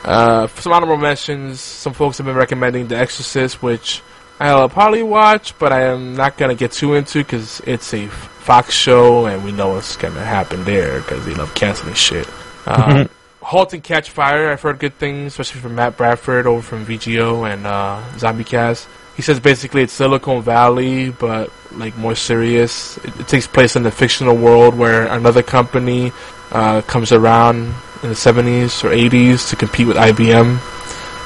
Uh, 0.03 0.47
for 0.47 0.61
some 0.61 0.71
honorable 0.71 0.97
mentions, 0.97 1.59
some 1.59 1.93
folks 1.93 2.17
have 2.17 2.25
been 2.25 2.35
recommending 2.35 2.87
The 2.87 2.97
Exorcist, 2.97 3.61
which 3.61 4.01
I'll 4.39 4.69
probably 4.69 5.03
watch, 5.03 5.57
but 5.59 5.71
I 5.71 5.81
am 5.83 6.15
not 6.15 6.37
gonna 6.37 6.55
get 6.55 6.71
too 6.71 6.95
into 6.95 7.19
because 7.19 7.61
it's 7.67 7.93
a 7.93 8.07
Fox 8.07 8.73
show, 8.73 9.27
and 9.27 9.43
we 9.43 9.51
know 9.51 9.73
what's 9.73 9.97
gonna 9.97 10.23
happen 10.23 10.63
there 10.63 11.01
because 11.01 11.25
they 11.25 11.35
love 11.35 11.53
canceling 11.53 11.93
shit. 11.93 12.27
Uh, 12.65 13.05
Halt 13.41 13.73
and 13.73 13.83
Catch 13.83 14.11
Fire, 14.11 14.51
I've 14.51 14.61
heard 14.61 14.79
good 14.79 14.93
things, 14.95 15.33
especially 15.33 15.61
from 15.61 15.75
Matt 15.75 15.97
Bradford 15.97 16.45
over 16.45 16.61
from 16.61 16.85
VGO 16.85 17.51
and 17.51 17.65
uh, 17.65 18.01
ZombieCast. 18.13 18.87
He 19.15 19.21
says 19.21 19.39
basically 19.39 19.83
it's 19.83 19.93
Silicon 19.93 20.41
Valley, 20.41 21.09
but 21.09 21.51
like 21.73 21.97
more 21.97 22.15
serious. 22.15 22.97
It, 22.97 23.19
it 23.19 23.27
takes 23.27 23.47
place 23.47 23.75
in 23.75 23.83
the 23.83 23.91
fictional 23.91 24.35
world 24.35 24.77
where 24.77 25.07
another 25.07 25.43
company 25.43 26.11
uh, 26.51 26.81
comes 26.81 27.11
around 27.11 27.73
in 28.03 28.09
the 28.09 28.15
70s 28.15 28.83
or 28.83 28.89
80s 28.89 29.49
to 29.49 29.55
compete 29.55 29.87
with 29.87 29.97
IBM 29.97 30.59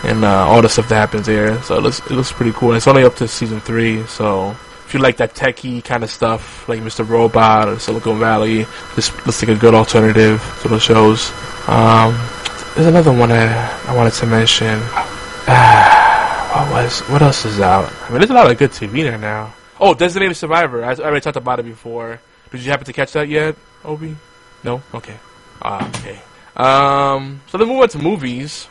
and 0.05 0.23
uh, 0.23 0.47
all 0.47 0.61
the 0.61 0.69
stuff 0.69 0.89
that 0.89 0.95
happens 0.95 1.25
there. 1.25 1.61
So 1.63 1.77
it 1.77 1.81
looks 1.81 1.99
it 1.99 2.11
looks 2.11 2.31
pretty 2.31 2.53
cool. 2.53 2.69
And 2.69 2.77
it's 2.77 2.87
only 2.87 3.03
up 3.03 3.15
to 3.15 3.27
season 3.27 3.59
three, 3.59 4.05
so 4.05 4.55
you 4.95 5.01
like 5.01 5.17
that 5.17 5.35
techie 5.35 5.83
kind 5.83 6.03
of 6.03 6.09
stuff, 6.09 6.67
like 6.67 6.79
Mr. 6.79 7.07
Robot 7.07 7.67
or 7.67 7.77
Silicon 7.77 8.17
Valley, 8.17 8.65
this 8.95 9.13
looks 9.25 9.43
like 9.43 9.55
a 9.55 9.59
good 9.59 9.75
alternative 9.75 10.41
to 10.61 10.69
those 10.69 10.81
shows. 10.81 11.31
Um, 11.67 12.17
there's 12.73 12.87
another 12.87 13.11
one 13.11 13.31
I, 13.31 13.69
I 13.87 13.95
wanted 13.95 14.13
to 14.13 14.25
mention. 14.25 14.79
what 16.55 16.71
was 16.71 17.01
what 17.09 17.21
else 17.21 17.45
is 17.45 17.59
out? 17.59 17.91
I 18.03 18.09
mean, 18.09 18.19
there's 18.19 18.31
a 18.31 18.33
lot 18.33 18.49
of 18.49 18.57
good 18.57 18.71
TV 18.71 19.03
there 19.03 19.17
now. 19.17 19.53
Oh, 19.79 19.93
Designated 19.93 20.37
Survivor. 20.37 20.83
I, 20.83 20.91
I 20.91 20.95
already 20.95 21.21
talked 21.21 21.37
about 21.37 21.59
it 21.59 21.63
before. 21.63 22.21
Did 22.51 22.63
you 22.63 22.71
happen 22.71 22.85
to 22.85 22.93
catch 22.93 23.11
that 23.13 23.27
yet, 23.27 23.55
Obi? 23.83 24.15
No. 24.63 24.81
Okay. 24.93 25.17
Ah, 25.61 25.87
okay. 25.89 26.19
Um, 26.55 27.41
so 27.47 27.57
then 27.57 27.67
move 27.67 27.81
on 27.81 27.89
to 27.89 27.99
movies. 27.99 28.67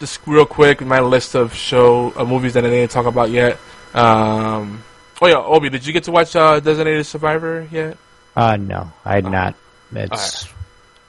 Just 0.00 0.20
real 0.26 0.46
quick, 0.46 0.80
my 0.80 1.00
list 1.00 1.36
of 1.36 1.54
show 1.54 2.12
movies 2.26 2.54
that 2.54 2.64
I 2.64 2.70
didn't 2.70 2.90
talk 2.90 3.06
about 3.06 3.30
yet. 3.30 3.58
Um, 3.94 4.82
oh 5.20 5.26
yeah, 5.26 5.36
Obi, 5.36 5.70
did 5.70 5.86
you 5.86 5.92
get 5.92 6.04
to 6.04 6.12
watch 6.12 6.34
uh, 6.36 6.60
Designated 6.60 7.06
Survivor 7.06 7.66
yet? 7.70 7.96
Uh, 8.36 8.56
no, 8.56 8.92
I'd 9.04 9.24
not. 9.24 9.54
It's 9.92 10.48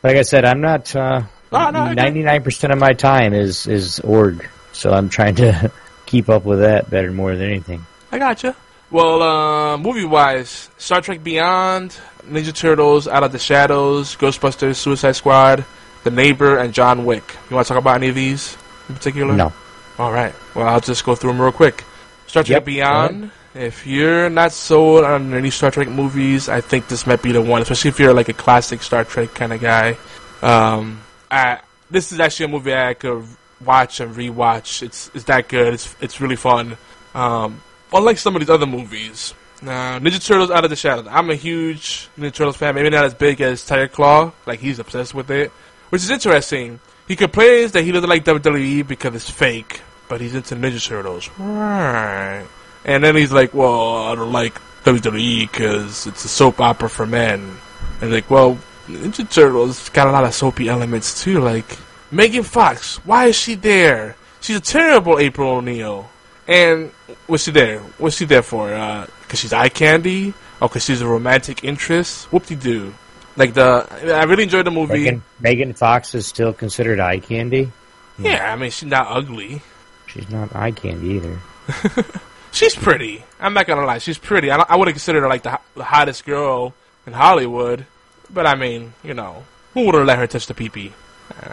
like 0.04 0.18
I 0.18 0.24
said, 0.24 0.46
I'm 0.46 0.62
not. 0.62 0.96
Uh, 0.96 1.24
no, 1.52 1.94
Ninety-nine 1.94 2.44
percent 2.44 2.74
of 2.74 2.80
my 2.80 2.94
time 2.94 3.34
is 3.34 3.68
is 3.68 4.00
org, 4.00 4.48
so 4.72 4.92
I'm 4.92 5.10
trying 5.10 5.36
to 5.36 5.72
keep 6.06 6.30
up 6.30 6.46
with 6.46 6.60
that 6.60 6.90
better 6.90 7.12
more 7.12 7.36
than 7.36 7.48
anything. 7.50 7.86
I 8.12 8.18
gotcha. 8.18 8.56
Well, 8.90 9.22
uh, 9.22 9.78
movie 9.78 10.04
wise, 10.04 10.70
Star 10.78 11.00
Trek 11.00 11.24
Beyond, 11.24 11.98
Ninja 12.28 12.54
Turtles, 12.54 13.08
Out 13.08 13.24
of 13.24 13.32
the 13.32 13.40
Shadows, 13.40 14.18
Ghostbusters, 14.18 14.76
Suicide 14.76 15.14
Squad, 15.14 15.64
The 16.04 16.12
Neighbor, 16.12 16.58
and 16.58 16.74
John 16.74 17.06
Wick. 17.06 17.24
You 17.50 17.56
want 17.56 17.68
to 17.68 17.74
talk 17.74 17.82
about 17.82 17.96
any 17.96 18.10
of 18.10 18.16
these 18.16 18.58
in 18.90 18.96
particular? 18.96 19.34
No. 19.34 19.54
All 19.98 20.12
right. 20.12 20.34
Well, 20.56 20.68
I'll 20.68 20.82
just 20.82 21.06
go 21.06 21.16
through 21.16 21.32
them 21.32 21.42
real 21.42 21.54
quick. 21.54 21.86
Star 22.28 22.44
Trek 22.44 22.56
Yep, 22.58 22.66
Beyond. 22.66 23.32
If 23.54 23.86
you're 23.86 24.30
not 24.30 24.54
sold 24.54 25.04
on 25.04 25.34
any 25.34 25.50
Star 25.50 25.72
Trek 25.72 25.90
movies, 25.90 26.48
I 26.48 26.62
think 26.62 26.88
this 26.88 27.06
might 27.06 27.22
be 27.22 27.34
the 27.34 27.42
one, 27.42 27.62
especially 27.62 27.90
if 27.90 28.00
you're 28.00 28.14
like 28.14 28.30
a 28.30 28.34
classic 28.34 28.82
Star 28.82 29.04
Trek 29.04 29.34
kind 29.34 29.52
of 29.52 29.60
guy. 29.60 29.98
Um, 30.42 31.02
I, 31.30 31.60
this 31.90 32.12
is 32.12 32.20
actually 32.20 32.46
a 32.46 32.50
movie 32.50 32.74
I 32.74 32.94
could 32.94 33.26
watch 33.64 34.00
and 34.00 34.16
rewatch. 34.16 34.82
It's 34.82 35.12
it's 35.14 35.26
that 35.26 35.50
good. 35.50 35.74
It's 35.74 35.96
it's 36.00 36.22
really 36.22 36.38
fun. 36.38 36.78
Um, 37.14 37.62
unlike 37.94 38.18
some 38.18 38.36
of 38.36 38.42
these 38.42 38.50
other 38.50 38.66
movies, 38.66 39.34
now 39.62 40.00
Ninja 40.00 40.26
Turtles 40.26 40.50
Out 40.50 40.64
of 40.64 40.70
the 40.70 40.76
Shadows. 40.76 41.08
I'm 41.10 41.30
a 41.30 41.36
huge 41.36 42.10
Ninja 42.18 42.34
Turtles 42.34 42.56
fan. 42.56 42.76
Maybe 42.76 42.90
not 42.90 43.06
as 43.06 43.14
big 43.14 43.42
as 43.42 43.66
Tiger 43.66 43.88
Claw. 43.90 44.32
Like 44.46 44.60
he's 44.60 44.80
obsessed 44.80 45.14
with 45.14 45.30
it, 45.30 45.52
which 45.90 46.04
is 46.04 46.10
interesting. 46.10 46.80
He 47.08 47.16
complains 47.18 47.74
that 47.74 47.84
he 47.84 47.92
doesn't 47.92 48.10
like 48.10 48.24
WWE 48.24 48.88
because 48.88 49.14
it's 49.14 49.30
fake, 49.30 49.82
but 50.08 50.22
he's 50.22 50.34
into 50.34 50.56
Ninja 50.56 50.86
Turtles. 50.86 51.30
Right. 51.38 52.46
And 52.84 53.04
then 53.04 53.16
he's 53.16 53.32
like, 53.32 53.54
well, 53.54 53.98
I 54.06 54.16
don't 54.16 54.32
like 54.32 54.60
WWE 54.84 55.52
because 55.52 56.08
it's 56.08 56.26
a 56.26 56.30
soap 56.30 56.60
opera 56.60 56.90
for 56.90 57.06
men. 57.06 57.58
And 58.02 58.12
like, 58.12 58.30
well, 58.30 58.58
Ninja 58.88 59.30
Turtles 59.30 59.90
got 59.90 60.08
a 60.08 60.12
lot 60.12 60.24
of 60.24 60.34
soapy 60.34 60.68
elements 60.68 61.24
too. 61.24 61.40
Like 61.40 61.78
Megan 62.10 62.44
Fox, 62.44 62.98
why 63.06 63.28
is 63.28 63.36
she 63.36 63.56
there? 63.56 64.16
She's 64.42 64.58
a 64.58 64.62
terrible 64.62 65.20
April 65.20 65.52
O'Neil. 65.52 66.10
And 66.48 66.92
what's 67.28 67.44
she 67.44 67.52
there? 67.52 67.80
What's 68.00 68.18
she 68.18 68.26
there 68.26 68.42
for? 68.42 68.74
Uh, 68.74 69.06
cause 69.28 69.40
she's 69.40 69.54
eye 69.54 69.70
candy? 69.70 70.34
Or 70.60 70.70
cause 70.70 70.84
she's 70.84 71.02
a 71.02 71.08
romantic 71.08 71.64
interest? 71.64 72.32
Whoop-de-doo. 72.32 72.94
Like 73.38 73.54
the, 73.54 73.88
I 74.14 74.24
really 74.24 74.44
enjoyed 74.44 74.66
the 74.66 74.72
movie. 74.72 75.06
Megan, 75.06 75.24
Megan 75.40 75.74
Fox 75.74 76.14
is 76.16 76.28
still 76.28 76.54
considered 76.54 77.00
eye 77.00 77.20
candy. 77.20 77.72
Yeah, 78.18 78.52
I 78.52 78.56
mean 78.56 78.72
she's 78.72 78.90
not 78.90 79.08
ugly. 79.10 79.62
She's 80.08 80.30
not 80.30 80.56
eye 80.56 80.72
candy 80.72 81.10
either. 81.12 81.40
She's 82.52 82.76
pretty. 82.76 83.24
I'm 83.40 83.54
not 83.54 83.66
gonna 83.68 83.86
lie, 83.86 83.98
she's 84.00 84.18
pretty. 84.18 84.52
I, 84.52 84.58
I 84.68 84.76
wouldn't 84.76 84.96
consider 84.96 85.22
her 85.22 85.28
like 85.28 85.44
the, 85.44 85.60
the 85.76 85.84
hottest 85.84 86.26
girl 86.26 86.74
in 87.08 87.14
Hollywood, 87.14 87.86
but 88.30 88.46
I 88.46 88.56
mean, 88.56 88.94
you 89.04 89.14
know, 89.14 89.44
who 89.74 89.86
would 89.86 89.96
have 89.96 90.06
let 90.06 90.18
her 90.20 90.28
touch 90.28 90.48
the 90.48 90.54
pee-pee? 90.54 90.94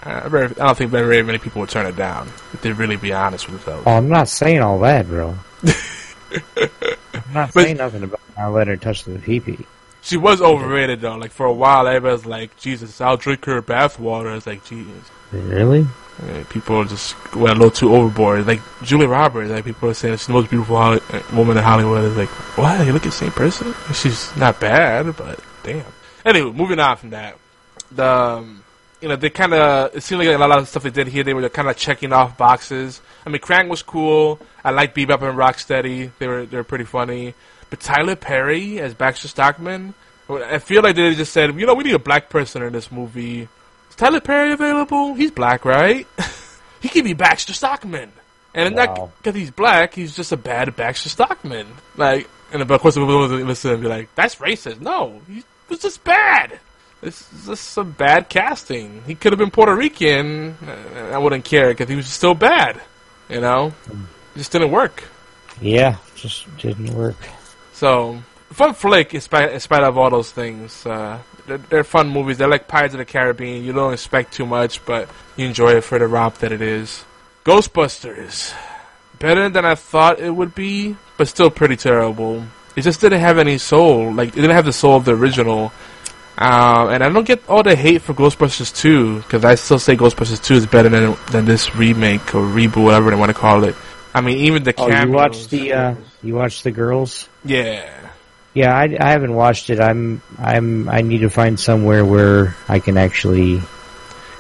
Uh, 0.03 0.29
very, 0.29 0.47
I 0.47 0.67
don't 0.67 0.77
think 0.77 0.91
very, 0.91 1.07
very 1.07 1.23
many 1.23 1.39
people 1.39 1.61
would 1.61 1.71
turn 1.71 1.87
it 1.87 1.95
down 1.97 2.27
if 2.53 2.63
they 2.63 2.73
really 2.73 2.97
be 2.97 3.13
honest 3.13 3.49
with 3.49 3.65
themselves. 3.65 3.85
Oh, 3.87 3.93
I'm 3.93 4.09
not 4.09 4.29
saying 4.29 4.61
all 4.61 4.81
that, 4.81 5.07
bro. 5.07 5.37
I'm 6.35 7.33
not 7.33 7.55
But- 7.55 7.65
saying 7.65 7.77
nothing 7.77 8.03
about 8.03 8.21
not 8.37 8.53
letting 8.53 8.75
her 8.75 8.77
touch 8.77 9.05
the 9.05 9.19
pee 9.19 9.41
pee. 9.41 9.59
She 10.03 10.17
was 10.17 10.41
overrated 10.41 11.01
though. 11.01 11.17
Like 11.17 11.33
for 11.33 11.47
a 11.47 11.53
while, 11.53 11.87
everybody 11.87 12.13
was 12.13 12.25
like, 12.27 12.57
"Jesus, 12.57 13.01
I'll 13.01 13.17
drink 13.17 13.45
her 13.47 13.61
bathwater." 13.61 14.37
It's 14.37 14.47
like, 14.47 14.65
Jesus. 14.65 14.93
Really? 15.33 15.87
Yeah, 16.27 16.43
people 16.49 16.85
just 16.85 17.15
went 17.35 17.51
a 17.51 17.55
little 17.55 17.71
too 17.71 17.95
overboard. 17.95 18.47
Like 18.47 18.61
Julia 18.83 19.07
Roberts, 19.07 19.51
like 19.51 19.65
people 19.65 19.89
are 19.89 19.95
saying 19.95 20.17
she's 20.17 20.27
the 20.27 20.33
most 20.33 20.51
beautiful 20.51 20.77
uh, 20.77 20.99
woman 21.33 21.57
in 21.57 21.63
Hollywood. 21.63 22.05
It's 22.05 22.17
like, 22.17 22.29
what? 22.59 22.85
You 22.85 22.93
look 22.93 23.03
at 23.03 23.11
the 23.11 23.13
same 23.13 23.31
person? 23.31 23.73
She's 23.95 24.35
not 24.37 24.59
bad, 24.61 25.17
but 25.17 25.41
damn. 25.63 25.85
Anyway, 26.25 26.51
moving 26.51 26.81
on 26.81 26.97
from 26.97 27.11
that, 27.11 27.39
the 27.93 28.05
um, 28.05 28.65
you 29.01 29.09
know 29.09 29.15
they 29.15 29.31
kind 29.31 29.55
of 29.55 29.95
it 29.95 30.03
seemed 30.03 30.25
like 30.25 30.35
a 30.35 30.39
lot 30.39 30.59
of 30.59 30.67
stuff 30.69 30.83
they 30.83 30.91
did 30.91 31.07
here. 31.07 31.23
They 31.23 31.35
were 31.35 31.49
kind 31.49 31.69
of 31.69 31.77
checking 31.77 32.13
off 32.13 32.37
boxes. 32.37 33.01
I 33.25 33.31
mean, 33.31 33.41
Krang 33.41 33.69
was 33.69 33.83
cool. 33.83 34.41
I 34.65 34.73
like 34.73 34.95
Bebop 34.95 35.23
and 35.23 35.39
Rocksteady. 35.39 36.11
They 36.19 36.27
were 36.27 36.47
they 36.47 36.57
were 36.57 36.65
pretty 36.65 36.85
funny. 36.85 37.35
But 37.71 37.81
Tyler 37.81 38.17
Perry 38.17 38.81
as 38.81 38.95
Baxter 38.95 39.29
Stockman, 39.29 39.95
I 40.29 40.59
feel 40.59 40.83
like 40.83 40.97
they 40.97 41.15
just 41.15 41.33
said, 41.33 41.55
you 41.59 41.67
know, 41.67 41.75
we 41.75 41.85
need 41.85 41.95
a 41.95 41.99
black 41.99 42.29
person 42.29 42.63
in 42.63 42.73
this 42.73 42.91
movie. 42.91 43.49
Tyler 43.99 44.21
Perry 44.21 44.53
available? 44.53 45.15
He's 45.15 45.33
black, 45.33 45.65
right? 45.65 46.07
he 46.81 46.89
could 46.89 47.05
be 47.05 47.13
Baxter 47.13 47.53
Stockman. 47.53 48.13
And 48.55 48.77
not 48.77 49.11
because 49.19 49.35
he's 49.35 49.51
black, 49.51 49.95
he's 49.95 50.17
just 50.17 50.33
a 50.33 50.37
bad 50.37 50.75
Baxter 50.75 51.09
Stockman. 51.11 51.67
Like, 51.97 52.29
and 52.53 52.63
of 52.63 52.69
course, 52.81 52.95
people 52.95 53.09
will 53.09 53.29
listen 53.29 53.73
and 53.73 53.83
be 53.83 53.89
like, 53.89 54.09
"That's 54.15 54.37
racist." 54.37 54.81
No, 54.81 55.21
he 55.29 55.45
was 55.69 55.81
just 55.81 56.03
bad. 56.03 56.59
This 57.01 57.31
is 57.33 57.47
just 57.47 57.65
some 57.65 57.93
bad 57.93 58.29
casting. 58.29 59.03
He 59.07 59.15
could 59.15 59.33
have 59.33 59.39
been 59.39 59.51
Puerto 59.51 59.75
Rican. 59.75 60.57
uh, 60.67 61.11
I 61.13 61.19
wouldn't 61.19 61.45
care 61.45 61.69
because 61.69 61.89
he 61.89 61.95
was 61.95 62.09
still 62.09 62.35
bad. 62.35 62.81
You 63.29 63.41
know, 63.41 63.75
it 63.89 64.39
just 64.39 64.53
didn't 64.53 64.71
work. 64.71 65.05
Yeah, 65.61 65.97
just 66.17 66.47
didn't 66.57 66.95
work. 66.95 67.17
So, 67.73 68.23
fun 68.51 68.75
flick 68.75 69.15
in 69.15 69.21
spite, 69.21 69.53
in 69.53 69.61
spite 69.61 69.83
of 69.83 69.99
all 69.99 70.11
those 70.11 70.33
things. 70.33 70.87
Uh, 70.87 71.19
they're, 71.49 71.59
they're 71.59 71.85
fun 71.85 72.09
movies. 72.11 72.39
They're 72.39 72.49
like 72.49 72.69
Pirates 72.69 72.95
of 72.95 72.99
the 72.99 73.05
Caribbean. 73.05 73.65
You 73.65 73.73
don't 73.73 73.93
expect 73.93 74.33
too 74.35 74.47
much, 74.47 74.85
but 74.87 75.09
you 75.37 75.47
enjoy 75.47 75.73
it 75.77 75.85
for 75.85 75.99
the 75.99 76.07
romp 76.07 76.39
that 76.39 76.53
it 76.53 76.63
is. 76.63 77.05
Ghostbusters. 77.45 78.55
Better 79.19 79.49
than 79.49 79.65
I 79.65 79.75
thought 79.75 80.21
it 80.21 80.31
would 80.31 80.55
be, 80.55 80.97
but 81.17 81.27
still 81.27 81.51
pretty 81.51 81.77
terrible. 81.77 82.45
It 82.77 82.83
just 82.83 83.01
didn't 83.01 83.21
have 83.21 83.39
any 83.39 83.59
soul. 83.59 84.13
Like, 84.13 84.29
it 84.29 84.35
didn't 84.37 84.53
have 84.53 84.65
the 84.65 84.73
soul 84.73 84.97
of 84.97 85.05
the 85.05 85.17
original. 85.17 85.73
Um, 86.37 86.91
and 86.91 87.03
I 87.03 87.09
don't 87.11 87.27
get 87.27 87.49
all 87.49 87.65
the 87.65 87.75
hate 87.75 88.03
for 88.03 88.15
Ghostbusters 88.15 88.73
2, 88.81 89.17
because 89.23 89.45
I 89.45 89.57
still 89.57 89.81
say 89.81 89.97
Ghostbusters 89.97 90.41
2 90.45 90.55
is 90.55 90.67
better 90.67 90.89
than 90.89 91.17
than 91.33 91.47
this 91.47 91.75
remake 91.75 92.33
or 92.33 92.43
reboot, 92.47 92.85
whatever 92.85 93.11
they 93.11 93.17
want 93.17 93.31
to 93.31 93.35
call 93.35 93.65
it. 93.65 93.75
I 94.15 94.21
mean, 94.21 94.39
even 94.39 94.63
the 94.63 94.73
Oh, 94.79 94.87
you 94.87 94.93
cameos. 94.93 95.15
watched 95.17 95.51
the 95.51 95.73
uh, 95.73 95.95
you 96.23 96.37
watched 96.37 96.63
the 96.63 96.71
girls? 96.71 97.29
Yeah. 97.45 97.91
Yeah, 98.59 98.77
I, 98.77 98.97
I 98.99 99.11
haven't 99.13 99.35
watched 99.35 99.71
it. 99.71 99.79
I'm 99.79 100.21
I'm 100.37 100.89
I 100.89 101.01
need 101.01 101.19
to 101.19 101.31
find 101.31 101.61
somewhere 101.61 102.05
where 102.05 102.57
I 102.69 102.81
can 102.81 102.97
actually. 102.97 103.59
it, 103.59 103.63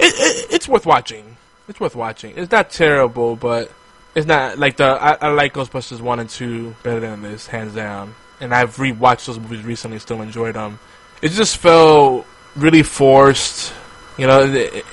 it, 0.00 0.46
it's 0.50 0.66
worth 0.66 0.84
watching. 0.84 1.36
It's 1.68 1.78
worth 1.78 1.94
watching. 1.94 2.36
It's 2.36 2.50
not 2.50 2.70
terrible, 2.70 3.36
but 3.36 3.70
it's 4.16 4.26
not 4.26 4.58
like 4.58 4.76
the 4.76 4.86
I, 4.86 5.12
I 5.20 5.28
like 5.28 5.54
Ghostbusters 5.54 6.00
one 6.00 6.18
and 6.18 6.28
two 6.28 6.74
better 6.82 6.98
than 6.98 7.22
this, 7.22 7.46
hands 7.46 7.76
down. 7.76 8.16
And 8.40 8.52
I've 8.52 8.74
rewatched 8.74 9.26
those 9.26 9.38
movies 9.38 9.62
recently, 9.62 10.00
still 10.00 10.20
enjoyed 10.20 10.56
them. 10.56 10.80
It 11.22 11.30
just 11.30 11.58
felt 11.58 12.26
really 12.56 12.82
forced. 12.82 13.72
You 14.16 14.26
know, 14.26 14.42
it, 14.42 14.84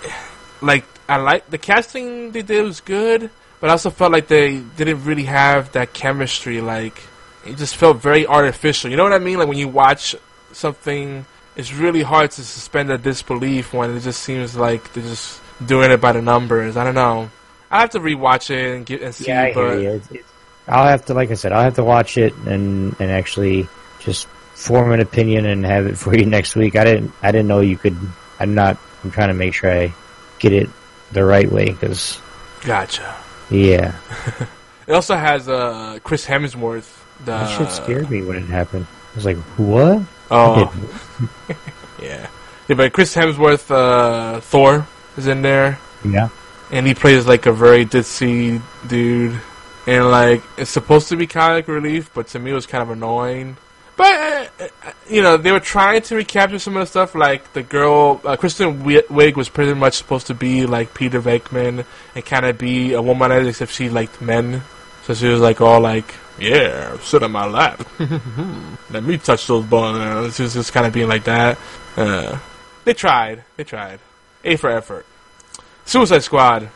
like 0.61 0.85
I 1.09 1.17
like 1.17 1.49
the 1.49 1.57
casting 1.57 2.29
they 2.29 2.43
did 2.43 2.63
was 2.63 2.79
good, 2.79 3.31
but 3.59 3.71
I 3.71 3.73
also 3.73 3.89
felt 3.89 4.11
like 4.11 4.27
they 4.27 4.59
didn't 4.77 5.03
really 5.03 5.23
have 5.23 5.71
that 5.71 5.93
chemistry. 5.93 6.61
Like 6.61 7.01
it 7.45 7.57
just 7.57 7.75
felt 7.75 7.97
very 7.97 8.25
artificial. 8.27 8.89
You 8.89 8.97
know 8.97 9.03
what 9.03 9.13
I 9.13 9.19
mean? 9.19 9.37
Like 9.37 9.47
when 9.47 9.57
you 9.57 9.67
watch 9.67 10.15
something, 10.51 11.25
it's 11.55 11.73
really 11.73 12.01
hard 12.01 12.31
to 12.31 12.43
suspend 12.43 12.91
a 12.91 12.97
disbelief 12.97 13.73
when 13.73 13.95
it 13.95 14.01
just 14.01 14.21
seems 14.21 14.55
like 14.55 14.93
they're 14.93 15.03
just 15.03 15.41
doing 15.65 15.91
it 15.91 16.01
by 16.01 16.11
the 16.11 16.21
numbers. 16.21 16.77
I 16.77 16.83
don't 16.83 16.95
know. 16.95 17.29
I 17.71 17.81
have 17.81 17.91
to 17.91 17.99
rewatch 17.99 18.49
it 18.49 18.75
and 18.75 18.85
get 18.85 19.01
and 19.01 19.13
see. 19.13 19.27
Yeah, 19.27 19.43
I 19.43 19.53
but 19.53 19.77
hear 19.79 20.01
you. 20.11 20.23
I'll 20.67 20.87
have 20.87 21.05
to, 21.05 21.13
like 21.13 21.29
I 21.29 21.35
said, 21.35 21.51
I'll 21.51 21.63
have 21.63 21.75
to 21.75 21.83
watch 21.83 22.17
it 22.17 22.33
and 22.45 22.95
and 22.99 23.11
actually 23.11 23.67
just 23.99 24.27
form 24.27 24.91
an 24.91 24.99
opinion 24.99 25.45
and 25.45 25.65
have 25.65 25.85
it 25.85 25.97
for 25.97 26.15
you 26.15 26.25
next 26.25 26.55
week. 26.55 26.75
I 26.75 26.83
didn't 26.83 27.11
I 27.21 27.31
didn't 27.31 27.47
know 27.47 27.59
you 27.59 27.77
could. 27.77 27.97
I'm 28.39 28.55
not. 28.55 28.77
I'm 29.03 29.11
trying 29.11 29.29
to 29.29 29.33
make 29.33 29.53
sure 29.53 29.71
I 29.71 29.93
get 30.39 30.51
it 30.51 30.69
the 31.11 31.23
right 31.23 31.49
way 31.49 31.65
because 31.65 32.19
gotcha. 32.61 33.15
yeah, 33.51 33.95
It 34.87 34.93
also 34.93 35.15
has 35.15 35.49
uh, 35.49 35.99
Chris 36.03 36.25
Hemsworth. 36.25 37.01
The 37.19 37.31
that 37.31 37.57
shit 37.57 37.69
scared 37.71 38.09
me 38.09 38.21
when 38.21 38.37
it 38.37 38.45
happened. 38.45 38.85
I 39.13 39.15
was 39.15 39.25
like, 39.25 39.37
what? 39.57 40.01
Oh. 40.29 40.73
yeah. 42.01 42.27
Yeah, 42.67 42.75
but 42.75 42.93
Chris 42.93 43.13
Hemsworth, 43.15 43.69
uh, 43.71 44.41
Thor, 44.41 44.87
is 45.17 45.27
in 45.27 45.41
there. 45.41 45.79
Yeah. 46.03 46.29
And 46.71 46.85
he 46.85 46.93
plays 46.93 47.27
like 47.27 47.45
a 47.45 47.53
very 47.53 47.85
ditzy 47.85 48.61
dude. 48.87 49.39
And 49.87 50.09
like, 50.09 50.41
it's 50.57 50.71
supposed 50.71 51.09
to 51.09 51.15
be 51.15 51.27
comic 51.27 51.67
relief, 51.67 52.11
but 52.13 52.27
to 52.29 52.39
me 52.39 52.51
it 52.51 52.55
was 52.55 52.65
kind 52.65 52.81
of 52.81 52.89
annoying. 52.89 53.57
But, 53.97 54.51
uh, 54.59 54.67
uh, 54.83 54.91
you 55.09 55.21
know, 55.21 55.37
they 55.37 55.51
were 55.51 55.59
trying 55.61 56.01
to 56.01 56.15
recapture 56.15 56.59
some 56.59 56.75
of 56.75 56.81
the 56.81 56.85
stuff, 56.87 57.15
like 57.15 57.53
the 57.53 57.63
girl, 57.63 58.19
uh, 58.25 58.35
Kristen 58.35 58.79
Wi- 58.79 59.03
Wiig 59.09 59.35
was 59.37 59.47
pretty 59.47 59.73
much 59.73 59.93
supposed 59.93 60.27
to 60.27 60.33
be 60.33 60.65
like 60.65 60.93
Peter 60.93 61.21
Venkman 61.21 61.85
and 62.13 62.25
kind 62.25 62.45
of 62.45 62.57
be 62.57 62.93
a 62.93 63.01
womanizer, 63.01 63.47
except 63.47 63.71
she 63.71 63.89
liked 63.89 64.21
men. 64.21 64.63
So 65.05 65.13
she 65.13 65.27
was 65.27 65.39
like 65.39 65.61
all 65.61 65.81
like, 65.81 66.15
yeah, 66.39 66.97
sit 66.99 67.21
on 67.21 67.31
my 67.31 67.45
lap. 67.45 67.87
Let 68.89 69.03
me 69.03 69.19
touch 69.19 69.45
those 69.45 69.63
bones. 69.65 70.35
She 70.35 70.43
was 70.43 70.53
just 70.53 70.73
kind 70.73 70.87
of 70.87 70.93
being 70.93 71.07
like 71.07 71.25
that. 71.25 71.59
Uh, 71.95 72.39
they 72.85 72.93
tried. 72.93 73.43
They 73.55 73.63
tried. 73.63 73.99
A 74.43 74.55
for 74.55 74.69
effort. 74.69 75.05
Suicide 75.85 76.23
Squad. 76.23 76.69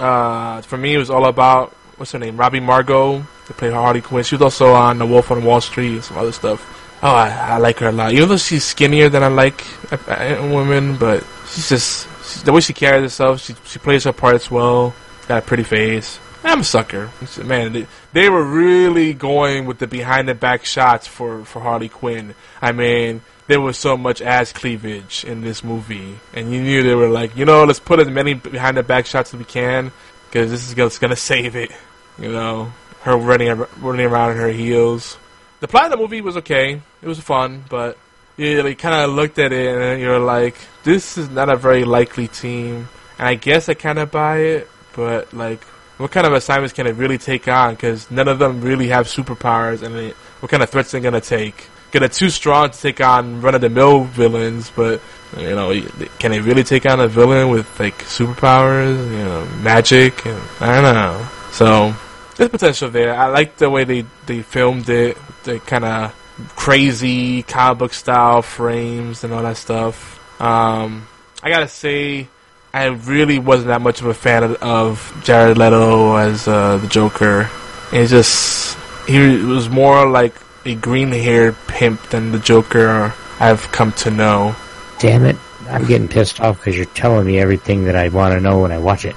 Uh, 0.00 0.62
for 0.62 0.78
me, 0.78 0.94
it 0.94 0.98
was 0.98 1.10
all 1.10 1.26
about 1.26 1.72
what's 1.96 2.12
her 2.12 2.18
name, 2.18 2.36
Robbie 2.38 2.60
Margot. 2.60 3.18
They 3.48 3.54
played 3.54 3.74
Harley 3.74 4.00
Quinn. 4.00 4.24
She 4.24 4.34
was 4.34 4.42
also 4.42 4.72
on 4.72 4.98
The 4.98 5.06
Wolf 5.06 5.30
on 5.30 5.44
Wall 5.44 5.60
Street 5.60 5.92
and 5.92 6.04
some 6.04 6.16
other 6.16 6.32
stuff. 6.32 6.70
Oh, 7.02 7.08
I, 7.08 7.28
I 7.28 7.56
like 7.58 7.80
her 7.80 7.88
a 7.88 7.92
lot. 7.92 8.12
Even 8.12 8.30
though 8.30 8.38
she's 8.38 8.64
skinnier 8.64 9.10
than 9.10 9.22
I 9.22 9.28
like 9.28 9.62
women, 10.08 10.96
but 10.96 11.22
she's 11.48 11.68
just 11.68 12.08
she's, 12.24 12.42
the 12.42 12.52
way 12.52 12.62
she 12.62 12.72
carries 12.72 13.02
herself. 13.02 13.42
She 13.42 13.54
she 13.66 13.78
plays 13.78 14.04
her 14.04 14.12
parts 14.14 14.50
well. 14.50 14.94
Got 15.28 15.42
a 15.42 15.46
pretty 15.46 15.64
face. 15.64 16.18
I'm 16.44 16.60
a 16.60 16.64
sucker. 16.64 17.10
Man, 17.42 17.72
they, 17.72 17.86
they 18.12 18.28
were 18.28 18.44
really 18.44 19.14
going 19.14 19.64
with 19.64 19.78
the 19.78 19.86
behind 19.86 20.28
the 20.28 20.34
back 20.34 20.64
shots 20.64 21.06
for, 21.06 21.44
for 21.44 21.60
Harley 21.60 21.88
Quinn. 21.88 22.34
I 22.60 22.72
mean, 22.72 23.22
there 23.46 23.60
was 23.60 23.78
so 23.78 23.96
much 23.96 24.20
ass 24.20 24.52
cleavage 24.52 25.24
in 25.24 25.40
this 25.40 25.64
movie, 25.64 26.18
and 26.34 26.52
you 26.52 26.62
knew 26.62 26.82
they 26.82 26.94
were 26.94 27.08
like, 27.08 27.36
you 27.36 27.44
know, 27.44 27.64
let's 27.64 27.80
put 27.80 27.98
as 27.98 28.08
many 28.08 28.34
behind 28.34 28.76
the 28.76 28.82
back 28.82 29.06
shots 29.06 29.32
as 29.32 29.38
we 29.38 29.44
can, 29.44 29.90
because 30.26 30.50
this 30.50 30.68
is 30.68 30.98
gonna, 30.98 31.16
save 31.16 31.56
it. 31.56 31.70
You 32.18 32.30
know, 32.30 32.72
her 33.02 33.16
running 33.16 33.66
running 33.80 34.06
around 34.06 34.32
in 34.32 34.36
her 34.36 34.48
heels. 34.48 35.18
The 35.60 35.68
plot 35.68 35.86
of 35.86 35.92
the 35.92 35.96
movie 35.96 36.20
was 36.20 36.36
okay. 36.38 36.80
It 37.02 37.08
was 37.08 37.18
fun, 37.20 37.64
but 37.68 37.98
you 38.36 38.62
like, 38.62 38.78
kind 38.78 38.94
of 38.94 39.14
looked 39.14 39.38
at 39.38 39.52
it 39.52 39.76
and 39.76 40.00
you're 40.00 40.18
like, 40.18 40.56
this 40.82 41.16
is 41.16 41.30
not 41.30 41.48
a 41.48 41.56
very 41.56 41.84
likely 41.84 42.28
team. 42.28 42.88
And 43.18 43.28
I 43.28 43.34
guess 43.34 43.68
I 43.68 43.74
kind 43.74 43.98
of 43.98 44.10
buy 44.10 44.38
it, 44.38 44.70
but 44.94 45.32
like, 45.32 45.64
What 45.96 46.10
kind 46.10 46.26
of 46.26 46.32
assignments 46.32 46.72
can 46.72 46.86
it 46.86 46.96
really 46.96 47.18
take 47.18 47.46
on? 47.46 47.74
Because 47.74 48.10
none 48.10 48.28
of 48.28 48.38
them 48.38 48.60
really 48.60 48.88
have 48.88 49.06
superpowers, 49.06 49.82
and 49.82 49.94
it, 49.96 50.14
what 50.40 50.50
kind 50.50 50.62
of 50.62 50.70
threats 50.70 50.92
are 50.92 50.98
they 50.98 51.02
gonna 51.02 51.20
take? 51.20 51.68
Get 51.92 52.02
it 52.02 52.12
too 52.12 52.30
strong 52.30 52.70
to 52.70 52.80
take 52.80 53.00
on 53.00 53.40
run-of-the-mill 53.40 54.04
villains, 54.04 54.70
but 54.74 55.00
you 55.38 55.50
know, 55.50 55.80
can 56.18 56.32
they 56.32 56.40
really 56.40 56.64
take 56.64 56.86
on 56.86 57.00
a 57.00 57.08
villain 57.08 57.48
with 57.48 57.78
like 57.78 57.98
superpowers? 57.98 58.96
You 59.10 59.24
know, 59.24 59.46
magic, 59.62 60.26
and 60.26 60.40
I 60.60 60.80
don't 60.80 60.94
know. 60.94 61.28
So 61.52 61.94
there's 62.36 62.50
potential 62.50 62.90
there. 62.90 63.14
I 63.14 63.26
like 63.26 63.56
the 63.56 63.70
way 63.70 63.84
they 63.84 64.04
they 64.26 64.42
filmed 64.42 64.88
it. 64.88 65.16
The 65.44 65.60
kind 65.60 65.84
of 65.84 66.14
crazy 66.56 67.42
comic 67.44 67.78
book 67.78 67.94
style 67.94 68.42
frames 68.42 69.22
and 69.24 69.32
all 69.32 69.42
that 69.42 69.56
stuff. 69.56 70.18
Um, 70.40 71.06
I 71.42 71.50
gotta 71.50 71.68
say, 71.68 72.28
I 72.74 72.86
really 72.86 73.38
wasn't 73.38 73.68
that 73.68 73.80
much 73.80 74.00
of 74.00 74.06
a 74.08 74.14
fan 74.14 74.42
of, 74.42 74.54
of 74.62 75.20
Jared 75.24 75.56
Leto 75.56 76.16
as 76.16 76.48
uh, 76.48 76.78
the 76.78 76.88
Joker. 76.88 77.48
It 77.92 78.08
just 78.08 78.76
he 79.06 79.18
was 79.44 79.68
more 79.68 80.08
like 80.08 80.34
a 80.66 80.74
green-haired 80.74 81.54
pimp 81.68 82.02
than 82.10 82.32
the 82.32 82.38
Joker 82.40 83.14
I've 83.38 83.62
come 83.70 83.92
to 83.92 84.10
know. 84.10 84.56
Damn 84.98 85.24
it! 85.24 85.36
I'm 85.68 85.86
getting 85.86 86.08
pissed 86.08 86.40
off 86.40 86.58
because 86.58 86.76
you're 86.76 86.86
telling 86.86 87.26
me 87.26 87.38
everything 87.38 87.84
that 87.84 87.94
I 87.96 88.08
want 88.08 88.34
to 88.34 88.40
know 88.40 88.58
when 88.60 88.72
I 88.72 88.78
watch 88.78 89.04
it. 89.04 89.14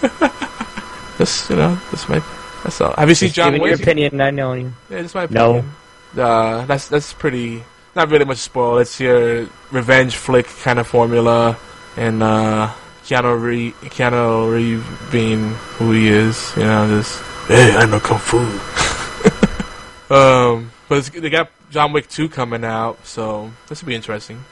Just 1.18 1.50
you 1.50 1.56
know, 1.56 1.74
this 1.90 2.08
might. 2.08 2.22
That's 2.62 2.80
all. 2.80 2.94
Have 2.94 3.08
you 3.08 3.14
seen 3.14 3.28
Just 3.28 3.36
John 3.36 3.52
Wick? 3.58 3.62
your 3.70 3.74
opinion. 3.74 4.20
I 4.20 4.30
know 4.30 4.52
you. 4.54 4.72
Yeah, 4.90 5.02
just 5.02 5.14
my 5.14 5.26
No. 5.30 5.58
opinion. 5.58 5.72
Uh, 6.16 6.64
that's 6.66 6.86
that's 6.88 7.12
pretty. 7.12 7.64
Not 7.94 8.10
really 8.10 8.24
much 8.24 8.38
spoil. 8.38 8.78
It's 8.78 8.98
your 9.00 9.48
revenge 9.70 10.14
flick 10.16 10.46
kind 10.62 10.78
of 10.78 10.86
formula, 10.86 11.58
and 11.96 12.22
uh, 12.22 12.72
Keanu 13.04 13.40
Reeves, 13.40 13.76
Keanu 13.78 14.52
Reeves 14.52 14.84
being 15.10 15.50
who 15.76 15.92
he 15.92 16.08
is. 16.08 16.52
You 16.56 16.64
know, 16.64 16.86
just 16.88 17.22
hey, 17.46 17.74
I 17.76 17.86
know 17.86 18.00
kung 18.00 18.18
fu. 18.18 18.38
um, 20.14 20.70
but 20.88 21.04
they 21.06 21.30
got 21.30 21.50
John 21.70 21.92
Wick 21.92 22.08
two 22.08 22.28
coming 22.28 22.64
out, 22.64 23.04
so 23.06 23.50
this 23.68 23.82
will 23.82 23.88
be 23.88 23.94
interesting. 23.94 24.44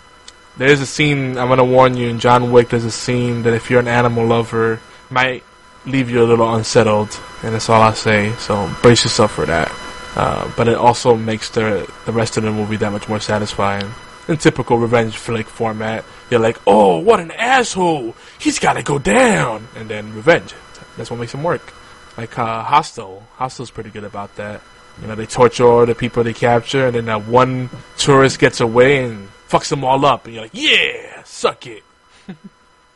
There's 0.57 0.81
a 0.81 0.87
scene 0.87 1.39
I'm 1.39 1.49
gonna 1.49 1.65
warn 1.65 1.97
you 1.97 2.09
in 2.09 2.19
John 2.19 2.51
Wick. 2.51 2.71
There's 2.71 2.85
a 2.85 2.91
scene 2.91 3.43
that 3.43 3.55
if 3.55 3.71
you're 3.71 3.81
an 3.81 3.89
animal 3.89 4.27
lover, 4.27 4.81
might 5.11 5.45
leave 5.87 6.11
you 6.11 6.23
a 6.23 6.27
little 6.27 6.53
unsettled, 6.55 7.19
and 7.43 7.55
that's 7.55 7.69
all 7.69 7.81
I'll 7.81 7.95
say. 7.95 8.33
So 8.35 8.71
brace 8.83 9.05
yourself 9.05 9.33
for 9.33 9.47
that. 9.47 9.71
Uh, 10.17 10.51
but 10.57 10.67
it 10.67 10.75
also 10.75 11.15
makes 11.15 11.51
the 11.51 11.91
the 12.05 12.13
rest 12.13 12.37
of 12.37 12.43
the 12.43 12.51
movie 12.51 12.77
that 12.77 12.91
much 12.91 13.09
more 13.09 13.21
satisfying. 13.21 13.93
In 14.29 14.37
typical 14.37 14.79
revenge 14.79 15.17
flick 15.17 15.49
format, 15.49 16.05
you're 16.31 16.41
like, 16.41 16.59
"Oh, 16.67 16.99
what 16.99 17.21
an 17.21 17.31
asshole! 17.33 18.15
He's 18.39 18.59
got 18.59 18.75
to 18.75 18.83
go 18.83 18.99
down," 18.99 19.69
and 19.75 19.89
then 19.89 20.15
revenge. 20.15 20.55
That's 20.97 21.11
what 21.11 21.19
makes 21.19 21.35
him 21.35 21.43
work. 21.43 21.73
Like 22.17 22.39
uh, 22.39 22.63
Hostel, 22.63 23.27
Hostel's 23.37 23.71
pretty 23.71 23.91
good 23.91 24.05
about 24.05 24.37
that. 24.37 24.61
You 25.01 25.09
know, 25.09 25.15
they 25.15 25.27
torture 25.27 25.65
all 25.65 25.87
the 25.87 25.95
people 25.95 26.23
they 26.23 26.35
capture, 26.35 26.87
and 26.87 26.95
then 26.95 27.07
that 27.07 27.27
one 27.27 27.71
tourist 27.97 28.39
gets 28.39 28.61
away 28.61 29.05
and 29.05 29.29
fucks 29.49 29.71
them 29.71 29.83
all 29.85 30.05
up, 30.05 30.27
and 30.27 30.35
you're 30.35 30.45
like, 30.45 30.55
"Yeah, 30.55 31.23
suck 31.25 31.67
it." 31.67 31.83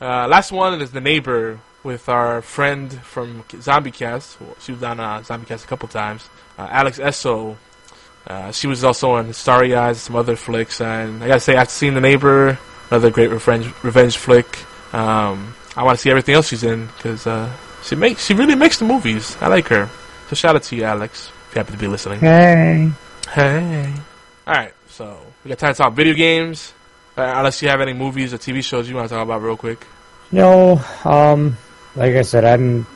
Uh, 0.01 0.26
last 0.28 0.52
one 0.52 0.82
is 0.82 0.90
the 0.90 1.01
neighbor 1.01 1.59
with 1.82 2.09
our 2.09 2.42
friend 2.42 2.92
from 3.05 3.42
ZombieCast. 3.44 4.36
She 4.60 4.72
was 4.72 4.82
on 4.82 5.01
uh, 5.01 5.20
ZombieCast 5.20 5.64
a 5.64 5.66
couple 5.66 5.88
times. 5.88 6.28
Uh, 6.59 6.66
Alex 6.70 6.98
Essoe. 6.98 7.56
Uh, 8.26 8.52
she 8.52 8.66
was 8.66 8.84
also 8.84 9.12
on 9.12 9.32
Starry 9.32 9.74
Eyes, 9.74 9.96
and 9.96 9.98
some 9.98 10.16
other 10.16 10.36
flicks, 10.36 10.80
and 10.80 11.22
I 11.22 11.28
gotta 11.28 11.40
say, 11.40 11.56
after 11.56 11.72
seeing 11.72 11.94
the 11.94 12.01
neighbor, 12.01 12.59
another 12.90 13.10
great 13.10 13.30
revenge 13.30 13.66
revenge 13.82 14.16
flick. 14.16 14.46
Um, 14.94 15.55
I 15.76 15.82
want 15.82 15.98
to 15.98 16.02
see 16.02 16.10
everything 16.10 16.34
else 16.34 16.48
she's 16.48 16.64
in 16.64 16.86
because 16.86 17.26
uh, 17.26 17.52
she 17.82 17.96
makes 17.96 18.24
she 18.24 18.34
really 18.34 18.55
makes 18.55 18.78
the 18.78 18.86
movies. 18.86 19.36
I 19.40 19.48
like 19.48 19.68
her. 19.68 19.90
So 20.28 20.36
shout 20.36 20.56
out 20.56 20.62
to 20.64 20.76
you, 20.76 20.84
Alex, 20.84 21.30
if 21.48 21.55
you 21.55 21.59
happen 21.59 21.74
to 21.74 21.78
be 21.78 21.86
listening. 21.86 22.20
Hey. 22.20 22.90
Hey. 23.30 23.92
All 24.46 24.55
right, 24.55 24.72
so 24.88 25.18
we 25.44 25.51
got 25.51 25.59
time 25.59 25.74
to 25.74 25.78
talk 25.78 25.92
video 25.92 26.14
games. 26.14 26.72
Uh, 27.16 27.32
unless 27.36 27.62
you 27.62 27.68
have 27.68 27.80
any 27.80 27.92
movies 27.92 28.34
or 28.34 28.38
TV 28.38 28.64
shows 28.64 28.88
you 28.88 28.96
want 28.96 29.09
to 29.09 29.14
talk 29.14 29.22
about 29.22 29.40
real 29.42 29.56
quick. 29.56 29.86
No, 30.32 30.82
um, 31.05 31.56
like 31.94 32.14
I 32.14 32.22
said, 32.22 32.44
I'm 32.44 32.86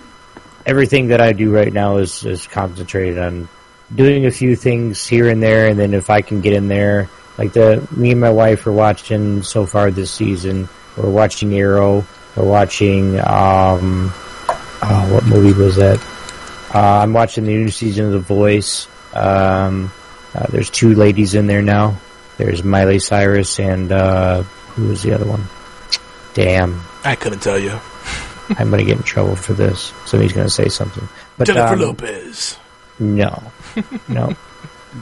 everything 0.66 1.09
that 1.09 1.20
I 1.20 1.32
do 1.32 1.55
right 1.55 1.72
now 1.72 1.98
is 1.98 2.24
is 2.24 2.46
concentrated 2.46 3.18
on 3.18 3.48
doing 3.94 4.27
a 4.27 4.31
few 4.31 4.56
things 4.56 5.06
here 5.06 5.28
and 5.28 5.43
there, 5.43 5.69
and 5.69 5.78
then 5.78 5.94
if 5.94 6.10
I 6.10 6.23
can 6.23 6.40
get 6.40 6.52
in 6.52 6.69
there, 6.69 7.09
like 7.36 7.52
the 7.52 7.86
me 7.97 8.12
and 8.12 8.20
my 8.20 8.31
wife 8.31 8.66
are 8.66 8.73
watching 8.73 9.43
so 9.43 9.66
far 9.66 9.90
this 9.90 10.10
season. 10.10 10.69
We're 10.97 11.10
watching 11.10 11.55
Arrow. 11.55 12.05
We're 12.36 12.44
watching 12.44 13.19
um, 13.20 14.12
oh, 14.82 15.09
what 15.12 15.24
movie 15.24 15.59
was 15.59 15.77
that? 15.77 15.98
Uh, 16.74 17.01
I'm 17.02 17.12
watching 17.12 17.44
the 17.44 17.56
new 17.56 17.70
season 17.70 18.06
of 18.06 18.12
The 18.12 18.19
Voice. 18.19 18.89
Um, 19.15 19.90
uh, 20.35 20.47
there's 20.51 20.70
two 20.70 20.94
ladies 20.94 21.35
in 21.35 21.47
there 21.47 21.62
now. 21.62 21.97
There's 22.36 22.62
Miley 22.62 22.98
Cyrus 22.98 23.59
and 23.59 23.90
uh, 23.90 24.43
who 24.43 24.89
was 24.89 25.02
the 25.02 25.12
other 25.12 25.27
one? 25.27 25.44
Damn. 26.35 26.81
I 27.05 27.16
couldn't 27.16 27.40
tell 27.40 27.59
you. 27.59 27.70
I'm 28.51 28.70
gonna 28.70 28.85
get 28.85 28.98
in 28.98 29.02
trouble 29.02 29.36
for 29.36 29.55
this. 29.55 29.93
Somebody's 30.06 30.32
gonna 30.32 30.48
say 30.48 30.69
something. 30.69 31.09
But 31.36 31.47
Jennifer 31.47 31.74
um, 31.74 31.81
Lopez. 31.81 32.56
No, 32.98 33.52
no. 34.09 34.34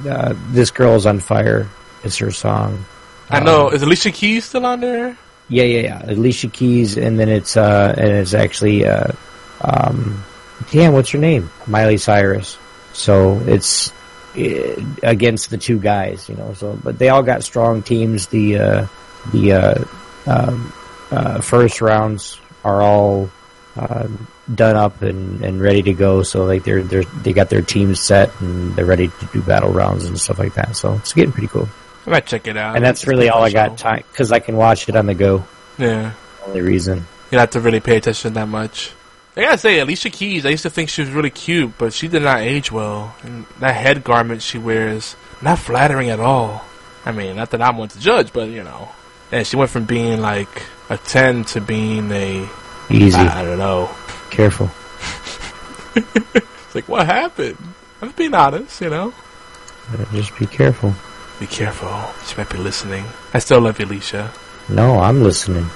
uh, 0.09 0.35
this 0.51 0.73
is 0.79 1.07
on 1.07 1.21
fire. 1.21 1.69
It's 2.05 2.17
her 2.19 2.31
song? 2.31 2.85
I 3.31 3.41
know. 3.41 3.71
Is 3.71 3.83
Alicia 3.83 4.11
Keys 4.11 4.45
still 4.45 4.65
on 4.67 4.81
there? 4.81 5.17
Yeah, 5.49 5.65
yeah, 5.65 5.81
yeah. 5.81 6.11
Alicia 6.11 6.49
Keys, 6.49 6.97
and 6.97 7.19
then 7.19 7.29
it's 7.29 7.57
uh, 7.57 7.95
and 7.97 8.09
it's 8.09 8.35
actually 8.35 8.87
uh, 8.87 9.13
um, 9.61 10.23
damn, 10.71 10.93
what's 10.93 11.11
her 11.11 11.19
name? 11.19 11.51
Miley 11.67 11.97
Cyrus. 11.99 12.59
So 12.93 13.41
it's 13.47 13.93
uh, 14.37 14.83
against 15.03 15.51
the 15.51 15.59
two 15.59 15.79
guys, 15.79 16.29
you 16.29 16.37
know. 16.37 16.55
So, 16.55 16.79
but 16.83 16.99
they 16.99 17.09
all 17.09 17.23
got 17.23 17.45
strong 17.45 17.83
teams. 17.83 18.27
The 18.29 18.59
uh, 18.59 18.87
the 19.33 19.53
uh, 19.53 19.85
um, 20.27 20.73
uh, 21.11 21.41
first 21.41 21.81
rounds 21.81 22.41
are 22.65 22.83
all 22.83 23.31
uh, 23.77 24.09
done 24.53 24.77
up 24.77 25.03
and, 25.03 25.45
and 25.45 25.61
ready 25.61 25.83
to 25.83 25.93
go. 25.93 26.23
So 26.23 26.45
like 26.45 26.65
they're 26.65 26.83
they're 26.83 27.05
they 27.05 27.33
got 27.33 27.51
their 27.51 27.63
teams 27.63 28.01
set 28.01 28.39
and 28.41 28.75
they're 28.75 28.87
ready 28.87 29.09
to 29.09 29.27
do 29.33 29.43
battle 29.43 29.73
rounds 29.73 30.05
and 30.05 30.19
stuff 30.19 30.39
like 30.39 30.55
that. 30.55 30.77
So 30.77 30.95
it's 30.95 31.13
getting 31.13 31.33
pretty 31.33 31.49
cool. 31.49 31.69
I 32.07 32.11
might 32.11 32.27
check 32.27 32.47
it 32.47 32.57
out. 32.57 32.77
And 32.77 32.85
that's 32.85 33.07
really 33.07 33.29
all 33.29 33.43
I 33.43 33.51
got 33.51 33.79
time 33.79 34.05
because 34.13 34.33
I 34.33 34.39
can 34.39 34.57
watch 34.57 34.89
it 34.89 34.97
on 34.97 35.07
the 35.07 35.15
go. 35.15 35.45
Yeah. 35.79 36.13
Only 36.47 36.63
reason. 36.63 36.99
You 36.99 37.33
don't 37.33 37.41
have 37.41 37.51
to 37.51 37.61
really 37.61 37.81
pay 37.81 37.97
attention 37.97 38.35
that 38.35 38.49
much. 38.49 38.93
I 39.37 39.43
gotta 39.43 39.59
say, 39.59 39.81
Alicia 39.81 40.09
Keys, 40.09 40.47
I 40.47 40.51
used 40.51 40.63
to 40.63 40.71
think 40.71 40.89
she 40.89 41.03
was 41.03 41.11
really 41.11 41.29
cute, 41.29 41.77
but 41.77 41.93
she 41.93 42.09
did 42.09 42.23
not 42.23 42.41
age 42.41 42.73
well. 42.73 43.15
And 43.23 43.45
that 43.59 43.75
head 43.75 44.03
garment 44.03 44.41
she 44.41 44.57
wears, 44.57 45.15
not 45.43 45.59
flattering 45.59 46.09
at 46.09 46.21
all. 46.21 46.65
I 47.05 47.13
mean, 47.13 47.37
not 47.37 47.51
that 47.51 47.61
I'm 47.61 47.77
one 47.77 47.89
to 47.89 47.99
judge, 48.01 48.33
but 48.33 48.49
you 48.49 48.65
know. 48.65 48.89
And 49.31 49.47
she 49.47 49.57
went 49.57 49.71
from 49.71 49.85
being 49.85 50.23
like 50.23 50.49
a 50.89 50.97
10 50.97 51.45
to 51.45 51.61
being 51.61 52.11
a. 52.13 52.49
Easy. 52.91 53.17
I, 53.19 53.43
don't 53.45 53.59
know. 53.59 53.91
Careful. 54.31 54.71
It's 55.97 56.75
like, 56.75 56.89
what 56.89 57.07
happened? 57.07 57.57
I'm 58.03 58.09
just 58.09 58.19
being 58.19 58.35
honest, 58.35 58.81
you 58.83 58.91
know? 58.91 59.15
Uh, 59.93 60.05
Just 60.13 60.37
be 60.39 60.45
careful. 60.47 60.93
Be 61.41 61.47
careful. 61.47 61.89
She 62.27 62.37
might 62.37 62.51
be 62.51 62.59
listening. 62.59 63.05
I 63.33 63.39
still 63.39 63.61
love 63.61 63.81
Alicia. 63.81 64.31
No, 64.69 64.99
I'm 65.01 65.23
listening. 65.23 65.67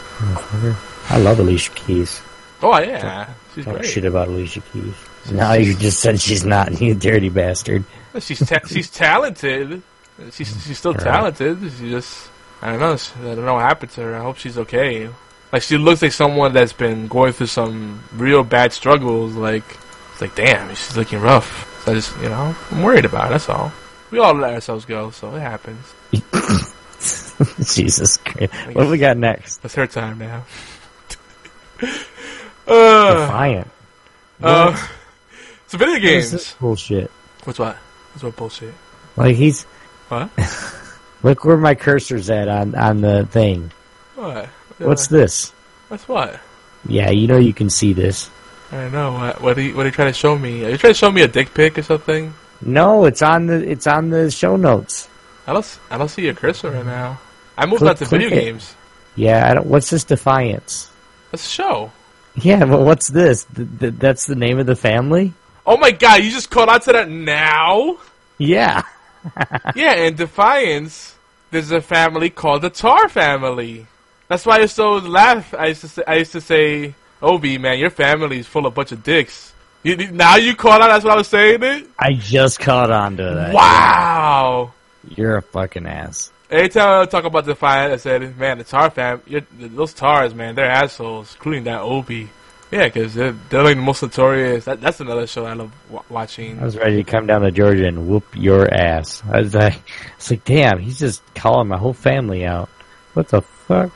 I 1.08 1.16
love 1.18 1.38
Alicia 1.38 1.72
Keys. 1.72 2.20
Oh, 2.62 2.78
yeah. 2.80 3.32
She's 3.54 3.64
Talk 3.64 3.82
shit 3.84 4.04
about 4.04 4.28
Alicia 4.28 4.60
Keys. 4.72 4.94
Now 5.32 5.52
you 5.54 5.74
just 5.74 6.00
said 6.00 6.20
she's 6.20 6.44
not. 6.44 6.78
You 6.80 6.94
dirty 6.94 7.30
bastard. 7.30 7.84
She's 8.18 8.40
ta- 8.46 8.60
she's 8.66 8.90
talented. 8.90 9.82
She's 10.32 10.48
she's 10.66 10.78
still 10.78 10.92
Right. 10.92 11.02
talented. 11.02 11.58
She 11.78 11.88
just 11.90 12.28
I 12.60 12.72
don't 12.76 12.80
know. 12.80 12.92
I 13.30 13.34
don't 13.34 13.44
know 13.46 13.54
what 13.54 13.62
happened 13.62 13.92
to 13.92 14.02
her. 14.02 14.16
I 14.16 14.20
hope 14.20 14.36
she's 14.36 14.58
okay. 14.58 15.08
Like 15.52 15.62
she 15.62 15.76
looks 15.78 16.00
like 16.02 16.12
someone 16.12 16.52
that's 16.52 16.72
been 16.72 17.08
going 17.08 17.32
through 17.32 17.46
some 17.48 18.02
real 18.14 18.44
bad 18.44 18.72
struggles. 18.72 19.34
Like 19.34 19.64
it's 20.12 20.20
like 20.20 20.34
damn, 20.34 20.68
she's 20.70 20.96
looking 20.96 21.20
rough. 21.20 21.82
So 21.84 21.92
I 21.92 21.94
just 21.96 22.16
you 22.18 22.28
know 22.28 22.54
I'm 22.70 22.82
worried 22.82 23.04
about. 23.04 23.24
Her, 23.24 23.30
that's 23.30 23.48
all. 23.48 23.72
We 24.10 24.18
all 24.18 24.34
let 24.34 24.54
ourselves 24.54 24.84
go, 24.84 25.10
so 25.10 25.34
it 25.34 25.40
happens. 25.40 25.94
Jesus 27.74 28.16
Christ. 28.18 28.52
What 28.74 28.84
do 28.84 28.90
we 28.90 28.98
got 28.98 29.16
next? 29.16 29.64
It's 29.64 29.74
her 29.74 29.86
time 29.86 30.18
now. 30.18 30.44
uh, 32.66 33.14
Defiant. 33.26 33.68
uh, 34.42 34.76
so 35.66 35.78
video 35.78 35.94
What 35.94 36.02
is 36.04 36.10
games. 36.10 36.30
this 36.32 36.52
bullshit. 36.54 37.10
What's 37.44 37.58
what? 37.58 37.76
What's 37.76 38.22
what 38.22 38.36
bullshit? 38.36 38.74
Like 39.16 39.36
he's. 39.36 39.62
What? 40.08 40.30
Look 41.22 41.44
where 41.44 41.56
my 41.56 41.74
cursor's 41.74 42.30
at 42.30 42.48
on 42.48 42.74
on 42.74 43.00
the 43.00 43.26
thing. 43.26 43.70
What? 44.16 44.48
What's 44.88 45.06
this? 45.08 45.50
What's 45.88 46.06
what? 46.08 46.40
Yeah, 46.88 47.10
you 47.10 47.26
know 47.26 47.38
you 47.38 47.52
can 47.52 47.68
see 47.70 47.92
this. 47.92 48.30
I 48.72 48.76
don't 48.82 48.92
know. 48.92 49.12
What, 49.12 49.40
what 49.42 49.58
are 49.58 49.62
you, 49.62 49.74
what 49.76 49.84
are 49.84 49.88
you 49.88 49.92
trying 49.92 50.08
to 50.12 50.18
show 50.18 50.38
me? 50.38 50.64
Are 50.64 50.70
you 50.70 50.76
trying 50.78 50.92
to 50.92 50.98
show 50.98 51.10
me 51.10 51.22
a 51.22 51.28
dick 51.28 51.52
pic 51.54 51.76
or 51.78 51.82
something? 51.82 52.32
No, 52.62 53.04
it's 53.04 53.22
on 53.22 53.46
the 53.46 53.68
it's 53.70 53.86
on 53.86 54.10
the 54.10 54.30
show 54.30 54.56
notes. 54.56 55.08
I 55.46 55.52
don't. 55.52 55.78
I 55.90 55.98
don't 55.98 56.08
see 56.08 56.22
your 56.24 56.34
cursor 56.34 56.70
right 56.70 56.84
now. 56.86 57.18
I 57.58 57.66
moved 57.66 57.78
Click- 57.80 57.90
on 57.90 57.96
to 57.96 58.04
video 58.04 58.28
it. 58.28 58.34
games. 58.34 58.74
Yeah, 59.16 59.50
I 59.50 59.54
don't. 59.54 59.66
What's 59.66 59.90
this 59.90 60.04
defiance? 60.04 60.90
Let's 61.32 61.48
show. 61.48 61.90
Yeah, 62.36 62.64
but 62.64 62.82
what's 62.82 63.08
this? 63.08 63.44
Th- 63.56 63.68
th- 63.80 63.94
that's 63.98 64.26
the 64.26 64.36
name 64.36 64.58
of 64.58 64.66
the 64.66 64.76
family? 64.76 65.32
Oh 65.66 65.76
my 65.76 65.90
god, 65.90 66.22
you 66.22 66.30
just 66.30 66.50
caught 66.50 66.68
on 66.68 66.80
to 66.82 66.92
that 66.92 67.08
now? 67.08 67.98
Yeah. 68.38 68.82
yeah, 69.76 69.94
in 69.96 70.14
Defiance, 70.16 71.14
there's 71.50 71.70
a 71.70 71.80
family 71.80 72.30
called 72.30 72.62
the 72.62 72.70
Tarr 72.70 73.08
family. 73.08 73.86
That's 74.30 74.46
why 74.46 74.58
I 74.58 74.60
used 74.60 74.76
to 74.76 74.88
laugh. 74.88 75.52
I 75.54 75.66
used 75.66 75.80
to 75.80 75.88
say, 75.88 76.04
I 76.06 76.14
used 76.14 76.30
to 76.32 76.40
say, 76.40 76.94
Obi, 77.20 77.58
man, 77.58 77.80
your 77.80 77.90
family's 77.90 78.46
full 78.46 78.64
of 78.64 78.74
bunch 78.74 78.92
of 78.92 79.02
dicks. 79.02 79.52
You, 79.82 79.96
now 80.12 80.36
you 80.36 80.54
caught 80.54 80.80
on. 80.80 80.88
That's 80.88 81.04
what 81.04 81.14
I 81.14 81.16
was 81.16 81.26
saying. 81.26 81.64
It. 81.64 81.90
I 81.98 82.12
just 82.12 82.60
caught 82.60 82.92
on 82.92 83.16
to 83.16 83.24
that. 83.24 83.52
Wow. 83.52 84.72
You're 85.16 85.38
a 85.38 85.42
fucking 85.42 85.84
ass. 85.84 86.30
Every 86.48 86.68
time 86.68 87.02
I 87.02 87.06
talk 87.06 87.24
about 87.24 87.44
Defiant, 87.44 87.92
I 87.92 87.96
said, 87.96 88.38
man, 88.38 88.58
the 88.58 88.64
Tarr 88.64 88.90
fam, 88.90 89.20
those 89.50 89.94
Tarrs, 89.94 90.32
man, 90.32 90.54
they're 90.54 90.70
assholes, 90.70 91.34
including 91.34 91.64
that 91.64 91.80
Obi. 91.80 92.30
Yeah, 92.70 92.84
because 92.84 93.14
they're, 93.14 93.32
they're 93.32 93.64
like 93.64 93.74
the 93.74 93.82
most 93.82 94.00
notorious. 94.00 94.64
That, 94.66 94.80
that's 94.80 95.00
another 95.00 95.26
show 95.26 95.44
I 95.44 95.54
love 95.54 95.72
watching. 96.08 96.60
I 96.60 96.64
was 96.64 96.76
ready 96.76 97.02
to 97.02 97.10
come 97.10 97.26
down 97.26 97.40
to 97.40 97.50
Georgia 97.50 97.86
and 97.88 98.06
whoop 98.06 98.26
your 98.36 98.72
ass. 98.72 99.24
I 99.28 99.40
was 99.40 99.56
like, 99.56 99.80
it's 100.16 100.30
like, 100.30 100.44
damn, 100.44 100.78
he's 100.78 101.00
just 101.00 101.20
calling 101.34 101.66
my 101.66 101.78
whole 101.78 101.94
family 101.94 102.46
out. 102.46 102.68
What 103.14 103.26
the 103.26 103.42
fuck? 103.42 103.90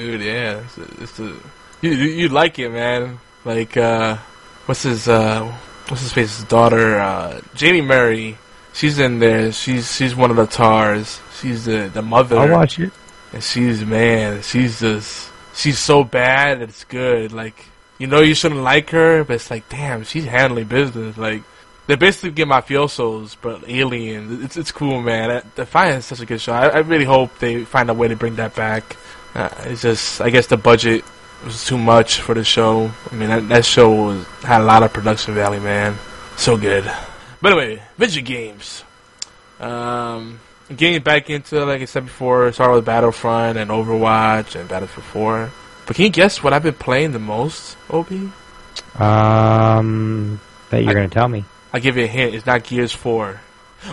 Dude, 0.00 0.22
yeah, 0.22 0.62
it's, 0.64 0.78
it's 0.78 1.20
a, 1.20 1.36
you, 1.82 1.90
you 1.90 2.28
like 2.30 2.58
it, 2.58 2.70
man. 2.70 3.20
Like, 3.44 3.76
uh, 3.76 4.16
what's 4.64 4.84
his 4.84 5.06
uh, 5.08 5.44
what's 5.88 6.00
his 6.00 6.10
face's 6.10 6.44
daughter, 6.44 6.98
uh, 6.98 7.42
Jaime 7.54 7.82
Murray. 7.82 8.38
She's 8.72 8.98
in 8.98 9.18
there. 9.18 9.52
She's 9.52 9.94
she's 9.94 10.16
one 10.16 10.30
of 10.30 10.36
the 10.36 10.46
Tarrs. 10.46 11.20
She's 11.38 11.66
the 11.66 11.90
the 11.92 12.00
mother. 12.00 12.38
I'll 12.38 12.50
watch 12.50 12.78
it. 12.78 12.92
And 13.34 13.44
she's 13.44 13.84
man, 13.84 14.40
she's 14.40 14.80
just 14.80 15.30
she's 15.54 15.78
so 15.78 16.02
bad. 16.02 16.62
It's 16.62 16.84
good. 16.84 17.32
Like 17.32 17.66
you 17.98 18.06
know, 18.06 18.20
you 18.20 18.34
shouldn't 18.34 18.62
like 18.62 18.88
her, 18.90 19.22
but 19.24 19.34
it's 19.34 19.50
like, 19.50 19.68
damn, 19.68 20.04
she's 20.04 20.24
handling 20.24 20.64
business. 20.64 21.18
Like 21.18 21.42
they 21.88 21.96
basically 21.96 22.30
get 22.30 22.48
my 22.48 22.62
mafiosos, 22.62 23.36
but 23.42 23.64
alien. 23.68 24.44
It's 24.44 24.56
it's 24.56 24.72
cool, 24.72 25.02
man. 25.02 25.42
Defiant 25.56 25.98
is 25.98 26.06
such 26.06 26.20
a 26.20 26.26
good 26.26 26.40
show. 26.40 26.54
I, 26.54 26.68
I 26.68 26.78
really 26.78 27.04
hope 27.04 27.38
they 27.38 27.66
find 27.66 27.90
a 27.90 27.94
way 27.94 28.08
to 28.08 28.16
bring 28.16 28.36
that 28.36 28.54
back. 28.54 28.96
Uh, 29.34 29.48
it's 29.64 29.82
just, 29.82 30.20
I 30.20 30.30
guess 30.30 30.46
the 30.48 30.56
budget 30.56 31.04
was 31.44 31.64
too 31.64 31.78
much 31.78 32.20
for 32.20 32.34
the 32.34 32.44
show. 32.44 32.90
I 33.10 33.14
mean, 33.14 33.28
that, 33.28 33.48
that 33.48 33.64
show 33.64 33.90
was, 33.90 34.26
had 34.42 34.60
a 34.60 34.64
lot 34.64 34.82
of 34.82 34.92
production 34.92 35.34
value, 35.34 35.60
man. 35.60 35.96
So 36.36 36.56
good. 36.56 36.84
But 37.40 37.52
anyway, 37.52 37.82
video 37.96 38.22
games. 38.22 38.84
Um, 39.60 40.40
getting 40.74 41.02
back 41.02 41.30
into, 41.30 41.64
like 41.64 41.80
I 41.82 41.84
said 41.84 42.06
before, 42.06 42.50
started 42.52 42.74
with 42.74 42.84
Battlefront 42.84 43.56
and 43.58 43.70
Overwatch 43.70 44.58
and 44.58 44.68
Battlefield 44.68 45.04
4. 45.06 45.50
But 45.86 45.96
can 45.96 46.04
you 46.06 46.10
guess 46.10 46.42
what 46.42 46.52
I've 46.52 46.62
been 46.62 46.74
playing 46.74 47.12
the 47.12 47.18
most, 47.18 47.76
Obi? 47.88 48.30
Um, 48.98 50.40
that 50.70 50.82
you're 50.82 50.90
I- 50.90 50.94
gonna 50.94 51.08
tell 51.08 51.28
me. 51.28 51.44
I'll 51.72 51.80
give 51.80 51.96
you 51.96 52.04
a 52.04 52.08
hint. 52.08 52.34
It's 52.34 52.46
not 52.46 52.64
Gears 52.64 52.92
4. 52.92 53.40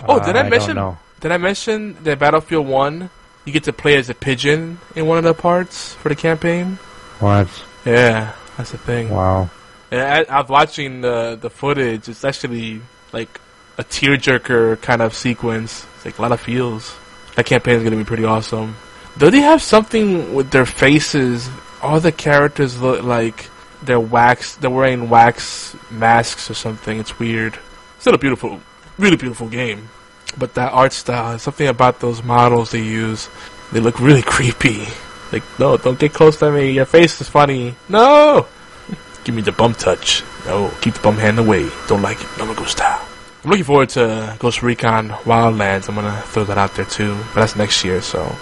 Oh, 0.08 0.18
did 0.24 0.34
Uh, 0.34 0.40
I 0.40 0.42
I 0.42 0.48
mention? 0.48 0.74
don't 0.76 0.84
know. 0.84 0.98
Did 1.20 1.30
I 1.32 1.36
mention 1.38 1.96
that 2.02 2.18
Battlefield 2.18 2.66
1, 2.66 3.08
you 3.48 3.52
get 3.52 3.64
to 3.64 3.72
play 3.72 3.96
as 3.96 4.08
a 4.08 4.14
pigeon 4.14 4.78
in 4.94 5.06
one 5.06 5.18
of 5.18 5.24
the 5.24 5.34
parts 5.34 5.94
for 5.94 6.08
the 6.08 6.16
campaign? 6.16 6.78
What? 7.18 7.48
Yeah, 7.84 8.34
that's 8.56 8.70
the 8.70 8.78
thing. 8.78 9.10
Wow. 9.10 9.50
And 9.90 10.00
I, 10.00 10.22
I 10.28 10.40
was 10.40 10.50
watching 10.50 11.00
the 11.00 11.36
the 11.40 11.50
footage. 11.50 12.08
It's 12.08 12.24
actually 12.24 12.82
like 13.12 13.40
a 13.78 13.84
tearjerker 13.84 14.80
kind 14.82 15.02
of 15.02 15.14
sequence. 15.14 15.86
It's 15.96 16.04
like 16.04 16.18
a 16.18 16.22
lot 16.22 16.32
of 16.32 16.40
feels. 16.40 16.94
That 17.36 17.46
campaign 17.46 17.76
is 17.76 17.84
gonna 17.84 17.96
be 17.96 18.04
pretty 18.04 18.24
awesome. 18.24 18.76
Do 19.16 19.30
they 19.30 19.40
have 19.40 19.62
something 19.62 20.34
with 20.34 20.50
their 20.50 20.66
faces? 20.66 21.48
All 21.82 21.98
the 22.00 22.12
characters 22.12 22.80
look 22.80 23.02
like 23.02 23.48
they're 23.82 23.98
wax. 24.00 24.56
They're 24.56 24.70
wearing 24.70 25.08
wax 25.08 25.74
masks 25.90 26.50
or 26.50 26.54
something. 26.54 26.98
It's 26.98 27.18
weird. 27.18 27.58
Still 27.98 28.14
a 28.14 28.18
beautiful, 28.18 28.60
really 28.98 29.16
beautiful 29.16 29.48
game. 29.48 29.88
But 30.36 30.54
that 30.54 30.72
art 30.72 30.92
style, 30.92 31.38
something 31.38 31.66
about 31.66 32.00
those 32.00 32.22
models 32.22 32.70
they 32.72 32.82
use, 32.82 33.28
they 33.72 33.80
look 33.80 33.98
really 34.00 34.22
creepy. 34.26 34.86
Like, 35.32 35.42
no, 35.58 35.76
don't 35.76 35.98
get 35.98 36.12
close 36.14 36.36
to 36.38 36.50
me. 36.50 36.72
Your 36.72 36.84
face 36.86 37.20
is 37.20 37.28
funny. 37.28 37.74
No! 37.88 38.46
Give 39.24 39.34
me 39.34 39.42
the 39.42 39.52
bum 39.52 39.74
touch. 39.74 40.22
No, 40.46 40.70
keep 40.80 40.94
the 40.94 41.00
bum 41.00 41.16
hand 41.16 41.38
away. 41.38 41.68
Don't 41.86 42.00
like 42.02 42.20
it. 42.20 42.26
No 42.38 42.46
me 42.46 42.54
gusta. 42.54 42.98
I'm 43.44 43.50
looking 43.50 43.64
forward 43.64 43.90
to 43.90 44.36
Ghost 44.38 44.62
Recon 44.62 45.10
Wildlands. 45.10 45.88
I'm 45.88 45.94
gonna 45.96 46.22
throw 46.26 46.44
that 46.44 46.56
out 46.56 46.74
there 46.74 46.86
too. 46.86 47.14
But 47.34 47.40
that's 47.40 47.56
next 47.56 47.84
year, 47.84 48.00
so. 48.00 48.34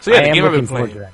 So 0.00 0.10
yeah, 0.10 0.18
I 0.18 0.22
the 0.22 0.28
am 0.30 0.34
game 0.34 0.44
I've 0.44 0.50
been 0.52 0.60
looking 0.62 0.66
forward 0.66 0.90
playing. 0.90 0.94
to 0.94 0.98
that 1.00 1.12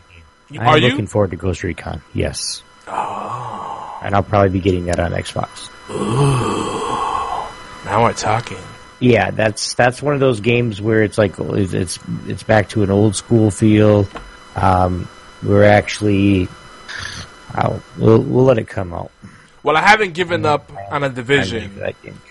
game. 0.51 0.61
I 0.61 0.65
Are 0.65 0.77
am 0.77 0.83
you? 0.83 0.89
looking 0.89 1.07
forward 1.07 1.31
to 1.33 1.37
Ghost 1.37 1.63
Recon. 1.63 2.01
Yes. 2.15 2.63
Oh. 2.89 3.99
And 4.03 4.15
I'll 4.15 4.23
probably 4.23 4.51
be 4.51 4.61
getting 4.61 4.87
that 4.87 4.99
on 4.99 5.13
Xbox. 5.13 5.69
Ooh. 5.91 7.85
Now 7.85 8.05
we're 8.05 8.13
talking. 8.15 8.59
Yeah, 8.99 9.31
that's 9.31 9.75
that's 9.75 10.01
one 10.01 10.15
of 10.15 10.21
those 10.21 10.41
games 10.41 10.81
where 10.81 11.03
it's 11.03 11.19
like 11.19 11.35
it's 11.39 11.99
it's, 12.27 12.43
back 12.43 12.71
to 12.71 12.83
an 12.83 12.91
old 12.91 13.15
school 13.15 13.51
feel. 13.51 14.09
Um, 14.55 15.09
we're 15.43 15.65
actually, 15.65 16.49
I'll, 17.53 17.83
we'll 17.99 18.23
we'll 18.23 18.45
let 18.45 18.59
it 18.59 18.69
come 18.69 18.95
out. 18.95 19.11
Well, 19.63 19.77
I 19.77 19.83
haven't 19.83 20.15
given 20.15 20.47
up 20.47 20.73
on 20.91 21.05
a 21.05 21.11
division. 21.11 21.83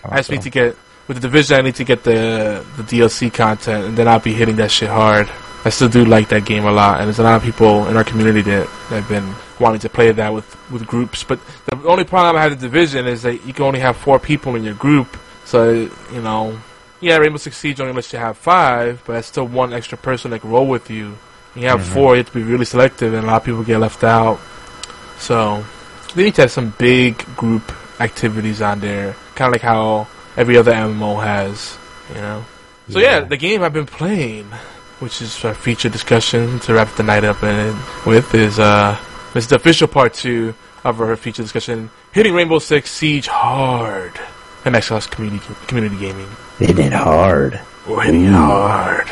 I 0.04 0.16
just 0.16 0.30
need 0.30 0.42
to 0.42 0.50
get 0.50 0.76
with 1.06 1.18
the 1.18 1.20
division. 1.20 1.56
I 1.56 1.62
need 1.62 1.76
to 1.76 1.84
get 1.84 2.02
the 2.02 2.66
the 2.76 2.82
DLC 2.82 3.32
content, 3.32 3.84
and 3.84 3.96
then 3.96 4.08
I'll 4.08 4.18
be 4.18 4.32
hitting 4.32 4.56
that 4.56 4.70
shit 4.70 4.88
hard. 4.88 5.30
I 5.64 5.70
still 5.70 5.88
do 5.88 6.04
like 6.04 6.28
that 6.28 6.46
game 6.46 6.64
a 6.64 6.72
lot, 6.72 6.98
and 6.98 7.06
there's 7.06 7.18
a 7.18 7.24
lot 7.24 7.36
of 7.36 7.42
people 7.42 7.88
in 7.88 7.96
our 7.96 8.04
community 8.04 8.42
that 8.42 8.68
that 8.88 9.02
have 9.02 9.08
been 9.08 9.34
wanting 9.60 9.80
to 9.80 9.88
play 9.88 10.10
that 10.10 10.32
with 10.32 10.70
with 10.70 10.86
groups. 10.86 11.24
But 11.24 11.38
the 11.66 11.76
only 11.86 12.04
problem 12.04 12.36
I 12.36 12.42
have 12.42 12.52
with 12.52 12.60
the 12.60 12.66
division 12.66 13.06
is 13.06 13.22
that 13.22 13.46
you 13.46 13.52
can 13.52 13.64
only 13.64 13.80
have 13.80 13.96
four 13.96 14.18
people 14.18 14.56
in 14.56 14.64
your 14.64 14.74
group. 14.74 15.16
So 15.46 15.70
you 16.12 16.20
know, 16.20 16.58
yeah, 17.00 17.16
Rainbow 17.16 17.38
Six 17.38 17.56
Siege 17.56 17.80
only 17.80 17.92
lets 17.94 18.12
you 18.12 18.18
have 18.18 18.36
five, 18.36 19.02
but 19.06 19.14
that's 19.14 19.28
still 19.28 19.46
one 19.46 19.72
extra 19.72 19.96
person 19.96 20.30
that 20.32 20.40
can 20.40 20.50
roll 20.50 20.66
with 20.66 20.90
you. 20.90 21.16
When 21.54 21.62
you 21.62 21.68
have 21.70 21.80
Mhm. 21.80 21.94
four, 21.94 22.14
you 22.14 22.18
have 22.18 22.26
to 22.32 22.38
be 22.38 22.42
really 22.42 22.64
selective, 22.66 23.14
and 23.14 23.24
a 23.24 23.26
lot 23.26 23.36
of 23.38 23.44
people 23.44 23.62
get 23.62 23.78
left 23.78 24.04
out. 24.04 24.38
So 25.18 25.64
they 26.14 26.24
need 26.24 26.34
to 26.34 26.42
have 26.42 26.50
some 26.50 26.74
big 26.78 27.24
group 27.36 27.72
activities 28.00 28.60
on 28.60 28.80
there, 28.80 29.14
kind 29.36 29.48
of 29.48 29.52
like 29.52 29.62
how 29.62 30.06
every 30.36 30.58
other 30.58 30.72
MMO 30.72 31.16
has, 31.20 31.78
you 32.14 32.20
know. 32.20 32.44
So 32.90 32.98
yeah, 32.98 33.20
the 33.20 33.36
game 33.36 33.62
I've 33.62 33.72
been 33.72 33.86
playing, 33.86 34.46
which 35.00 35.22
is 35.22 35.44
our 35.44 35.54
feature 35.54 35.88
discussion 35.88 36.60
to 36.60 36.74
wrap 36.74 36.94
the 36.96 37.02
night 37.02 37.24
up 37.24 37.42
in 37.42 37.74
with, 38.04 38.34
is 38.34 38.58
uh, 38.58 38.96
is 39.34 39.46
the 39.46 39.56
official 39.56 39.88
part 39.88 40.12
two 40.14 40.54
of 40.84 41.00
our 41.00 41.16
feature 41.16 41.42
discussion, 41.42 41.90
hitting 42.12 42.34
Rainbow 42.34 42.58
Six 42.58 42.90
Siege 42.90 43.26
hard, 43.28 44.12
and 44.66 44.74
Xbox 44.74 45.08
community 45.10 45.44
community 45.68 45.96
gaming. 45.96 46.28
Hitting 46.58 46.86
it 46.86 46.92
hard. 46.92 47.60
We're 47.88 48.02
hitting 48.02 48.24
it 48.24 48.32
hard. 48.32 49.08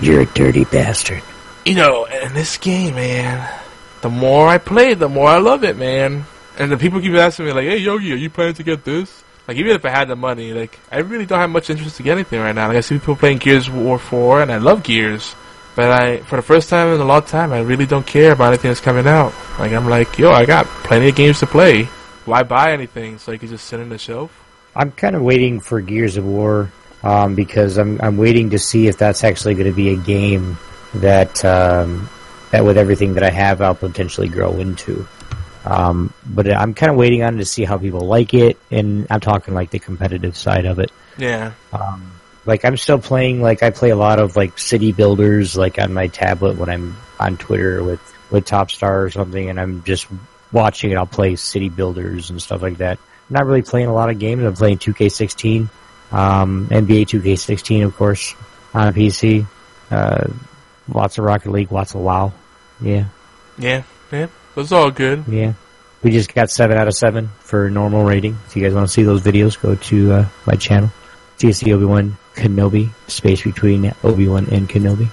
You're 0.00 0.20
a 0.20 0.26
dirty 0.26 0.64
bastard. 0.64 1.22
You 1.64 1.74
know, 1.74 2.04
in 2.04 2.34
this 2.34 2.56
game, 2.58 2.94
man, 2.94 3.48
the 4.02 4.10
more 4.10 4.48
I 4.48 4.58
play, 4.58 4.94
the 4.94 5.08
more 5.08 5.28
I 5.28 5.38
love 5.38 5.64
it, 5.64 5.76
man. 5.76 6.24
And 6.58 6.70
the 6.70 6.76
people 6.76 7.00
keep 7.00 7.14
asking 7.14 7.46
me, 7.46 7.52
like, 7.52 7.66
hey, 7.66 7.78
Yogi, 7.78 8.12
are 8.12 8.16
you 8.16 8.30
planning 8.30 8.54
to 8.54 8.62
get 8.62 8.84
this? 8.84 9.24
Like, 9.46 9.56
even 9.56 9.72
if 9.72 9.84
I 9.84 9.90
had 9.90 10.08
the 10.08 10.16
money, 10.16 10.52
like, 10.52 10.78
I 10.90 10.98
really 10.98 11.24
don't 11.24 11.38
have 11.38 11.50
much 11.50 11.70
interest 11.70 11.96
to 11.96 12.02
get 12.02 12.12
anything 12.12 12.40
right 12.40 12.54
now. 12.54 12.68
Like, 12.68 12.76
I 12.76 12.80
see 12.80 12.98
people 12.98 13.16
playing 13.16 13.38
Gears 13.38 13.68
of 13.68 13.76
War 13.76 13.98
4, 13.98 14.42
and 14.42 14.52
I 14.52 14.58
love 14.58 14.82
Gears. 14.82 15.34
But 15.74 15.90
I, 15.90 16.18
for 16.18 16.36
the 16.36 16.42
first 16.42 16.68
time 16.68 16.88
in 16.94 17.00
a 17.00 17.04
long 17.04 17.22
time, 17.22 17.52
I 17.52 17.60
really 17.60 17.86
don't 17.86 18.06
care 18.06 18.32
about 18.32 18.48
anything 18.48 18.70
that's 18.70 18.80
coming 18.80 19.06
out. 19.06 19.32
Like, 19.58 19.72
I'm 19.72 19.88
like, 19.88 20.18
yo, 20.18 20.32
I 20.32 20.44
got 20.44 20.66
plenty 20.66 21.08
of 21.08 21.16
games 21.16 21.40
to 21.40 21.46
play. 21.46 21.84
Why 22.24 22.42
buy 22.42 22.72
anything 22.72 23.18
so 23.18 23.32
I 23.32 23.38
can 23.38 23.48
just 23.48 23.66
sit 23.66 23.80
on 23.80 23.88
the 23.88 23.98
shelf? 23.98 24.47
I'm 24.74 24.92
kind 24.92 25.16
of 25.16 25.22
waiting 25.22 25.60
for 25.60 25.80
Gears 25.80 26.16
of 26.16 26.24
War 26.24 26.70
um, 27.02 27.34
because 27.34 27.78
I'm 27.78 28.00
I'm 28.00 28.16
waiting 28.16 28.50
to 28.50 28.58
see 28.58 28.88
if 28.88 28.98
that's 28.98 29.24
actually 29.24 29.54
going 29.54 29.66
to 29.66 29.72
be 29.72 29.90
a 29.90 29.96
game 29.96 30.58
that 30.94 31.44
um, 31.44 32.08
that 32.50 32.64
with 32.64 32.78
everything 32.78 33.14
that 33.14 33.22
I 33.22 33.30
have, 33.30 33.60
I'll 33.60 33.74
potentially 33.74 34.28
grow 34.28 34.58
into. 34.58 35.06
Um, 35.64 36.12
but 36.24 36.50
I'm 36.50 36.72
kind 36.74 36.90
of 36.90 36.96
waiting 36.96 37.22
on 37.22 37.36
to 37.38 37.44
see 37.44 37.64
how 37.64 37.76
people 37.78 38.00
like 38.00 38.32
it, 38.34 38.58
and 38.70 39.06
I'm 39.10 39.20
talking 39.20 39.54
like 39.54 39.70
the 39.70 39.78
competitive 39.78 40.36
side 40.36 40.64
of 40.64 40.78
it. 40.78 40.90
Yeah. 41.18 41.52
Um, 41.72 42.12
like 42.46 42.64
I'm 42.64 42.76
still 42.76 42.98
playing. 42.98 43.42
Like 43.42 43.62
I 43.62 43.70
play 43.70 43.90
a 43.90 43.96
lot 43.96 44.18
of 44.18 44.34
like 44.34 44.58
city 44.58 44.92
builders, 44.92 45.56
like 45.56 45.78
on 45.78 45.92
my 45.92 46.06
tablet 46.06 46.56
when 46.56 46.70
I'm 46.70 46.96
on 47.20 47.36
Twitter 47.36 47.82
with 47.82 48.00
with 48.30 48.46
Top 48.46 48.70
Star 48.70 49.02
or 49.02 49.10
something, 49.10 49.50
and 49.50 49.60
I'm 49.60 49.84
just 49.84 50.06
watching 50.52 50.90
it. 50.90 50.96
I'll 50.96 51.06
play 51.06 51.36
city 51.36 51.68
builders 51.68 52.30
and 52.30 52.40
stuff 52.40 52.62
like 52.62 52.78
that. 52.78 52.98
I'm 53.28 53.34
not 53.34 53.46
really 53.46 53.62
playing 53.62 53.88
a 53.88 53.92
lot 53.92 54.08
of 54.10 54.18
games. 54.18 54.42
I'm 54.42 54.54
playing 54.54 54.78
2K16, 54.78 55.68
um, 56.12 56.66
NBA 56.70 57.06
2K16, 57.06 57.84
of 57.84 57.96
course, 57.96 58.34
on 58.72 58.88
a 58.88 58.92
PC. 58.92 59.46
Uh, 59.90 60.28
lots 60.88 61.18
of 61.18 61.24
Rocket 61.24 61.50
League, 61.50 61.70
lots 61.70 61.94
of 61.94 62.00
WoW. 62.00 62.32
Yeah, 62.80 63.06
Yeah, 63.58 63.82
yeah. 64.12 64.28
It's 64.56 64.72
all 64.72 64.90
good. 64.90 65.24
yeah. 65.28 65.52
We 66.02 66.12
just 66.12 66.32
got 66.32 66.48
seven 66.48 66.78
out 66.78 66.86
of 66.86 66.94
seven 66.94 67.28
for 67.40 67.68
normal 67.70 68.04
rating. 68.04 68.38
If 68.46 68.56
you 68.56 68.62
guys 68.62 68.72
want 68.72 68.86
to 68.86 68.92
see 68.92 69.02
those 69.02 69.20
videos, 69.20 69.60
go 69.60 69.74
to 69.74 70.12
uh, 70.12 70.28
my 70.46 70.54
channel. 70.54 70.90
TSC 71.38 71.72
Obi 71.74 71.84
Wan 71.84 72.16
Kenobi. 72.34 72.90
Space 73.08 73.42
between 73.42 73.92
Obi 74.04 74.28
Wan 74.28 74.46
and 74.52 74.68
Kenobi. 74.68 75.08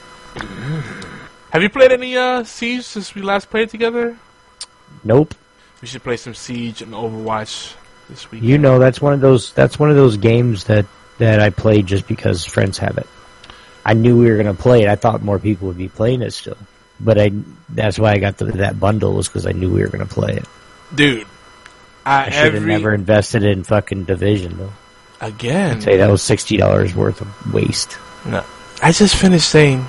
Have 1.50 1.64
you 1.64 1.70
played 1.70 1.92
any 1.92 2.16
uh, 2.18 2.44
Siege 2.44 2.84
since 2.84 3.16
we 3.16 3.22
last 3.24 3.50
played 3.50 3.70
together? 3.70 4.18
Nope. 5.04 5.34
we 5.82 5.88
should 5.88 6.04
play 6.04 6.18
some 6.18 6.34
Siege 6.36 6.82
and 6.82 6.94
Overwatch 6.94 7.76
this 8.10 8.30
week. 8.32 8.44
You 8.44 8.58
know, 8.58 8.80
that's 8.80 9.02
one 9.02 9.14
of 9.14 9.22
those. 9.22 9.54
That's 9.54 9.78
one 9.80 9.90
of 9.90 9.96
those 9.96 10.18
games 10.18 10.66
that 10.66 10.86
that 11.18 11.40
I 11.40 11.50
played 11.50 11.88
just 11.88 12.08
because 12.08 12.46
friends 12.46 12.78
have 12.80 12.98
it. 12.98 13.08
I 13.86 13.94
knew 13.94 14.18
we 14.18 14.30
were 14.30 14.36
going 14.42 14.54
to 14.56 14.62
play 14.62 14.82
it. 14.84 14.90
I 14.90 14.96
thought 14.96 15.22
more 15.22 15.38
people 15.40 15.68
would 15.68 15.78
be 15.78 15.88
playing 15.90 16.22
it 16.22 16.32
still, 16.34 16.58
but 17.00 17.20
I. 17.20 17.32
That's 17.70 17.98
why 18.00 18.12
I 18.14 18.18
got 18.18 18.38
the, 18.38 18.46
that 18.46 18.80
bundle 18.80 19.14
was 19.14 19.28
because 19.28 19.46
I 19.46 19.52
knew 19.52 19.72
we 19.72 19.82
were 19.82 19.90
going 19.90 20.06
to 20.08 20.14
play 20.14 20.34
it. 20.38 20.46
dude. 20.94 21.28
I, 22.08 22.28
I 22.28 22.30
should 22.30 22.54
have 22.54 22.64
never 22.66 22.94
invested 22.94 23.44
in 23.44 23.64
fucking 23.64 24.04
Division 24.04 24.58
though. 24.58 24.74
again. 25.22 25.78
I'd 25.78 25.84
say 25.84 25.98
that 25.98 26.10
was 26.12 26.22
sixty 26.22 26.56
dollars 26.58 26.94
worth 26.94 27.22
of 27.22 27.54
waste. 27.54 27.98
No, 28.26 28.44
I 28.82 28.92
just 28.92 29.16
finished 29.16 29.50
saying, 29.50 29.84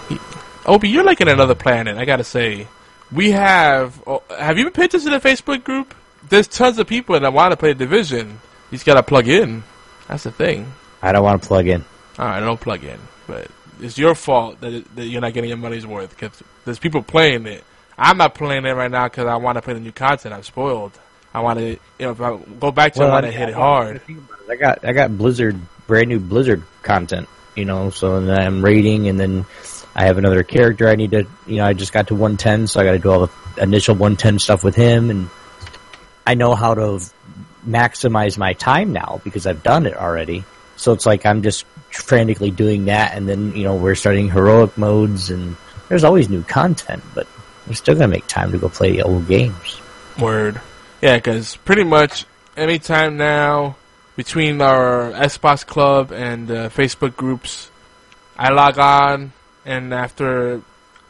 Obi, 0.64 0.88
you're 0.88 1.04
like 1.04 1.20
in 1.20 1.28
another 1.28 1.54
planet. 1.54 1.98
I 1.98 2.06
gotta 2.06 2.24
say, 2.24 2.68
we 3.12 3.32
have. 3.32 4.02
Oh, 4.06 4.22
have 4.30 4.56
you 4.56 4.64
been 4.64 4.72
paying 4.72 4.86
attention 4.86 5.12
to 5.12 5.18
the 5.18 5.28
Facebook 5.28 5.62
group? 5.62 5.94
There's 6.28 6.48
tons 6.48 6.78
of 6.78 6.86
people 6.86 7.18
that 7.18 7.32
want 7.32 7.52
to 7.52 7.56
play 7.56 7.74
Division. 7.74 8.40
You 8.70 8.78
just 8.78 8.86
gotta 8.86 9.02
plug 9.02 9.28
in. 9.28 9.62
That's 10.08 10.24
the 10.24 10.32
thing. 10.32 10.72
I 11.02 11.12
don't 11.12 11.24
want 11.24 11.42
to 11.42 11.48
plug 11.48 11.66
in. 11.66 11.84
All 12.18 12.26
right, 12.26 12.40
don't 12.40 12.60
plug 12.60 12.82
in, 12.84 12.98
but 13.26 13.48
it's 13.80 13.98
your 13.98 14.14
fault 14.14 14.60
that, 14.60 14.84
that 14.96 15.06
you're 15.06 15.20
not 15.20 15.34
getting 15.34 15.50
your 15.50 15.58
money's 15.58 15.86
worth 15.86 16.10
because 16.10 16.42
there's 16.64 16.78
people 16.78 17.02
playing 17.02 17.46
it. 17.46 17.64
I'm 17.98 18.18
not 18.18 18.34
playing 18.34 18.64
it 18.66 18.72
right 18.72 18.90
now 18.90 19.08
because 19.08 19.26
I 19.26 19.36
want 19.36 19.56
to 19.56 19.62
play 19.62 19.74
the 19.74 19.80
new 19.80 19.92
content. 19.92 20.34
I'm 20.34 20.42
spoiled. 20.42 20.92
I 21.32 21.40
want 21.40 21.58
to, 21.58 21.68
you 21.68 21.78
know, 22.00 22.10
if 22.12 22.20
I 22.20 22.38
go 22.60 22.70
back 22.70 22.94
to, 22.94 23.02
it, 23.02 23.06
I 23.06 23.10
want 23.10 23.26
to 23.26 23.32
hit 23.32 23.50
it 23.50 23.54
hard. 23.54 24.00
I 24.48 24.56
got 24.56 24.84
I 24.84 24.92
got 24.92 25.16
Blizzard 25.16 25.58
brand 25.86 26.08
new 26.08 26.18
Blizzard 26.18 26.62
content, 26.82 27.28
you 27.54 27.64
know. 27.64 27.90
So 27.90 28.20
then 28.20 28.38
I'm 28.38 28.64
raiding, 28.64 29.08
and 29.08 29.20
then 29.20 29.44
I 29.94 30.06
have 30.06 30.18
another 30.18 30.42
character 30.42 30.88
I 30.88 30.94
need 30.94 31.10
to, 31.10 31.26
you 31.46 31.56
know. 31.56 31.66
I 31.66 31.74
just 31.74 31.92
got 31.92 32.08
to 32.08 32.14
110, 32.14 32.68
so 32.68 32.80
I 32.80 32.84
got 32.84 32.92
to 32.92 32.98
do 32.98 33.10
all 33.10 33.26
the 33.26 33.62
initial 33.62 33.94
110 33.94 34.38
stuff 34.38 34.64
with 34.64 34.74
him, 34.74 35.10
and 35.10 35.28
I 36.26 36.34
know 36.34 36.54
how 36.54 36.74
to 36.74 37.00
maximize 37.66 38.36
my 38.36 38.52
time 38.54 38.92
now 38.92 39.20
because 39.24 39.46
I've 39.46 39.62
done 39.62 39.86
it 39.86 39.96
already. 39.96 40.44
So 40.76 40.92
it's 40.92 41.06
like 41.06 41.24
I'm 41.24 41.42
just 41.42 41.64
frantically 41.90 42.50
doing 42.50 42.86
that, 42.86 43.14
and 43.14 43.28
then 43.28 43.54
you 43.56 43.64
know 43.64 43.74
we're 43.76 43.94
starting 43.94 44.28
heroic 44.28 44.76
modes, 44.76 45.30
and 45.30 45.56
there's 45.88 46.04
always 46.04 46.28
new 46.28 46.42
content, 46.42 47.02
but 47.14 47.26
we're 47.66 47.74
still 47.74 47.94
gonna 47.94 48.08
make 48.08 48.26
time 48.26 48.52
to 48.52 48.58
go 48.58 48.68
play 48.68 48.92
the 48.92 49.02
old 49.02 49.26
games. 49.26 49.80
Word. 50.20 50.60
Yeah, 51.00 51.16
because 51.16 51.56
pretty 51.56 51.84
much 51.84 52.26
anytime 52.56 53.16
now 53.16 53.76
between 54.16 54.60
our 54.60 55.12
Xbox 55.12 55.64
Club 55.64 56.10
and 56.12 56.50
uh, 56.50 56.68
Facebook 56.70 57.16
groups, 57.16 57.70
I 58.36 58.50
log 58.50 58.78
on, 58.78 59.32
and 59.64 59.92
after, 59.92 60.62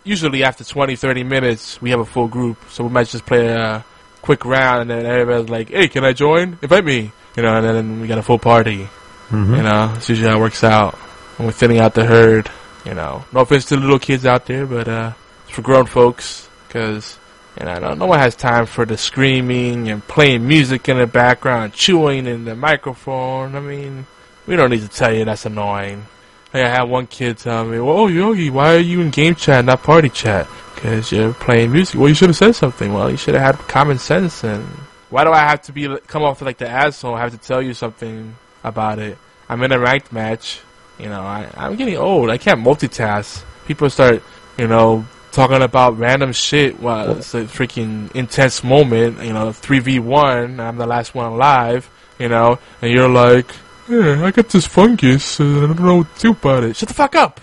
usually 0.05 0.43
after 0.43 0.65
20, 0.65 0.97
30 0.97 1.25
minutes, 1.25 1.81
we 1.81 1.91
have 1.91 2.01
a 2.01 2.05
full 2.05 2.29
group. 2.29 2.59
So 2.71 2.85
we 2.85 2.91
might 2.91 3.07
just 3.09 3.25
play 3.25 3.47
a 3.47 3.85
quick 4.27 4.45
round, 4.45 4.83
and 4.83 4.91
then 4.91 5.07
everybody's 5.07 5.49
like, 5.49 5.71
hey, 5.71 5.89
can 5.89 6.05
I 6.05 6.13
join? 6.13 6.59
Invite 6.61 6.85
me. 6.85 7.13
You 7.37 7.43
know, 7.43 7.55
and 7.57 7.65
then 7.65 8.01
we 8.01 8.07
got 8.09 8.19
a 8.19 8.23
full 8.23 8.39
party. 8.39 8.89
Mhm. 9.31 9.57
You 9.57 9.63
know, 9.63 9.93
it's 9.97 10.09
usually 10.09 10.29
how 10.29 10.37
it 10.37 10.41
works 10.41 10.63
out. 10.65 10.95
When 11.37 11.47
we're 11.47 11.53
thinning 11.53 11.79
out 11.81 11.95
the 11.95 12.05
herd, 12.05 12.51
you 12.85 12.95
know. 12.95 13.25
No 13.33 13.41
offense 13.41 13.65
to 13.67 13.77
little 13.77 13.99
kids 13.99 14.25
out 14.27 14.47
there, 14.47 14.67
but 14.67 14.89
uh, 14.89 15.13
it's 15.45 15.55
for 15.55 15.63
grown 15.63 15.87
folks, 15.87 16.49
because 16.67 17.19
you 17.59 17.67
know, 17.67 17.75
no, 17.79 17.95
no 17.95 18.07
one 18.07 18.19
has 18.19 18.35
time 18.37 18.67
for 18.67 18.85
the 18.85 18.97
screaming 18.97 19.89
and 19.91 20.07
playing 20.07 20.47
music 20.47 20.89
in 20.89 20.99
the 20.99 21.07
background, 21.07 21.73
chewing 21.73 22.27
in 22.27 22.45
the 22.45 22.55
microphone. 22.55 23.55
I 23.57 23.61
mean, 23.61 24.07
we 24.47 24.57
don't 24.57 24.71
need 24.71 24.83
to 24.83 24.89
tell 24.89 25.13
you 25.15 25.25
that's 25.25 25.47
annoying. 25.47 26.07
Like 26.55 26.65
I 26.65 26.69
had 26.69 26.85
one 26.85 27.07
kid 27.07 27.39
tell 27.39 27.65
me, 27.65 27.79
"Well, 27.81 28.09
Yogi, 28.09 28.49
why 28.51 28.75
are 28.75 28.79
you 28.79 29.01
in 29.03 29.11
game 29.11 29.35
chat, 29.35 29.65
not 29.65 29.83
party 29.83 30.09
chat? 30.09 30.47
Because 30.77 31.11
you're 31.11 31.33
playing 31.35 31.73
music. 31.73 31.99
Well, 31.99 32.09
you 32.09 32.15
should 32.15 32.29
have 32.29 32.37
said 32.37 32.55
something. 32.55 32.93
Well, 32.93 33.11
you 33.11 33.17
should 33.17 33.35
have 33.35 33.57
had 33.57 33.67
common 33.67 33.99
sense. 33.99 34.45
And 34.45 34.65
why 35.11 35.25
do 35.25 35.33
I 35.33 35.41
have 35.41 35.63
to 35.63 35.73
be 35.73 35.89
come 36.07 36.23
off 36.23 36.41
like 36.43 36.59
the 36.59 36.69
asshole? 36.69 37.15
I 37.15 37.21
have 37.21 37.33
to 37.33 37.39
tell 37.39 37.61
you 37.61 37.75
something 37.75 38.37
about 38.63 38.99
it. 38.99 39.19
I'm 39.49 39.63
in 39.63 39.73
a 39.73 39.79
ranked 39.79 40.13
match. 40.13 40.61
You 40.99 41.09
know, 41.09 41.23
I, 41.23 41.49
I'm 41.57 41.77
getting 41.77 41.97
old. 41.97 42.31
I 42.31 42.39
can't 42.39 42.61
multitask. 42.61 43.43
People 43.67 43.91
start, 43.91 44.23
you 44.59 44.69
know, 44.69 45.05
talking 45.33 45.63
about 45.63 45.99
random 45.99 46.33
shit 46.33 46.79
while 46.79 47.17
it's 47.17 47.35
a 47.35 47.45
freaking 47.45 48.15
intense 48.15 48.63
moment. 48.63 49.23
You 49.23 49.33
know, 49.33 49.53
three 49.53 49.81
v 49.81 49.99
one. 49.99 50.61
I'm 50.61 50.77
the 50.77 50.87
last 50.87 51.15
one 51.15 51.33
alive. 51.33 51.91
You 52.19 52.29
know, 52.29 52.59
and 52.81 52.93
you're 52.93 53.09
like, 53.09 53.51
yeah, 53.89 54.25
I 54.25 54.31
got 54.31 54.49
this 54.49 54.67
fungus. 54.67 55.41
And 55.41 55.57
I 55.57 55.67
don't 55.69 55.81
know 55.81 55.97
what 55.99 56.15
to 56.17 56.23
do 56.23 56.31
about 56.33 56.65
it. 56.65 56.77
Shut 56.77 56.89
the 56.89 56.95
fuck 56.95 57.15
up. 57.15 57.41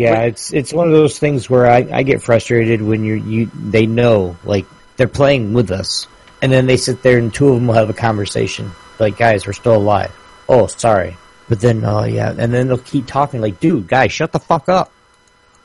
Yeah, 0.00 0.22
it's 0.22 0.52
it's 0.52 0.72
one 0.72 0.86
of 0.86 0.92
those 0.94 1.18
things 1.18 1.48
where 1.48 1.70
I, 1.70 1.86
I 1.92 2.02
get 2.02 2.22
frustrated 2.22 2.82
when 2.82 3.04
you're 3.04 3.16
you 3.16 3.50
they 3.54 3.86
know 3.86 4.36
like 4.44 4.66
they're 4.96 5.08
playing 5.08 5.52
with 5.52 5.70
us, 5.70 6.06
and 6.40 6.50
then 6.50 6.66
they 6.66 6.76
sit 6.76 7.02
there 7.02 7.18
and 7.18 7.32
two 7.32 7.48
of 7.48 7.54
them 7.56 7.66
will 7.66 7.74
have 7.74 7.90
a 7.90 7.94
conversation 7.94 8.70
like, 8.98 9.16
guys, 9.16 9.46
we're 9.46 9.52
still 9.52 9.76
alive. 9.76 10.14
Oh, 10.48 10.66
sorry, 10.66 11.16
but 11.48 11.60
then 11.60 11.84
oh 11.84 12.04
yeah, 12.04 12.30
and 12.36 12.52
then 12.52 12.68
they'll 12.68 12.78
keep 12.78 13.06
talking 13.06 13.40
like, 13.40 13.60
dude, 13.60 13.88
guys, 13.88 14.12
shut 14.12 14.32
the 14.32 14.38
fuck 14.38 14.68
up. 14.68 14.92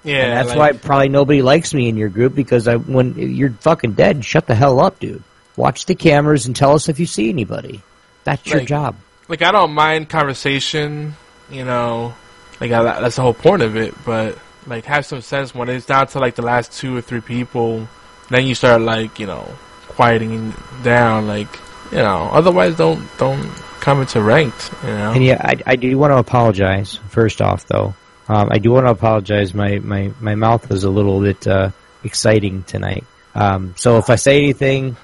Yeah, 0.03 0.23
and 0.23 0.37
that's 0.37 0.49
like- 0.49 0.57
why 0.73 0.77
probably 0.79 1.09
nobody 1.09 1.41
likes 1.41 1.73
me 1.73 1.87
in 1.87 1.97
your 1.97 2.09
group 2.09 2.33
because 2.33 2.67
I 2.67 2.75
when 2.75 3.15
you're 3.15 3.51
fucking 3.51 3.93
dead, 3.93 4.25
shut 4.25 4.47
the 4.47 4.55
hell 4.55 4.79
up, 4.79 4.99
dude. 4.99 5.23
Watch 5.55 5.85
the 5.85 5.95
cameras 5.95 6.47
and 6.47 6.55
tell 6.55 6.73
us 6.73 6.89
if 6.89 6.99
you 6.99 7.05
see 7.05 7.29
anybody. 7.29 7.81
That's 8.23 8.45
your 8.47 8.61
job. 8.61 8.95
like 9.27 9.41
I 9.41 9.51
don't 9.51 9.73
mind 9.73 10.09
conversation, 10.09 11.15
you 11.49 11.65
know, 11.65 12.15
like 12.61 12.71
I, 12.71 13.01
that's 13.01 13.15
the 13.15 13.23
whole 13.23 13.33
point 13.33 13.63
of 13.63 13.75
it. 13.75 13.93
But 14.05 14.37
like, 14.67 14.85
have 14.85 15.05
some 15.05 15.21
sense 15.21 15.53
when 15.53 15.67
it's 15.67 15.87
down 15.87 16.07
to 16.07 16.19
like 16.19 16.35
the 16.35 16.43
last 16.43 16.71
two 16.71 16.95
or 16.95 17.01
three 17.01 17.21
people. 17.21 17.87
Then 18.29 18.45
you 18.45 18.55
start 18.55 18.81
like 18.81 19.19
you 19.19 19.25
know 19.25 19.43
quieting 19.89 20.53
down, 20.83 21.27
like 21.27 21.49
you 21.91 21.97
know. 21.97 22.29
Otherwise, 22.31 22.77
don't 22.77 23.05
don't 23.17 23.43
come 23.81 23.99
into 23.99 24.21
ranked, 24.21 24.71
you 24.83 24.89
know. 24.89 25.11
And 25.11 25.25
yeah, 25.25 25.41
I, 25.41 25.55
I 25.65 25.75
do 25.75 25.97
want 25.97 26.11
to 26.11 26.17
apologize. 26.17 26.99
First 27.09 27.41
off, 27.41 27.65
though, 27.65 27.95
um, 28.29 28.49
I 28.51 28.59
do 28.59 28.71
want 28.71 28.85
to 28.85 28.91
apologize. 28.91 29.53
My 29.53 29.79
my 29.79 30.13
my 30.21 30.35
mouth 30.35 30.69
was 30.69 30.83
a 30.83 30.89
little 30.89 31.19
bit 31.19 31.45
uh, 31.47 31.71
exciting 32.03 32.63
tonight. 32.63 33.03
Um, 33.33 33.73
so 33.75 33.97
if 33.97 34.09
I 34.09 34.15
say 34.15 34.37
anything, 34.37 34.95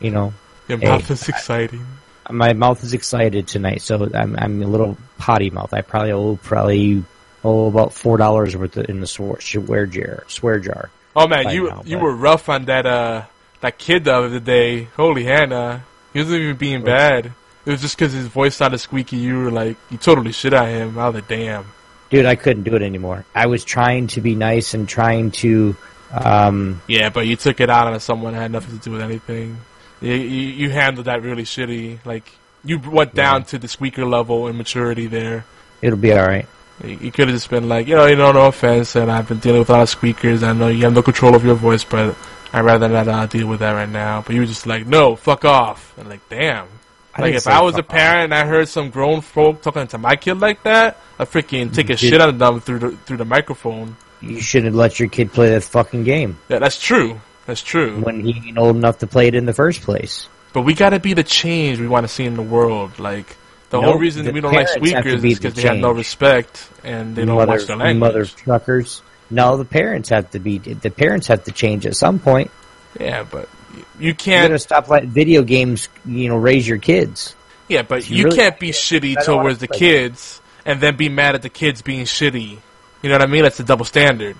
you 0.00 0.10
know, 0.10 0.34
Your 0.68 0.78
hey, 0.78 0.88
mouth 0.88 1.10
is 1.10 1.28
exciting. 1.28 1.86
My 2.30 2.52
mouth 2.52 2.82
is 2.84 2.92
excited 2.92 3.46
tonight. 3.48 3.82
So 3.82 4.08
I'm 4.14 4.36
I'm 4.36 4.62
a 4.62 4.66
little 4.66 4.96
potty 5.18 5.50
mouth. 5.50 5.72
I 5.72 5.82
probably 5.82 6.12
owe 6.12 6.36
probably 6.36 7.04
oh 7.44 7.68
about 7.68 7.92
four 7.92 8.16
dollars 8.16 8.56
worth 8.56 8.76
in 8.76 9.00
the 9.00 9.06
swear, 9.06 9.86
jar 9.86 10.24
swear 10.28 10.58
jar. 10.58 10.90
Oh 11.14 11.26
man, 11.26 11.50
you 11.50 11.68
now, 11.68 11.82
you 11.84 11.96
but- 11.96 12.02
were 12.04 12.14
rough 12.14 12.48
on 12.48 12.64
that 12.66 12.86
uh 12.86 13.24
that 13.60 13.78
kid 13.78 14.04
the 14.04 14.14
other 14.14 14.40
day. 14.40 14.84
Holy 14.96 15.24
Hannah, 15.24 15.84
he 16.12 16.18
wasn't 16.20 16.40
even 16.42 16.56
being 16.56 16.82
bad. 16.84 17.32
It 17.64 17.70
was 17.70 17.80
just 17.80 17.96
because 17.98 18.12
his 18.12 18.28
voice 18.28 18.54
sounded 18.54 18.78
squeaky. 18.78 19.16
You 19.16 19.38
were 19.38 19.50
like, 19.50 19.76
you 19.90 19.98
totally 19.98 20.30
shit 20.32 20.54
on 20.54 20.68
him. 20.68 20.98
I 20.98 21.06
was 21.08 21.16
like, 21.16 21.26
damn. 21.28 21.66
Dude, 22.10 22.24
I 22.24 22.36
couldn't 22.36 22.62
do 22.62 22.76
it 22.76 22.82
anymore. 22.82 23.24
I 23.34 23.46
was 23.46 23.64
trying 23.64 24.06
to 24.08 24.20
be 24.20 24.36
nice 24.36 24.74
and 24.74 24.88
trying 24.88 25.32
to. 25.42 25.74
Um, 26.12 26.80
Yeah, 26.86 27.08
but 27.08 27.26
you 27.26 27.34
took 27.34 27.60
it 27.60 27.68
out 27.68 27.92
on 27.92 27.98
someone 27.98 28.34
that 28.34 28.40
had 28.40 28.52
nothing 28.52 28.78
to 28.78 28.84
do 28.84 28.92
with 28.92 29.00
anything. 29.00 29.56
You, 30.00 30.14
you, 30.14 30.48
you 30.48 30.70
handled 30.70 31.06
that 31.06 31.22
really 31.22 31.44
shitty. 31.44 32.04
Like, 32.04 32.30
you 32.64 32.78
went 32.78 33.14
down 33.14 33.44
to 33.44 33.58
the 33.58 33.68
squeaker 33.68 34.04
level 34.04 34.48
in 34.48 34.56
maturity 34.56 35.06
there. 35.06 35.44
it'll 35.80 35.98
be 35.98 36.12
all 36.12 36.26
right. 36.26 36.46
You, 36.84 36.98
you 37.00 37.12
could 37.12 37.28
have 37.28 37.36
just 37.36 37.48
been 37.48 37.68
like, 37.68 37.86
you 37.86 37.94
know, 37.94 38.06
you 38.06 38.16
know, 38.16 38.32
no 38.32 38.46
offense, 38.46 38.96
and 38.96 39.10
I've 39.10 39.28
been 39.28 39.38
dealing 39.38 39.60
with 39.60 39.70
a 39.70 39.72
lot 39.72 39.82
of 39.82 39.88
squeakers. 39.88 40.42
I 40.42 40.52
know 40.52 40.68
you 40.68 40.84
have 40.84 40.92
no 40.92 41.02
control 41.02 41.34
of 41.34 41.44
your 41.44 41.54
voice, 41.54 41.84
but 41.84 42.16
I'd 42.52 42.64
rather 42.64 42.88
not 42.88 43.08
uh, 43.08 43.26
deal 43.26 43.46
with 43.46 43.60
that 43.60 43.72
right 43.72 43.88
now. 43.88 44.22
But 44.22 44.34
you 44.34 44.40
were 44.40 44.46
just 44.46 44.66
like, 44.66 44.86
no, 44.86 45.16
fuck 45.16 45.44
off. 45.44 45.96
And 45.98 46.08
like, 46.08 46.28
damn. 46.28 46.68
I 47.14 47.22
like, 47.22 47.34
if 47.34 47.46
I 47.46 47.62
was 47.62 47.74
a 47.74 47.78
fuck 47.78 47.90
off. 47.90 47.96
parent 47.96 48.24
and 48.24 48.34
I 48.34 48.46
heard 48.46 48.68
some 48.68 48.90
grown 48.90 49.22
folk 49.22 49.62
talking 49.62 49.86
to 49.88 49.98
my 49.98 50.16
kid 50.16 50.34
like 50.34 50.62
that, 50.64 50.98
I'd 51.18 51.28
freaking 51.28 51.72
take 51.72 51.86
a 51.86 51.96
Dude. 51.96 51.98
shit 51.98 52.20
out 52.20 52.28
of 52.28 52.38
them 52.38 52.60
through 52.60 52.78
the, 52.78 52.90
through 52.90 53.16
the 53.16 53.24
microphone. 53.24 53.96
You 54.20 54.40
shouldn't 54.40 54.66
have 54.66 54.74
let 54.74 54.98
your 54.98 55.08
kid 55.08 55.32
play 55.32 55.50
that 55.50 55.62
fucking 55.62 56.04
game 56.04 56.38
Yeah, 56.48 56.58
that's 56.58 56.80
true. 56.80 57.20
That's 57.46 57.62
true. 57.62 58.00
when 58.00 58.20
he 58.24 58.48
ain't 58.48 58.58
old 58.58 58.76
enough 58.76 58.98
to 58.98 59.06
play 59.06 59.28
it 59.28 59.34
in 59.34 59.46
the 59.46 59.52
first 59.54 59.82
place. 59.82 60.28
But 60.52 60.62
we 60.62 60.74
gotta 60.74 60.98
be 60.98 61.14
the 61.14 61.22
change 61.24 61.78
we 61.80 61.86
want 61.88 62.04
to 62.04 62.08
see 62.08 62.24
in 62.24 62.34
the 62.34 62.42
world. 62.42 62.98
Like 62.98 63.36
the 63.70 63.80
No, 63.80 63.88
whole 63.88 63.98
reason 63.98 64.24
the 64.24 64.32
we 64.32 64.40
don't 64.40 64.52
like 64.52 64.68
squeakers 64.68 65.22
is 65.24 65.38
because 65.38 65.54
the 65.54 65.62
they 65.62 65.68
have 65.68 65.78
no 65.78 65.92
respect 65.92 66.68
and 66.84 67.14
they 67.14 67.24
don't 67.24 67.36
mother, 67.36 67.52
watch 67.52 67.66
their 67.66 67.76
language. 67.76 68.00
mother 68.00 68.24
truckers. 68.24 69.02
No, 69.30 69.56
the 69.56 69.64
parents 69.64 70.08
have 70.10 70.30
to 70.32 70.38
be. 70.38 70.58
The 70.58 70.90
parents 70.90 71.26
have 71.28 71.44
to 71.44 71.52
change 71.52 71.84
at 71.86 71.96
some 71.96 72.18
point. 72.18 72.50
Yeah, 72.98 73.24
but 73.30 73.48
you 73.74 74.08
You 74.08 74.14
can't. 74.14 74.48
gotta 74.50 74.58
stop 74.58 74.88
letting 74.88 75.10
video 75.10 75.42
games. 75.42 75.88
You 76.06 76.28
know, 76.28 76.36
raise 76.36 76.66
your 76.66 76.78
kids. 76.78 77.34
Yeah, 77.68 77.82
but 77.82 78.08
You 78.08 78.16
you 78.18 78.24
really- 78.26 78.36
can't 78.36 78.58
be 78.58 78.70
shitty 78.70 79.16
I 79.18 79.24
don't 79.24 79.36
wanna 79.36 79.48
towards 79.48 79.58
the 79.58 79.68
play- 79.68 79.78
kids 79.78 80.40
and 80.64 80.80
then 80.80 80.96
be 80.96 81.08
mad 81.08 81.34
at 81.34 81.42
the 81.42 81.48
kids 81.48 81.82
being 81.82 82.04
shitty. 82.06 82.58
You 83.02 83.08
know 83.10 83.14
what 83.16 83.22
I 83.22 83.26
mean? 83.26 83.42
That's 83.42 83.60
a 83.60 83.64
double 83.64 83.84
standard. 83.84 84.36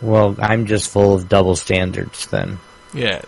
Well, 0.00 0.36
I'm 0.38 0.66
just 0.66 0.90
full 0.90 1.14
of 1.14 1.28
double 1.28 1.56
standards. 1.56 2.26
Then 2.26 2.58
Yeah. 2.92 3.22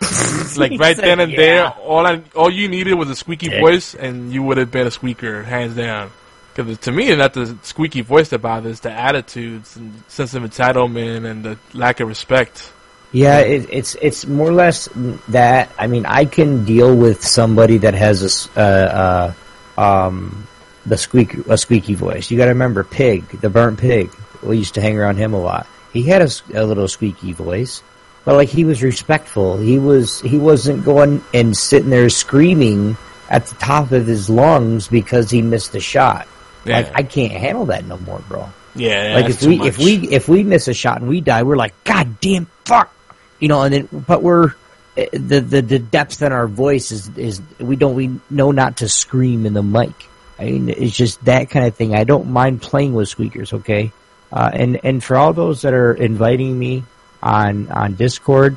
It's 0.00 0.56
like 0.56 0.72
right 0.78 0.96
said, 0.96 1.04
then 1.04 1.20
and 1.20 1.30
"Yeah." 1.32 1.36
there, 1.36 1.68
all 1.68 2.06
I, 2.06 2.22
all 2.34 2.50
you 2.50 2.68
needed 2.68 2.94
was 2.94 3.10
a 3.10 3.16
squeaky 3.16 3.48
Dick. 3.48 3.60
voice, 3.60 3.94
and 3.94 4.32
you 4.32 4.42
would 4.42 4.56
have 4.56 4.70
been 4.70 4.86
a 4.86 4.90
squeaker, 4.90 5.42
hands 5.42 5.76
down. 5.76 6.10
Because 6.54 6.78
to 6.78 6.92
me, 6.92 7.14
not 7.14 7.34
the 7.34 7.56
squeaky 7.62 8.00
voice 8.00 8.30
that 8.30 8.40
bothers, 8.40 8.80
the 8.80 8.90
attitudes 8.90 9.76
and 9.76 10.02
sense 10.08 10.34
of 10.34 10.42
entitlement 10.42 11.24
and 11.30 11.44
the 11.44 11.58
lack 11.74 12.00
of 12.00 12.08
respect. 12.08 12.72
Yeah, 13.12 13.38
it, 13.38 13.68
it's 13.70 13.94
it's 13.96 14.26
more 14.26 14.48
or 14.48 14.52
less 14.52 14.88
that. 15.28 15.70
I 15.78 15.86
mean, 15.86 16.06
I 16.06 16.24
can 16.24 16.64
deal 16.64 16.94
with 16.96 17.24
somebody 17.24 17.78
that 17.78 17.94
has 17.94 18.48
a 18.56 18.60
uh, 18.60 19.34
uh, 19.76 19.80
um, 20.06 20.46
the 20.86 20.96
squeak 20.96 21.34
a 21.48 21.58
squeaky 21.58 21.94
voice. 21.94 22.30
You 22.30 22.38
got 22.38 22.44
to 22.44 22.50
remember, 22.50 22.84
Pig, 22.84 23.28
the 23.40 23.50
burnt 23.50 23.78
pig. 23.78 24.10
We 24.42 24.58
used 24.58 24.74
to 24.74 24.80
hang 24.80 24.98
around 24.98 25.16
him 25.16 25.34
a 25.34 25.40
lot. 25.40 25.66
He 25.92 26.02
had 26.04 26.22
a, 26.22 26.30
a 26.54 26.64
little 26.64 26.88
squeaky 26.88 27.32
voice, 27.32 27.82
but 28.24 28.36
like 28.36 28.48
he 28.48 28.64
was 28.64 28.82
respectful. 28.82 29.56
He 29.56 29.78
was 29.78 30.20
he 30.20 30.38
wasn't 30.38 30.84
going 30.84 31.22
and 31.34 31.56
sitting 31.56 31.90
there 31.90 32.08
screaming 32.08 32.96
at 33.28 33.46
the 33.46 33.54
top 33.56 33.92
of 33.92 34.06
his 34.06 34.30
lungs 34.30 34.88
because 34.88 35.30
he 35.30 35.42
missed 35.42 35.74
a 35.74 35.80
shot. 35.80 36.26
Like 36.66 36.86
Yeah. 36.86 36.92
I 36.94 37.02
can't 37.02 37.32
handle 37.32 37.66
that 37.66 37.84
no 37.84 37.98
more, 37.98 38.20
bro. 38.28 38.48
Yeah, 38.74 39.14
like 39.16 39.30
if 39.30 39.42
we 39.42 39.60
if 39.62 39.78
we 39.78 40.08
if 40.08 40.28
we 40.28 40.44
miss 40.44 40.68
a 40.68 40.74
shot 40.74 41.00
and 41.00 41.08
we 41.08 41.20
die, 41.20 41.42
we're 41.42 41.56
like, 41.56 41.74
God 41.84 42.20
damn, 42.20 42.46
fuck, 42.64 42.92
you 43.40 43.48
know. 43.48 43.62
And 43.62 43.74
then, 43.74 43.88
but 44.06 44.22
we're 44.22 44.54
eh, 44.96 45.06
the 45.12 45.40
the 45.40 45.60
the 45.60 45.78
depth 45.80 46.22
in 46.22 46.30
our 46.32 46.46
voice 46.46 46.92
is 46.92 47.08
is 47.16 47.42
we 47.58 47.74
don't 47.74 47.96
we 47.96 48.20
know 48.30 48.52
not 48.52 48.78
to 48.78 48.88
scream 48.88 49.44
in 49.44 49.54
the 49.54 49.62
mic. 49.62 49.90
I 50.38 50.44
mean, 50.44 50.68
it's 50.68 50.96
just 50.96 51.24
that 51.24 51.50
kind 51.50 51.66
of 51.66 51.74
thing. 51.74 51.94
I 51.94 52.04
don't 52.04 52.30
mind 52.30 52.62
playing 52.62 52.94
with 52.94 53.08
squeakers, 53.08 53.52
okay. 53.52 53.92
Uh, 54.32 54.50
and 54.52 54.80
and 54.84 55.02
for 55.02 55.16
all 55.16 55.32
those 55.32 55.62
that 55.62 55.74
are 55.74 55.92
inviting 55.92 56.58
me 56.58 56.84
on 57.22 57.68
on 57.70 57.94
Discord, 57.94 58.56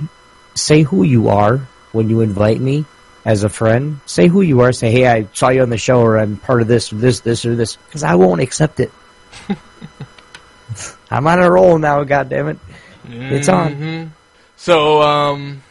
say 0.56 0.84
who 0.84 1.04
you 1.04 1.30
are 1.30 1.68
when 1.92 2.10
you 2.10 2.22
invite 2.22 2.60
me 2.60 2.86
as 3.26 3.44
a 3.44 3.50
friend. 3.50 4.00
Say 4.06 4.28
who 4.28 4.42
you 4.42 4.62
are. 4.62 4.72
Say, 4.72 4.92
hey, 4.92 5.08
I 5.08 5.28
saw 5.34 5.50
you 5.50 5.62
on 5.62 5.70
the 5.70 5.78
show, 5.78 6.02
or 6.02 6.18
I'm 6.18 6.38
part 6.38 6.62
of 6.62 6.68
this, 6.68 6.92
or 6.94 6.98
this, 6.98 7.22
this, 7.22 7.46
or 7.46 7.56
this, 7.56 7.76
because 7.76 8.04
I 8.04 8.16
won't 8.16 8.42
accept 8.42 8.80
it. 8.80 8.92
I'm 11.12 11.26
on 11.28 11.42
a 11.42 11.50
roll 11.50 11.78
now. 11.78 12.04
God 12.04 12.30
damn 12.30 12.50
it, 12.50 12.58
it's 13.08 13.50
on. 13.50 13.76
Mhm. 13.76 14.10
So, 14.58 15.02
um, 15.02 15.62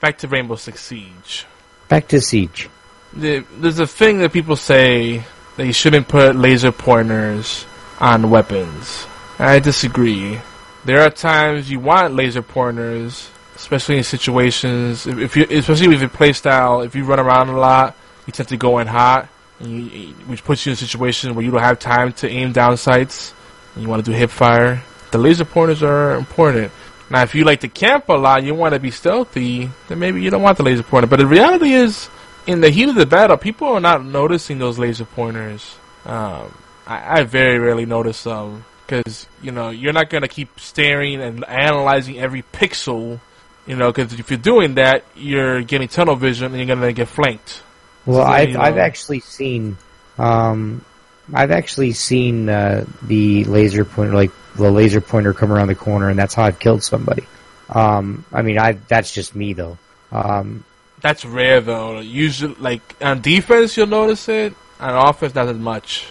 back 0.00 0.18
to 0.18 0.28
Rainbow 0.28 0.56
Six 0.56 0.80
Siege. 0.80 1.46
Back 1.88 2.08
to 2.08 2.20
Siege. 2.20 2.68
The, 3.12 3.44
there's 3.58 3.78
a 3.78 3.86
thing 3.86 4.18
that 4.18 4.32
people 4.32 4.56
say 4.56 5.22
that 5.56 5.66
you 5.66 5.72
shouldn't 5.72 6.08
put 6.08 6.36
laser 6.36 6.72
pointers 6.72 7.64
on 8.00 8.30
weapons. 8.30 9.06
I 9.42 9.58
disagree. 9.58 10.38
There 10.84 11.00
are 11.00 11.10
times 11.10 11.68
you 11.68 11.80
want 11.80 12.14
laser 12.14 12.42
pointers, 12.42 13.28
especially 13.56 13.96
in 13.96 14.04
situations, 14.04 15.04
if, 15.04 15.36
you, 15.36 15.46
especially 15.50 15.88
with 15.88 16.00
your 16.00 16.10
playstyle, 16.10 16.86
if 16.86 16.94
you 16.94 17.02
run 17.02 17.18
around 17.18 17.48
a 17.48 17.58
lot, 17.58 17.96
you 18.24 18.32
tend 18.32 18.50
to 18.50 18.56
go 18.56 18.78
in 18.78 18.86
hot, 18.86 19.28
you, 19.60 20.14
which 20.26 20.44
puts 20.44 20.64
you 20.64 20.70
in 20.70 20.74
a 20.74 20.76
situation 20.76 21.34
where 21.34 21.44
you 21.44 21.50
don't 21.50 21.60
have 21.60 21.80
time 21.80 22.12
to 22.12 22.28
aim 22.28 22.52
down 22.52 22.76
sights, 22.76 23.34
and 23.74 23.82
you 23.82 23.88
want 23.88 24.04
to 24.04 24.08
do 24.08 24.16
hip 24.16 24.30
fire. 24.30 24.80
The 25.10 25.18
laser 25.18 25.44
pointers 25.44 25.82
are 25.82 26.14
important. 26.14 26.70
Now, 27.10 27.22
if 27.22 27.34
you 27.34 27.42
like 27.42 27.60
to 27.62 27.68
camp 27.68 28.08
a 28.10 28.14
lot, 28.14 28.44
you 28.44 28.54
want 28.54 28.74
to 28.74 28.80
be 28.80 28.92
stealthy, 28.92 29.68
then 29.88 29.98
maybe 29.98 30.22
you 30.22 30.30
don't 30.30 30.42
want 30.42 30.56
the 30.56 30.62
laser 30.62 30.84
pointer. 30.84 31.08
But 31.08 31.18
the 31.18 31.26
reality 31.26 31.72
is, 31.72 32.08
in 32.46 32.60
the 32.60 32.70
heat 32.70 32.88
of 32.88 32.94
the 32.94 33.06
battle, 33.06 33.36
people 33.36 33.66
are 33.66 33.80
not 33.80 34.04
noticing 34.04 34.58
those 34.58 34.78
laser 34.78 35.04
pointers. 35.04 35.78
Um, 36.04 36.56
I, 36.86 37.18
I 37.18 37.22
very 37.24 37.58
rarely 37.58 37.86
notice 37.86 38.22
them 38.22 38.64
because 38.86 39.26
you 39.42 39.52
know 39.52 39.70
you're 39.70 39.92
not 39.92 40.10
gonna 40.10 40.28
keep 40.28 40.58
staring 40.60 41.20
and 41.20 41.44
analyzing 41.44 42.18
every 42.18 42.42
pixel. 42.42 43.20
You 43.66 43.76
know, 43.76 43.92
because 43.92 44.18
if 44.18 44.30
you're 44.30 44.38
doing 44.38 44.74
that, 44.74 45.04
you're 45.14 45.62
getting 45.62 45.86
tunnel 45.86 46.16
vision 46.16 46.46
and 46.46 46.56
you're 46.56 46.66
gonna 46.66 46.92
get 46.92 47.08
flanked. 47.08 47.62
Well, 48.06 48.24
So, 48.24 48.32
I've 48.32 48.50
you 48.50 48.58
I've 48.58 48.78
actually 48.78 49.20
seen, 49.20 49.76
um, 50.18 50.84
I've 51.32 51.52
actually 51.52 51.92
seen 51.92 52.48
uh, 52.48 52.84
the 53.02 53.44
laser 53.44 53.84
pointer, 53.84 54.14
like 54.14 54.32
the 54.56 54.70
laser 54.70 55.00
pointer, 55.00 55.32
come 55.32 55.52
around 55.52 55.68
the 55.68 55.76
corner, 55.76 56.08
and 56.08 56.18
that's 56.18 56.34
how 56.34 56.42
I've 56.44 56.58
killed 56.58 56.82
somebody. 56.82 57.24
Um, 57.68 58.24
I 58.32 58.42
mean, 58.42 58.58
I 58.58 58.72
that's 58.72 59.12
just 59.12 59.34
me 59.34 59.52
though. 59.52 59.78
Um, 60.10 60.64
That's 61.00 61.24
rare 61.24 61.60
though. 61.60 62.00
Usually, 62.00 62.54
like 62.56 62.82
on 63.00 63.20
defense, 63.22 63.76
you'll 63.76 63.86
notice 63.86 64.28
it. 64.28 64.54
On 64.78 65.08
offense, 65.08 65.34
not 65.34 65.48
as 65.48 65.56
much. 65.56 66.06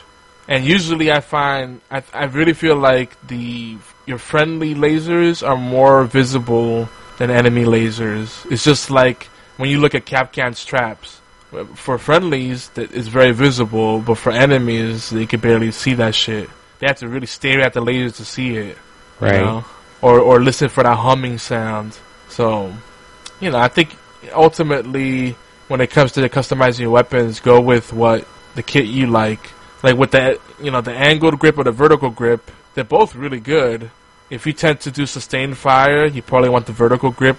And 0.52 0.65
usually, 0.65 1.10
I 1.10 1.22
find 1.22 1.80
I 1.90 2.03
I 2.14 2.26
really 2.26 2.52
feel 2.52 2.76
like 2.76 3.15
the 3.26 3.78
your 4.06 4.18
friendly 4.18 4.76
lasers 4.76 5.48
are 5.48 5.56
more 5.56 6.03
visible 6.03 6.90
than 7.18 7.32
enemy 7.32 7.64
lasers. 7.64 8.28
It's 8.52 8.65
just 8.65 8.91
like 8.91 9.30
when 9.56 9.69
you 9.69 9.80
look 9.80 9.95
at 9.95 10.06
Kapkan's 10.06 10.65
traps. 10.65 11.22
For 11.76 11.98
friendlies, 11.98 12.68
that 12.76 12.91
is 12.91 13.07
very 13.07 13.32
visible, 13.32 13.99
but 13.99 14.15
for 14.15 14.32
enemies, 14.32 15.10
they 15.10 15.26
can 15.26 15.40
barely 15.40 15.72
see 15.72 15.94
that 15.95 16.15
shit. 16.15 16.49
They 16.80 16.88
have 16.88 16.98
to 16.99 17.07
really 17.07 17.28
stare 17.28 17.61
at 17.61 17.73
the 17.73 17.82
lasers 17.82 18.15
to 18.18 18.26
see 18.26 18.56
it, 18.57 18.78
you 19.22 19.28
Right. 19.28 19.40
know? 19.48 19.64
Or 20.02 20.19
or 20.19 20.41
listen 20.41 20.68
for 20.68 20.84
that 20.84 20.98
humming 20.98 21.38
sound. 21.38 21.98
So, 22.28 22.73
you 23.40 23.52
know, 23.52 23.57
I 23.60 23.69
think 23.69 23.95
ultimately, 24.34 25.36
when 25.69 25.80
it 25.80 25.91
comes 25.91 26.11
to 26.14 26.22
the 26.22 26.30
customizing 26.30 26.80
your 26.82 26.91
weapons, 26.91 27.40
go 27.40 27.61
with 27.61 27.94
what 27.94 28.28
the 28.56 28.64
kit 28.64 28.86
you 28.86 29.07
like. 29.07 29.40
Like 29.83 29.97
with 29.97 30.11
the 30.11 30.39
you 30.61 30.71
know 30.71 30.81
the 30.81 30.93
angled 30.93 31.39
grip 31.39 31.57
or 31.57 31.63
the 31.63 31.71
vertical 31.71 32.09
grip, 32.09 32.51
they're 32.73 32.83
both 32.83 33.15
really 33.15 33.39
good. 33.39 33.89
If 34.29 34.45
you 34.45 34.53
tend 34.53 34.79
to 34.81 34.91
do 34.91 35.05
sustained 35.05 35.57
fire, 35.57 36.05
you 36.05 36.21
probably 36.21 36.49
want 36.49 36.65
the 36.65 36.73
vertical 36.73 37.11
grip 37.11 37.37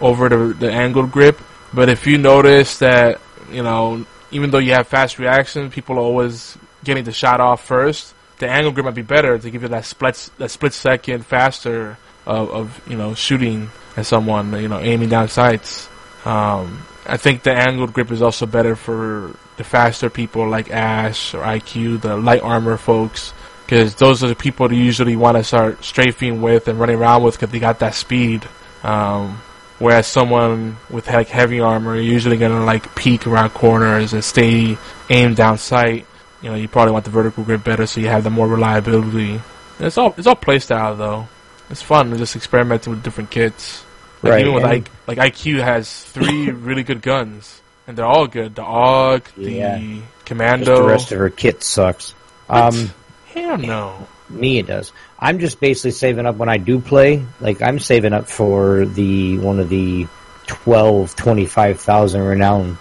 over 0.00 0.28
the 0.28 0.54
the 0.54 0.70
angled 0.70 1.12
grip. 1.12 1.40
But 1.72 1.88
if 1.88 2.06
you 2.06 2.18
notice 2.18 2.78
that 2.78 3.20
you 3.50 3.62
know 3.62 4.04
even 4.30 4.50
though 4.50 4.58
you 4.58 4.72
have 4.72 4.88
fast 4.88 5.18
reaction, 5.18 5.70
people 5.70 5.96
are 5.96 6.00
always 6.02 6.58
getting 6.82 7.04
the 7.04 7.12
shot 7.12 7.40
off 7.40 7.64
first. 7.64 8.14
The 8.38 8.48
angled 8.48 8.74
grip 8.74 8.84
might 8.84 8.94
be 8.94 9.02
better 9.02 9.38
to 9.38 9.50
give 9.50 9.62
you 9.62 9.68
that 9.68 9.84
split 9.84 10.30
that 10.38 10.50
split 10.50 10.72
second 10.72 11.24
faster 11.24 11.96
of, 12.26 12.50
of 12.50 12.88
you 12.88 12.96
know 12.96 13.14
shooting 13.14 13.70
at 13.96 14.06
someone, 14.06 14.52
you 14.60 14.68
know 14.68 14.80
aiming 14.80 15.08
down 15.10 15.28
sights. 15.28 15.88
Um, 16.24 16.84
I 17.06 17.16
think 17.16 17.42
the 17.42 17.52
angled 17.52 17.92
grip 17.92 18.10
is 18.10 18.22
also 18.22 18.46
better 18.46 18.76
for 18.76 19.36
the 19.56 19.64
faster 19.64 20.10
people 20.10 20.48
like 20.48 20.70
Ash 20.70 21.34
or 21.34 21.42
IQ, 21.42 22.00
the 22.00 22.16
light 22.16 22.42
armor 22.42 22.76
folks, 22.76 23.32
because 23.64 23.94
those 23.94 24.22
are 24.22 24.28
the 24.28 24.34
people 24.34 24.68
that 24.68 24.74
you 24.74 24.82
usually 24.82 25.16
want 25.16 25.36
to 25.36 25.44
start 25.44 25.84
strafing 25.84 26.42
with 26.42 26.68
and 26.68 26.78
running 26.78 26.96
around 26.96 27.22
with 27.22 27.34
because 27.34 27.50
they 27.50 27.58
got 27.58 27.78
that 27.80 27.94
speed. 27.94 28.46
Um, 28.82 29.40
whereas 29.78 30.06
someone 30.06 30.76
with 30.90 31.06
like 31.08 31.28
heavy 31.28 31.60
armor, 31.60 31.94
you're 31.94 32.04
usually 32.04 32.36
gonna 32.36 32.64
like 32.64 32.94
peek 32.94 33.26
around 33.26 33.50
corners 33.50 34.12
and 34.12 34.22
stay 34.24 34.76
aimed 35.08 35.36
down 35.36 35.58
sight. 35.58 36.06
You 36.42 36.50
know, 36.50 36.56
you 36.56 36.68
probably 36.68 36.92
want 36.92 37.04
the 37.04 37.10
vertical 37.10 37.44
grip 37.44 37.64
better 37.64 37.86
so 37.86 38.00
you 38.00 38.08
have 38.08 38.24
the 38.24 38.30
more 38.30 38.46
reliability. 38.46 39.40
It's 39.78 39.98
all 39.98 40.14
it's 40.16 40.26
all 40.26 40.36
playstyle 40.36 40.96
though. 40.96 41.28
It's 41.70 41.82
fun 41.82 42.10
to 42.10 42.16
just 42.16 42.36
experimenting 42.36 42.92
with 42.92 43.02
different 43.02 43.30
kits. 43.30 43.84
Like 44.22 44.32
Right, 44.32 44.40
even 44.42 44.54
with 44.54 44.62
like 44.62 44.90
like 45.06 45.18
IQ 45.18 45.62
has 45.62 46.04
three 46.04 46.50
really 46.50 46.82
good 46.82 47.02
guns, 47.02 47.62
and 47.86 47.96
they're 47.96 48.06
all 48.06 48.26
good. 48.26 48.54
The 48.54 48.62
AUG, 48.62 49.22
Yeah. 49.36 49.78
the 49.78 49.94
just 50.00 50.24
Commando. 50.26 50.76
the 50.76 50.82
rest 50.84 51.12
of 51.12 51.18
her 51.18 51.30
kit 51.30 51.62
sucks. 51.62 52.14
Um, 52.48 52.90
Hell 53.26 53.58
no. 53.58 54.06
me 54.28 54.58
it 54.58 54.66
does. 54.66 54.92
I'm 55.18 55.38
just 55.38 55.60
basically 55.60 55.90
saving 55.92 56.26
up 56.26 56.36
when 56.36 56.48
I 56.48 56.56
do 56.58 56.80
play. 56.80 57.24
Like 57.40 57.62
I'm 57.62 57.78
saving 57.78 58.12
up 58.12 58.28
for 58.28 58.84
the 58.86 59.38
one 59.38 59.58
of 59.60 59.68
the 59.68 60.06
twelve, 60.46 61.14
twenty-five 61.16 61.80
thousand 61.80 62.22
renowned 62.22 62.76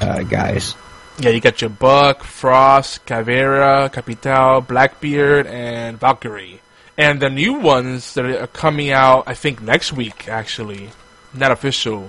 uh, 0.00 0.22
guys. 0.22 0.74
Yeah, 1.18 1.30
you 1.30 1.40
got 1.40 1.62
your 1.62 1.70
Buck, 1.70 2.24
Frost, 2.24 3.06
Caveira, 3.06 3.88
Capitão, 3.90 4.66
Blackbeard, 4.66 5.46
and 5.46 5.98
Valkyrie. 5.98 6.60
And 6.98 7.20
the 7.20 7.30
new 7.30 7.54
ones 7.54 8.12
that 8.14 8.24
are 8.26 8.46
coming 8.48 8.90
out, 8.90 9.24
I 9.26 9.32
think 9.34 9.62
next 9.62 9.92
week 9.94 10.28
actually. 10.28 10.90
Not 11.34 11.52
official, 11.52 12.08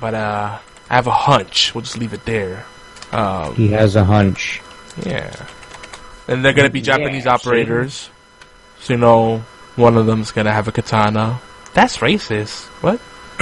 but 0.00 0.14
uh, 0.14 0.58
I 0.90 0.94
have 0.94 1.06
a 1.06 1.10
hunch. 1.12 1.74
We'll 1.74 1.82
just 1.82 1.98
leave 1.98 2.12
it 2.12 2.24
there. 2.24 2.64
Um, 3.12 3.54
He 3.54 3.68
has 3.68 3.96
a 3.96 4.04
hunch. 4.04 4.60
Yeah. 5.04 5.34
And 6.26 6.44
they're 6.44 6.52
gonna 6.52 6.70
be 6.70 6.80
Yeah, 6.80 6.96
Japanese 6.96 7.24
see? 7.24 7.28
operators. 7.28 8.10
So 8.80 8.94
you 8.94 8.98
know 8.98 9.38
one 9.76 9.96
of 9.96 10.06
them's 10.06 10.30
gonna 10.32 10.52
have 10.52 10.68
a 10.68 10.72
katana. 10.72 11.40
That's 11.74 11.98
racist. 11.98 12.66
What? 12.82 13.00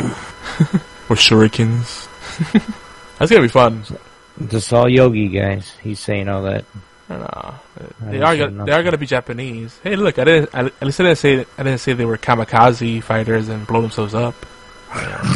or 1.09 1.17
shurikens. 1.17 2.07
That's 3.19 3.31
gonna 3.31 3.43
be 3.43 3.49
fun. 3.49 3.85
Just 4.49 4.73
all 4.73 4.89
Yogi 4.89 5.29
guys. 5.29 5.73
He's 5.83 5.99
saying 6.01 6.29
all 6.29 6.43
that. 6.43 6.65
I 7.09 7.17
know. 7.17 7.55
I 8.05 8.11
They 8.11 8.21
are 8.23 8.37
gonna, 8.37 8.65
they 8.67 8.73
are 8.73 8.83
gonna 8.83 8.99
be 8.99 9.07
Japanese. 9.07 9.79
Hey, 9.83 9.97
look, 9.97 10.19
I 10.19 10.25
didn't. 10.25 10.55
I, 10.55 10.67
at 10.67 10.83
least 10.83 11.01
I 11.01 11.05
didn't 11.05 11.19
say. 11.19 11.47
I 11.57 11.63
didn't 11.63 11.79
say 11.79 11.93
they 11.95 12.05
were 12.05 12.19
kamikaze 12.19 13.03
fighters 13.03 13.49
and 13.49 13.67
blow 13.67 13.81
themselves 13.81 14.15
up. 14.15 14.35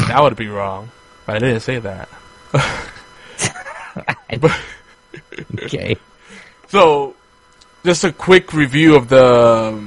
That 0.09 0.21
would 0.23 0.37
be 0.37 0.49
wrong. 0.49 0.91
But 1.31 1.37
I 1.45 1.47
didn't 1.47 1.61
say 1.61 1.79
that. 1.79 2.09
But- 4.41 4.59
Okay. 5.63 5.97
So, 6.69 7.15
just 7.85 8.03
a 8.05 8.13
quick 8.13 8.53
review 8.53 8.97
of 8.97 9.09
the 9.09 9.81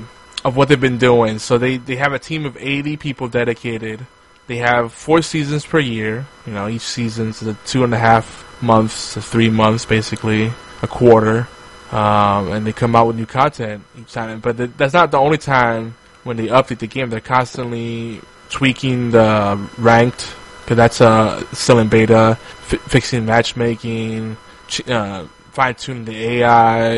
of 0.45 0.55
what 0.55 0.67
they've 0.69 0.79
been 0.79 0.97
doing. 0.97 1.39
So 1.39 1.57
they 1.57 1.77
they 1.77 1.97
have 1.97 2.13
a 2.13 2.19
team 2.19 2.45
of 2.45 2.55
80 2.57 2.95
people 2.97 3.27
dedicated. 3.27 4.05
They 4.47 4.57
have 4.57 4.93
four 4.93 5.21
seasons 5.21 5.65
per 5.65 5.79
year. 5.79 6.25
You 6.45 6.53
know, 6.53 6.67
each 6.69 6.81
season's 6.81 7.41
a 7.41 7.53
two 7.65 7.83
and 7.83 7.93
a 7.93 7.97
half 7.97 8.25
months 8.61 9.13
to 9.15 9.21
three 9.21 9.49
months, 9.49 9.85
basically 9.85 10.51
a 10.81 10.87
quarter. 10.87 11.47
Um, 11.91 12.51
and 12.53 12.65
they 12.65 12.71
come 12.73 12.95
out 12.95 13.07
with 13.07 13.15
new 13.17 13.25
content 13.27 13.83
each 13.99 14.11
time. 14.13 14.39
But 14.39 14.57
th- 14.57 14.71
that's 14.77 14.93
not 14.93 15.11
the 15.11 15.19
only 15.19 15.37
time 15.37 15.95
when 16.23 16.37
they 16.37 16.47
update 16.47 16.79
the 16.79 16.87
game. 16.87 17.09
They're 17.09 17.19
constantly 17.21 18.21
tweaking 18.49 19.11
the 19.11 19.59
ranked 19.77 20.35
because 20.63 20.77
that's 20.77 21.01
uh, 21.01 21.45
still 21.53 21.79
in 21.79 21.89
beta, 21.89 22.35
fixing 22.61 23.25
matchmaking, 23.25 24.37
ch- 24.67 24.87
uh, 24.89 25.25
fine 25.51 25.75
tuning 25.75 26.05
the 26.05 26.15
AI, 26.15 26.95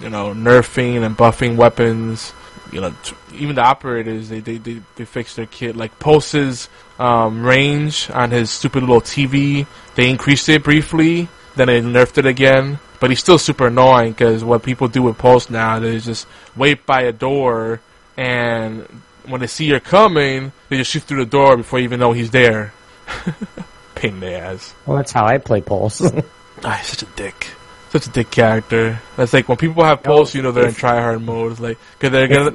you 0.00 0.08
know, 0.08 0.32
nerfing 0.32 1.04
and 1.04 1.16
buffing 1.16 1.56
weapons. 1.56 2.32
You 2.72 2.80
know, 2.80 2.94
t- 3.02 3.16
even 3.34 3.56
the 3.56 3.62
operators 3.62 4.28
they 4.28 4.40
they 4.40 4.58
they, 4.58 4.80
they 4.96 5.04
fixed 5.04 5.36
their 5.36 5.46
kit. 5.46 5.76
Like 5.76 5.98
Pulse's 5.98 6.68
um, 6.98 7.44
range 7.44 8.10
on 8.10 8.30
his 8.30 8.50
stupid 8.50 8.82
little 8.82 9.00
TV, 9.00 9.66
they 9.96 10.08
increased 10.08 10.48
it 10.48 10.62
briefly, 10.62 11.28
then 11.56 11.66
they 11.66 11.80
nerfed 11.80 12.18
it 12.18 12.26
again. 12.26 12.78
But 13.00 13.10
he's 13.10 13.20
still 13.20 13.38
super 13.38 13.68
annoying 13.68 14.12
because 14.12 14.44
what 14.44 14.62
people 14.62 14.86
do 14.86 15.02
with 15.02 15.16
Pulse 15.18 15.48
now, 15.48 15.78
they 15.78 15.98
just 15.98 16.28
wait 16.54 16.84
by 16.84 17.02
a 17.02 17.12
door 17.12 17.80
and 18.16 18.86
when 19.26 19.40
they 19.40 19.46
see 19.46 19.64
you're 19.64 19.80
coming, 19.80 20.52
they 20.68 20.76
just 20.76 20.90
shoot 20.90 21.02
through 21.02 21.24
the 21.24 21.30
door 21.30 21.56
before 21.56 21.78
you 21.78 21.84
even 21.84 22.00
know 22.00 22.12
he's 22.12 22.30
there. 22.30 22.74
Pain 23.94 24.14
in 24.14 24.20
the 24.20 24.32
ass. 24.38 24.74
Well, 24.86 24.96
that's 24.96 25.12
how 25.12 25.26
I 25.26 25.38
play 25.38 25.60
Pulse. 25.60 26.00
ah, 26.64 26.72
he's 26.76 26.86
such 26.86 27.02
a 27.02 27.06
dick. 27.16 27.48
Such 27.90 28.06
a 28.06 28.10
dick 28.10 28.30
character. 28.30 29.00
That's 29.16 29.32
like 29.32 29.48
when 29.48 29.58
people 29.58 29.82
have 29.84 30.02
Pulse, 30.02 30.34
you 30.34 30.42
know 30.42 30.52
they're 30.52 30.68
in 30.68 30.74
tryhard 30.74 31.22
mode. 31.22 31.52
It's 31.52 31.60
like 31.60 31.78
because 31.98 32.12
they're 32.12 32.28
gonna 32.28 32.54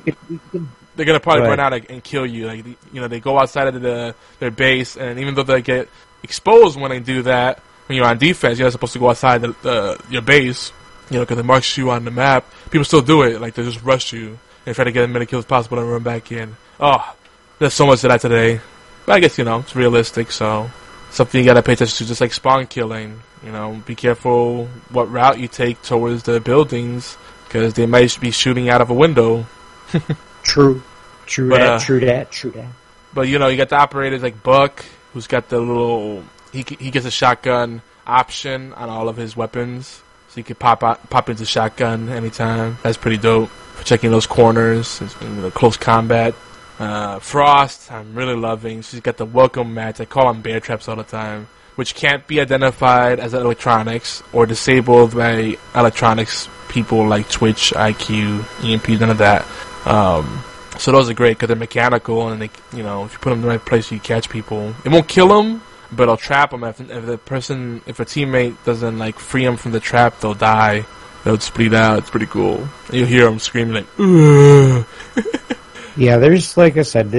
they're 0.96 1.06
gonna 1.06 1.20
probably 1.20 1.42
Right. 1.42 1.50
run 1.50 1.60
out 1.60 1.74
and, 1.74 1.90
and 1.90 2.04
kill 2.04 2.26
you. 2.26 2.48
Like 2.48 2.66
you 2.66 3.02
know 3.02 3.08
they 3.08 3.20
go 3.20 3.38
outside 3.38 3.68
of 3.68 3.82
the 3.82 4.16
their 4.40 4.52
base, 4.52 4.96
and 4.96 5.20
even 5.20 5.36
though 5.36 5.44
they 5.44 5.62
get 5.62 5.90
exposed 6.24 6.80
when 6.80 6.90
they 6.92 7.00
do 7.02 7.24
that, 7.24 7.60
when 7.88 7.98
you're 7.98 8.06
on 8.08 8.18
defense, 8.18 8.58
you're 8.58 8.66
not 8.68 8.72
supposed 8.72 8.94
to 8.94 9.00
go 9.00 9.10
outside 9.10 9.42
the, 9.42 9.56
the 9.62 10.02
your 10.10 10.22
base. 10.22 10.72
You 11.12 11.18
know 11.18 11.24
because 11.24 11.38
it 11.38 11.46
marks 11.46 11.78
you 11.78 11.92
on 11.92 12.06
the 12.06 12.12
map. 12.12 12.46
People 12.72 12.86
still 12.86 13.02
do 13.02 13.22
it. 13.24 13.40
Like 13.42 13.54
they 13.56 13.64
just 13.64 13.84
rush 13.84 14.14
you 14.14 14.40
and 14.66 14.74
try 14.74 14.86
to 14.86 14.92
get 14.92 15.04
as 15.04 15.10
many 15.10 15.26
kills 15.26 15.44
as 15.44 15.48
possible 15.50 15.78
and 15.80 15.92
run 15.92 16.02
back 16.02 16.32
in. 16.32 16.56
Oh, 16.80 17.14
there's 17.60 17.74
so 17.74 17.86
much 17.86 18.02
to 18.02 18.08
that 18.08 18.22
today. 18.22 18.62
But 19.06 19.14
I 19.14 19.20
guess, 19.20 19.38
you 19.38 19.44
know, 19.44 19.60
it's 19.60 19.76
realistic, 19.76 20.32
so 20.32 20.70
something 21.12 21.40
you 21.40 21.46
gotta 21.46 21.62
pay 21.62 21.74
attention 21.74 21.98
to, 21.98 22.06
just 22.06 22.22
like 22.22 22.34
spawn 22.34 22.68
killing. 22.68 23.22
You 23.44 23.52
know, 23.52 23.82
be 23.86 23.96
careful 23.96 24.66
what 24.90 25.12
route 25.12 25.40
you 25.40 25.48
take 25.48 25.82
towards 25.84 26.24
the 26.24 26.40
buildings, 26.40 27.18
because 27.46 27.76
they 27.76 27.86
might 27.86 28.20
be 28.20 28.32
shooting 28.32 28.70
out 28.70 28.82
of 28.82 28.90
a 28.90 28.94
window. 28.94 29.46
true. 30.44 30.82
True 31.26 31.50
But, 31.50 31.58
that, 31.58 31.70
uh, 31.70 31.80
true 31.80 32.00
that, 32.02 32.32
true 32.32 32.52
that. 32.52 32.68
But, 33.14 33.28
you 33.28 33.40
know, 33.40 33.48
you 33.48 33.58
got 33.58 33.70
the 33.70 33.78
operators 33.78 34.22
like 34.22 34.44
Buck, 34.44 34.84
who's 35.14 35.28
got 35.28 35.50
the 35.50 35.60
little. 35.60 36.24
He, 36.52 36.66
he 36.80 36.92
gets 36.92 37.06
a 37.06 37.12
shotgun 37.12 37.82
option 38.06 38.74
on 38.74 38.90
all 38.90 39.10
of 39.10 39.18
his 39.18 39.36
weapons. 39.36 40.02
So 40.30 40.40
you 40.40 40.44
can 40.44 40.56
pop 40.56 40.84
out, 40.84 41.10
pop 41.10 41.30
into 41.30 41.46
shotgun 41.46 42.10
anytime. 42.10 42.78
That's 42.84 42.98
pretty 42.98 43.18
dope 43.18 43.50
for 43.50 43.86
checking 43.86 44.12
those 44.12 44.28
corners, 44.28 45.02
you 45.22 45.30
know, 45.30 45.52
close 45.52 45.78
combat. 45.78 46.36
Uh, 46.80 47.20
Frost, 47.20 47.92
I'm 47.92 48.16
really 48.16 48.36
loving. 48.36 48.82
She's 48.82 49.00
got 49.00 49.18
the 49.18 49.26
Welcome 49.26 49.74
Mat. 49.74 50.02
I 50.02 50.06
call 50.06 50.32
them 50.32 50.42
bear 50.42 50.60
traps 50.60 50.88
all 50.88 50.96
the 50.96 51.04
time, 51.04 51.48
which 51.76 51.96
can't 51.96 52.28
be 52.28 52.42
identified 52.42 53.20
as 53.20 53.34
electronics 53.34 54.22
or 54.34 54.46
disabled 54.46 55.16
by 55.16 55.58
electronics 55.74 56.50
people 56.68 57.08
like 57.08 57.30
Twitch, 57.30 57.72
IQ, 57.72 58.44
EMP, 58.64 59.00
none 59.00 59.10
of 59.10 59.20
that. 59.20 59.46
Um, 59.86 60.44
so 60.78 60.92
those 60.92 61.10
are 61.10 61.14
great 61.14 61.38
because 61.38 61.48
they're 61.48 61.56
mechanical 61.56 62.28
and 62.28 62.42
they, 62.42 62.50
you 62.76 62.84
know, 62.84 63.06
if 63.06 63.14
you 63.14 63.20
put 63.20 63.30
them 63.30 63.40
in 63.40 63.42
the 63.44 63.48
right 63.48 63.66
place, 63.66 63.92
you 63.92 64.00
catch 64.00 64.30
people. 64.30 64.76
It 64.84 64.90
won't 64.90 65.08
kill 65.08 65.30
them, 65.30 65.62
but 65.92 66.04
it'll 66.04 66.18
trap 66.18 66.52
them. 66.52 66.66
If, 66.66 66.82
if 66.82 67.06
the 67.06 67.18
person, 67.18 67.82
if 67.86 68.02
a 68.02 68.06
teammate 68.06 68.62
doesn't 68.66 68.98
like 68.98 69.18
free 69.18 69.46
them 69.46 69.56
from 69.56 69.72
the 69.72 69.80
trap, 69.80 70.20
they'll 70.20 70.34
die. 70.34 70.86
They'll 71.24 71.40
bleed 71.56 71.74
out. 71.74 72.00
It's 72.00 72.10
pretty 72.10 72.28
cool. 72.28 72.68
you'll 72.92 73.08
hear 73.08 73.26
them 73.26 73.40
screaming 73.40 73.74
like. 73.74 73.88
Yeah, 75.98 76.18
there's 76.18 76.58
like 76.58 76.78
I 76.78 76.82
said, 76.82 77.14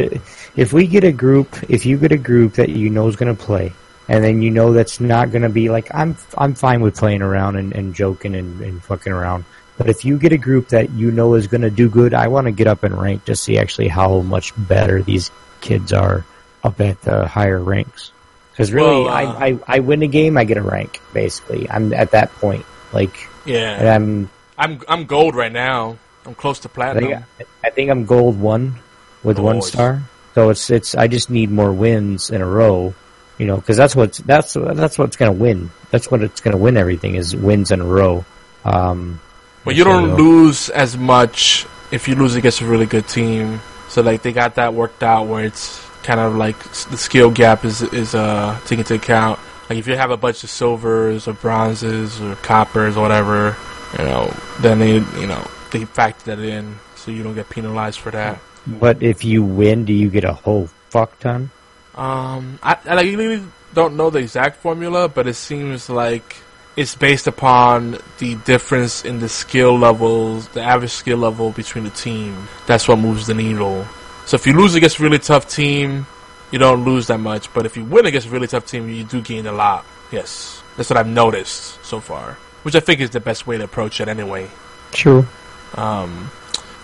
if 0.56 0.72
we 0.72 0.86
get 0.86 1.04
a 1.04 1.12
group, 1.12 1.56
if 1.70 1.86
you 1.86 1.96
get 1.96 2.12
a 2.12 2.18
group 2.18 2.54
that 2.54 2.68
you 2.68 2.90
know 2.90 3.08
is 3.08 3.16
going 3.16 3.34
to 3.34 3.42
play, 3.42 3.72
and 4.08 4.22
then 4.22 4.42
you 4.42 4.50
know 4.50 4.72
that's 4.72 5.00
not 5.00 5.30
going 5.30 5.42
to 5.42 5.48
be 5.48 5.68
like 5.70 5.88
I'm, 5.94 6.16
I'm 6.36 6.54
fine 6.54 6.80
with 6.80 6.96
playing 6.96 7.22
around 7.22 7.56
and, 7.56 7.72
and 7.74 7.94
joking 7.94 8.34
and, 8.34 8.60
and 8.60 8.82
fucking 8.82 9.12
around. 9.12 9.44
But 9.78 9.88
if 9.88 10.04
you 10.04 10.18
get 10.18 10.32
a 10.32 10.38
group 10.38 10.68
that 10.68 10.90
you 10.90 11.10
know 11.10 11.34
is 11.34 11.46
going 11.46 11.60
to 11.62 11.70
do 11.70 11.88
good, 11.88 12.14
I 12.14 12.28
want 12.28 12.46
to 12.46 12.52
get 12.52 12.66
up 12.66 12.84
in 12.84 12.94
rank 12.94 13.26
to 13.26 13.36
see 13.36 13.58
actually 13.58 13.88
how 13.88 14.20
much 14.20 14.52
better 14.56 15.02
these 15.02 15.30
kids 15.60 15.92
are 15.92 16.24
up 16.64 16.80
at 16.80 17.00
the 17.02 17.26
higher 17.26 17.60
ranks. 17.60 18.12
Because 18.52 18.72
really, 18.72 19.04
Well, 19.04 19.08
uh, 19.08 19.12
I, 19.12 19.46
I 19.48 19.58
I 19.66 19.78
win 19.80 20.02
a 20.02 20.06
game, 20.06 20.38
I 20.38 20.44
get 20.44 20.56
a 20.56 20.62
rank. 20.62 21.00
Basically, 21.12 21.68
I'm 21.68 21.92
at 21.92 22.12
that 22.12 22.32
point. 22.34 22.64
Like, 22.92 23.28
Yeah. 23.44 23.78
and 23.78 23.88
I'm 23.88 24.30
I'm 24.58 24.80
I'm 24.88 25.04
gold 25.04 25.34
right 25.34 25.52
now. 25.52 25.98
I'm 26.26 26.34
close 26.34 26.58
to 26.60 26.68
I 26.68 26.72
platinum. 26.72 27.24
think, 27.38 27.48
I 27.64 27.70
think 27.70 27.90
I'm 27.90 28.04
gold 28.04 28.38
one 28.40 28.76
with 29.22 29.38
one 29.38 29.56
Nice. 29.56 29.68
star. 29.68 30.02
So 30.34 30.50
it's 30.50 30.68
it's 30.70 30.94
I 30.94 31.06
just 31.08 31.30
need 31.30 31.50
more 31.50 31.72
wins 31.72 32.30
in 32.30 32.40
a 32.42 32.46
row, 32.46 32.94
you 33.38 33.46
know, 33.46 33.56
because 33.56 33.76
that's 33.76 33.96
what's 33.96 34.18
that's 34.18 34.54
that's 34.54 34.98
what's 34.98 35.16
gonna 35.16 35.32
win. 35.32 35.70
That's 35.90 36.10
what 36.10 36.22
it's 36.22 36.40
gonna 36.40 36.56
win. 36.58 36.76
Everything 36.76 37.14
is 37.14 37.34
wins 37.34 37.70
in 37.70 37.80
a 37.80 37.84
row. 37.86 38.24
Um, 38.64 39.20
But 39.64 39.76
you 39.76 39.84
don't 39.84 40.14
lose 40.16 40.68
as 40.70 40.96
much 40.96 41.66
if 41.90 42.08
you 42.08 42.16
lose 42.16 42.34
against 42.34 42.60
a 42.60 42.66
really 42.66 42.86
good 42.86 43.08
team. 43.08 43.60
So 43.88 44.02
like 44.02 44.22
they 44.22 44.32
got 44.32 44.56
that 44.56 44.74
worked 44.74 45.02
out 45.02 45.26
where 45.26 45.44
it's 45.44 45.80
kind 46.02 46.20
of 46.20 46.36
like 46.36 46.58
the 46.90 46.96
skill 46.98 47.30
gap 47.30 47.64
is 47.64 47.82
is 47.82 48.14
uh 48.14 48.58
taken 48.62 48.80
into 48.80 48.94
account. 48.94 49.38
Like 49.70 49.78
if 49.78 49.86
you 49.86 49.96
have 49.96 50.10
a 50.10 50.16
bunch 50.16 50.44
of 50.44 50.50
silvers 50.50 51.26
or 51.26 51.32
bronzes 51.32 52.20
or 52.20 52.34
coppers 52.36 52.96
or 52.96 53.00
whatever, 53.02 53.56
you 53.98 54.04
know, 54.04 54.32
then 54.60 54.78
they 54.80 54.98
you 54.98 55.26
know 55.26 55.42
they 55.78 55.84
factor 55.84 56.34
that 56.36 56.42
in 56.42 56.76
so 56.94 57.10
you 57.10 57.22
don't 57.22 57.34
get 57.34 57.48
penalized 57.48 58.00
for 58.00 58.10
that. 58.10 58.38
But 58.66 59.02
if 59.02 59.24
you 59.24 59.42
win, 59.44 59.84
do 59.84 59.92
you 59.92 60.10
get 60.10 60.24
a 60.24 60.32
whole 60.32 60.68
fuck 60.90 61.18
ton? 61.20 61.50
Um, 61.94 62.58
I, 62.62 62.76
I 62.84 62.94
like, 62.94 63.06
really 63.06 63.42
don't 63.74 63.96
know 63.96 64.10
the 64.10 64.18
exact 64.18 64.56
formula, 64.56 65.08
but 65.08 65.26
it 65.26 65.34
seems 65.34 65.88
like 65.88 66.36
it's 66.76 66.94
based 66.94 67.26
upon 67.26 67.98
the 68.18 68.34
difference 68.44 69.04
in 69.04 69.20
the 69.20 69.28
skill 69.28 69.78
levels, 69.78 70.48
the 70.48 70.62
average 70.62 70.90
skill 70.90 71.18
level 71.18 71.52
between 71.52 71.84
the 71.84 71.90
team. 71.90 72.48
That's 72.66 72.86
what 72.88 72.98
moves 72.98 73.26
the 73.26 73.34
needle. 73.34 73.86
So 74.26 74.34
if 74.34 74.46
you 74.46 74.54
lose 74.54 74.74
against 74.74 74.98
a 74.98 75.02
really 75.02 75.20
tough 75.20 75.48
team, 75.48 76.06
you 76.50 76.58
don't 76.58 76.84
lose 76.84 77.06
that 77.06 77.18
much. 77.18 77.52
But 77.54 77.66
if 77.66 77.76
you 77.76 77.84
win 77.84 78.06
against 78.06 78.26
a 78.26 78.30
really 78.30 78.46
tough 78.46 78.66
team, 78.66 78.88
you 78.88 79.04
do 79.04 79.22
gain 79.22 79.46
a 79.46 79.52
lot. 79.52 79.86
Yes, 80.10 80.62
that's 80.76 80.90
what 80.90 80.98
I've 80.98 81.06
noticed 81.06 81.82
so 81.84 82.00
far, 82.00 82.32
which 82.62 82.74
I 82.74 82.80
think 82.80 83.00
is 83.00 83.10
the 83.10 83.20
best 83.20 83.46
way 83.46 83.56
to 83.56 83.64
approach 83.64 84.00
it 84.00 84.08
anyway. 84.08 84.50
True. 84.92 85.26
Um, 85.74 86.30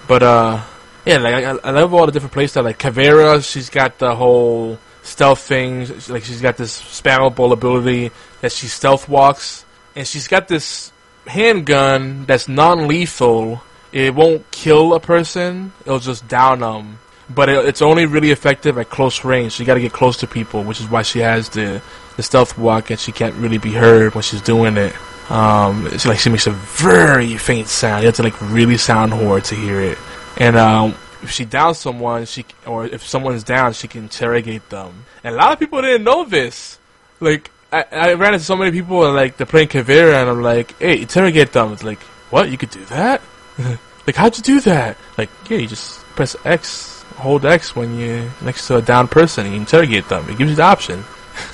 but 0.08 0.22
uh, 0.22 0.62
yeah, 1.04 1.18
like 1.18 1.44
I, 1.44 1.50
I 1.64 1.70
love 1.70 1.94
all 1.94 2.06
the 2.06 2.12
different 2.12 2.34
playstyles. 2.34 2.64
Like 2.64 2.78
Caveira, 2.78 3.42
she's 3.42 3.70
got 3.70 3.98
the 3.98 4.14
whole 4.14 4.78
stealth 5.02 5.40
thing. 5.40 5.86
Like 6.08 6.24
she's 6.24 6.40
got 6.40 6.56
this 6.56 6.80
spammable 6.80 7.52
ability 7.52 8.10
that 8.40 8.52
she 8.52 8.66
stealth 8.68 9.08
walks, 9.08 9.64
and 9.96 10.06
she's 10.06 10.28
got 10.28 10.48
this 10.48 10.92
handgun 11.26 12.24
that's 12.26 12.48
non-lethal. 12.48 13.62
It 13.92 14.14
won't 14.14 14.50
kill 14.50 14.94
a 14.94 15.00
person; 15.00 15.72
it'll 15.82 15.98
just 15.98 16.26
down 16.28 16.60
them. 16.60 16.98
But 17.28 17.48
it, 17.48 17.64
it's 17.64 17.82
only 17.82 18.06
really 18.06 18.30
effective 18.30 18.78
at 18.78 18.90
close 18.90 19.24
range. 19.24 19.52
So 19.52 19.62
you 19.62 19.66
got 19.66 19.74
to 19.74 19.80
get 19.80 19.92
close 19.92 20.18
to 20.18 20.26
people, 20.26 20.62
which 20.64 20.80
is 20.80 20.88
why 20.88 21.02
she 21.02 21.20
has 21.20 21.48
the 21.48 21.82
the 22.16 22.22
stealth 22.22 22.58
walk, 22.58 22.90
and 22.90 23.00
she 23.00 23.12
can't 23.12 23.34
really 23.36 23.58
be 23.58 23.72
heard 23.72 24.14
when 24.14 24.22
she's 24.22 24.42
doing 24.42 24.76
it. 24.76 24.94
Um, 25.30 25.86
it's 25.86 26.04
like 26.04 26.18
she 26.18 26.30
makes 26.30 26.46
a 26.46 26.50
very 26.50 27.36
faint 27.36 27.68
sound. 27.68 28.02
You 28.02 28.06
have 28.06 28.16
to 28.16 28.22
like 28.22 28.40
really 28.40 28.76
sound 28.76 29.12
hard 29.12 29.44
to 29.44 29.54
hear 29.54 29.80
it. 29.80 29.98
And 30.38 30.56
um, 30.56 30.94
if 31.22 31.30
she 31.30 31.44
downs 31.44 31.78
someone, 31.78 32.26
she 32.26 32.44
or 32.66 32.86
if 32.86 33.06
someone's 33.06 33.44
down, 33.44 33.72
she 33.72 33.88
can 33.88 34.04
interrogate 34.04 34.68
them. 34.70 35.04
And 35.24 35.34
a 35.34 35.38
lot 35.38 35.52
of 35.52 35.58
people 35.58 35.80
didn't 35.80 36.04
know 36.04 36.24
this. 36.24 36.78
Like 37.20 37.50
I, 37.72 37.84
I 37.90 38.12
ran 38.14 38.34
into 38.34 38.44
so 38.44 38.56
many 38.56 38.70
people 38.70 39.06
and 39.06 39.14
like 39.14 39.36
they're 39.36 39.46
playing 39.46 39.68
Caveira, 39.68 40.20
and 40.20 40.28
I'm 40.28 40.42
like, 40.42 40.78
hey, 40.78 41.00
interrogate 41.00 41.52
them. 41.52 41.72
It's 41.72 41.84
like, 41.84 42.00
what? 42.30 42.50
You 42.50 42.58
could 42.58 42.70
do 42.70 42.84
that? 42.86 43.22
like, 44.06 44.16
how'd 44.16 44.36
you 44.36 44.42
do 44.42 44.60
that? 44.60 44.96
Like, 45.16 45.30
yeah, 45.48 45.58
you 45.58 45.68
just 45.68 46.00
press 46.16 46.36
X, 46.44 47.02
hold 47.16 47.46
X 47.46 47.74
when 47.74 47.98
you're 47.98 48.28
next 48.42 48.66
to 48.66 48.76
a 48.76 48.82
down 48.82 49.08
person, 49.08 49.46
and 49.46 49.54
you 49.54 49.60
interrogate 49.60 50.08
them. 50.08 50.28
It 50.28 50.36
gives 50.36 50.50
you 50.50 50.56
the 50.56 50.62
option. 50.62 51.04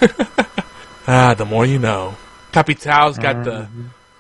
ah, 1.07 1.35
the 1.35 1.45
more 1.45 1.67
you 1.67 1.79
know. 1.79 2.17
Capitão's 2.53 3.19
got 3.19 3.45
the 3.45 3.69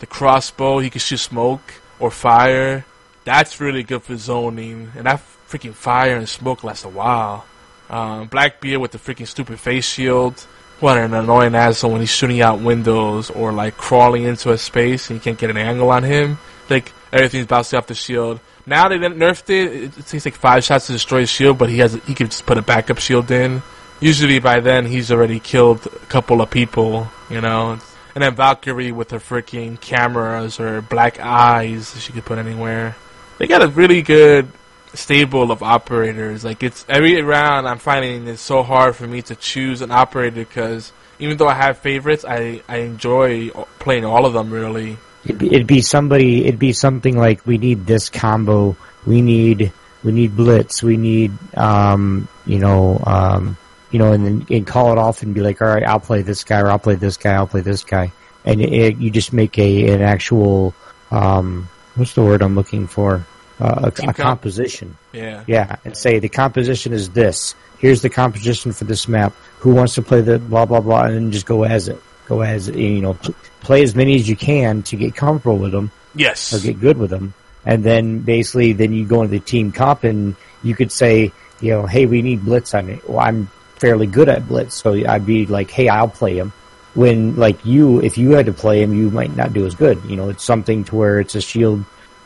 the 0.01 0.07
crossbow. 0.07 0.79
He 0.79 0.91
can 0.91 1.01
shoot 1.01 1.19
smoke 1.19 1.75
or 1.99 2.11
fire. 2.11 2.85
That's 3.25 3.61
really 3.61 3.83
good 3.83 4.03
for 4.03 4.17
zoning. 4.17 4.93
And 4.97 5.07
that 5.07 5.21
freaking 5.49 5.75
fire 5.75 6.17
and 6.17 6.29
smoke 6.29 6.65
lasts 6.65 6.85
a 6.85 6.89
while. 6.89 7.47
Um, 7.91 8.27
Blackbeard 8.27 8.81
with 8.81 8.93
the 8.93 8.99
freaking 8.99 9.27
stupid 9.27 9.59
face 9.59 9.87
shield. 9.87 10.47
What 10.81 10.99
an 10.99 11.13
annoying 11.13 11.55
asshole 11.55 11.91
when 11.91 12.01
he's 12.01 12.11
shooting 12.11 12.41
out 12.41 12.61
windows 12.61 13.31
or 13.31 13.53
like 13.53 13.77
crawling 13.77 14.23
into 14.25 14.53
a 14.53 14.59
space 14.59 15.11
and 15.11 15.19
you 15.19 15.21
can't 15.21 15.39
get 15.39 15.51
an 15.51 15.57
angle 15.57 15.91
on 15.91 16.05
him. 16.05 16.39
Like 16.71 16.93
everything's 17.13 17.47
bouncing 17.47 17.79
off 17.79 17.87
the 17.87 17.95
shield. 17.95 18.41
Now 18.65 18.89
they 18.89 18.99
nerfed 18.99 19.51
it. 19.51 19.73
It, 19.73 19.99
it 19.99 20.07
takes 20.07 20.25
like 20.25 20.35
five 20.35 20.63
shots 20.63 20.87
to 20.87 20.93
destroy 20.93 21.21
his 21.21 21.31
shield, 21.31 21.59
but 21.59 21.71
he 21.71 21.79
has 21.79 21.95
he 22.07 22.15
can 22.15 22.29
just 22.29 22.47
put 22.47 22.59
a 22.59 22.63
backup 22.63 22.99
shield 22.99 23.31
in. 23.31 23.63
Usually 24.01 24.39
by 24.39 24.61
then 24.61 24.87
he's 24.87 25.11
already 25.11 25.41
killed 25.41 25.87
a 25.87 26.07
couple 26.07 26.41
of 26.41 26.51
people, 26.51 27.09
you 27.29 27.41
know. 27.41 27.79
And 28.19 28.24
then 28.24 28.35
Valkyrie 28.35 28.90
with 28.90 29.12
her 29.12 29.20
freaking 29.20 29.81
cameras 29.81 30.59
or 30.59 30.82
black 30.82 31.20
eyes 31.20 31.97
she 32.03 32.12
could 32.12 32.24
put 32.24 32.36
anywhere. 32.36 32.97
They 33.39 33.47
got 33.47 33.62
a 33.62 33.69
really 33.69 34.03
good 34.03 34.49
stable 34.93 35.53
of 35.53 35.62
operators. 35.62 36.45
Like 36.45 36.65
it's 36.65 36.85
every 36.89 37.23
round, 37.23 37.69
I'm 37.69 37.78
finding 37.78 38.27
it's 38.27 38.43
so 38.43 38.65
hard 38.65 38.97
for 38.97 39.07
me 39.07 39.23
to 39.23 39.36
choose 39.36 39.82
an 39.82 39.93
operator 39.93 40.45
because 40.45 40.90
even 41.20 41.36
though 41.36 41.47
I 41.47 41.55
have 41.55 41.78
favorites, 41.78 42.24
I 42.27 42.61
I 42.69 42.78
enjoy 42.78 43.51
playing 43.78 44.05
all 44.05 44.27
of 44.27 44.32
them 44.32 44.51
really. 44.51 44.99
It'd 45.24 45.39
be, 45.39 45.55
it'd 45.55 45.69
be 45.69 45.81
somebody. 45.81 46.45
It'd 46.45 46.59
be 46.59 46.73
something 46.73 47.16
like 47.16 47.47
we 47.47 47.57
need 47.57 47.86
this 47.86 48.09
combo. 48.09 48.77
We 49.07 49.23
need 49.23 49.70
we 50.03 50.11
need 50.11 50.35
blitz. 50.35 50.82
We 50.82 50.97
need 50.97 51.31
um, 51.57 52.27
you 52.47 52.59
know 52.59 53.01
um, 53.07 53.57
you 53.90 53.98
know, 53.98 54.12
and 54.12 54.24
then 54.24 54.47
and 54.51 54.66
call 54.66 54.93
it 54.93 54.98
off 54.98 55.23
and 55.23 55.35
be 55.35 55.40
like, 55.40 55.62
all 55.62 55.69
right, 55.69 55.85
I'll 55.85 56.01
play 56.01 56.23
this 56.23 56.44
guy 56.44 56.60
or 56.60 56.69
I'll 56.69 56.78
play 56.78 56.94
this 56.94 57.16
guy. 57.16 57.35
I'll 57.35 57.47
play 57.47 57.62
this 57.62 57.85
guy, 57.85 58.12
and 58.44 58.60
it, 58.60 58.97
you 58.98 59.10
just 59.10 59.32
make 59.32 59.59
a 59.59 59.93
an 59.93 60.02
actual 60.02 60.74
um, 61.10 61.69
what's 61.94 62.15
the 62.15 62.23
word 62.23 62.43
I'm 62.43 62.55
looking 62.55 62.86
for? 62.86 63.24
Uh, 63.60 63.90
a, 63.98 64.09
a 64.09 64.15
composition. 64.15 64.97
Yeah. 65.12 65.43
Yeah, 65.47 65.77
and 65.85 65.97
say 65.97 66.20
the 66.20 66.28
composition 66.28 66.93
is 66.93 67.10
this. 67.10 67.55
Here's 67.78 68.02
the 68.02 68.10
composition 68.10 68.73
for 68.73 68.85
this 68.85 69.09
map. 69.09 69.32
Who 69.60 69.74
wants 69.74 69.94
to 69.94 70.02
play 70.02 70.20
the 70.20 70.39
blah 70.39 70.65
blah 70.65 70.81
blah, 70.81 71.05
and 71.05 71.15
then 71.15 71.32
just 71.32 71.47
go 71.47 71.65
as 71.65 71.89
it. 71.89 72.01
Go 72.27 72.43
as. 72.43 72.69
You 72.69 73.01
know, 73.01 73.15
play 73.60 73.82
as 73.82 73.94
many 73.94 74.15
as 74.15 74.28
you 74.28 74.36
can 74.36 74.82
to 74.85 74.97
get 74.97 75.16
comfortable 75.16 75.59
with 75.59 75.73
them. 75.73 75.90
Yes. 76.15 76.52
Or 76.52 76.60
get 76.60 76.81
good 76.81 76.98
with 76.98 77.10
them, 77.10 77.35
and 77.65 77.82
then 77.82 78.20
basically, 78.20 78.73
then 78.73 78.93
you 78.93 79.05
go 79.06 79.23
into 79.23 79.32
the 79.32 79.40
team 79.40 79.73
comp, 79.73 80.05
and 80.05 80.36
you 80.62 80.77
could 80.77 80.93
say, 80.93 81.32
you 81.60 81.70
know, 81.70 81.86
hey, 81.86 82.06
we 82.06 82.23
need 82.23 82.44
blitz 82.44 82.74
on 82.74 82.89
it. 82.89 83.09
Well, 83.09 83.19
I'm 83.19 83.51
fairly 83.79 84.07
good 84.07 84.29
at 84.29 84.47
blitz, 84.47 84.75
so 84.75 84.93
I'd 84.93 85.27
be 85.27 85.47
like, 85.47 85.71
hey, 85.71 85.89
I'll 85.89 86.09
play 86.09 86.37
him. 86.37 86.53
When 86.95 87.37
like 87.37 87.65
you, 87.65 88.01
if 88.03 88.19
you 88.19 88.33
had 88.33 88.47
to 88.47 88.53
play 88.53 88.83
him, 88.83 88.95
you 88.95 89.11
might 89.11 89.35
not 89.37 89.53
do 89.53 89.67
as 89.67 89.75
good. 89.75 90.03
You 90.05 90.17
know, 90.17 90.31
it's 90.31 90.45
something 90.45 90.85
to 90.85 90.97
where 90.97 91.21
it's 91.21 91.35
a 91.35 91.41
shield, 91.41 91.85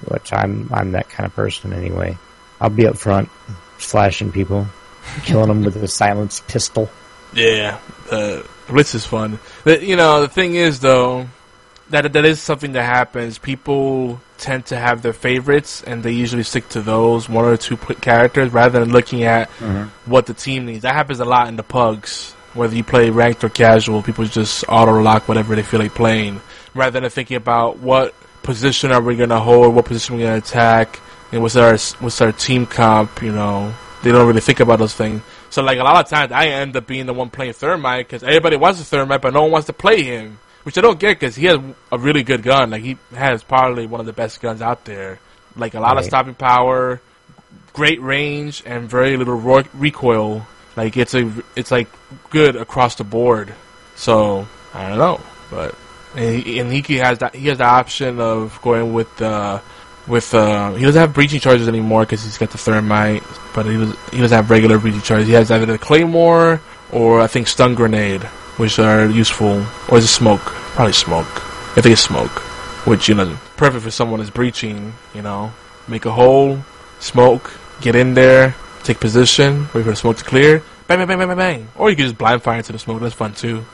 which 0.09 0.33
I'm 0.33 0.71
I'm 0.73 0.93
that 0.93 1.11
kind 1.11 1.27
of 1.27 1.35
person 1.35 1.73
anyway. 1.73 2.17
I'll 2.61 2.71
be 2.71 2.87
up 2.87 2.97
front, 2.97 3.29
slashing 3.79 4.33
people, 4.33 4.67
killing 5.25 5.49
them 5.49 5.63
with 5.63 5.77
a 5.77 5.89
silenced 5.89 6.47
pistol. 6.49 6.89
Yeah, 7.35 7.79
uh, 8.11 8.43
blitz 8.69 8.95
is 8.95 9.05
fun. 9.05 9.39
But, 9.65 9.83
you 9.83 9.97
know, 9.97 10.21
the 10.21 10.29
thing 10.29 10.55
is 10.55 10.81
though, 10.81 11.29
that 11.93 12.13
that 12.13 12.25
is 12.25 12.41
something 12.41 12.73
that 12.73 12.85
happens. 12.85 13.39
People 13.39 14.21
tend 14.39 14.67
to 14.67 14.77
have 14.77 15.03
their 15.03 15.13
favorites, 15.13 15.83
and 15.87 16.03
they 16.03 16.11
usually 16.13 16.43
stick 16.43 16.69
to 16.71 16.83
those 16.83 17.29
one 17.29 17.45
or 17.45 17.57
two 17.57 17.77
characters 17.77 18.53
rather 18.53 18.81
than 18.81 18.91
looking 18.91 19.23
at 19.25 19.49
Mhm. 19.61 19.89
what 20.07 20.27
the 20.27 20.35
team 20.35 20.67
needs. 20.67 20.83
That 20.83 20.95
happens 20.95 21.21
a 21.21 21.25
lot 21.25 21.49
in 21.49 21.57
the 21.57 21.63
pugs. 21.63 22.35
Whether 22.55 22.75
you 22.77 22.85
play 22.85 23.09
ranked 23.11 23.45
or 23.45 23.49
casual, 23.49 24.03
people 24.03 24.25
just 24.27 24.65
auto 24.69 25.01
lock 25.01 25.29
whatever 25.29 25.55
they 25.55 25.63
feel 25.63 25.81
like 25.81 25.95
playing, 25.95 26.41
rather 26.75 27.01
than 27.01 27.09
thinking 27.09 27.37
about 27.37 27.79
what 27.79 28.13
position 28.43 28.91
are 28.93 29.01
we 29.01 29.15
gonna 29.17 29.39
hold, 29.41 29.75
what 29.75 29.85
position 29.85 30.17
we 30.17 30.23
gonna 30.25 30.37
attack, 30.37 30.99
and 31.31 31.41
what's 31.43 31.57
our 31.57 31.79
what's 32.01 32.21
our 32.21 32.33
team 32.33 32.67
comp. 32.67 33.23
You 33.23 33.33
know, 33.33 33.73
they 34.03 34.11
don't 34.13 34.27
really 34.27 34.41
think 34.41 34.61
about 34.61 34.81
those 34.81 34.95
things. 34.95 35.23
So 35.51 35.63
like 35.63 35.79
a 35.79 35.85
lot 35.85 36.05
of 36.05 36.11
times, 36.11 36.33
I 36.33 36.47
end 36.49 36.77
up 36.77 36.87
being 36.87 37.07
the 37.07 37.15
one 37.15 37.29
playing 37.31 37.53
Thermite 37.53 38.09
because 38.09 38.23
everybody 38.23 38.57
wants 38.57 38.81
a 38.81 38.85
Thermite, 38.85 39.21
but 39.23 39.33
no 39.33 39.43
one 39.43 39.51
wants 39.53 39.67
to 39.69 39.73
play 39.73 40.03
him. 40.03 40.39
Which 40.65 40.79
I 40.79 40.81
don't 40.81 40.99
get 40.99 41.19
because 41.19 41.35
he 41.35 41.47
has 41.47 41.59
a 41.91 41.99
really 41.99 42.23
good 42.23 42.43
gun. 42.43 42.71
Like 42.71 42.83
he 42.83 42.97
has 43.15 43.43
probably 43.43 43.87
one 43.87 44.01
of 44.01 44.07
the 44.07 44.13
best 44.13 44.41
guns 44.41 44.63
out 44.63 44.85
there. 44.85 45.19
Like 45.57 45.75
a 45.75 45.81
lot 45.81 45.99
of 45.99 46.05
stopping 46.05 46.35
power, 46.35 47.01
great 47.73 48.01
range, 48.01 48.63
and 48.65 48.89
very 48.89 49.17
little 49.17 49.35
ro- 49.35 49.65
recoil. 49.75 50.47
Like 50.77 50.97
it's 50.97 51.15
a 51.15 51.33
it's 51.57 51.71
like 51.71 51.89
good 52.31 52.57
across 52.57 52.95
the 52.95 53.05
board. 53.05 53.55
So 53.97 54.47
I 54.73 54.89
don't 54.89 54.99
know, 54.99 55.21
but 55.51 55.75
and, 56.17 56.43
he, 56.43 56.59
and 56.59 56.73
he 56.73 56.97
has 56.97 57.19
that 57.19 57.35
he 57.35 57.49
has 57.49 57.59
the 57.59 57.65
option 57.65 58.21
of 58.21 58.59
going 58.63 58.93
with 58.93 59.15
the 59.17 59.61
with 60.07 60.35
uh 60.35 60.73
he 60.75 60.85
doesn't 60.85 61.01
have 61.01 61.15
breaching 61.15 61.41
charges 61.41 61.69
anymore 61.69 62.03
because 62.03 62.23
he's 62.25 62.39
got 62.39 62.51
the 62.51 62.59
thermite, 62.59 63.23
but 63.55 63.67
he 63.67 63.77
does 63.77 63.97
he 64.11 64.19
doesn't 64.19 64.37
have 64.37 64.51
regular 64.51 64.79
breaching 64.79 65.03
charges. 65.03 65.27
He 65.27 65.35
has 65.35 65.51
either 65.51 65.67
the 65.67 65.79
claymore 65.79 66.61
or 66.91 67.21
I 67.21 67.27
think 67.27 67.49
stun 67.49 67.75
grenade, 67.75 68.23
which 68.57 68.79
are 68.79 69.07
useful, 69.07 69.65
or 69.89 69.99
is 69.99 70.05
it 70.05 70.09
smoke? 70.09 70.41
Probably 70.75 70.93
smoke. 70.93 71.27
I 71.77 71.81
think 71.81 71.93
it's 71.93 72.03
smoke, 72.03 72.41
which 72.87 73.09
you 73.09 73.15
know 73.15 73.37
perfect 73.57 73.85
for 73.85 73.91
someone 73.91 74.21
that's 74.21 74.31
breaching. 74.31 74.95
You 75.15 75.23
know, 75.23 75.53
make 75.89 76.05
a 76.05 76.13
hole, 76.13 76.59
smoke, 77.01 77.53
get 77.81 77.97
in 77.97 78.15
there, 78.15 78.55
take 78.83 79.01
position, 79.01 79.69
wait 79.75 79.85
for 79.85 79.91
the 79.91 79.97
smoke 79.97 80.19
to 80.19 80.25
clear, 80.25 80.63
bang 80.87 80.99
bang 80.99 81.07
bang 81.07 81.19
bang 81.19 81.29
bang 81.29 81.37
bang. 81.37 81.69
Or 81.77 81.91
you 81.91 81.97
can 81.97 82.07
just 82.07 82.19
blind 82.19 82.43
fire 82.43 82.59
into 82.59 82.73
the 82.73 82.79
smoke. 82.79 83.01
That's 83.01 83.15
fun 83.15 83.35
too. 83.35 83.65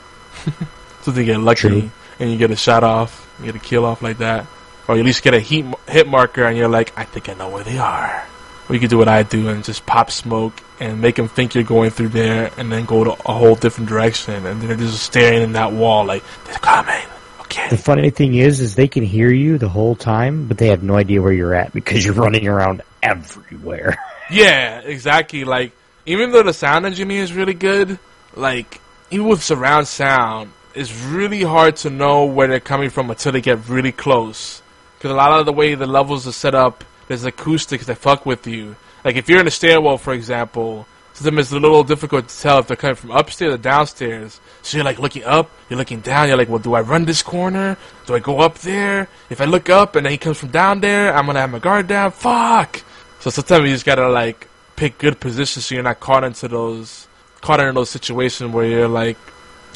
so 1.01 1.11
you 1.11 1.25
get 1.25 1.39
lucky 1.39 1.59
True. 1.59 1.91
and 2.19 2.31
you 2.31 2.37
get 2.37 2.51
a 2.51 2.55
shot 2.55 2.83
off, 2.83 3.29
you 3.39 3.45
get 3.45 3.55
a 3.55 3.59
kill 3.59 3.85
off 3.85 4.01
like 4.01 4.19
that, 4.19 4.47
or 4.87 4.95
you 4.95 5.01
at 5.01 5.05
least 5.05 5.23
get 5.23 5.33
a 5.33 5.39
heat 5.39 5.65
hit 5.87 6.07
marker 6.07 6.43
and 6.43 6.57
you're 6.57 6.69
like, 6.69 6.97
I 6.97 7.03
think 7.03 7.29
I 7.29 7.33
know 7.33 7.49
where 7.49 7.63
they 7.63 7.77
are. 7.77 8.25
Or 8.67 8.75
you 8.75 8.79
could 8.79 8.89
do 8.89 8.97
what 8.97 9.07
I 9.07 9.23
do 9.23 9.49
and 9.49 9.63
just 9.63 9.85
pop 9.85 10.11
smoke 10.11 10.53
and 10.79 11.01
make 11.01 11.15
them 11.15 11.27
think 11.27 11.55
you're 11.55 11.63
going 11.63 11.89
through 11.89 12.09
there, 12.09 12.51
and 12.57 12.71
then 12.71 12.85
go 12.85 13.03
to 13.03 13.11
a 13.11 13.33
whole 13.33 13.55
different 13.55 13.89
direction, 13.89 14.45
and 14.45 14.61
they're 14.61 14.75
just 14.75 15.03
staring 15.03 15.41
in 15.41 15.53
that 15.53 15.71
wall 15.73 16.05
like 16.05 16.23
they're 16.45 16.55
coming. 16.55 17.05
Okay. 17.41 17.67
The 17.69 17.77
funny 17.77 18.11
thing 18.11 18.35
is, 18.35 18.59
is 18.59 18.75
they 18.75 18.87
can 18.87 19.03
hear 19.03 19.31
you 19.31 19.57
the 19.57 19.69
whole 19.69 19.95
time, 19.95 20.47
but 20.47 20.59
they 20.59 20.67
have 20.67 20.83
no 20.83 20.95
idea 20.95 21.21
where 21.21 21.33
you're 21.33 21.55
at 21.55 21.73
because 21.73 22.05
you're 22.05 22.13
running 22.13 22.47
around 22.47 22.81
everywhere. 23.01 23.97
Yeah, 24.31 24.81
exactly. 24.81 25.43
Like, 25.43 25.71
even 26.05 26.29
though 26.29 26.43
the 26.43 26.53
sound 26.53 26.85
engineer 26.85 27.23
is 27.23 27.33
really 27.33 27.55
good, 27.55 27.97
like, 28.35 28.79
even 29.09 29.27
with 29.27 29.41
surround 29.41 29.87
sound, 29.87 30.51
it's 30.75 30.93
really 31.05 31.41
hard 31.41 31.77
to 31.77 31.89
know 31.89 32.25
where 32.25 32.47
they're 32.47 32.59
coming 32.59 32.91
from 32.91 33.09
until 33.09 33.31
they 33.31 33.41
get 33.41 33.67
really 33.67 33.91
close. 33.91 34.61
Because 34.97 35.09
a 35.09 35.15
lot 35.15 35.39
of 35.39 35.47
the 35.47 35.51
way 35.51 35.73
the 35.73 35.87
levels 35.87 36.27
are 36.27 36.31
set 36.31 36.53
up, 36.53 36.83
there's 37.07 37.25
acoustics 37.25 37.87
that 37.87 37.97
fuck 37.97 38.25
with 38.25 38.45
you. 38.45 38.75
Like, 39.03 39.15
if 39.15 39.29
you're 39.29 39.39
in 39.39 39.47
a 39.47 39.51
stairwell, 39.51 39.97
for 39.97 40.13
example, 40.13 40.87
sometimes 41.13 41.47
it's 41.47 41.51
a 41.51 41.59
little 41.59 41.83
difficult 41.83 42.27
to 42.27 42.41
tell 42.41 42.59
if 42.59 42.67
they're 42.67 42.77
coming 42.77 42.95
from 42.95 43.11
upstairs 43.11 43.53
or 43.53 43.57
downstairs. 43.57 44.39
So 44.61 44.77
you're 44.77 44.85
like 44.85 44.99
looking 44.99 45.23
up, 45.23 45.49
you're 45.69 45.77
looking 45.77 46.01
down, 46.01 46.27
you're 46.27 46.37
like, 46.37 46.49
well, 46.49 46.59
do 46.59 46.73
I 46.73 46.81
run 46.81 47.05
this 47.05 47.21
corner? 47.21 47.77
Do 48.05 48.15
I 48.15 48.19
go 48.19 48.39
up 48.39 48.59
there? 48.59 49.07
If 49.29 49.41
I 49.41 49.45
look 49.45 49.69
up 49.69 49.95
and 49.95 50.05
then 50.05 50.11
he 50.11 50.17
comes 50.17 50.37
from 50.37 50.49
down 50.49 50.81
there, 50.81 51.13
I'm 51.13 51.25
gonna 51.25 51.39
have 51.39 51.51
my 51.51 51.59
guard 51.59 51.87
down. 51.87 52.11
Fuck! 52.11 52.83
So 53.19 53.29
sometimes 53.29 53.67
you 53.67 53.75
just 53.75 53.85
gotta 53.85 54.09
like 54.09 54.47
pick 54.75 54.97
good 54.97 55.19
positions 55.19 55.65
so 55.65 55.75
you're 55.75 55.83
not 55.83 55.99
caught 55.99 56.23
into 56.23 56.47
those 56.47 57.07
caught 57.41 57.59
into 57.59 57.73
those 57.73 57.89
situations 57.89 58.53
where 58.53 58.65
you're 58.65 58.87
like 58.87 59.17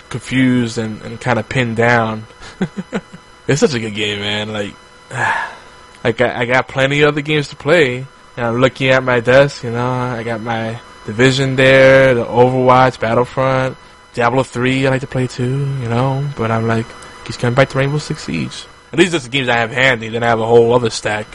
confused 0.10 0.78
and, 0.78 1.02
and 1.02 1.20
kind 1.20 1.40
of 1.40 1.50
pinned 1.50 1.76
down. 1.76 2.26
it's 3.48 3.60
such 3.60 3.74
a 3.74 3.80
good 3.80 3.96
game, 3.96 4.20
man. 4.20 4.54
Like, 4.54 4.76
like 6.04 6.22
I, 6.22 6.42
I 6.42 6.46
got 6.46 6.68
plenty 6.68 7.02
of 7.02 7.10
other 7.10 7.22
games 7.22 7.50
to 7.50 7.56
play. 7.56 8.06
And 8.36 8.46
I'm 8.46 8.60
looking 8.60 8.90
at 8.90 9.04
my 9.04 9.20
desk, 9.20 9.64
you 9.64 9.72
know, 9.72 9.92
I 9.92 10.24
got 10.24 10.42
my 10.42 10.80
Division 11.06 11.56
there, 11.56 12.14
the 12.14 12.26
Overwatch, 12.26 13.00
Battlefront, 13.00 13.78
Diablo 14.14 14.44
3 14.44 14.88
I 14.88 14.90
like 14.90 15.02
to 15.02 15.08
play 15.08 15.28
too, 15.28 15.60
you 15.82 15.90
know, 15.90 16.28
but 16.38 16.50
I'm 16.50 16.68
like, 16.68 16.86
just 17.26 17.40
coming 17.40 17.56
back 17.56 17.70
to 17.70 17.78
Rainbow 17.78 17.98
Six 17.98 18.24
Siege. 18.24 18.66
At 18.92 19.00
least 19.00 19.12
that's 19.12 19.26
the 19.26 19.30
games 19.30 19.50
I 19.50 19.58
have 19.58 19.72
handy, 19.72 20.10
then 20.10 20.24
I 20.24 20.28
have 20.28 20.40
a 20.40 20.46
whole 20.46 20.74
other 20.74 20.90
stack. 20.90 21.28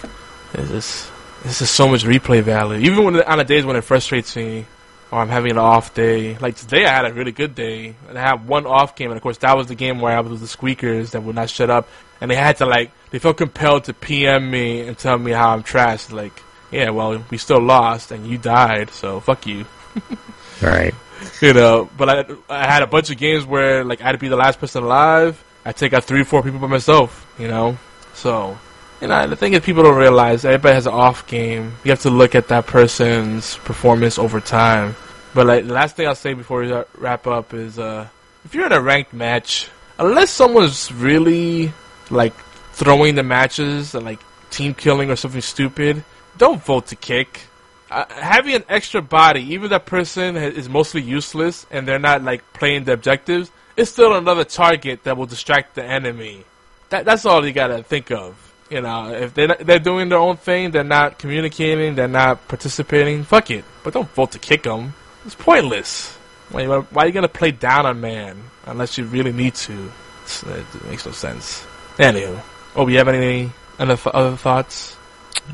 It's 0.55 1.11
just 1.45 1.75
so 1.75 1.89
much 1.89 2.05
replay 2.05 2.43
value. 2.43 2.79
Even 2.91 3.05
when 3.05 3.23
on 3.23 3.39
the 3.39 3.45
days 3.45 3.65
when 3.65 3.77
it 3.77 3.83
frustrates 3.83 4.35
me, 4.35 4.67
or 5.11 5.21
I'm 5.21 5.29
having 5.29 5.53
an 5.53 5.59
off 5.59 5.95
day. 5.95 6.37
Like 6.39 6.57
today, 6.57 6.85
I 6.85 6.91
had 6.91 7.07
a 7.07 7.15
really 7.15 7.33
good 7.33 7.55
day. 7.55 7.95
And 8.09 8.19
I 8.19 8.21
had 8.21 8.47
one 8.47 8.67
off 8.67 8.95
game, 8.95 9.11
and 9.11 9.17
of 9.17 9.23
course, 9.23 9.39
that 9.39 9.57
was 9.57 9.67
the 9.67 9.75
game 9.75 10.01
where 10.01 10.17
I 10.17 10.21
was 10.21 10.33
with 10.33 10.41
the 10.41 10.47
squeakers 10.47 11.13
that 11.13 11.23
would 11.23 11.35
not 11.35 11.49
shut 11.49 11.71
up, 11.71 11.89
and 12.21 12.31
they 12.31 12.35
had 12.35 12.59
to 12.59 12.67
like, 12.67 12.91
they 13.11 13.19
felt 13.19 13.39
compelled 13.39 13.85
to 13.85 13.95
PM 13.95 14.51
me 14.51 14.87
and 14.87 14.99
tell 14.99 15.17
me 15.19 15.33
how 15.33 15.51
I'm 15.51 15.63
trash. 15.63 16.11
Like, 16.11 16.43
yeah, 16.71 16.91
well, 16.91 17.25
we 17.31 17.39
still 17.39 17.61
lost, 17.61 18.11
and 18.13 18.27
you 18.27 18.39
died, 18.39 18.91
so 18.91 19.21
fuck 19.21 19.47
you. 19.47 19.65
right. 20.63 20.95
You 21.41 21.53
know, 21.53 21.91
but 21.97 22.09
I, 22.09 22.25
I 22.49 22.67
had 22.67 22.83
a 22.83 22.87
bunch 22.87 23.11
of 23.11 23.17
games 23.17 23.45
where 23.45 23.85
like 23.85 24.01
I 24.01 24.05
had 24.05 24.13
to 24.13 24.19
be 24.19 24.29
the 24.29 24.37
last 24.37 24.61
person 24.61 24.85
alive. 24.85 25.43
I 25.65 25.73
take 25.73 25.93
out 25.93 26.05
three, 26.05 26.25
four 26.25 26.43
people 26.43 26.61
by 26.61 26.67
myself. 26.69 27.27
You 27.39 27.49
know, 27.49 27.79
so 28.15 28.59
you 29.01 29.09
know 29.09 29.27
the 29.27 29.37
thing 29.37 29.55
is 29.55 29.61
people 29.61 29.83
don't 29.83 29.97
realize 29.97 30.45
everybody 30.45 30.75
has 30.75 30.87
an 30.87 30.95
off 30.95 31.27
game. 31.27 31.75
You 31.85 31.91
have 31.91 32.03
to 32.03 32.11
look 32.11 32.35
at 32.35 32.49
that 32.49 32.67
person's 32.67 33.57
performance 33.59 34.19
over 34.19 34.41
time. 34.41 34.95
But 35.35 35.47
like 35.47 35.67
the 35.67 35.73
last 35.73 35.97
thing 35.97 36.07
I'll 36.07 36.15
say 36.15 36.35
before 36.35 36.61
we 36.63 36.73
wrap 36.97 37.27
up 37.27 37.55
is, 37.55 37.79
uh, 37.79 38.09
if 38.45 38.55
you're 38.55 38.67
in 38.67 38.73
a 38.73 38.81
ranked 38.81 39.13
match, 39.13 39.69
unless 39.99 40.31
someone's 40.31 40.93
really 40.93 41.73
like 42.11 42.35
throwing 42.73 43.15
the 43.15 43.23
matches 43.23 43.95
and 43.95 44.05
like 44.05 44.21
team 44.51 44.75
killing 44.75 45.11
or 45.11 45.17
something 45.17 45.41
stupid, 45.41 46.05
don't 46.39 46.63
vote 46.63 46.87
to 46.89 46.97
kick 46.97 47.43
uh, 47.91 48.05
having 48.11 48.55
an 48.55 48.65
extra 48.69 49.01
body, 49.01 49.41
even 49.55 49.71
that 49.71 49.87
person 49.87 50.37
is 50.37 50.69
mostly 50.69 51.01
useless 51.01 51.67
and 51.71 51.89
they're 51.89 51.99
not 51.99 52.23
like 52.23 52.43
playing 52.53 52.85
the 52.85 52.93
objectives, 52.93 53.51
it's 53.77 53.91
still 53.91 54.15
another 54.17 54.45
target 54.45 55.05
that 55.05 55.17
will 55.17 55.27
distract 55.27 55.75
the 55.75 55.85
enemy. 55.85 56.45
That 56.91 57.05
that's 57.05 57.25
all 57.25 57.47
you 57.47 57.53
gotta 57.53 57.83
think 57.83 58.11
of. 58.11 58.37
You 58.71 58.83
know, 58.83 59.11
if 59.15 59.33
they're 59.33 59.49
not, 59.49 59.61
they're 59.61 59.79
doing 59.79 60.11
their 60.11 60.19
own 60.19 60.37
thing, 60.37 60.71
they're 60.71 60.85
not 60.85 61.19
communicating, 61.19 61.95
they're 61.95 62.09
not 62.09 62.47
participating. 62.49 63.25
Fuck 63.25 63.51
it, 63.51 63.65
but 63.83 63.95
don't 63.95 64.09
vote 64.11 64.33
to 64.33 64.39
kick 64.39 64.65
them. 64.65 64.93
It's 65.25 65.35
pointless. 65.35 66.15
Why, 66.51 66.67
why, 66.67 67.05
are 67.05 67.07
you 67.07 67.13
gonna 67.13 67.29
play 67.29 67.51
down 67.53 67.87
on 67.87 68.01
man 68.03 68.37
unless 68.67 68.99
you 68.99 69.05
really 69.07 69.33
need 69.33 69.55
to? 69.55 69.73
It's- 69.73 70.43
It 70.43 70.85
makes 70.85 71.07
no 71.07 71.13
sense. 71.13 71.65
Anywho, 71.97 72.41
oh, 72.77 72.87
you 72.89 72.99
have 72.99 73.09
any 73.09 73.51
other, 73.79 73.97
th- 73.97 74.15
other 74.15 74.37
thoughts? 74.37 74.97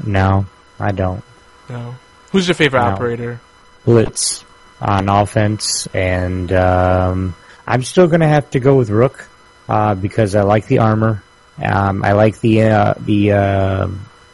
No, 0.05 0.47
I 0.78 0.92
don't. 0.92 1.22
No. 1.68 1.94
Who's 2.32 2.48
your 2.48 2.55
favorite 2.55 2.80
No. 2.80 2.86
operator? 2.90 3.40
Blitz 3.84 4.44
on 4.80 5.09
offense, 5.09 5.86
and 5.94 6.52
um, 6.52 7.34
I'm 7.66 7.82
still 7.82 8.06
going 8.09 8.20
to 8.20 8.28
have 8.28 8.51
to 8.51 8.60
go 8.60 8.76
with 8.76 8.90
Rook 8.90 9.28
uh, 9.68 9.94
because 9.94 10.34
I 10.34 10.42
like 10.42 10.66
the 10.66 10.78
armor. 10.78 11.22
Um, 11.62 12.05
I 12.05 12.12
like 12.12 12.40
the 12.40 12.62
uh, 12.62 12.94
the 12.98 13.32
uh, 13.32 13.88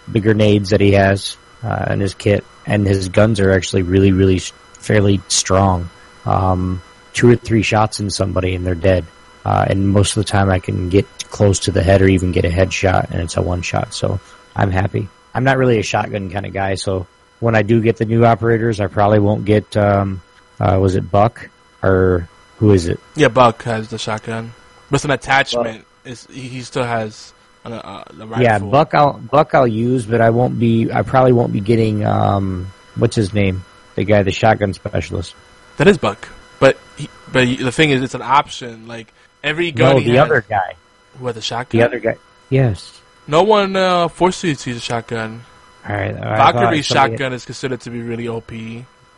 the 0.09 0.21
grenades 0.21 0.71
that 0.71 0.81
he 0.81 0.93
has 0.93 1.37
uh, 1.63 1.87
in 1.91 2.01
his 2.01 2.15
kit, 2.15 2.45
and 2.67 2.87
his 2.87 3.09
guns 3.11 3.39
are 3.41 3.51
actually 3.53 3.83
really, 3.83 4.13
really 4.13 4.39
fairly 4.39 5.21
strong. 5.29 5.91
Um, 6.25 6.81
two 7.13 7.29
or 7.29 7.37
three 7.37 7.63
shots 7.63 8.01
in 8.01 8.09
somebody, 8.11 8.55
and 8.55 8.65
they're 8.67 8.75
dead. 8.75 9.05
Uh, 9.45 9.67
and 9.69 9.89
most 9.89 10.17
of 10.17 10.25
the 10.25 10.31
time, 10.31 10.49
I 10.51 10.59
can 10.59 10.89
get 10.89 11.07
close 11.31 11.61
to 11.61 11.71
the 11.73 11.83
head 11.83 12.03
or 12.03 12.09
even 12.09 12.33
get 12.33 12.45
a 12.45 12.49
headshot, 12.51 13.11
and 13.11 13.21
it's 13.21 13.37
a 13.37 13.43
one 13.43 13.63
shot. 13.63 13.93
So 13.95 14.21
I'm 14.57 14.71
happy. 14.71 15.09
I'm 15.35 15.45
not 15.45 15.59
really 15.59 15.79
a 15.79 15.83
shotgun 15.83 16.31
kind 16.31 16.47
of 16.47 16.53
guy, 16.53 16.75
so 16.75 17.07
when 17.41 17.55
I 17.55 17.63
do 17.63 17.81
get 17.81 17.97
the 17.97 18.05
new 18.05 18.25
operators, 18.25 18.81
I 18.81 18.87
probably 18.89 19.19
won't 19.21 19.45
get. 19.45 19.77
Um, 19.77 20.23
uh, 20.59 20.79
was 20.81 20.95
it 20.97 21.11
Buck 21.11 21.49
or 21.83 22.29
who 22.59 22.73
is 22.73 22.87
it? 22.87 23.01
Yeah, 23.17 23.29
Buck 23.29 23.63
has 23.63 23.89
the 23.89 23.99
shotgun. 23.99 24.53
With 24.91 25.05
an 25.05 25.11
attachment, 25.13 25.85
is 26.05 26.27
he 26.27 26.43
he 26.49 26.63
still 26.63 26.85
has 26.85 27.33
an, 27.65 27.73
uh, 27.75 28.05
the 28.13 28.27
rifle. 28.27 28.43
Yeah, 28.45 28.59
Buck. 28.59 28.93
I'll 28.95 29.13
Buck. 29.19 29.55
I'll 29.55 29.67
use, 29.69 30.05
but 30.05 30.21
I 30.21 30.31
won't 30.31 30.59
be. 30.59 30.91
I 30.93 31.03
probably 31.03 31.33
won't 31.33 31.53
be 31.53 31.61
getting. 31.61 32.05
Um, 32.05 32.73
what's 32.97 33.17
his 33.17 33.33
name? 33.33 33.65
The 33.95 34.05
guy, 34.05 34.23
the 34.23 34.33
shotgun 34.33 34.73
specialist. 34.75 35.35
That 35.77 35.87
is 35.89 35.97
Buck. 35.99 36.29
But 36.59 36.77
he, 36.97 37.09
but 37.33 37.47
he- 37.47 37.57
the 37.63 37.73
thing 37.73 37.91
is, 37.91 38.03
it's 38.03 38.15
an 38.15 38.23
option. 38.23 38.87
Like 38.89 39.13
every 39.43 39.71
gun. 39.73 39.95
No, 39.95 40.01
he 40.01 40.11
the 40.11 40.17
has- 40.19 40.27
other 40.27 40.45
guy. 40.49 40.75
What 41.19 41.35
the 41.37 41.41
shotgun? 41.41 41.79
The 41.81 41.87
other 41.87 41.99
guy. 42.01 42.17
Yes. 42.51 43.00
No 43.27 43.43
one 43.43 43.77
uh, 43.77 44.09
forced 44.09 44.43
you 44.45 44.55
to 44.55 44.71
use 44.71 44.79
a 44.79 44.81
shotgun. 44.81 45.43
All 45.89 45.95
right. 45.95 46.15
Valkyrie's 46.15 46.87
shotgun 46.87 47.33
is 47.33 47.45
considered 47.45 47.81
to 47.83 47.91
be 47.91 48.03
really 48.03 48.29
OP. 48.29 48.53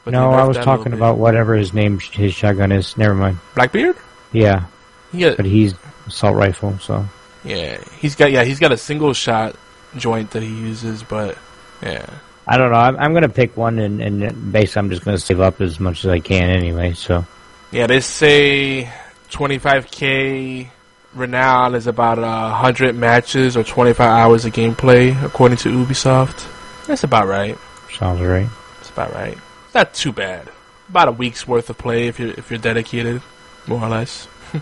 No, 0.04 0.32
I 0.32 0.44
was 0.44 0.56
that 0.56 0.66
a 0.66 0.70
little 0.70 0.76
talking 0.76 0.92
about 0.92 1.18
whatever 1.18 1.54
his 1.54 1.72
name, 1.72 1.98
his 1.98 2.34
shotgun 2.34 2.72
is. 2.72 2.96
Never 2.96 3.14
mind. 3.14 3.38
Blackbeard. 3.54 3.96
Yeah. 4.32 4.66
Yeah. 5.12 5.34
But 5.36 5.46
he's 5.46 5.74
assault 6.06 6.36
rifle, 6.36 6.78
so. 6.78 7.06
Yeah, 7.44 7.82
he's 7.98 8.14
got 8.14 8.30
yeah 8.30 8.44
he's 8.44 8.60
got 8.60 8.70
a 8.70 8.76
single 8.76 9.12
shot 9.14 9.56
joint 9.96 10.30
that 10.32 10.42
he 10.42 10.48
uses, 10.48 11.02
but 11.02 11.36
yeah. 11.82 12.06
I 12.46 12.56
don't 12.56 12.70
know. 12.72 12.78
I'm, 12.78 12.96
I'm 12.96 13.12
going 13.12 13.22
to 13.22 13.28
pick 13.28 13.56
one, 13.56 13.78
and, 13.78 14.00
and 14.02 14.52
basically, 14.52 14.80
I'm 14.80 14.90
just 14.90 15.04
going 15.04 15.16
to 15.16 15.22
save 15.22 15.40
up 15.40 15.60
as 15.60 15.78
much 15.78 16.04
as 16.04 16.10
I 16.10 16.18
can 16.18 16.50
anyway. 16.50 16.92
So, 16.92 17.24
Yeah, 17.70 17.86
they 17.86 18.00
say 18.00 18.90
25k 19.30 20.68
renown 21.14 21.74
is 21.74 21.86
about 21.86 22.18
uh, 22.18 22.50
100 22.50 22.94
matches 22.94 23.56
or 23.56 23.64
25 23.64 24.00
hours 24.00 24.44
of 24.44 24.52
gameplay, 24.52 25.20
according 25.24 25.58
to 25.58 25.68
Ubisoft. 25.68 26.48
That's 26.86 27.04
about 27.04 27.26
right. 27.26 27.56
sounds 27.92 28.20
right. 28.20 28.48
That's 28.76 28.90
about 28.90 29.12
right. 29.14 29.38
Not 29.74 29.94
too 29.94 30.12
bad. 30.12 30.48
About 30.88 31.08
a 31.08 31.12
week's 31.12 31.46
worth 31.46 31.70
of 31.70 31.78
play 31.78 32.08
if 32.08 32.18
you're 32.18 32.30
if 32.30 32.50
you're 32.50 32.58
dedicated, 32.58 33.22
more 33.66 33.80
or 33.82 33.88
less. 33.88 34.28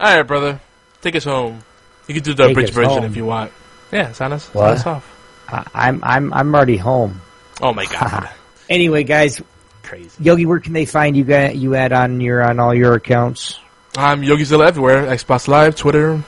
All 0.00 0.16
right, 0.16 0.22
brother, 0.22 0.60
take 1.02 1.14
us 1.14 1.24
home. 1.24 1.62
You 2.08 2.14
can 2.14 2.22
do 2.24 2.34
the 2.34 2.46
Take 2.46 2.54
bridge 2.54 2.72
version 2.72 3.02
home. 3.02 3.04
if 3.04 3.16
you 3.16 3.24
want. 3.24 3.52
Yeah, 3.92 4.10
sign 4.12 4.32
us, 4.32 4.44
sign 4.50 4.72
us 4.74 4.86
off. 4.86 5.06
I, 5.48 5.64
I'm 5.74 6.00
I'm 6.02 6.32
I'm 6.32 6.54
already 6.54 6.76
home. 6.76 7.20
Oh 7.60 7.72
my 7.72 7.86
god. 7.86 8.30
Anyway, 8.70 9.02
guys, 9.02 9.42
crazy. 9.82 10.10
Yogi, 10.22 10.46
where 10.46 10.60
can 10.60 10.72
they 10.72 10.84
find 10.84 11.16
you? 11.16 11.24
Guys, 11.24 11.56
you 11.56 11.74
at 11.74 11.90
on 11.90 12.20
your 12.20 12.40
on 12.40 12.60
all 12.60 12.72
your 12.72 12.94
accounts? 12.94 13.58
I'm 13.96 14.22
Yogizilla 14.22 14.68
everywhere. 14.68 15.06
Xbox 15.06 15.48
Live, 15.48 15.74
Twitter, 15.76 16.22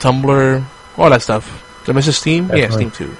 Tumblr, 0.00 0.64
all 0.96 1.10
that 1.10 1.22
stuff. 1.22 1.80
Did 1.84 1.90
I 1.90 1.94
mention 1.94 2.12
Steam? 2.12 2.50
Yeah, 2.54 2.70
Steam 2.70 2.90
too. 2.90 3.14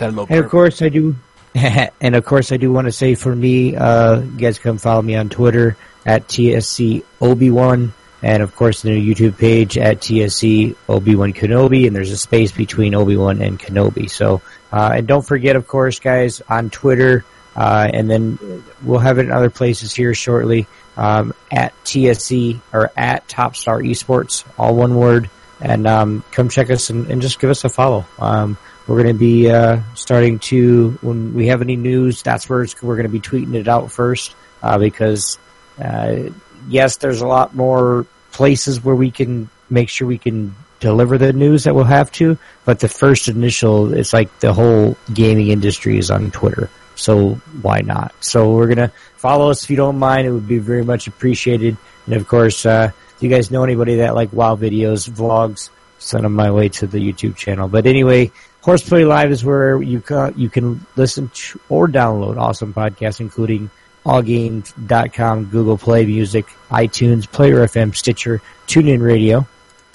A 0.00 0.26
And 0.28 0.44
of 0.44 0.50
course, 0.50 0.82
I 0.82 0.88
do. 0.88 1.14
and 1.54 2.14
of 2.14 2.24
course, 2.24 2.52
I 2.52 2.56
do 2.56 2.72
want 2.72 2.86
to 2.86 2.92
say 2.92 3.14
for 3.14 3.34
me, 3.34 3.76
uh, 3.76 4.20
you 4.20 4.36
guys 4.38 4.58
come 4.58 4.78
follow 4.78 5.02
me 5.02 5.14
on 5.16 5.28
Twitter 5.28 5.76
at 6.04 6.26
TSC 6.28 7.04
Obi 7.20 7.50
Wan, 7.50 7.92
and 8.22 8.42
of 8.42 8.54
course, 8.56 8.82
the 8.82 8.90
new 8.90 9.14
YouTube 9.14 9.38
page 9.38 9.78
at 9.78 10.00
TSC 10.00 10.76
Obi 10.88 11.16
Wan 11.16 11.32
Kenobi, 11.32 11.86
and 11.86 11.94
there's 11.94 12.10
a 12.10 12.16
space 12.16 12.52
between 12.52 12.94
Obi 12.94 13.16
Wan 13.16 13.40
and 13.40 13.58
Kenobi. 13.58 14.10
So, 14.10 14.42
uh, 14.72 14.92
and 14.94 15.06
don't 15.06 15.26
forget, 15.26 15.56
of 15.56 15.66
course, 15.66 15.98
guys, 16.00 16.42
on 16.48 16.70
Twitter, 16.70 17.24
uh, 17.58 17.90
and 17.92 18.08
then 18.08 18.38
we'll 18.84 19.00
have 19.00 19.18
it 19.18 19.22
in 19.22 19.32
other 19.32 19.50
places 19.50 19.92
here 19.92 20.14
shortly. 20.14 20.68
Um, 20.96 21.34
at 21.50 21.72
TSC 21.84 22.60
or 22.72 22.90
at 22.96 23.28
Top 23.28 23.56
Star 23.56 23.80
Esports, 23.80 24.44
all 24.58 24.74
one 24.74 24.96
word, 24.96 25.30
and 25.60 25.86
um, 25.86 26.24
come 26.32 26.48
check 26.48 26.70
us 26.70 26.90
and, 26.90 27.10
and 27.10 27.22
just 27.22 27.40
give 27.40 27.50
us 27.50 27.64
a 27.64 27.68
follow. 27.68 28.04
Um, 28.18 28.58
we're 28.86 29.02
going 29.02 29.14
to 29.14 29.18
be 29.18 29.50
uh, 29.50 29.80
starting 29.94 30.38
to 30.40 30.98
when 31.02 31.34
we 31.34 31.48
have 31.48 31.60
any 31.60 31.76
news. 31.76 32.22
That's 32.22 32.48
where 32.48 32.66
we're 32.82 32.96
going 32.96 33.04
to 33.04 33.12
be 33.12 33.20
tweeting 33.20 33.54
it 33.54 33.68
out 33.68 33.92
first 33.92 34.34
uh, 34.62 34.78
because 34.78 35.38
uh, 35.82 36.30
yes, 36.68 36.96
there's 36.96 37.20
a 37.20 37.26
lot 37.26 37.54
more 37.54 38.06
places 38.32 38.82
where 38.82 38.94
we 38.94 39.10
can 39.10 39.50
make 39.68 39.88
sure 39.88 40.06
we 40.06 40.18
can 40.18 40.54
deliver 40.80 41.18
the 41.18 41.32
news 41.32 41.64
that 41.64 41.74
we'll 41.74 41.84
have 41.84 42.10
to. 42.12 42.38
But 42.64 42.80
the 42.80 42.88
first 42.88 43.28
initial, 43.28 43.94
it's 43.94 44.12
like 44.12 44.40
the 44.40 44.52
whole 44.52 44.96
gaming 45.12 45.48
industry 45.48 45.98
is 45.98 46.10
on 46.10 46.30
Twitter. 46.30 46.70
So 46.98 47.34
why 47.62 47.80
not? 47.80 48.12
So 48.20 48.54
we're 48.54 48.66
gonna 48.66 48.92
follow 49.16 49.50
us 49.50 49.64
if 49.64 49.70
you 49.70 49.76
don't 49.76 49.98
mind. 49.98 50.26
It 50.26 50.32
would 50.32 50.48
be 50.48 50.58
very 50.58 50.84
much 50.84 51.06
appreciated. 51.06 51.76
And 52.06 52.14
of 52.14 52.26
course, 52.26 52.66
uh, 52.66 52.90
if 53.16 53.22
you 53.22 53.28
guys 53.28 53.50
know 53.50 53.64
anybody 53.64 53.96
that 53.96 54.14
like 54.14 54.32
WoW 54.32 54.56
videos, 54.56 55.08
vlogs, 55.08 55.70
send 55.98 56.24
them 56.24 56.34
my 56.34 56.50
way 56.50 56.68
to 56.68 56.86
the 56.86 56.98
YouTube 56.98 57.36
channel. 57.36 57.68
But 57.68 57.86
anyway, 57.86 58.30
Horseplay 58.62 59.04
Live 59.04 59.30
is 59.30 59.44
where 59.44 59.80
you 59.82 60.00
can, 60.00 60.34
you 60.36 60.48
can 60.48 60.84
listen 60.96 61.30
to 61.32 61.60
or 61.68 61.88
download 61.88 62.36
awesome 62.36 62.74
podcasts, 62.74 63.20
including 63.20 63.70
allgames.com, 64.04 65.46
Google 65.46 65.78
Play 65.78 66.06
Music, 66.06 66.46
iTunes, 66.70 67.30
Player 67.30 67.66
FM, 67.66 67.94
Stitcher, 67.94 68.40
TuneIn 68.66 69.02
Radio. 69.02 69.46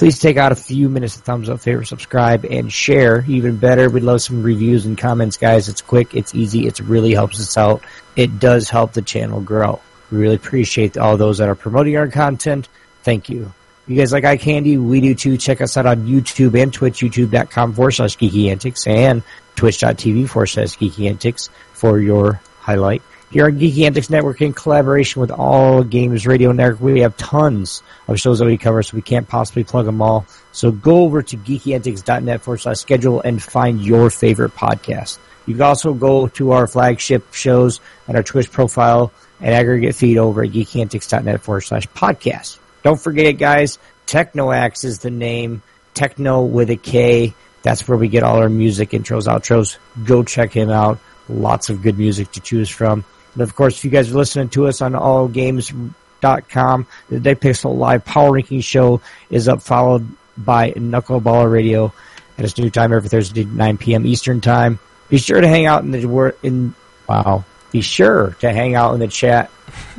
Please 0.04 0.20
take 0.20 0.36
out 0.36 0.52
a 0.52 0.56
few 0.56 0.90
minutes 0.90 1.16
to 1.16 1.22
thumbs 1.22 1.48
up, 1.48 1.62
favorite, 1.62 1.86
subscribe, 1.86 2.44
and 2.44 2.70
share. 2.70 3.24
Even 3.26 3.56
better, 3.56 3.90
we'd 3.90 4.04
love 4.04 4.22
some 4.22 4.44
reviews 4.44 4.86
and 4.86 4.98
comments, 4.98 5.38
guys. 5.38 5.70
It's 5.70 5.80
quick, 5.80 6.14
it's 6.14 6.36
easy, 6.36 6.68
it 6.68 6.78
really 6.82 7.14
helps 7.14 7.40
us 7.40 7.58
out. 7.58 7.86
It 8.18 8.38
does 8.38 8.70
help 8.70 8.92
the 8.92 9.02
channel 9.02 9.40
grow. 9.40 9.80
We 10.12 10.18
really 10.18 10.36
appreciate 10.36 10.98
all 10.98 11.16
those 11.16 11.38
that 11.38 11.48
are 11.48 11.56
promoting 11.56 11.96
our 11.96 12.10
content. 12.10 12.68
Thank 13.04 13.30
you. 13.30 13.54
You 13.88 13.96
guys 13.96 14.12
like 14.12 14.26
eye 14.26 14.36
candy? 14.36 14.76
We 14.76 15.00
do 15.00 15.16
too. 15.16 15.38
Check 15.38 15.62
us 15.62 15.78
out 15.78 15.86
on 15.86 16.06
YouTube 16.06 16.62
and 16.62 16.74
Twitch, 16.74 17.00
youtube.com 17.00 17.72
forward 17.72 17.92
slash 17.92 18.18
geeky 18.18 18.52
antics 18.52 18.86
and 18.86 19.24
twitch.tv 19.56 20.28
forward 20.28 20.48
slash 20.48 20.78
geeky 20.78 21.08
antics 21.08 21.50
for 21.72 21.98
your 21.98 22.42
highlight. 22.60 23.04
Here 23.34 23.48
on 23.48 23.54
Geeky 23.54 23.88
Antics 23.88 24.12
Network 24.12 24.44
in 24.44 24.54
collaboration 24.54 25.20
with 25.20 25.32
All 25.32 25.84
Games 25.84 26.28
Radio 26.28 26.52
Network, 26.52 26.80
we 26.80 27.00
have 27.00 27.18
tons 27.18 27.82
of 28.08 28.20
shows 28.20 28.38
that 28.38 28.46
we 28.46 28.60
cover, 28.60 28.84
so 28.84 28.96
we 28.96 29.02
can't 29.02 29.28
possibly 29.28 29.64
plug 29.64 29.88
them 29.88 30.04
all. 30.04 30.28
So 30.52 30.72
go 30.72 30.98
over 30.98 31.24
to 31.24 31.38
geekyantics.net 31.38 32.42
forward 32.42 32.60
slash 32.60 32.78
schedule 32.78 33.22
and 33.22 33.42
find 33.42 33.84
your 33.84 34.12
favorite 34.12 34.54
podcast. 34.56 35.18
You 35.48 35.56
can 35.56 35.64
also 35.64 35.96
go 35.96 36.28
to 36.28 36.52
our 36.52 36.68
flagship 36.68 37.34
shows 37.34 37.82
and 38.08 38.16
our 38.16 38.22
Twitch 38.22 38.52
profile 38.52 39.12
and 39.42 39.56
aggregate 39.56 39.96
feed 39.96 40.20
over 40.20 40.44
at 40.44 40.52
geekyantics.net 40.52 41.42
forward 41.42 41.62
slash 41.62 41.88
podcast. 41.88 42.60
Don't 42.84 43.02
forget, 43.02 43.40
guys, 43.40 43.80
TeknoAXE 44.06 44.86
is 44.86 45.00
the 45.00 45.10
name. 45.10 45.64
Tekno 45.96 46.48
with 46.48 46.70
a 46.70 46.76
K. 46.76 47.34
That's 47.64 47.88
where 47.88 47.98
we 47.98 48.10
get 48.10 48.22
all 48.22 48.38
our 48.38 48.50
music 48.50 48.92
intros, 48.92 49.24
outros. 49.24 49.78
Go 50.06 50.22
check 50.22 50.54
him 50.54 50.70
out. 50.70 51.00
Lots 51.28 51.72
of 51.72 51.82
good 51.82 51.98
music 51.98 52.32
to 52.34 52.40
choose 52.40 52.70
from. 52.70 53.04
And 53.34 53.42
of 53.42 53.56
course, 53.56 53.78
if 53.78 53.86
you 53.86 53.92
guys 53.92 54.12
are 54.12 54.18
listening 54.18 54.50
to 54.50 54.68
us 54.68 54.82
on 54.82 54.94
allgames.com, 54.94 56.88
the 57.10 57.20
Dead 57.20 57.40
Pixel 57.40 57.78
Live 57.78 58.06
Power 58.06 58.32
Ranking 58.34 58.62
Show 58.62 59.02
is 59.30 59.48
up, 59.48 59.62
followed 59.62 60.08
by 60.38 60.72
Knuckleballer 60.72 61.52
Radio 61.52 61.94
at 62.38 62.46
its 62.46 62.58
new 62.58 62.70
time 62.70 62.94
every 62.94 63.10
Thursday, 63.10 63.44
9 63.44 63.78
p.m. 63.78 64.06
Eastern 64.06 64.42
Time. 64.42 64.80
Be 65.10 65.18
sure 65.18 65.40
to 65.40 65.48
hang 65.48 65.66
out 65.66 65.84
in 65.84 65.92
the 65.92 66.36
in 66.42 66.74
wow. 67.08 67.44
Be 67.72 67.82
sure 67.82 68.36
to 68.40 68.52
hang 68.52 68.76
out 68.76 68.94
in 68.94 69.00
the 69.00 69.08
chat 69.08 69.52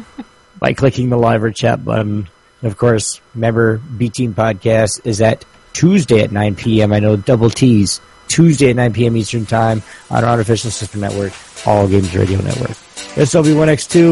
by 0.58 0.72
clicking 0.72 1.08
the 1.08 1.18
live 1.18 1.42
or 1.42 1.50
chat 1.50 1.84
button. 1.84 2.28
And 2.62 2.72
of 2.72 2.78
course, 2.78 3.20
remember 3.34 3.78
B 3.78 4.08
Team 4.08 4.34
Podcast 4.34 5.04
is 5.04 5.20
at 5.20 5.44
Tuesday 5.72 6.22
at 6.22 6.32
9 6.32 6.54
p.m. 6.56 6.92
I 6.92 7.00
know 7.00 7.16
double 7.16 7.50
T's. 7.50 8.00
Tuesday 8.28 8.70
at 8.70 8.76
9 8.76 8.92
p.m. 8.94 9.16
Eastern 9.16 9.44
Time 9.44 9.82
on 10.10 10.24
our 10.24 10.30
Artificial 10.30 10.70
System 10.70 11.00
Network, 11.00 11.32
All 11.66 11.88
Games 11.88 12.14
Radio 12.14 12.40
Network. 12.40 12.76
This 13.14 13.34
Obi-Wan 13.34 13.68
X2 13.68 14.10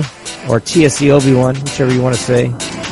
or 0.49 0.61
TSC 0.61 1.11
Obi-Wan, 1.11 1.55
whichever 1.57 1.93
you 1.93 2.03
want 2.03 2.15
to 2.15 2.21
say. 2.21 2.49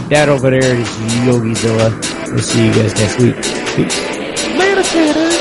That 0.08 0.28
over 0.28 0.50
there 0.50 0.76
is 0.76 0.88
Yogizilla. 1.24 1.90
We'll 2.30 2.38
see 2.40 2.66
you 2.66 2.72
guys 2.72 2.94
next 2.94 3.18
week. 3.20 3.36
Peace. 3.76 4.00
Later, 4.58 4.82
taters. 4.82 5.40